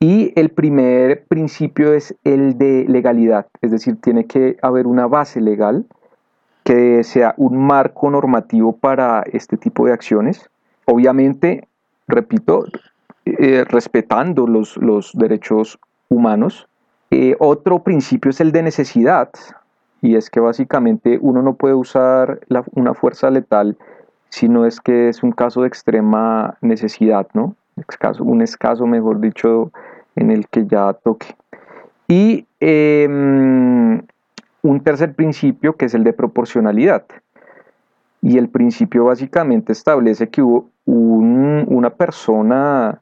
Y 0.00 0.32
el 0.34 0.48
primer 0.48 1.24
principio 1.26 1.92
es 1.92 2.16
el 2.24 2.56
de 2.56 2.86
legalidad, 2.88 3.46
es 3.60 3.70
decir, 3.70 4.00
tiene 4.00 4.24
que 4.24 4.56
haber 4.62 4.86
una 4.86 5.06
base 5.06 5.42
legal 5.42 5.84
que 6.64 7.04
sea 7.04 7.34
un 7.36 7.58
marco 7.66 8.10
normativo 8.10 8.76
para 8.76 9.22
este 9.30 9.56
tipo 9.56 9.86
de 9.86 9.92
acciones. 9.92 10.48
Obviamente, 10.86 11.68
repito, 12.08 12.64
eh, 13.26 13.64
respetando 13.68 14.46
los, 14.46 14.76
los, 14.78 15.12
derechos 15.14 15.78
humanos. 16.08 16.66
Eh, 17.10 17.36
otro 17.38 17.82
principio 17.82 18.30
es 18.30 18.40
el 18.40 18.52
de 18.52 18.62
necesidad, 18.62 19.30
y 20.02 20.16
es 20.16 20.30
que 20.30 20.40
básicamente 20.40 21.18
uno 21.20 21.42
no 21.42 21.54
puede 21.54 21.74
usar 21.74 22.40
una 22.72 22.94
fuerza 22.94 23.30
letal 23.30 23.76
si 24.30 24.48
no 24.48 24.64
es 24.64 24.80
que 24.80 25.08
es 25.08 25.22
un 25.22 25.32
caso 25.32 25.62
de 25.62 25.68
extrema 25.68 26.56
necesidad, 26.60 27.26
¿no? 27.34 27.56
un 28.20 28.42
escaso, 28.42 28.86
mejor 28.86 29.20
dicho, 29.20 29.72
en 30.14 30.30
el 30.30 30.48
que 30.48 30.66
ya 30.66 30.92
toque. 30.92 31.34
Y 32.08 32.46
em, 32.60 34.02
un 34.62 34.80
tercer 34.84 35.14
principio 35.14 35.76
que 35.76 35.86
es 35.86 35.94
el 35.94 36.04
de 36.04 36.12
proporcionalidad. 36.12 37.04
Y 38.22 38.36
el 38.38 38.48
principio 38.48 39.06
básicamente 39.06 39.72
establece 39.72 40.28
que 40.28 40.42
una 40.84 41.90
persona 41.90 43.00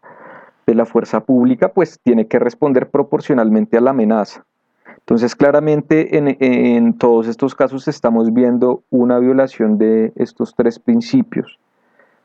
de 0.68 0.74
la 0.74 0.84
fuerza 0.84 1.20
pública 1.20 1.72
pues 1.72 1.98
tiene 2.02 2.28
que 2.28 2.38
responder 2.38 2.90
proporcionalmente 2.90 3.78
a 3.78 3.80
la 3.80 3.90
amenaza. 3.90 4.44
Entonces 4.98 5.34
claramente 5.34 6.18
en, 6.18 6.98
todos 6.98 7.26
estos 7.26 7.54
casos 7.54 7.88
estamos 7.88 8.34
viendo 8.34 8.82
una 8.90 9.18
violación 9.18 9.78
de 9.78 10.12
estos 10.16 10.54
tres 10.54 10.78
principios, 10.78 11.58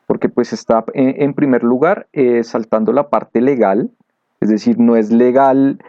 porque 0.07 0.27
pues 0.27 0.51
está 0.51 0.83
en, 0.93 1.33
primer 1.33 1.63
lugar 1.63 2.07
eh, 2.11 2.43
saltando 2.43 2.91
la 2.91 3.07
parte 3.07 3.39
legal, 3.39 3.89
es 4.41 4.49
decir, 4.49 4.77
no 4.77 4.97
es 4.97 5.09
legal 5.09 5.79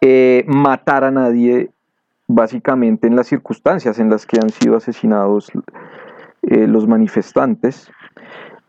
eh, 0.00 0.44
matar 0.46 1.04
a 1.04 1.10
nadie 1.10 1.68
básicamente 2.26 3.06
en 3.06 3.16
las 3.16 3.26
circunstancias 3.26 3.98
en 3.98 4.08
las 4.08 4.24
que 4.24 4.38
han 4.40 4.48
sido 4.48 4.78
asesinados 4.78 5.52
eh, 6.40 6.66
los 6.66 6.88
manifestantes. 6.88 7.90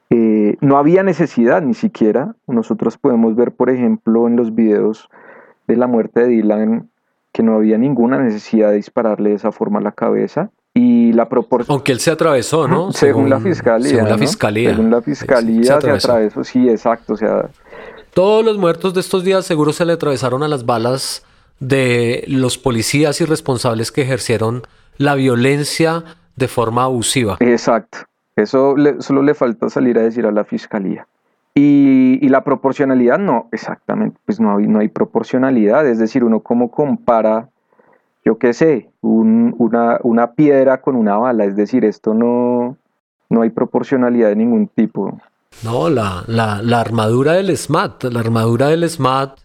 Eh, 0.09 0.57
no 0.61 0.77
había 0.77 1.03
necesidad 1.03 1.61
ni 1.61 1.73
siquiera. 1.73 2.35
Nosotros 2.47 2.97
podemos 2.97 3.35
ver, 3.35 3.51
por 3.51 3.69
ejemplo, 3.69 4.27
en 4.27 4.35
los 4.35 4.55
videos 4.55 5.09
de 5.67 5.75
la 5.75 5.87
muerte 5.87 6.21
de 6.21 6.27
Dylan 6.27 6.89
que 7.33 7.43
no 7.43 7.55
había 7.55 7.77
ninguna 7.77 8.17
necesidad 8.17 8.69
de 8.69 8.77
dispararle 8.77 9.29
de 9.29 9.35
esa 9.35 9.51
forma 9.51 9.79
a 9.79 9.83
la 9.83 9.91
cabeza. 9.91 10.49
Y 10.73 11.11
la 11.13 11.27
proporción... 11.27 11.73
Aunque 11.73 11.91
él 11.91 11.99
se 11.99 12.11
atravesó, 12.11 12.67
¿no? 12.67 12.91
Según, 12.91 13.29
la 13.29 13.39
fiscalía. 13.39 13.89
Según 13.89 14.09
la 14.09 14.17
fiscalía. 14.17 14.69
Según 14.71 14.91
la 14.91 15.01
fiscalía 15.01 15.79
se 15.79 15.89
atravesó. 15.89 16.43
Sí, 16.43 16.69
exacto. 16.69 17.13
O 17.13 17.17
sea... 17.17 17.49
Todos 18.13 18.45
los 18.45 18.57
muertos 18.57 18.93
de 18.93 19.01
estos 19.01 19.23
días 19.23 19.45
seguro 19.45 19.73
se 19.73 19.85
le 19.85 19.93
atravesaron 19.93 20.41
a 20.41 20.47
las 20.47 20.65
balas 20.65 21.25
de 21.59 22.23
los 22.27 22.57
policías 22.57 23.19
irresponsables 23.21 23.91
que 23.91 24.01
ejercieron 24.01 24.63
la 24.97 25.15
violencia 25.15 26.03
de 26.35 26.47
forma 26.47 26.83
abusiva. 26.83 27.37
Exacto. 27.39 27.99
Eso 28.37 28.75
solo 28.99 29.21
le 29.21 29.33
falta 29.33 29.69
salir 29.69 29.97
a 29.97 30.03
decir 30.03 30.25
a 30.25 30.31
la 30.31 30.45
fiscalía. 30.45 31.07
Y, 31.53 32.29
la 32.29 32.43
proporcionalidad, 32.43 33.17
no, 33.17 33.49
exactamente, 33.51 34.19
pues 34.25 34.39
no 34.39 34.57
hay, 34.57 34.67
no 34.67 34.79
hay 34.79 34.89
proporcionalidad. 34.89 35.87
Es 35.87 35.97
decir, 35.97 36.23
uno 36.23 36.41
como 36.41 36.69
compara, 36.69 37.49
yo 38.23 38.37
qué 38.37 38.53
sé, 38.53 38.89
una, 39.01 39.99
una, 40.03 40.33
piedra 40.33 40.81
con 40.81 40.95
una 40.95 41.17
bala. 41.17 41.45
Es 41.45 41.55
decir, 41.55 41.83
esto 41.83 42.13
no, 42.13 42.77
no 43.29 43.41
hay 43.41 43.49
proporcionalidad 43.49 44.29
de 44.29 44.35
ningún 44.35 44.67
tipo. 44.67 45.19
No, 45.63 45.89
la, 45.89 46.23
la, 46.27 46.61
la 46.61 46.79
armadura 46.79 47.33
del 47.33 47.57
SMAT, 47.57 48.03
la 48.05 48.19
armadura 48.19 48.67
del 48.67 48.87
SMAT 48.87 49.39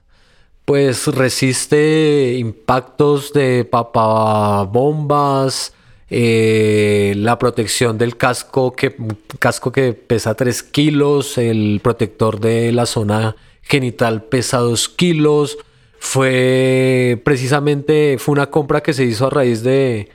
pues 0.64 1.08
resiste 1.08 2.36
impactos 2.38 3.32
de 3.32 3.64
papabombas, 3.64 5.74
eh, 6.14 7.14
la 7.16 7.38
protección 7.38 7.96
del 7.96 8.18
casco 8.18 8.72
que, 8.72 8.94
casco 9.38 9.72
que 9.72 9.94
pesa 9.94 10.34
3 10.34 10.62
kilos, 10.62 11.38
el 11.38 11.80
protector 11.82 12.38
de 12.38 12.70
la 12.70 12.84
zona 12.84 13.34
genital 13.62 14.22
pesa 14.24 14.58
2 14.58 14.90
kilos. 14.90 15.56
Fue 15.98 17.18
precisamente 17.24 18.18
fue 18.18 18.34
una 18.34 18.50
compra 18.50 18.82
que 18.82 18.92
se 18.92 19.04
hizo 19.04 19.28
a 19.28 19.30
raíz 19.30 19.62
de, 19.62 20.10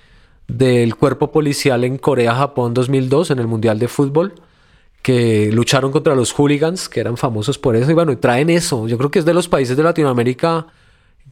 del 0.48 0.96
cuerpo 0.96 1.32
policial 1.32 1.84
en 1.84 1.98
Corea-Japón 1.98 2.76
2002 2.76 3.32
en 3.32 3.40
el 3.40 3.48
Mundial 3.48 3.80
de 3.80 3.88
Fútbol 3.88 4.36
que 5.02 5.52
lucharon 5.52 5.92
contra 5.92 6.14
los 6.14 6.32
hooligans, 6.32 6.90
que 6.90 7.00
eran 7.00 7.18
famosos 7.18 7.58
por 7.58 7.76
eso, 7.76 7.90
y 7.90 7.96
bueno, 7.96 8.16
traen 8.20 8.52
eso. 8.52 8.88
Yo 8.88 9.00
creo 9.00 9.10
que 9.10 9.18
es 9.18 9.26
de 9.26 9.34
los 9.34 9.48
países 9.48 9.76
de 9.76 9.82
Latinoamérica 9.82 10.68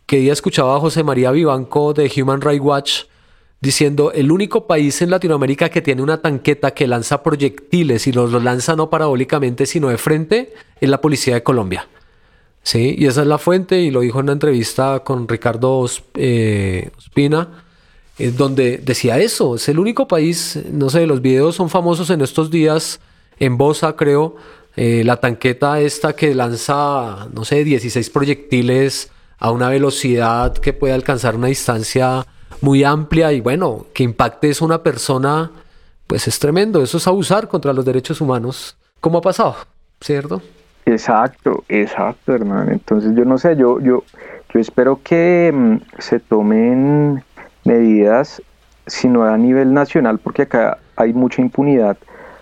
que 0.08 0.18
día 0.18 0.34
escuchaba 0.34 0.76
a 0.76 0.80
José 0.80 1.04
María 1.04 1.30
Vivanco 1.30 1.94
de 1.94 2.12
Human 2.18 2.42
Rights 2.42 2.64
Watch 2.64 3.04
diciendo 3.62 4.12
el 4.12 4.32
único 4.32 4.68
país 4.68 5.02
en 5.02 5.10
Latinoamérica 5.10 5.70
que 5.70 5.82
tiene 5.82 6.02
una 6.02 6.22
tanqueta 6.22 6.72
que 6.72 6.88
lanza 6.88 7.24
proyectiles 7.24 8.08
y 8.08 8.12
los, 8.12 8.32
lanza 8.44 8.76
no 8.76 8.90
parabólicamente 8.90 9.66
sino 9.66 9.90
de 9.90 9.98
frente 9.98 10.54
es 10.80 10.90
la 10.90 11.02
policía 11.02 11.36
de 11.36 11.44
Colombia. 11.44 11.88
Sí, 12.62 12.96
y 12.98 13.06
esa 13.06 13.22
es 13.22 13.28
la 13.28 13.38
fuente 13.38 13.80
y 13.80 13.92
lo 13.92 14.02
dijo 14.02 14.20
en 14.20 14.26
una 14.26 14.34
entrevista 14.34 15.02
con 15.04 15.28
Ricardo 15.28 15.88
eh, 16.16 16.90
Ospina, 16.98 17.64
donde 18.18 18.78
decía 18.78 19.20
eso, 19.20 19.56
es 19.56 19.68
el 19.68 19.78
único 19.78 20.08
país, 20.08 20.58
no 20.72 20.90
sé, 20.90 21.06
los 21.06 21.22
videos 21.22 21.56
son 21.56 21.70
famosos 21.70 22.10
en 22.10 22.22
estos 22.22 22.50
días 22.50 23.02
en 23.40 23.58
Bosa, 23.58 23.96
creo, 23.96 24.38
eh, 24.76 25.04
la 25.06 25.18
tanqueta 25.18 25.80
esta 25.80 26.14
que 26.16 26.34
lanza, 26.34 27.28
no 27.34 27.46
sé, 27.46 27.64
16 27.64 28.10
proyectiles 28.10 29.12
a 29.38 29.52
una 29.52 29.70
velocidad 29.70 30.58
que 30.58 30.74
puede 30.74 30.94
alcanzar 30.94 31.36
una 31.36 31.48
distancia 31.48 32.26
muy 32.62 32.84
amplia 32.84 33.32
y 33.32 33.42
bueno, 33.42 33.86
que 33.94 34.04
impacte 34.04 34.50
eso 34.50 34.66
a 34.66 34.68
una 34.68 34.84
persona, 34.84 35.52
pues 36.08 36.28
es 36.28 36.40
tremendo. 36.40 36.82
Eso 36.82 36.98
es 36.98 37.08
abusar 37.08 37.48
contra 37.48 37.74
los 37.74 37.86
derechos 37.86 38.22
humanos, 38.22 38.78
como 39.00 39.20
ha 39.20 39.22
pasado, 39.22 39.56
¿cierto? 40.02 40.42
Exacto, 40.86 41.64
exacto, 41.68 42.34
hermano. 42.34 42.72
Entonces 42.72 43.12
yo 43.16 43.26
no 43.26 43.38
sé, 43.38 43.56
yo, 43.56 43.80
yo, 43.80 44.04
yo 44.54 44.60
espero 44.60 45.00
que 45.04 45.52
mm, 45.54 45.78
se 46.00 46.20
tomen 46.20 47.24
medidas, 47.64 48.42
si 48.86 49.08
no 49.08 49.24
a 49.26 49.38
nivel 49.38 49.74
nacional, 49.74 50.20
porque 50.20 50.44
acá 50.44 50.78
hay 50.96 51.14
mucha 51.14 51.42
impunidad 51.42 51.98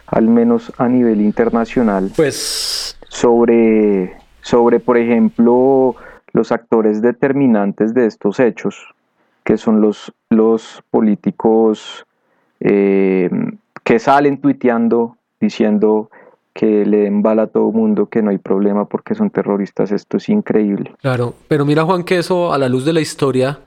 al 0.07 0.27
menos 0.27 0.71
a 0.77 0.87
nivel 0.87 1.21
internacional, 1.21 2.11
pues 2.15 2.97
sobre, 3.09 4.15
sobre 4.41 4.79
por 4.79 4.97
ejemplo, 4.97 5.95
los 6.33 6.51
actores 6.51 7.01
determinantes 7.01 7.95
de 7.95 8.05
estos 8.05 8.39
hechos, 8.39 8.75
que 9.43 9.57
son 9.57 9.81
los, 9.81 10.13
los 10.29 10.83
políticos 10.89 12.05
eh, 12.59 13.29
que 13.83 13.99
salen 13.99 14.39
tuiteando 14.39 15.17
diciendo 15.39 16.09
que 16.53 16.85
le 16.85 16.97
den 16.97 17.21
bala 17.21 17.43
a 17.43 17.47
todo 17.47 17.71
mundo, 17.71 18.07
que 18.07 18.21
no 18.21 18.29
hay 18.29 18.37
problema 18.37 18.85
porque 18.85 19.15
son 19.15 19.29
terroristas, 19.29 19.91
esto 19.91 20.17
es 20.17 20.29
increíble. 20.29 20.95
Claro, 21.01 21.33
pero 21.47 21.65
mira 21.65 21.83
Juan 21.83 22.03
que 22.03 22.19
eso 22.19 22.53
a 22.53 22.57
la 22.57 22.69
luz 22.69 22.85
de 22.85 22.93
la 22.93 23.01
historia, 23.01 23.59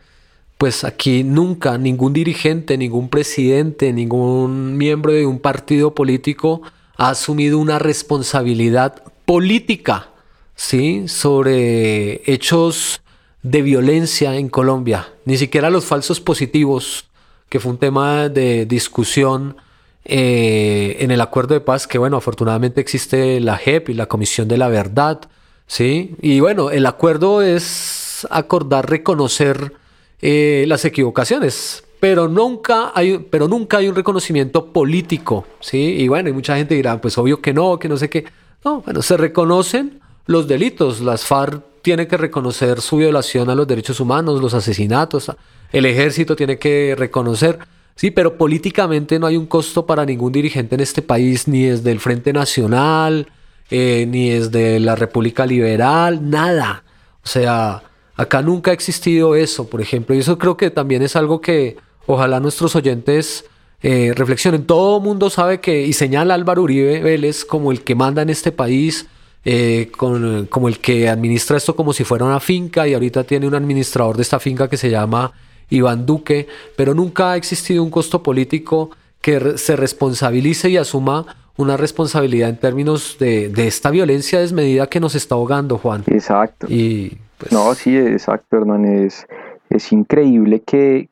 pues 0.57 0.85
aquí 0.85 1.25
nunca 1.25 1.77
ningún 1.79 2.13
dirigente, 2.13 2.79
ningún 2.79 3.09
presidente, 3.09 3.93
ningún 3.93 4.77
miembro 4.79 5.13
de 5.13 5.27
un 5.27 5.41
partido 5.41 5.95
político 5.95 6.63
ha 6.97 7.11
asumido 7.11 7.59
una 7.59 7.79
responsabilidad 7.79 9.03
política, 9.27 10.09
¿sí? 10.55 11.09
Sobre 11.09 12.23
hechos 12.33 13.03
de 13.47 13.63
violencia 13.63 14.37
en 14.37 14.49
Colombia. 14.49 15.09
Ni 15.25 15.37
siquiera 15.37 15.71
los 15.71 15.85
falsos 15.85 16.21
positivos, 16.21 17.05
que 17.49 17.61
fue 17.61 17.71
un 17.71 17.79
tema 17.79 18.29
de 18.29 18.67
discusión 18.67 19.57
eh, 20.05 20.97
en 20.99 21.13
el 21.13 21.21
acuerdo 21.21 21.55
de 21.55 21.61
paz, 21.61 21.87
que 21.87 21.99
bueno, 21.99 22.17
afortunadamente 22.17 22.81
existe 22.81 23.39
la 23.41 23.57
JEP 23.57 23.91
y 23.91 23.95
la 23.95 24.07
Comisión 24.07 24.49
de 24.49 24.59
la 24.59 24.67
Verdad, 24.69 25.21
¿sí? 25.69 26.17
Y 26.21 26.41
bueno, 26.41 26.71
el 26.71 26.87
acuerdo 26.87 27.41
es 27.41 28.27
acordar 28.31 28.91
reconocer 28.91 29.75
eh, 30.21 30.65
las 30.67 30.85
equivocaciones, 30.85 31.85
pero 32.01 32.27
nunca, 32.27 32.91
hay, 32.97 33.19
pero 33.31 33.47
nunca 33.47 33.79
hay 33.79 33.89
un 33.89 33.95
reconocimiento 33.95 34.73
político, 34.73 35.47
¿sí? 35.61 35.97
Y 35.99 36.09
bueno, 36.09 36.29
y 36.31 36.33
mucha 36.33 36.57
gente 36.57 36.75
dirá, 36.75 37.01
pues 37.01 37.17
obvio 37.17 37.41
que 37.41 37.53
no, 37.53 37.79
que 37.79 37.89
no 37.89 37.97
sé 37.97 38.11
qué. 38.11 38.25
No, 38.65 38.81
bueno, 38.81 39.03
se 39.03 39.17
reconocen 39.17 40.01
los 40.27 40.49
delitos, 40.49 41.01
las 41.01 41.25
FARC 41.25 41.63
tiene 41.87 42.09
que 42.09 42.17
reconocer 42.17 42.81
su 42.81 42.97
violación 42.97 43.49
a 43.49 43.55
los 43.55 43.65
derechos 43.65 44.01
humanos, 44.01 44.43
los 44.43 44.55
asesinatos, 44.55 45.31
el 45.71 45.87
ejército 45.87 46.35
tiene 46.35 46.59
que 46.59 46.97
reconocer 46.99 47.61
Sí, 47.95 48.11
pero 48.11 48.37
políticamente 48.37 49.19
no 49.19 49.27
hay 49.27 49.39
un 49.39 49.47
costo 49.47 49.87
para 49.87 50.05
ningún 50.05 50.31
dirigente 50.31 50.75
en 50.75 50.83
este 50.83 51.01
país, 51.01 51.49
ni 51.49 51.63
desde 51.63 51.93
el 51.93 51.99
Frente 51.99 52.31
Nacional, 52.35 53.27
eh, 53.71 54.05
ni 54.07 54.29
desde 54.29 54.79
la 54.81 54.97
República 54.97 55.47
Liberal, 55.47 56.29
nada. 56.29 56.85
O 57.25 57.27
sea, 57.27 57.85
acá 58.15 58.43
nunca 58.43 58.71
ha 58.71 58.75
existido 58.75 59.35
eso, 59.35 59.71
por 59.71 59.81
ejemplo, 59.81 60.15
y 60.15 60.19
eso 60.19 60.37
creo 60.37 60.59
que 60.59 60.71
también 60.71 61.01
es 61.01 61.17
algo 61.17 61.41
que 61.41 61.79
ojalá 62.05 62.39
nuestros 62.39 62.77
oyentes 62.77 63.47
eh, 63.83 64.13
reflexionen. 64.15 64.67
Todo 64.67 65.01
mundo 65.01 65.31
sabe 65.31 65.61
que, 65.61 65.87
y 65.87 65.95
señala 65.95 66.35
Álvaro 66.35 66.65
Uribe 66.65 67.01
Vélez 67.01 67.47
como 67.47 67.73
el 67.73 67.81
que 67.81 67.95
manda 67.95 68.21
en 68.21 68.29
este 68.29 68.53
país, 68.53 69.07
eh, 69.49 69.93
como 69.95 70.69
el 70.69 70.79
que 70.81 71.09
administra 71.09 71.57
esto 71.57 71.77
como 71.77 71.93
si 71.93 72.03
fuera 72.03 72.25
una 72.25 72.41
finca, 72.41 72.89
y 72.89 72.95
ahorita 72.95 73.23
tiene 73.23 73.47
un 73.47 73.55
administrador 73.55 74.17
de 74.17 74.23
esta 74.23 74.41
finca 74.41 74.69
que 74.69 74.77
se 74.77 74.91
llama 74.91 75.33
Iván 75.71 76.05
Duque, 76.05 76.49
pero 76.75 76.95
nunca 76.95 77.31
ha 77.31 77.37
existido 77.37 77.85
un 77.85 77.91
costo 77.91 78.25
político 78.25 78.91
que 79.21 79.57
se 79.57 79.77
responsabilice 79.77 80.69
y 80.69 80.77
asuma 80.77 81.27
una 81.57 81.77
responsabilidad 81.77 82.49
en 82.49 82.57
términos 82.57 83.19
de, 83.21 83.53
esta 83.57 83.91
violencia 83.91 84.41
desmedida 84.41 84.89
que 84.89 84.99
nos 84.99 85.15
está 85.15 85.37
ahogando, 85.37 85.79
Juan. 85.79 86.03
Exacto. 86.09 86.67
Y, 86.69 87.17
pues, 87.39 87.53
No, 87.53 87.73
sí, 87.75 87.97
exacto, 87.97 88.57
Hernán. 88.57 88.85
Es, 88.85 89.29
es 89.71 89.93
increíble 89.93 90.61
que, 90.67 91.09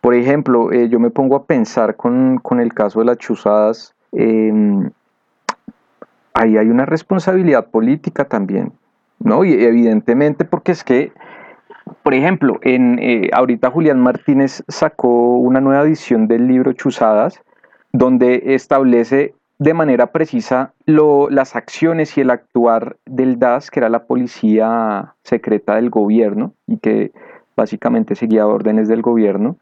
por 0.00 0.14
ejemplo, 0.14 0.72
eh, 0.72 0.88
yo 0.88 0.98
me 1.00 1.10
pongo 1.10 1.36
a 1.36 1.44
pensar 1.44 1.96
con, 1.96 2.40
el 2.58 2.72
caso 2.72 3.00
de 3.00 3.04
las 3.04 3.18
chuzadas, 3.18 3.94
em, 4.12 4.88
ahí 6.38 6.56
hay 6.56 6.68
una 6.68 6.86
responsabilidad 6.86 7.66
política 7.66 8.26
también, 8.26 8.72
¿no? 9.18 9.44
Y 9.44 9.52
evidentemente 9.52 10.44
porque 10.44 10.72
es 10.72 10.84
que 10.84 11.12
por 12.02 12.14
ejemplo, 12.14 12.58
en, 12.62 12.98
eh, 12.98 13.30
ahorita 13.32 13.70
Julián 13.70 14.00
Martínez 14.00 14.62
sacó 14.68 15.38
una 15.38 15.60
nueva 15.60 15.84
edición 15.84 16.28
del 16.28 16.46
libro 16.46 16.72
Chuzadas, 16.72 17.40
donde 17.92 18.54
establece 18.54 19.34
de 19.58 19.74
manera 19.74 20.12
precisa 20.12 20.72
las 20.86 21.56
acciones 21.56 22.16
y 22.16 22.20
el 22.20 22.30
actuar 22.30 22.96
del 23.06 23.38
DAS, 23.38 23.70
que 23.70 23.80
era 23.80 23.88
la 23.88 24.04
policía 24.04 25.14
secreta 25.24 25.74
del 25.74 25.90
gobierno 25.90 26.52
y 26.66 26.78
que 26.78 27.12
básicamente 27.56 28.14
seguía 28.14 28.46
órdenes 28.46 28.86
del 28.86 29.02
gobierno, 29.02 29.56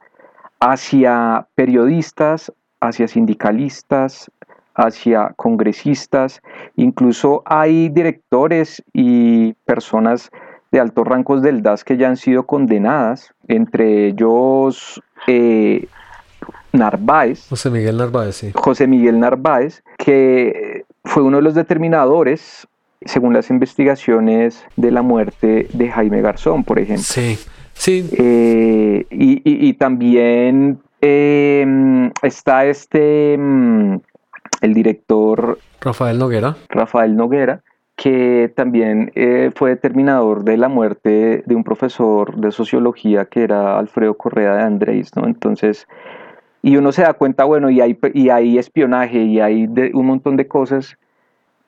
hacia 0.60 1.46
periodistas, 1.54 2.52
hacia 2.80 3.08
sindicalistas, 3.08 4.30
hacia 4.76 5.32
congresistas, 5.36 6.42
incluso 6.76 7.42
hay 7.46 7.88
directores 7.88 8.82
y 8.92 9.54
personas 9.64 10.30
de 10.70 10.80
altos 10.80 11.06
rangos 11.06 11.42
del 11.42 11.62
DAS 11.62 11.84
que 11.84 11.96
ya 11.96 12.08
han 12.08 12.16
sido 12.16 12.44
condenadas, 12.46 13.34
entre 13.48 14.08
ellos 14.08 15.02
eh, 15.26 15.88
Narváez. 16.72 17.48
José 17.48 17.70
Miguel 17.70 17.96
Narváez, 17.96 18.36
sí. 18.36 18.50
José 18.54 18.86
Miguel 18.86 19.18
Narváez, 19.18 19.82
que 19.96 20.84
fue 21.04 21.22
uno 21.22 21.38
de 21.38 21.42
los 21.42 21.54
determinadores, 21.54 22.66
según 23.04 23.32
las 23.32 23.48
investigaciones, 23.50 24.64
de 24.76 24.90
la 24.90 25.02
muerte 25.02 25.68
de 25.72 25.88
Jaime 25.88 26.20
Garzón, 26.20 26.64
por 26.64 26.78
ejemplo. 26.78 27.04
Sí, 27.04 27.38
sí. 27.72 28.10
Eh, 28.12 29.06
y, 29.10 29.72
también 29.74 30.78
em, 31.00 32.10
está 32.22 32.66
este, 32.66 33.36
mm, 33.38 33.96
el 34.66 34.74
director... 34.74 35.58
Rafael 35.80 36.18
Noguera. 36.18 36.56
Rafael 36.68 37.16
Noguera, 37.16 37.62
que 37.96 38.52
también 38.54 39.10
eh, 39.14 39.50
fue 39.54 39.70
determinador 39.70 40.44
de 40.44 40.58
la 40.58 40.68
muerte 40.68 41.42
de 41.46 41.54
un 41.54 41.64
profesor 41.64 42.36
de 42.36 42.50
sociología 42.50 43.24
que 43.24 43.42
era 43.42 43.78
Alfredo 43.78 44.14
Correa 44.14 44.56
de 44.56 44.62
Andrés, 44.62 45.12
¿no? 45.16 45.26
Entonces, 45.26 45.86
y 46.62 46.76
uno 46.76 46.92
se 46.92 47.02
da 47.02 47.14
cuenta, 47.14 47.44
bueno, 47.44 47.70
y 47.70 47.80
hay, 47.80 47.98
y 48.12 48.28
hay 48.28 48.58
espionaje 48.58 49.22
y 49.22 49.40
hay 49.40 49.66
un 49.94 50.06
montón 50.06 50.36
de 50.36 50.46
cosas, 50.46 50.98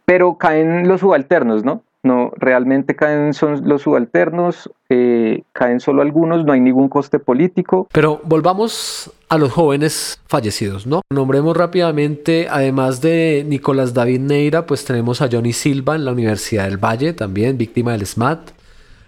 pero 0.04 0.36
caen 0.36 0.88
los 0.88 1.00
subalternos, 1.00 1.64
¿no? 1.64 1.82
No, 2.08 2.32
realmente 2.38 2.96
caen 2.96 3.34
son 3.34 3.68
los 3.68 3.82
subalternos, 3.82 4.70
eh, 4.88 5.42
caen 5.52 5.78
solo 5.78 6.00
algunos, 6.00 6.42
no 6.42 6.54
hay 6.54 6.60
ningún 6.60 6.88
coste 6.88 7.18
político. 7.18 7.86
Pero 7.92 8.22
volvamos 8.24 9.12
a 9.28 9.36
los 9.36 9.52
jóvenes 9.52 10.18
fallecidos, 10.26 10.86
¿no? 10.86 11.02
Nombremos 11.10 11.54
rápidamente, 11.54 12.46
además 12.50 13.02
de 13.02 13.44
Nicolás 13.46 13.92
David 13.92 14.20
Neira, 14.20 14.64
pues 14.64 14.86
tenemos 14.86 15.20
a 15.20 15.28
Johnny 15.30 15.52
Silva 15.52 15.96
en 15.96 16.06
la 16.06 16.12
Universidad 16.12 16.64
del 16.64 16.82
Valle, 16.82 17.12
también 17.12 17.58
víctima 17.58 17.92
del 17.92 18.06
SMAT. 18.06 18.52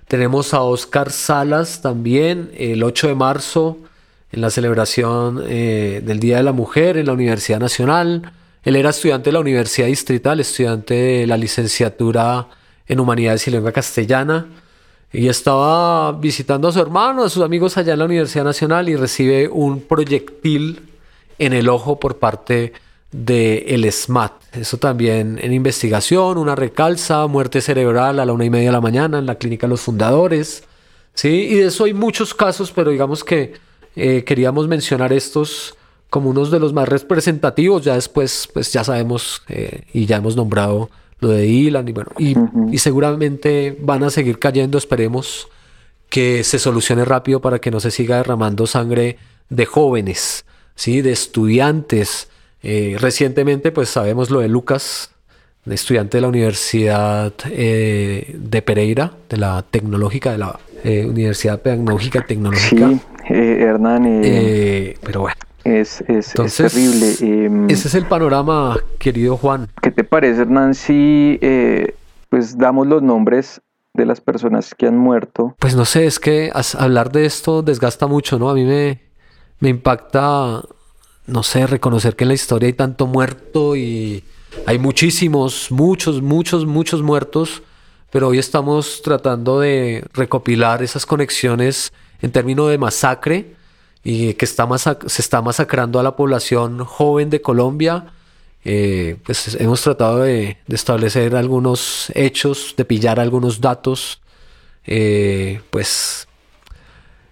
Tenemos 0.06 0.52
a 0.52 0.60
Oscar 0.60 1.10
Salas 1.10 1.81
también, 1.81 2.51
el 2.59 2.82
8 2.82 3.09
de 3.09 3.14
marzo, 3.14 3.78
en 4.31 4.43
la 4.43 4.51
celebración 4.51 5.43
eh, 5.48 6.02
del 6.05 6.20
Día 6.20 6.36
de 6.36 6.43
la 6.43 6.52
Mujer 6.52 6.98
en 6.98 7.06
la 7.06 7.14
Universidad 7.14 7.60
Nacional. 7.60 8.31
Él 8.62 8.77
era 8.77 8.90
estudiante 8.90 9.31
de 9.31 9.32
la 9.32 9.40
Universidad 9.40 9.86
Distrital, 9.86 10.39
estudiante 10.39 10.93
de 10.93 11.27
la 11.27 11.39
licenciatura 11.39 12.47
en 12.91 12.99
Humanidades 12.99 13.47
y 13.47 13.53
Lengua 13.53 13.71
Castellana 13.71 14.47
y 15.12 15.29
estaba 15.29 16.11
visitando 16.12 16.67
a 16.67 16.73
su 16.73 16.81
hermano, 16.81 17.23
a 17.23 17.29
sus 17.29 17.45
amigos 17.45 17.77
allá 17.77 17.93
en 17.93 18.01
la 18.01 18.05
Universidad 18.05 18.45
Nacional 18.45 18.89
y 18.89 18.97
recibe 18.97 19.49
un 19.49 19.81
proyectil 19.81 20.89
en 21.39 21.53
el 21.53 21.69
ojo 21.69 22.01
por 22.01 22.19
parte 22.19 22.73
del 23.12 23.85
el 23.85 23.93
SMAT. 23.93 24.33
Eso 24.57 24.77
también 24.79 25.39
en 25.41 25.53
investigación, 25.53 26.37
una 26.37 26.57
recalza, 26.57 27.25
muerte 27.29 27.61
cerebral 27.61 28.19
a 28.19 28.25
la 28.25 28.33
una 28.33 28.45
y 28.45 28.51
media 28.51 28.71
de 28.71 28.73
la 28.73 28.81
mañana 28.81 29.21
en 29.21 29.27
la 29.27 29.37
clínica 29.37 29.69
Los 29.69 29.83
Fundadores. 29.83 30.65
¿sí? 31.15 31.29
Y 31.29 31.55
de 31.57 31.67
eso 31.67 31.85
hay 31.85 31.95
muchos 31.95 32.35
casos, 32.35 32.73
pero 32.73 32.91
digamos 32.91 33.23
que 33.23 33.55
eh, 33.95 34.25
queríamos 34.25 34.67
mencionar 34.67 35.12
estos 35.12 35.77
como 36.09 36.31
unos 36.31 36.51
de 36.51 36.59
los 36.59 36.73
más 36.73 36.89
representativos. 36.89 37.85
Ya 37.85 37.95
después, 37.95 38.49
pues 38.53 38.73
ya 38.73 38.83
sabemos 38.83 39.43
eh, 39.49 39.83
y 39.93 40.07
ya 40.07 40.17
hemos 40.17 40.35
nombrado 40.35 40.91
lo 41.20 41.28
de 41.28 41.42
Dylan 41.42 41.88
y 41.88 41.92
bueno, 41.92 42.10
y, 42.18 42.78
seguramente 42.78 43.76
van 43.80 44.02
a 44.02 44.10
seguir 44.10 44.38
cayendo, 44.38 44.78
esperemos 44.78 45.48
que 46.09 46.42
se 46.44 46.59
solucione 46.59 47.05
rápido 47.05 47.40
para 47.40 47.60
que 47.60 47.70
no 47.70 47.78
se 47.78 47.90
siga 47.90 48.16
derramando 48.16 48.66
sangre 48.66 49.18
de 49.48 49.66
jóvenes, 49.66 50.44
¿sí? 50.74 51.02
de 51.02 51.12
estudiantes. 51.12 52.28
Eh, 52.62 52.97
recientemente 52.98 53.70
pues 53.70 53.88
sabemos 53.90 54.30
lo 54.30 54.40
de 54.40 54.48
Lucas, 54.48 55.12
estudiante 55.70 56.16
de 56.16 56.22
la 56.22 56.28
Universidad 56.28 57.32
eh, 57.51 58.34
de 58.36 58.62
Pereira, 58.62 59.12
de 59.28 59.36
la 59.36 59.64
tecnológica, 59.70 60.32
de 60.32 60.38
la 60.38 60.59
eh, 60.82 61.06
Universidad 61.06 61.60
Pedagógica 61.60 62.24
Tecnológica. 62.26 62.90
Sí, 63.28 63.34
Hernán. 63.34 64.20
pero 65.02 65.20
bueno. 65.20 65.49
Es, 65.65 66.03
es, 66.09 66.32
terrible. 66.32 67.15
Em, 67.20 67.70
ese 67.70 67.89
es 67.89 67.95
el 67.95 68.07
panorama, 68.07 68.78
querido 68.99 69.37
Juan. 69.37 69.69
¿Qué 69.82 69.91
te 69.91 70.05
parece, 70.05 70.43
Hernán, 70.43 70.74
si 70.74 71.39
eh, 71.43 71.95
pues 72.28 72.57
damos 72.57 72.87
los 72.87 73.03
nombres 73.03 73.61
de 73.93 74.07
las 74.07 74.20
personas 74.20 74.74
que 74.74 74.87
han 74.87 74.97
muerto? 74.97 75.55
Pues 75.59 75.77
no 75.77 75.85
sé, 75.85 76.07
es 76.07 76.19
que 76.19 76.51
hablar 76.78 77.12
de 77.12 77.27
esto 77.27 77.62
desgasta 77.62 78.07
mucho, 78.07 78.39
¿no? 78.39 78.49
A 78.49 78.55
mí 78.55 78.65
me, 78.65 79.01
me 79.59 79.69
impacta, 79.69 80.62
no 81.27 81.43
sé, 81.43 81.66
reconocer 81.66 82.16
que 82.16 82.24
en 82.24 82.28
la 82.28 82.35
historia 82.35 82.66
hay 82.66 82.73
tanto 82.73 83.07
muerto 83.07 83.77
y 83.77 84.24
hay 84.66 84.78
muchísimos, 84.78 85.70
muchos, 85.70 86.23
muchos, 86.23 86.65
muchos 86.65 87.03
muertos, 87.03 87.62
pero 88.11 88.28
hoy 88.28 88.39
estamos 88.39 89.03
tratando 89.03 89.61
de 89.61 90.05
recopilar 90.15 90.82
esas 90.82 91.05
conexiones 91.05 91.93
en 92.23 92.32
términos 92.32 92.70
de 92.70 92.78
masacre 92.78 93.60
y 94.02 94.35
que 94.35 94.44
está 94.44 94.66
se 94.78 95.22
está 95.22 95.43
masacrando 95.43 96.01
a 96.01 96.02
la 96.02 96.16
población 96.16 96.85
joven 96.85 97.31
de 97.31 97.43
Colombia. 97.43 98.06
Eh, 98.64 99.16
pues 99.24 99.56
hemos 99.59 99.81
tratado 99.82 100.20
de, 100.20 100.59
establecer 100.68 101.35
algunos 101.35 102.10
hechos, 102.14 102.74
de 102.77 102.85
pillar 102.85 103.20
algunos 103.20 103.60
datos. 103.60 104.20
Eh, 104.86 105.60
pues 105.70 106.27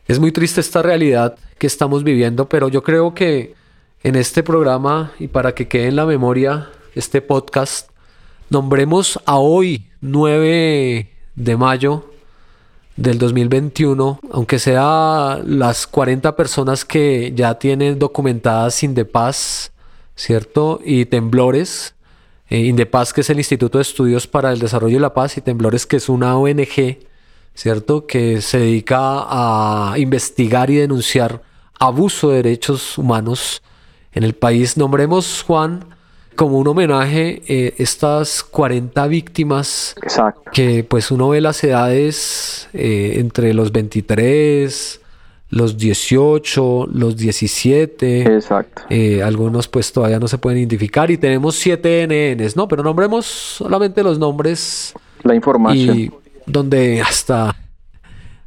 es 0.06 0.18
muy 0.18 0.32
triste 0.32 0.60
esta 0.60 0.82
realidad 0.82 1.36
que 1.58 1.66
estamos 1.66 2.04
viviendo, 2.04 2.48
pero 2.48 2.68
yo 2.68 2.82
creo 2.82 3.14
que 3.14 3.54
en 4.02 4.14
este 4.14 4.42
programa 4.42 5.12
y 5.18 5.28
para 5.28 5.54
que 5.54 5.68
quede 5.68 5.88
en 5.88 5.96
la 5.96 6.06
memoria 6.06 6.70
este 6.94 7.20
podcast, 7.20 7.90
nombremos 8.48 9.18
a 9.26 9.36
hoy, 9.38 9.86
9 10.00 11.10
de 11.34 11.56
mayo 11.56 12.10
del 12.98 13.18
2021, 13.18 14.18
aunque 14.32 14.58
sea 14.58 15.40
las 15.44 15.86
40 15.86 16.34
personas 16.34 16.84
que 16.84 17.32
ya 17.34 17.56
tienen 17.56 17.98
documentadas 17.98 18.82
Indepaz, 18.82 19.70
¿cierto? 20.16 20.80
Y 20.84 21.04
Temblores, 21.04 21.94
eh, 22.48 22.58
Indepaz 22.58 23.12
que 23.12 23.20
es 23.20 23.30
el 23.30 23.38
Instituto 23.38 23.78
de 23.78 23.82
Estudios 23.82 24.26
para 24.26 24.52
el 24.52 24.58
Desarrollo 24.58 24.96
y 24.96 25.00
la 25.00 25.14
Paz 25.14 25.36
y 25.36 25.40
Temblores 25.40 25.86
que 25.86 25.98
es 25.98 26.08
una 26.08 26.36
ONG, 26.36 26.98
¿cierto? 27.54 28.04
Que 28.04 28.42
se 28.42 28.58
dedica 28.58 28.98
a 28.98 29.94
investigar 29.96 30.68
y 30.68 30.76
denunciar 30.76 31.42
abuso 31.78 32.30
de 32.30 32.42
derechos 32.42 32.98
humanos 32.98 33.62
en 34.12 34.24
el 34.24 34.34
país. 34.34 34.76
Nombremos, 34.76 35.44
Juan, 35.46 35.84
como 36.38 36.58
un 36.58 36.68
homenaje 36.68 37.42
eh, 37.48 37.74
estas 37.78 38.44
40 38.44 39.08
víctimas 39.08 39.96
que 40.52 40.84
pues 40.84 41.10
uno 41.10 41.30
ve 41.30 41.40
las 41.40 41.64
edades 41.64 42.68
eh, 42.74 43.14
entre 43.16 43.52
los 43.54 43.72
23, 43.72 45.00
los 45.50 45.76
18, 45.76 46.90
los 46.92 47.16
17. 47.16 48.36
Exacto. 48.36 48.82
Eh, 48.88 49.20
algunos 49.20 49.66
pues 49.66 49.92
todavía 49.92 50.20
no 50.20 50.28
se 50.28 50.38
pueden 50.38 50.60
identificar 50.60 51.10
y 51.10 51.16
tenemos 51.18 51.56
7 51.56 52.36
NNs, 52.36 52.54
¿no? 52.54 52.68
Pero 52.68 52.84
nombremos 52.84 53.26
solamente 53.26 54.04
los 54.04 54.20
nombres. 54.20 54.94
La 55.24 55.34
información. 55.34 55.98
Y 55.98 56.10
donde 56.46 57.00
hasta 57.00 57.56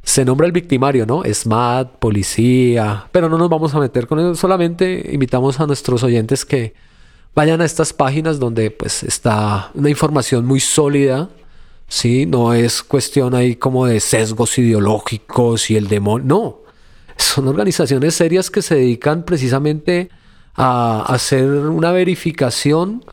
se 0.02 0.24
nombra 0.24 0.46
el 0.46 0.52
victimario, 0.52 1.04
¿no? 1.04 1.24
SMAT, 1.30 1.98
policía, 1.98 3.06
pero 3.12 3.28
no 3.28 3.36
nos 3.36 3.50
vamos 3.50 3.74
a 3.74 3.80
meter 3.80 4.06
con 4.06 4.18
eso, 4.18 4.34
solamente 4.34 5.10
invitamos 5.12 5.60
a 5.60 5.66
nuestros 5.66 6.02
oyentes 6.02 6.46
que 6.46 6.72
vayan 7.34 7.60
a 7.60 7.64
estas 7.64 7.92
páginas 7.92 8.38
donde 8.38 8.70
pues 8.70 9.02
está 9.02 9.70
una 9.74 9.90
información 9.90 10.44
muy 10.44 10.60
sólida, 10.60 11.30
¿sí? 11.88 12.26
No 12.26 12.54
es 12.54 12.82
cuestión 12.82 13.34
ahí 13.34 13.56
como 13.56 13.86
de 13.86 14.00
sesgos 14.00 14.58
ideológicos 14.58 15.70
y 15.70 15.76
el 15.76 15.88
demonio, 15.88 16.26
no. 16.26 16.58
Son 17.16 17.48
organizaciones 17.48 18.14
serias 18.14 18.50
que 18.50 18.62
se 18.62 18.76
dedican 18.76 19.24
precisamente 19.24 20.10
a 20.54 21.02
hacer 21.08 21.44
una 21.44 21.92
verificación 21.92 23.04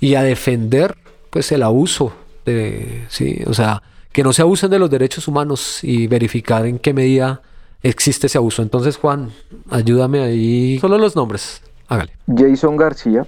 y 0.00 0.14
a 0.14 0.22
defender 0.22 0.96
pues 1.30 1.52
el 1.52 1.62
abuso 1.62 2.12
de, 2.44 3.04
sí, 3.08 3.42
o 3.46 3.54
sea, 3.54 3.82
que 4.12 4.22
no 4.22 4.32
se 4.32 4.42
abusen 4.42 4.70
de 4.70 4.78
los 4.78 4.90
derechos 4.90 5.28
humanos 5.28 5.84
y 5.84 6.06
verificar 6.06 6.66
en 6.66 6.78
qué 6.78 6.94
medida 6.94 7.42
existe 7.82 8.26
ese 8.26 8.38
abuso. 8.38 8.62
Entonces, 8.62 8.96
Juan, 8.96 9.30
ayúdame 9.70 10.20
ahí. 10.20 10.78
Solo 10.80 10.98
los 10.98 11.14
nombres. 11.14 11.62
Hágale. 11.88 12.12
Jason 12.26 12.76
García. 12.76 13.26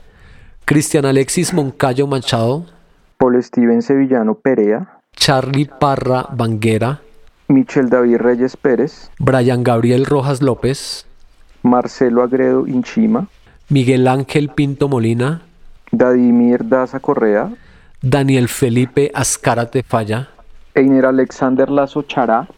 Cristian 0.64 1.04
Alexis 1.04 1.52
Moncayo 1.52 2.06
Machado. 2.06 2.66
Paul 3.18 3.42
Steven 3.42 3.82
Sevillano 3.82 4.34
Perea. 4.34 5.00
Charlie 5.16 5.66
Parra 5.66 6.26
Banguera. 6.32 7.00
Michel 7.48 7.88
David 7.90 8.18
Reyes 8.18 8.56
Pérez. 8.56 9.10
Brian 9.18 9.62
Gabriel 9.64 10.06
Rojas 10.06 10.40
López. 10.40 11.06
Marcelo 11.62 12.22
Agredo 12.22 12.66
Inchima. 12.66 13.26
Miguel 13.68 14.06
Ángel 14.08 14.50
Pinto 14.50 14.88
Molina. 14.88 15.42
Dadimir 15.90 16.64
Daza 16.68 17.00
Correa. 17.00 17.50
Daniel 18.00 18.48
Felipe 18.48 19.10
Azcárate 19.12 19.82
Falla. 19.82 20.28
Einer 20.74 21.04
Alexander 21.04 21.68
Lazo 21.68 22.02
Chará. 22.02 22.48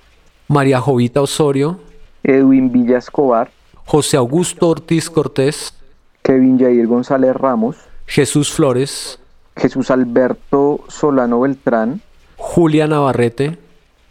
María 0.48 0.80
Jovita 0.80 1.22
Osorio. 1.22 1.80
Edwin 2.22 2.70
Villa 2.70 2.98
Escobar. 2.98 3.50
José 3.86 4.18
Augusto 4.18 4.68
Ortiz 4.68 5.08
Cortés. 5.10 5.74
Kevin 6.22 6.58
Jair 6.58 6.86
González 6.86 7.34
Ramos. 7.34 7.76
Jesús 8.12 8.52
Flores. 8.52 9.18
Jesús 9.56 9.90
Alberto 9.90 10.84
Solano 10.88 11.40
Beltrán. 11.40 12.02
Julia 12.36 12.86
Navarrete. 12.86 13.56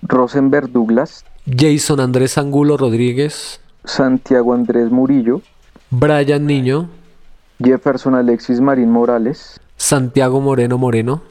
Rosenberg 0.02 0.72
Douglas. 0.72 1.24
Jason 1.46 2.00
Andrés 2.00 2.40
Angulo 2.40 2.78
Rodríguez. 2.78 3.62
Santiago 3.86 4.56
Andrés 4.56 4.90
Murillo. 4.90 5.44
Brian 5.92 6.48
Niño. 6.48 6.90
Jefferson 7.64 8.16
Alexis 8.16 8.60
Marín 8.60 8.90
Morales. 8.90 9.60
Santiago 9.78 10.42
Moreno 10.42 10.80
Moreno. 10.80 11.22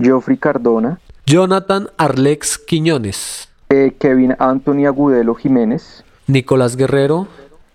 Geoffrey 0.00 0.38
Cardona. 0.38 0.98
Jonathan 1.24 1.88
Arlex 1.98 2.58
Quiñones. 2.58 3.48
Eh, 3.68 3.94
Kevin 3.96 4.34
Anthony 4.40 4.86
Agudelo 4.86 5.36
Jiménez. 5.36 6.02
Nicolás 6.26 6.74
Guerrero. 6.74 7.28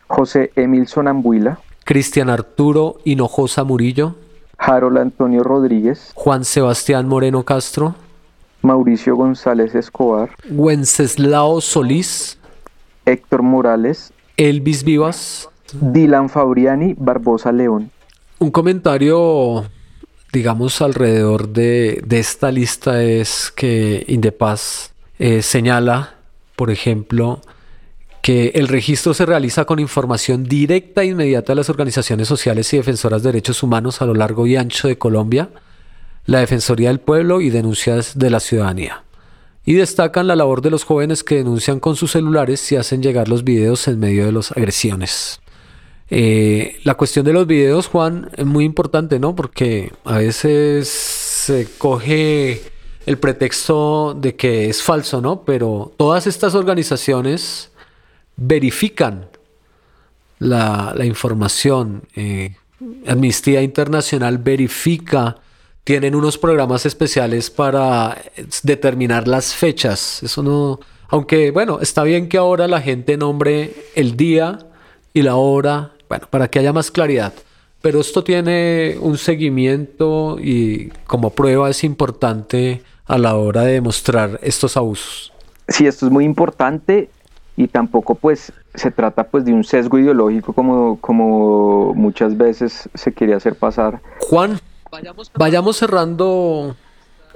José 0.08 0.52
Emilson 0.58 1.08
Ambuila. 1.08 1.60
Cristian 1.86 2.30
Arturo 2.30 2.98
Hinojosa 3.06 3.64
Murillo. 3.64 4.18
Harold 4.66 4.98
Antonio 4.98 5.44
Rodríguez. 5.44 6.12
Juan 6.16 6.46
Sebastián 6.46 7.08
Moreno 7.08 7.44
Castro. 7.44 7.96
Mauricio 8.62 9.16
González 9.16 9.76
Escobar. 9.76 10.30
Wenceslao 10.50 11.60
Solís. 11.60 12.40
Héctor 13.06 13.44
Morales. 13.44 14.14
Elvis 14.38 14.86
Vivas. 14.86 15.50
Dylan 15.74 16.30
Fabriani 16.30 16.96
Barbosa 16.98 17.52
León. 17.52 17.92
Un 18.40 18.52
comentario, 18.52 19.66
digamos, 20.32 20.82
alrededor 20.82 21.50
de, 21.50 22.02
esta 22.10 22.52
lista 22.52 23.04
es 23.04 23.52
que 23.52 24.06
Indepaz 24.08 24.94
eh, 25.20 25.42
señala, 25.42 26.16
por 26.56 26.72
ejemplo, 26.72 27.42
que 28.24 28.54
el 28.56 28.70
registro 28.70 29.14
se 29.14 29.26
realiza 29.26 29.66
con 29.66 29.80
información 29.80 30.46
directa 30.46 31.04
e 31.04 31.08
inmediata 31.08 31.52
de 31.52 31.58
las 31.58 31.70
organizaciones 31.70 32.26
sociales 32.30 32.74
y 32.74 32.78
defensoras 32.78 33.22
de 33.22 33.34
derechos 33.34 33.62
humanos 33.64 34.02
a 34.02 34.06
lo 34.06 34.14
largo 34.14 34.48
y 34.48 34.56
ancho 34.56 34.88
de 34.88 34.98
Colombia, 34.98 35.50
la 36.26 36.40
Defensoría 36.40 36.88
del 36.88 37.02
Pueblo 37.02 37.42
y 37.42 37.50
denuncias 37.50 38.18
de 38.18 38.30
la 38.30 38.40
ciudadanía. 38.40 39.04
Y 39.66 39.74
destacan 39.74 40.28
la 40.28 40.38
labor 40.38 40.62
de 40.62 40.70
los 40.70 40.86
jóvenes 40.86 41.22
que 41.22 41.36
denuncian 41.36 41.82
con 41.82 41.98
sus 41.98 42.12
celulares 42.12 42.72
y 42.72 42.78
hacen 42.78 43.04
llegar 43.04 43.28
los 43.28 43.44
videos 43.44 43.90
en 43.90 44.00
medio 44.00 44.26
de 44.26 44.32
las 44.32 44.54
agresiones. 44.54 45.42
Eh, 46.10 46.78
la 46.86 46.96
cuestión 46.96 47.26
de 47.26 47.34
los 47.34 47.46
videos, 47.46 47.88
Juan, 47.88 48.30
es 48.38 48.46
muy 48.46 48.64
importante, 48.64 49.20
¿no? 49.20 49.36
Porque 49.36 49.92
a 50.06 50.20
veces 50.20 50.88
se 50.88 51.68
coge 51.78 52.62
el 53.06 53.18
pretexto 53.18 54.14
de 54.14 54.38
que 54.38 54.70
es 54.70 54.82
falso, 54.82 55.20
¿no? 55.20 55.44
Pero 55.44 55.92
todas 55.98 56.26
estas 56.26 56.56
organizaciones 56.56 57.73
verifican 58.36 59.28
la, 60.40 60.94
información. 61.04 62.04
Eh, 62.16 62.56
Amnistía 63.08 63.62
Internacional 63.62 64.38
verifica, 64.38 65.38
tienen 65.84 66.16
unos 66.16 66.38
programas 66.38 66.86
especiales 66.86 67.50
para 67.50 68.18
determinar 68.64 69.28
las 69.28 69.56
fechas. 69.56 70.22
Eso 70.24 70.44
no, 70.44 70.80
aunque 71.10 71.52
bueno, 71.52 71.80
está 71.82 72.04
bien 72.04 72.28
que 72.28 72.38
ahora 72.38 72.68
la 72.68 72.82
gente 72.82 73.18
nombre 73.18 73.74
el 73.96 74.18
día 74.18 74.60
y 75.14 75.22
la 75.22 75.36
hora, 75.36 75.92
bueno, 76.10 76.28
para 76.30 76.50
que 76.50 76.60
haya 76.60 76.74
más 76.74 76.92
claridad. 76.92 77.34
Pero 77.82 78.00
esto 78.00 78.24
tiene 78.24 78.98
un 79.00 79.18
seguimiento 79.18 80.38
y 80.40 80.88
como 81.06 81.32
prueba 81.32 81.70
es 81.70 81.84
importante 81.84 82.82
a 83.06 83.18
la 83.18 83.36
hora 83.36 83.64
de 83.64 83.74
demostrar 83.74 84.40
estos 84.42 84.78
abusos. 84.78 85.34
Sí, 85.68 85.86
esto 85.86 86.06
es 86.06 86.12
muy 86.12 86.26
importante 86.26 87.10
y 87.56 87.68
tampoco 87.68 88.16
pues 88.16 88.52
se 88.74 88.92
trata 88.92 89.26
pues 89.26 89.46
de 89.46 89.54
un 89.54 89.64
sesgo 89.64 90.00
ideológico 90.00 90.54
como, 90.54 91.00
como 91.00 91.94
muchas 91.94 92.36
veces 92.36 92.90
se 92.94 93.14
quiere 93.14 93.36
hacer 93.36 93.56
pasar. 93.56 94.02
Juan, 94.20 94.60
vayamos 95.36 95.78
cerrando 95.78 96.76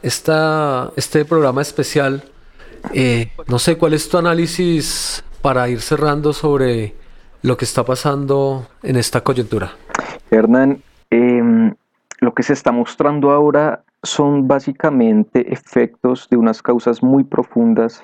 esta, 0.01 0.91
este 0.95 1.25
programa 1.25 1.61
especial. 1.61 2.23
Eh, 2.93 3.31
no 3.47 3.59
sé 3.59 3.77
cuál 3.77 3.93
es 3.93 4.09
tu 4.09 4.17
análisis 4.17 5.23
para 5.41 5.69
ir 5.69 5.81
cerrando 5.81 6.33
sobre 6.33 6.95
lo 7.41 7.57
que 7.57 7.65
está 7.65 7.83
pasando 7.83 8.67
en 8.83 8.95
esta 8.95 9.21
coyuntura. 9.21 9.71
Hernán, 10.31 10.81
em, 11.09 11.73
lo 12.19 12.33
que 12.33 12.43
se 12.43 12.53
está 12.53 12.71
mostrando 12.71 13.31
ahora 13.31 13.83
son 14.03 14.47
básicamente 14.47 15.53
efectos 15.53 16.27
de 16.29 16.37
unas 16.37 16.61
causas 16.61 17.03
muy 17.03 17.23
profundas 17.23 18.03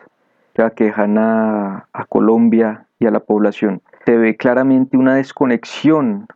que 0.54 0.62
aquejan 0.62 1.18
a, 1.18 1.88
Colombia 2.10 2.86
y 3.00 3.08
a 3.08 3.12
la 3.12 3.20
población. 3.20 3.82
Se 4.06 4.18
ve 4.18 4.36
claramente 4.36 4.98
una 4.98 5.16
desconexión 5.16 6.28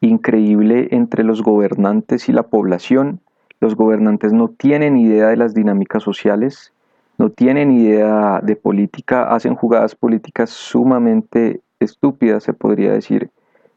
increíble 0.00 0.88
entre 0.92 1.24
los 1.24 1.42
gobernantes 1.42 2.28
y 2.28 2.32
la 2.32 2.44
población. 2.44 3.20
Los 3.60 3.74
gobernantes 3.74 4.32
no 4.32 4.48
tienen 4.48 4.96
idea 4.96 5.28
de 5.28 5.36
las 5.36 5.54
dinámicas 5.54 6.02
sociales, 6.02 6.72
no 7.18 7.30
tienen 7.30 7.70
idea 7.70 8.40
de 8.42 8.56
política, 8.56 9.34
hacen 9.34 9.54
jugadas 9.54 9.94
políticas 9.94 10.50
sumamente 10.50 11.60
estúpidas, 11.80 12.44
se 12.44 12.52
podría 12.52 12.92
decir, 12.92 13.30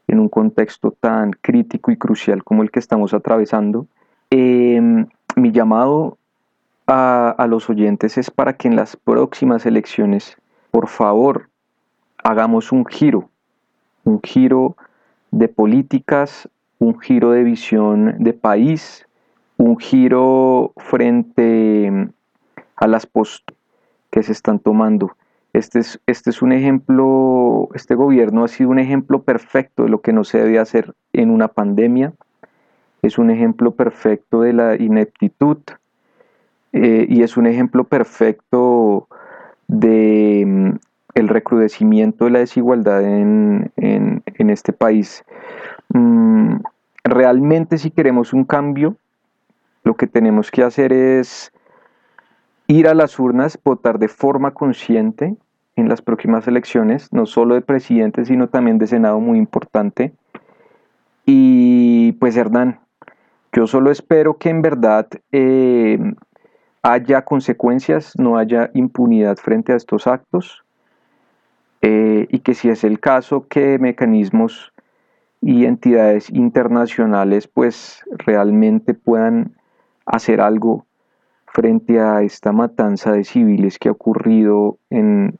en 0.06 0.18
un 0.18 0.28
contexto 0.28 0.92
tan 0.98 1.32
crítico 1.32 1.90
y 1.90 1.96
crucial 1.96 2.42
como 2.42 2.62
el 2.62 2.70
que 2.70 2.78
estamos 2.78 3.14
atravesando. 3.14 3.86
Em, 4.30 5.06
mi 5.36 5.52
llamado 5.52 6.18
a, 6.90 7.46
los 7.46 7.70
oyentes 7.70 8.18
es 8.18 8.30
para 8.30 8.54
que 8.54 8.68
en 8.68 8.76
las 8.76 8.96
próximas 8.96 9.64
elecciones, 9.64 10.36
por 10.70 10.88
favor, 10.88 11.48
hagamos 12.22 12.72
un 12.72 12.84
giro, 12.84 13.30
un 14.04 14.20
giro 14.22 14.76
de 15.30 15.48
políticas, 15.48 16.48
un 16.78 16.98
giro 16.98 17.30
de 17.30 17.44
visión 17.44 18.16
de 18.18 18.32
país, 18.32 19.06
un 19.56 19.78
giro 19.78 20.72
frente 20.76 22.10
a 22.76 22.86
las 22.86 23.06
posturas 23.06 23.60
que 24.10 24.22
se 24.24 24.32
están 24.32 24.58
tomando. 24.58 25.16
Este 25.52 25.78
es, 25.78 26.00
este 26.06 26.30
es 26.30 26.42
un 26.42 26.52
ejemplo, 26.52 27.68
este 27.74 27.94
gobierno 27.94 28.44
ha 28.44 28.48
sido 28.48 28.70
un 28.70 28.78
ejemplo 28.78 29.22
perfecto 29.22 29.84
de 29.84 29.88
lo 29.88 30.00
que 30.00 30.12
no 30.12 30.24
se 30.24 30.38
debe 30.38 30.58
hacer 30.58 30.94
en 31.12 31.30
una 31.30 31.48
pandemia, 31.48 32.12
es 33.02 33.18
un 33.18 33.30
ejemplo 33.30 33.70
perfecto 33.72 34.42
de 34.42 34.52
la 34.52 34.76
ineptitud 34.76 35.58
eh, 36.72 37.06
y 37.08 37.22
es 37.22 37.36
un 37.36 37.46
ejemplo 37.46 37.84
perfecto 37.84 39.08
de 39.66 40.44
mm, 40.46 40.70
el 41.14 41.28
recrudecimiento 41.28 42.24
de 42.24 42.30
la 42.30 42.38
desigualdad 42.40 43.04
en, 43.04 43.72
este 44.38 44.72
país. 44.72 45.24
Mm, 45.90 46.56
realmente 47.04 47.78
si 47.78 47.90
queremos 47.90 48.32
un 48.32 48.44
cambio, 48.44 48.96
lo 49.84 49.94
que 49.94 50.06
tenemos 50.06 50.50
que 50.50 50.62
hacer 50.62 50.92
es 50.92 51.52
ir 52.66 52.88
a 52.88 52.94
las 52.94 53.18
urnas, 53.18 53.58
votar 53.64 53.98
de 53.98 54.08
forma 54.08 54.52
consciente 54.52 55.36
en 55.76 55.88
las 55.88 56.02
próximas 56.02 56.46
elecciones, 56.46 57.12
no 57.12 57.26
solo 57.26 57.54
de 57.54 57.60
presidente, 57.60 58.24
sino 58.24 58.48
también 58.48 58.78
de 58.78 58.86
Senado, 58.86 59.20
muy 59.20 59.38
importante. 59.38 60.12
Y 61.26 62.12
pues 62.12 62.36
Hernán, 62.36 62.80
yo 63.52 63.66
solo 63.66 63.90
espero 63.90 64.36
que 64.38 64.50
en 64.50 64.62
verdad 64.62 65.08
eh, 65.32 65.98
haya 66.82 67.22
consecuencias, 67.22 68.12
no 68.16 68.38
haya 68.38 68.70
impunidad 68.74 69.36
frente 69.36 69.72
a 69.72 69.76
estos 69.76 70.06
actos 70.06 70.64
eh, 71.82 72.26
y 72.30 72.40
que 72.40 72.54
si 72.54 72.68
es 72.68 72.84
el 72.84 73.00
caso, 73.00 73.46
que 73.48 73.78
mecanismos 73.78 74.72
y 75.40 75.64
entidades 75.64 76.28
internacionales 76.30 77.48
pues 77.48 78.02
realmente 78.10 78.94
puedan 78.94 79.54
hacer 80.04 80.40
algo 80.40 80.84
frente 81.46 82.00
a 82.00 82.22
esta 82.22 82.52
matanza 82.52 83.12
de 83.12 83.24
civiles 83.24 83.78
que 83.78 83.88
ha 83.88 83.92
ocurrido 83.92 84.78
en, 84.90 85.38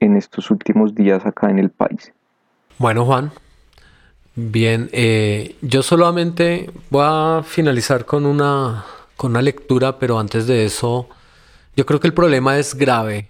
estos 0.00 0.50
últimos 0.50 0.94
días 0.94 1.24
acá 1.24 1.48
en 1.50 1.58
el 1.58 1.70
país. 1.70 2.12
Bueno, 2.78 3.06
Juan, 3.06 3.30
bien, 4.34 4.90
eh, 4.92 5.56
yo 5.62 5.82
solamente 5.82 6.70
voy 6.90 7.04
a 7.06 7.42
finalizar 7.42 8.04
con 8.04 8.26
una, 8.26 8.84
con 9.16 9.32
una 9.32 9.42
lectura, 9.42 9.98
pero 9.98 10.18
antes 10.18 10.46
de 10.46 10.64
eso, 10.64 11.08
yo 11.76 11.86
creo 11.86 12.00
que 12.00 12.06
el 12.06 12.14
problema 12.14 12.58
es 12.58 12.74
grave. 12.74 13.28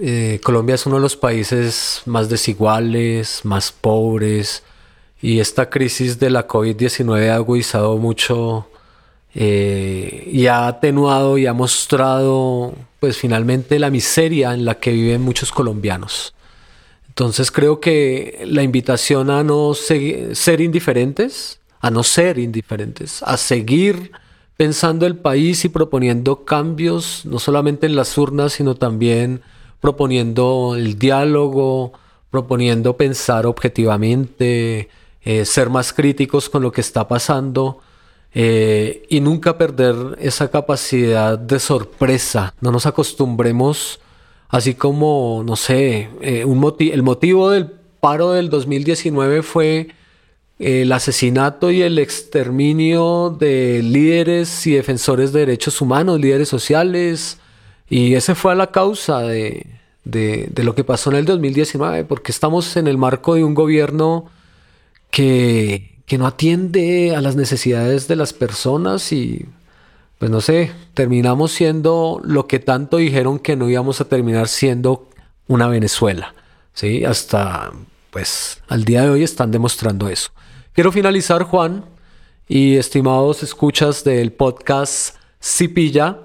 Eh, 0.00 0.40
Colombia 0.42 0.76
es 0.76 0.86
uno 0.86 0.96
de 0.96 1.02
los 1.02 1.16
países 1.16 2.02
más 2.06 2.28
desiguales, 2.28 3.44
más 3.44 3.72
pobres, 3.72 4.62
y 5.20 5.40
esta 5.40 5.70
crisis 5.70 6.18
de 6.18 6.30
la 6.30 6.46
COVID-19 6.46 7.30
ha 7.30 7.36
agudizado 7.36 7.96
mucho 7.96 8.68
eh, 9.34 10.28
y 10.30 10.46
ha 10.46 10.66
atenuado 10.66 11.38
y 11.38 11.46
ha 11.46 11.52
mostrado 11.52 12.74
pues 13.00 13.16
finalmente 13.16 13.78
la 13.78 13.90
miseria 13.90 14.54
en 14.54 14.64
la 14.64 14.76
que 14.76 14.92
viven 14.92 15.22
muchos 15.22 15.50
colombianos. 15.50 16.34
Entonces 17.08 17.50
creo 17.50 17.80
que 17.80 18.44
la 18.46 18.62
invitación 18.62 19.30
a 19.30 19.42
no 19.44 19.72
ser 19.74 20.60
indiferentes, 20.60 21.60
a 21.80 21.90
no 21.90 22.02
ser 22.02 22.38
indiferentes, 22.38 23.22
a 23.22 23.36
seguir 23.36 24.12
pensando 24.56 25.06
el 25.06 25.16
país 25.16 25.64
y 25.64 25.68
proponiendo 25.68 26.44
cambios, 26.44 27.24
no 27.24 27.38
solamente 27.38 27.86
en 27.86 27.96
las 27.96 28.16
urnas, 28.16 28.52
sino 28.54 28.74
también 28.74 29.42
proponiendo 29.80 30.74
el 30.76 30.98
diálogo, 30.98 31.92
proponiendo 32.30 32.96
pensar 32.96 33.46
objetivamente, 33.46 34.88
eh, 35.22 35.44
ser 35.44 35.70
más 35.70 35.92
críticos 35.92 36.48
con 36.48 36.62
lo 36.62 36.72
que 36.72 36.80
está 36.80 37.06
pasando 37.08 37.80
eh, 38.32 39.06
y 39.08 39.20
nunca 39.20 39.56
perder 39.56 39.94
esa 40.20 40.50
capacidad 40.50 41.38
de 41.38 41.58
sorpresa. 41.58 42.54
No 42.60 42.72
nos 42.72 42.86
acostumbremos, 42.86 44.00
así 44.48 44.74
como, 44.74 45.42
no 45.46 45.56
sé, 45.56 46.08
eh, 46.20 46.44
el 46.44 47.02
motivo 47.02 47.50
del 47.50 47.70
paro 48.00 48.32
del 48.32 48.50
2019 48.50 49.42
fue 49.42 49.88
el 50.58 50.92
asesinato 50.92 51.70
y 51.70 51.82
el 51.82 51.98
exterminio 51.98 53.36
de 53.38 53.82
líderes 53.82 54.66
y 54.66 54.72
defensores 54.72 55.32
de 55.32 55.40
derechos 55.40 55.80
humanos, 55.80 56.20
líderes 56.20 56.48
sociales, 56.48 57.38
y 57.88 58.14
ese 58.14 58.34
fue 58.34 58.54
la 58.54 58.70
causa 58.70 59.20
de, 59.20 59.66
de, 60.04 60.48
de, 60.50 60.64
lo 60.64 60.74
que 60.74 60.84
pasó 60.84 61.10
en 61.10 61.16
el 61.16 61.24
2019, 61.24 62.04
porque 62.04 62.32
estamos 62.32 62.76
en 62.76 62.86
el 62.86 62.98
marco 62.98 63.34
de 63.34 63.44
un 63.44 63.54
gobierno 63.54 64.30
que 65.10 65.94
que 66.06 66.18
no 66.18 66.26
atiende 66.26 67.14
a 67.16 67.20
las 67.20 67.36
necesidades 67.36 68.08
de 68.08 68.16
las 68.16 68.32
personas 68.32 69.12
y 69.12 69.46
pues 70.18 70.30
no 70.30 70.40
sé, 70.40 70.72
terminamos 70.94 71.52
siendo 71.52 72.20
lo 72.22 72.46
que 72.46 72.58
tanto 72.58 72.98
dijeron 72.98 73.38
que 73.38 73.56
no 73.56 73.68
íbamos 73.68 74.00
a 74.00 74.04
terminar 74.06 74.48
siendo 74.48 75.08
una 75.48 75.66
Venezuela, 75.68 76.34
¿sí? 76.72 77.04
Hasta 77.04 77.72
pues 78.10 78.62
al 78.68 78.84
día 78.84 79.02
de 79.02 79.10
hoy 79.10 79.22
están 79.22 79.50
demostrando 79.50 80.08
eso. 80.08 80.30
Quiero 80.74 80.90
finalizar, 80.90 81.44
Juan, 81.44 81.84
y 82.48 82.74
estimados 82.74 83.44
escuchas 83.44 84.02
del 84.02 84.32
podcast 84.32 85.14
Cipilla, 85.40 86.18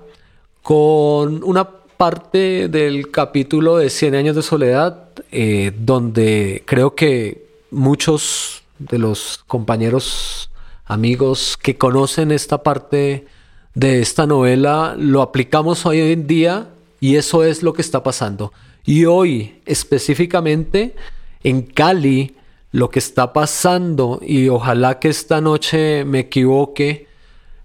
con 0.64 1.44
una 1.44 1.70
parte 1.70 2.68
del 2.68 3.12
capítulo 3.12 3.78
de 3.78 3.92
100 3.92 4.16
años 4.16 4.36
de 4.36 4.42
soledad, 4.42 5.10
eh, 5.32 5.72
donde 5.78 6.64
creo 6.66 6.96
que 6.96 7.46
muchos 7.70 8.64
de 8.80 8.98
los 8.98 9.44
compañeros, 9.46 10.50
amigos 10.86 11.56
que 11.56 11.78
conocen 11.78 12.32
esta 12.32 12.64
parte 12.64 13.28
de 13.76 14.02
esta 14.02 14.26
novela, 14.26 14.96
lo 14.98 15.22
aplicamos 15.22 15.86
hoy 15.86 16.00
en 16.00 16.26
día 16.26 16.70
y 17.00 17.18
eso 17.18 17.44
es 17.44 17.62
lo 17.62 17.74
que 17.74 17.84
está 17.84 18.02
pasando. 18.02 18.52
Y 18.84 19.06
hoy 19.06 19.62
específicamente 19.68 20.96
en 21.44 21.62
Cali, 21.62 22.34
lo 22.72 22.90
que 22.90 23.00
está 23.00 23.34
pasando, 23.34 24.20
y 24.22 24.50
ojalá 24.50 25.00
que 25.00 25.10
esta 25.10 25.42
noche 25.42 26.06
me 26.06 26.20
equivoque, 26.20 27.08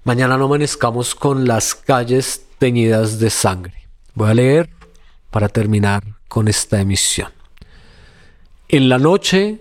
mañana 0.05 0.36
no 0.36 0.47
amanezcamos 0.47 1.14
con 1.14 1.47
las 1.47 1.74
calles 1.74 2.47
teñidas 2.59 3.18
de 3.18 3.31
sangre. 3.31 3.89
Voy 4.14 4.31
a 4.31 4.35
leer 4.35 4.70
para 5.31 5.48
terminar 5.48 6.02
con 6.28 6.48
esta 6.48 6.81
emisión. 6.81 7.31
En 8.68 8.89
la 8.89 8.98
noche 8.98 9.60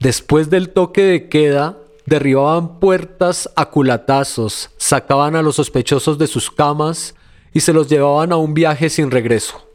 Después 0.00 0.50
del 0.50 0.70
toque 0.70 1.02
de 1.02 1.28
queda, 1.28 1.78
derribaban 2.04 2.78
puertas 2.80 3.50
a 3.56 3.70
culatazos, 3.70 4.70
sacaban 4.76 5.34
a 5.36 5.42
los 5.42 5.56
sospechosos 5.56 6.18
de 6.18 6.26
sus 6.26 6.50
camas 6.50 7.14
y 7.52 7.60
se 7.60 7.72
los 7.72 7.88
llevaban 7.88 8.30
a 8.30 8.36
un 8.36 8.52
viaje 8.52 8.90
sin 8.90 9.10
regreso. 9.10 9.66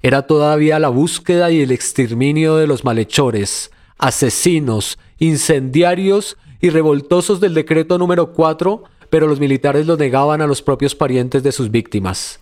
Era 0.00 0.26
todavía 0.26 0.78
la 0.78 0.90
búsqueda 0.90 1.50
y 1.50 1.60
el 1.60 1.72
exterminio 1.72 2.56
de 2.56 2.68
los 2.68 2.84
malhechores, 2.84 3.72
asesinos, 3.98 4.98
incendiarios 5.18 6.36
y 6.60 6.70
revoltosos 6.70 7.40
del 7.40 7.54
decreto 7.54 7.98
número 7.98 8.32
4, 8.32 8.84
pero 9.10 9.26
los 9.26 9.40
militares 9.40 9.86
lo 9.86 9.96
negaban 9.96 10.40
a 10.40 10.46
los 10.46 10.62
propios 10.62 10.94
parientes 10.94 11.42
de 11.42 11.52
sus 11.52 11.70
víctimas, 11.70 12.40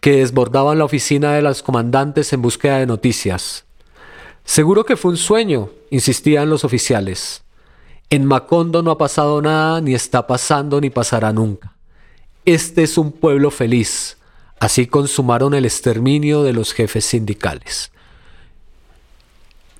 que 0.00 0.16
desbordaban 0.16 0.78
la 0.78 0.84
oficina 0.84 1.32
de 1.32 1.42
los 1.42 1.62
comandantes 1.62 2.32
en 2.32 2.42
búsqueda 2.42 2.78
de 2.78 2.86
noticias. 2.86 3.64
Seguro 4.44 4.84
que 4.84 4.96
fue 4.96 5.12
un 5.12 5.16
sueño, 5.16 5.70
insistían 5.90 6.50
los 6.50 6.64
oficiales. 6.64 7.42
En 8.08 8.24
Macondo 8.24 8.82
no 8.82 8.90
ha 8.90 8.98
pasado 8.98 9.40
nada, 9.40 9.80
ni 9.80 9.94
está 9.94 10.26
pasando, 10.26 10.80
ni 10.80 10.90
pasará 10.90 11.32
nunca. 11.32 11.76
Este 12.44 12.82
es 12.82 12.98
un 12.98 13.12
pueblo 13.12 13.50
feliz. 13.50 14.16
Así 14.58 14.86
consumaron 14.86 15.54
el 15.54 15.64
exterminio 15.64 16.42
de 16.42 16.52
los 16.52 16.72
jefes 16.72 17.04
sindicales. 17.04 17.92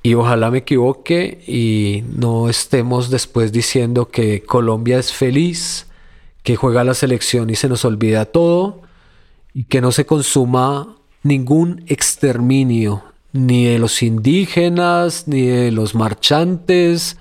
Y 0.02 0.14
ojalá 0.14 0.50
me 0.50 0.58
equivoque 0.58 1.42
y 1.46 2.04
no 2.16 2.48
estemos 2.48 3.10
después 3.10 3.52
diciendo 3.52 4.08
que 4.08 4.42
Colombia 4.42 4.98
es 4.98 5.12
feliz, 5.12 5.86
que 6.42 6.56
juega 6.56 6.84
la 6.84 6.94
selección 6.94 7.50
y 7.50 7.56
se 7.56 7.68
nos 7.68 7.84
olvida 7.84 8.24
todo, 8.24 8.80
y 9.52 9.64
que 9.64 9.80
no 9.80 9.92
se 9.92 10.06
consuma 10.06 10.96
ningún 11.22 11.84
exterminio 11.86 13.02
ni 13.32 13.66
de 13.66 13.78
los 13.78 14.02
indígenas, 14.02 15.28
ni 15.28 15.42
de 15.42 15.70
los 15.70 15.94
marchantes, 15.94 17.16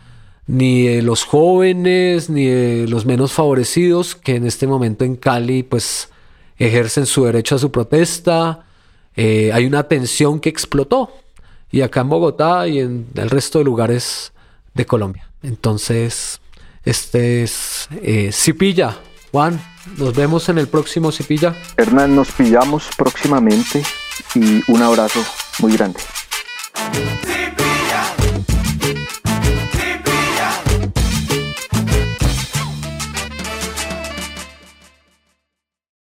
ni 0.48 0.88
de 0.88 1.02
los 1.02 1.24
jóvenes, 1.24 2.30
ni 2.30 2.46
de 2.46 2.88
los 2.88 3.06
menos 3.06 3.34
favorecidos 3.34 4.16
que 4.16 4.36
en 4.36 4.46
este 4.46 4.66
momento 4.66 5.06
en 5.06 5.16
Cali 5.16 5.64
pues 5.64 6.10
ejercen 6.58 7.06
su 7.06 7.26
derecho 7.26 7.56
a 7.56 7.60
su 7.60 7.72
protesta, 7.72 8.66
eh, 9.16 9.52
hay 9.54 9.66
una 9.66 9.84
tensión 9.84 10.40
que 10.40 10.50
explotó. 10.50 11.12
Y 11.72 11.82
acá 11.82 12.02
en 12.02 12.10
Bogotá 12.10 12.68
y 12.68 12.80
en 12.80 13.08
el 13.16 13.30
resto 13.30 13.60
de 13.60 13.66
lugares 13.66 14.34
de 14.74 14.86
Colombia. 14.86 15.30
Entonces, 15.44 16.42
este 16.84 17.44
es 17.44 17.88
eh, 18.02 18.32
Cipilla. 18.32 18.98
Juan, 19.32 19.62
nos 19.98 20.16
vemos 20.16 20.50
en 20.50 20.58
el 20.58 20.68
próximo 20.68 21.12
Cipilla. 21.12 21.56
Hernán, 21.78 22.16
nos 22.16 22.32
pillamos 22.32 22.90
próximamente 22.98 23.84
y 24.36 24.62
un 24.72 24.82
abrazo 24.82 25.24
muy 25.60 25.74
grande. 25.74 26.00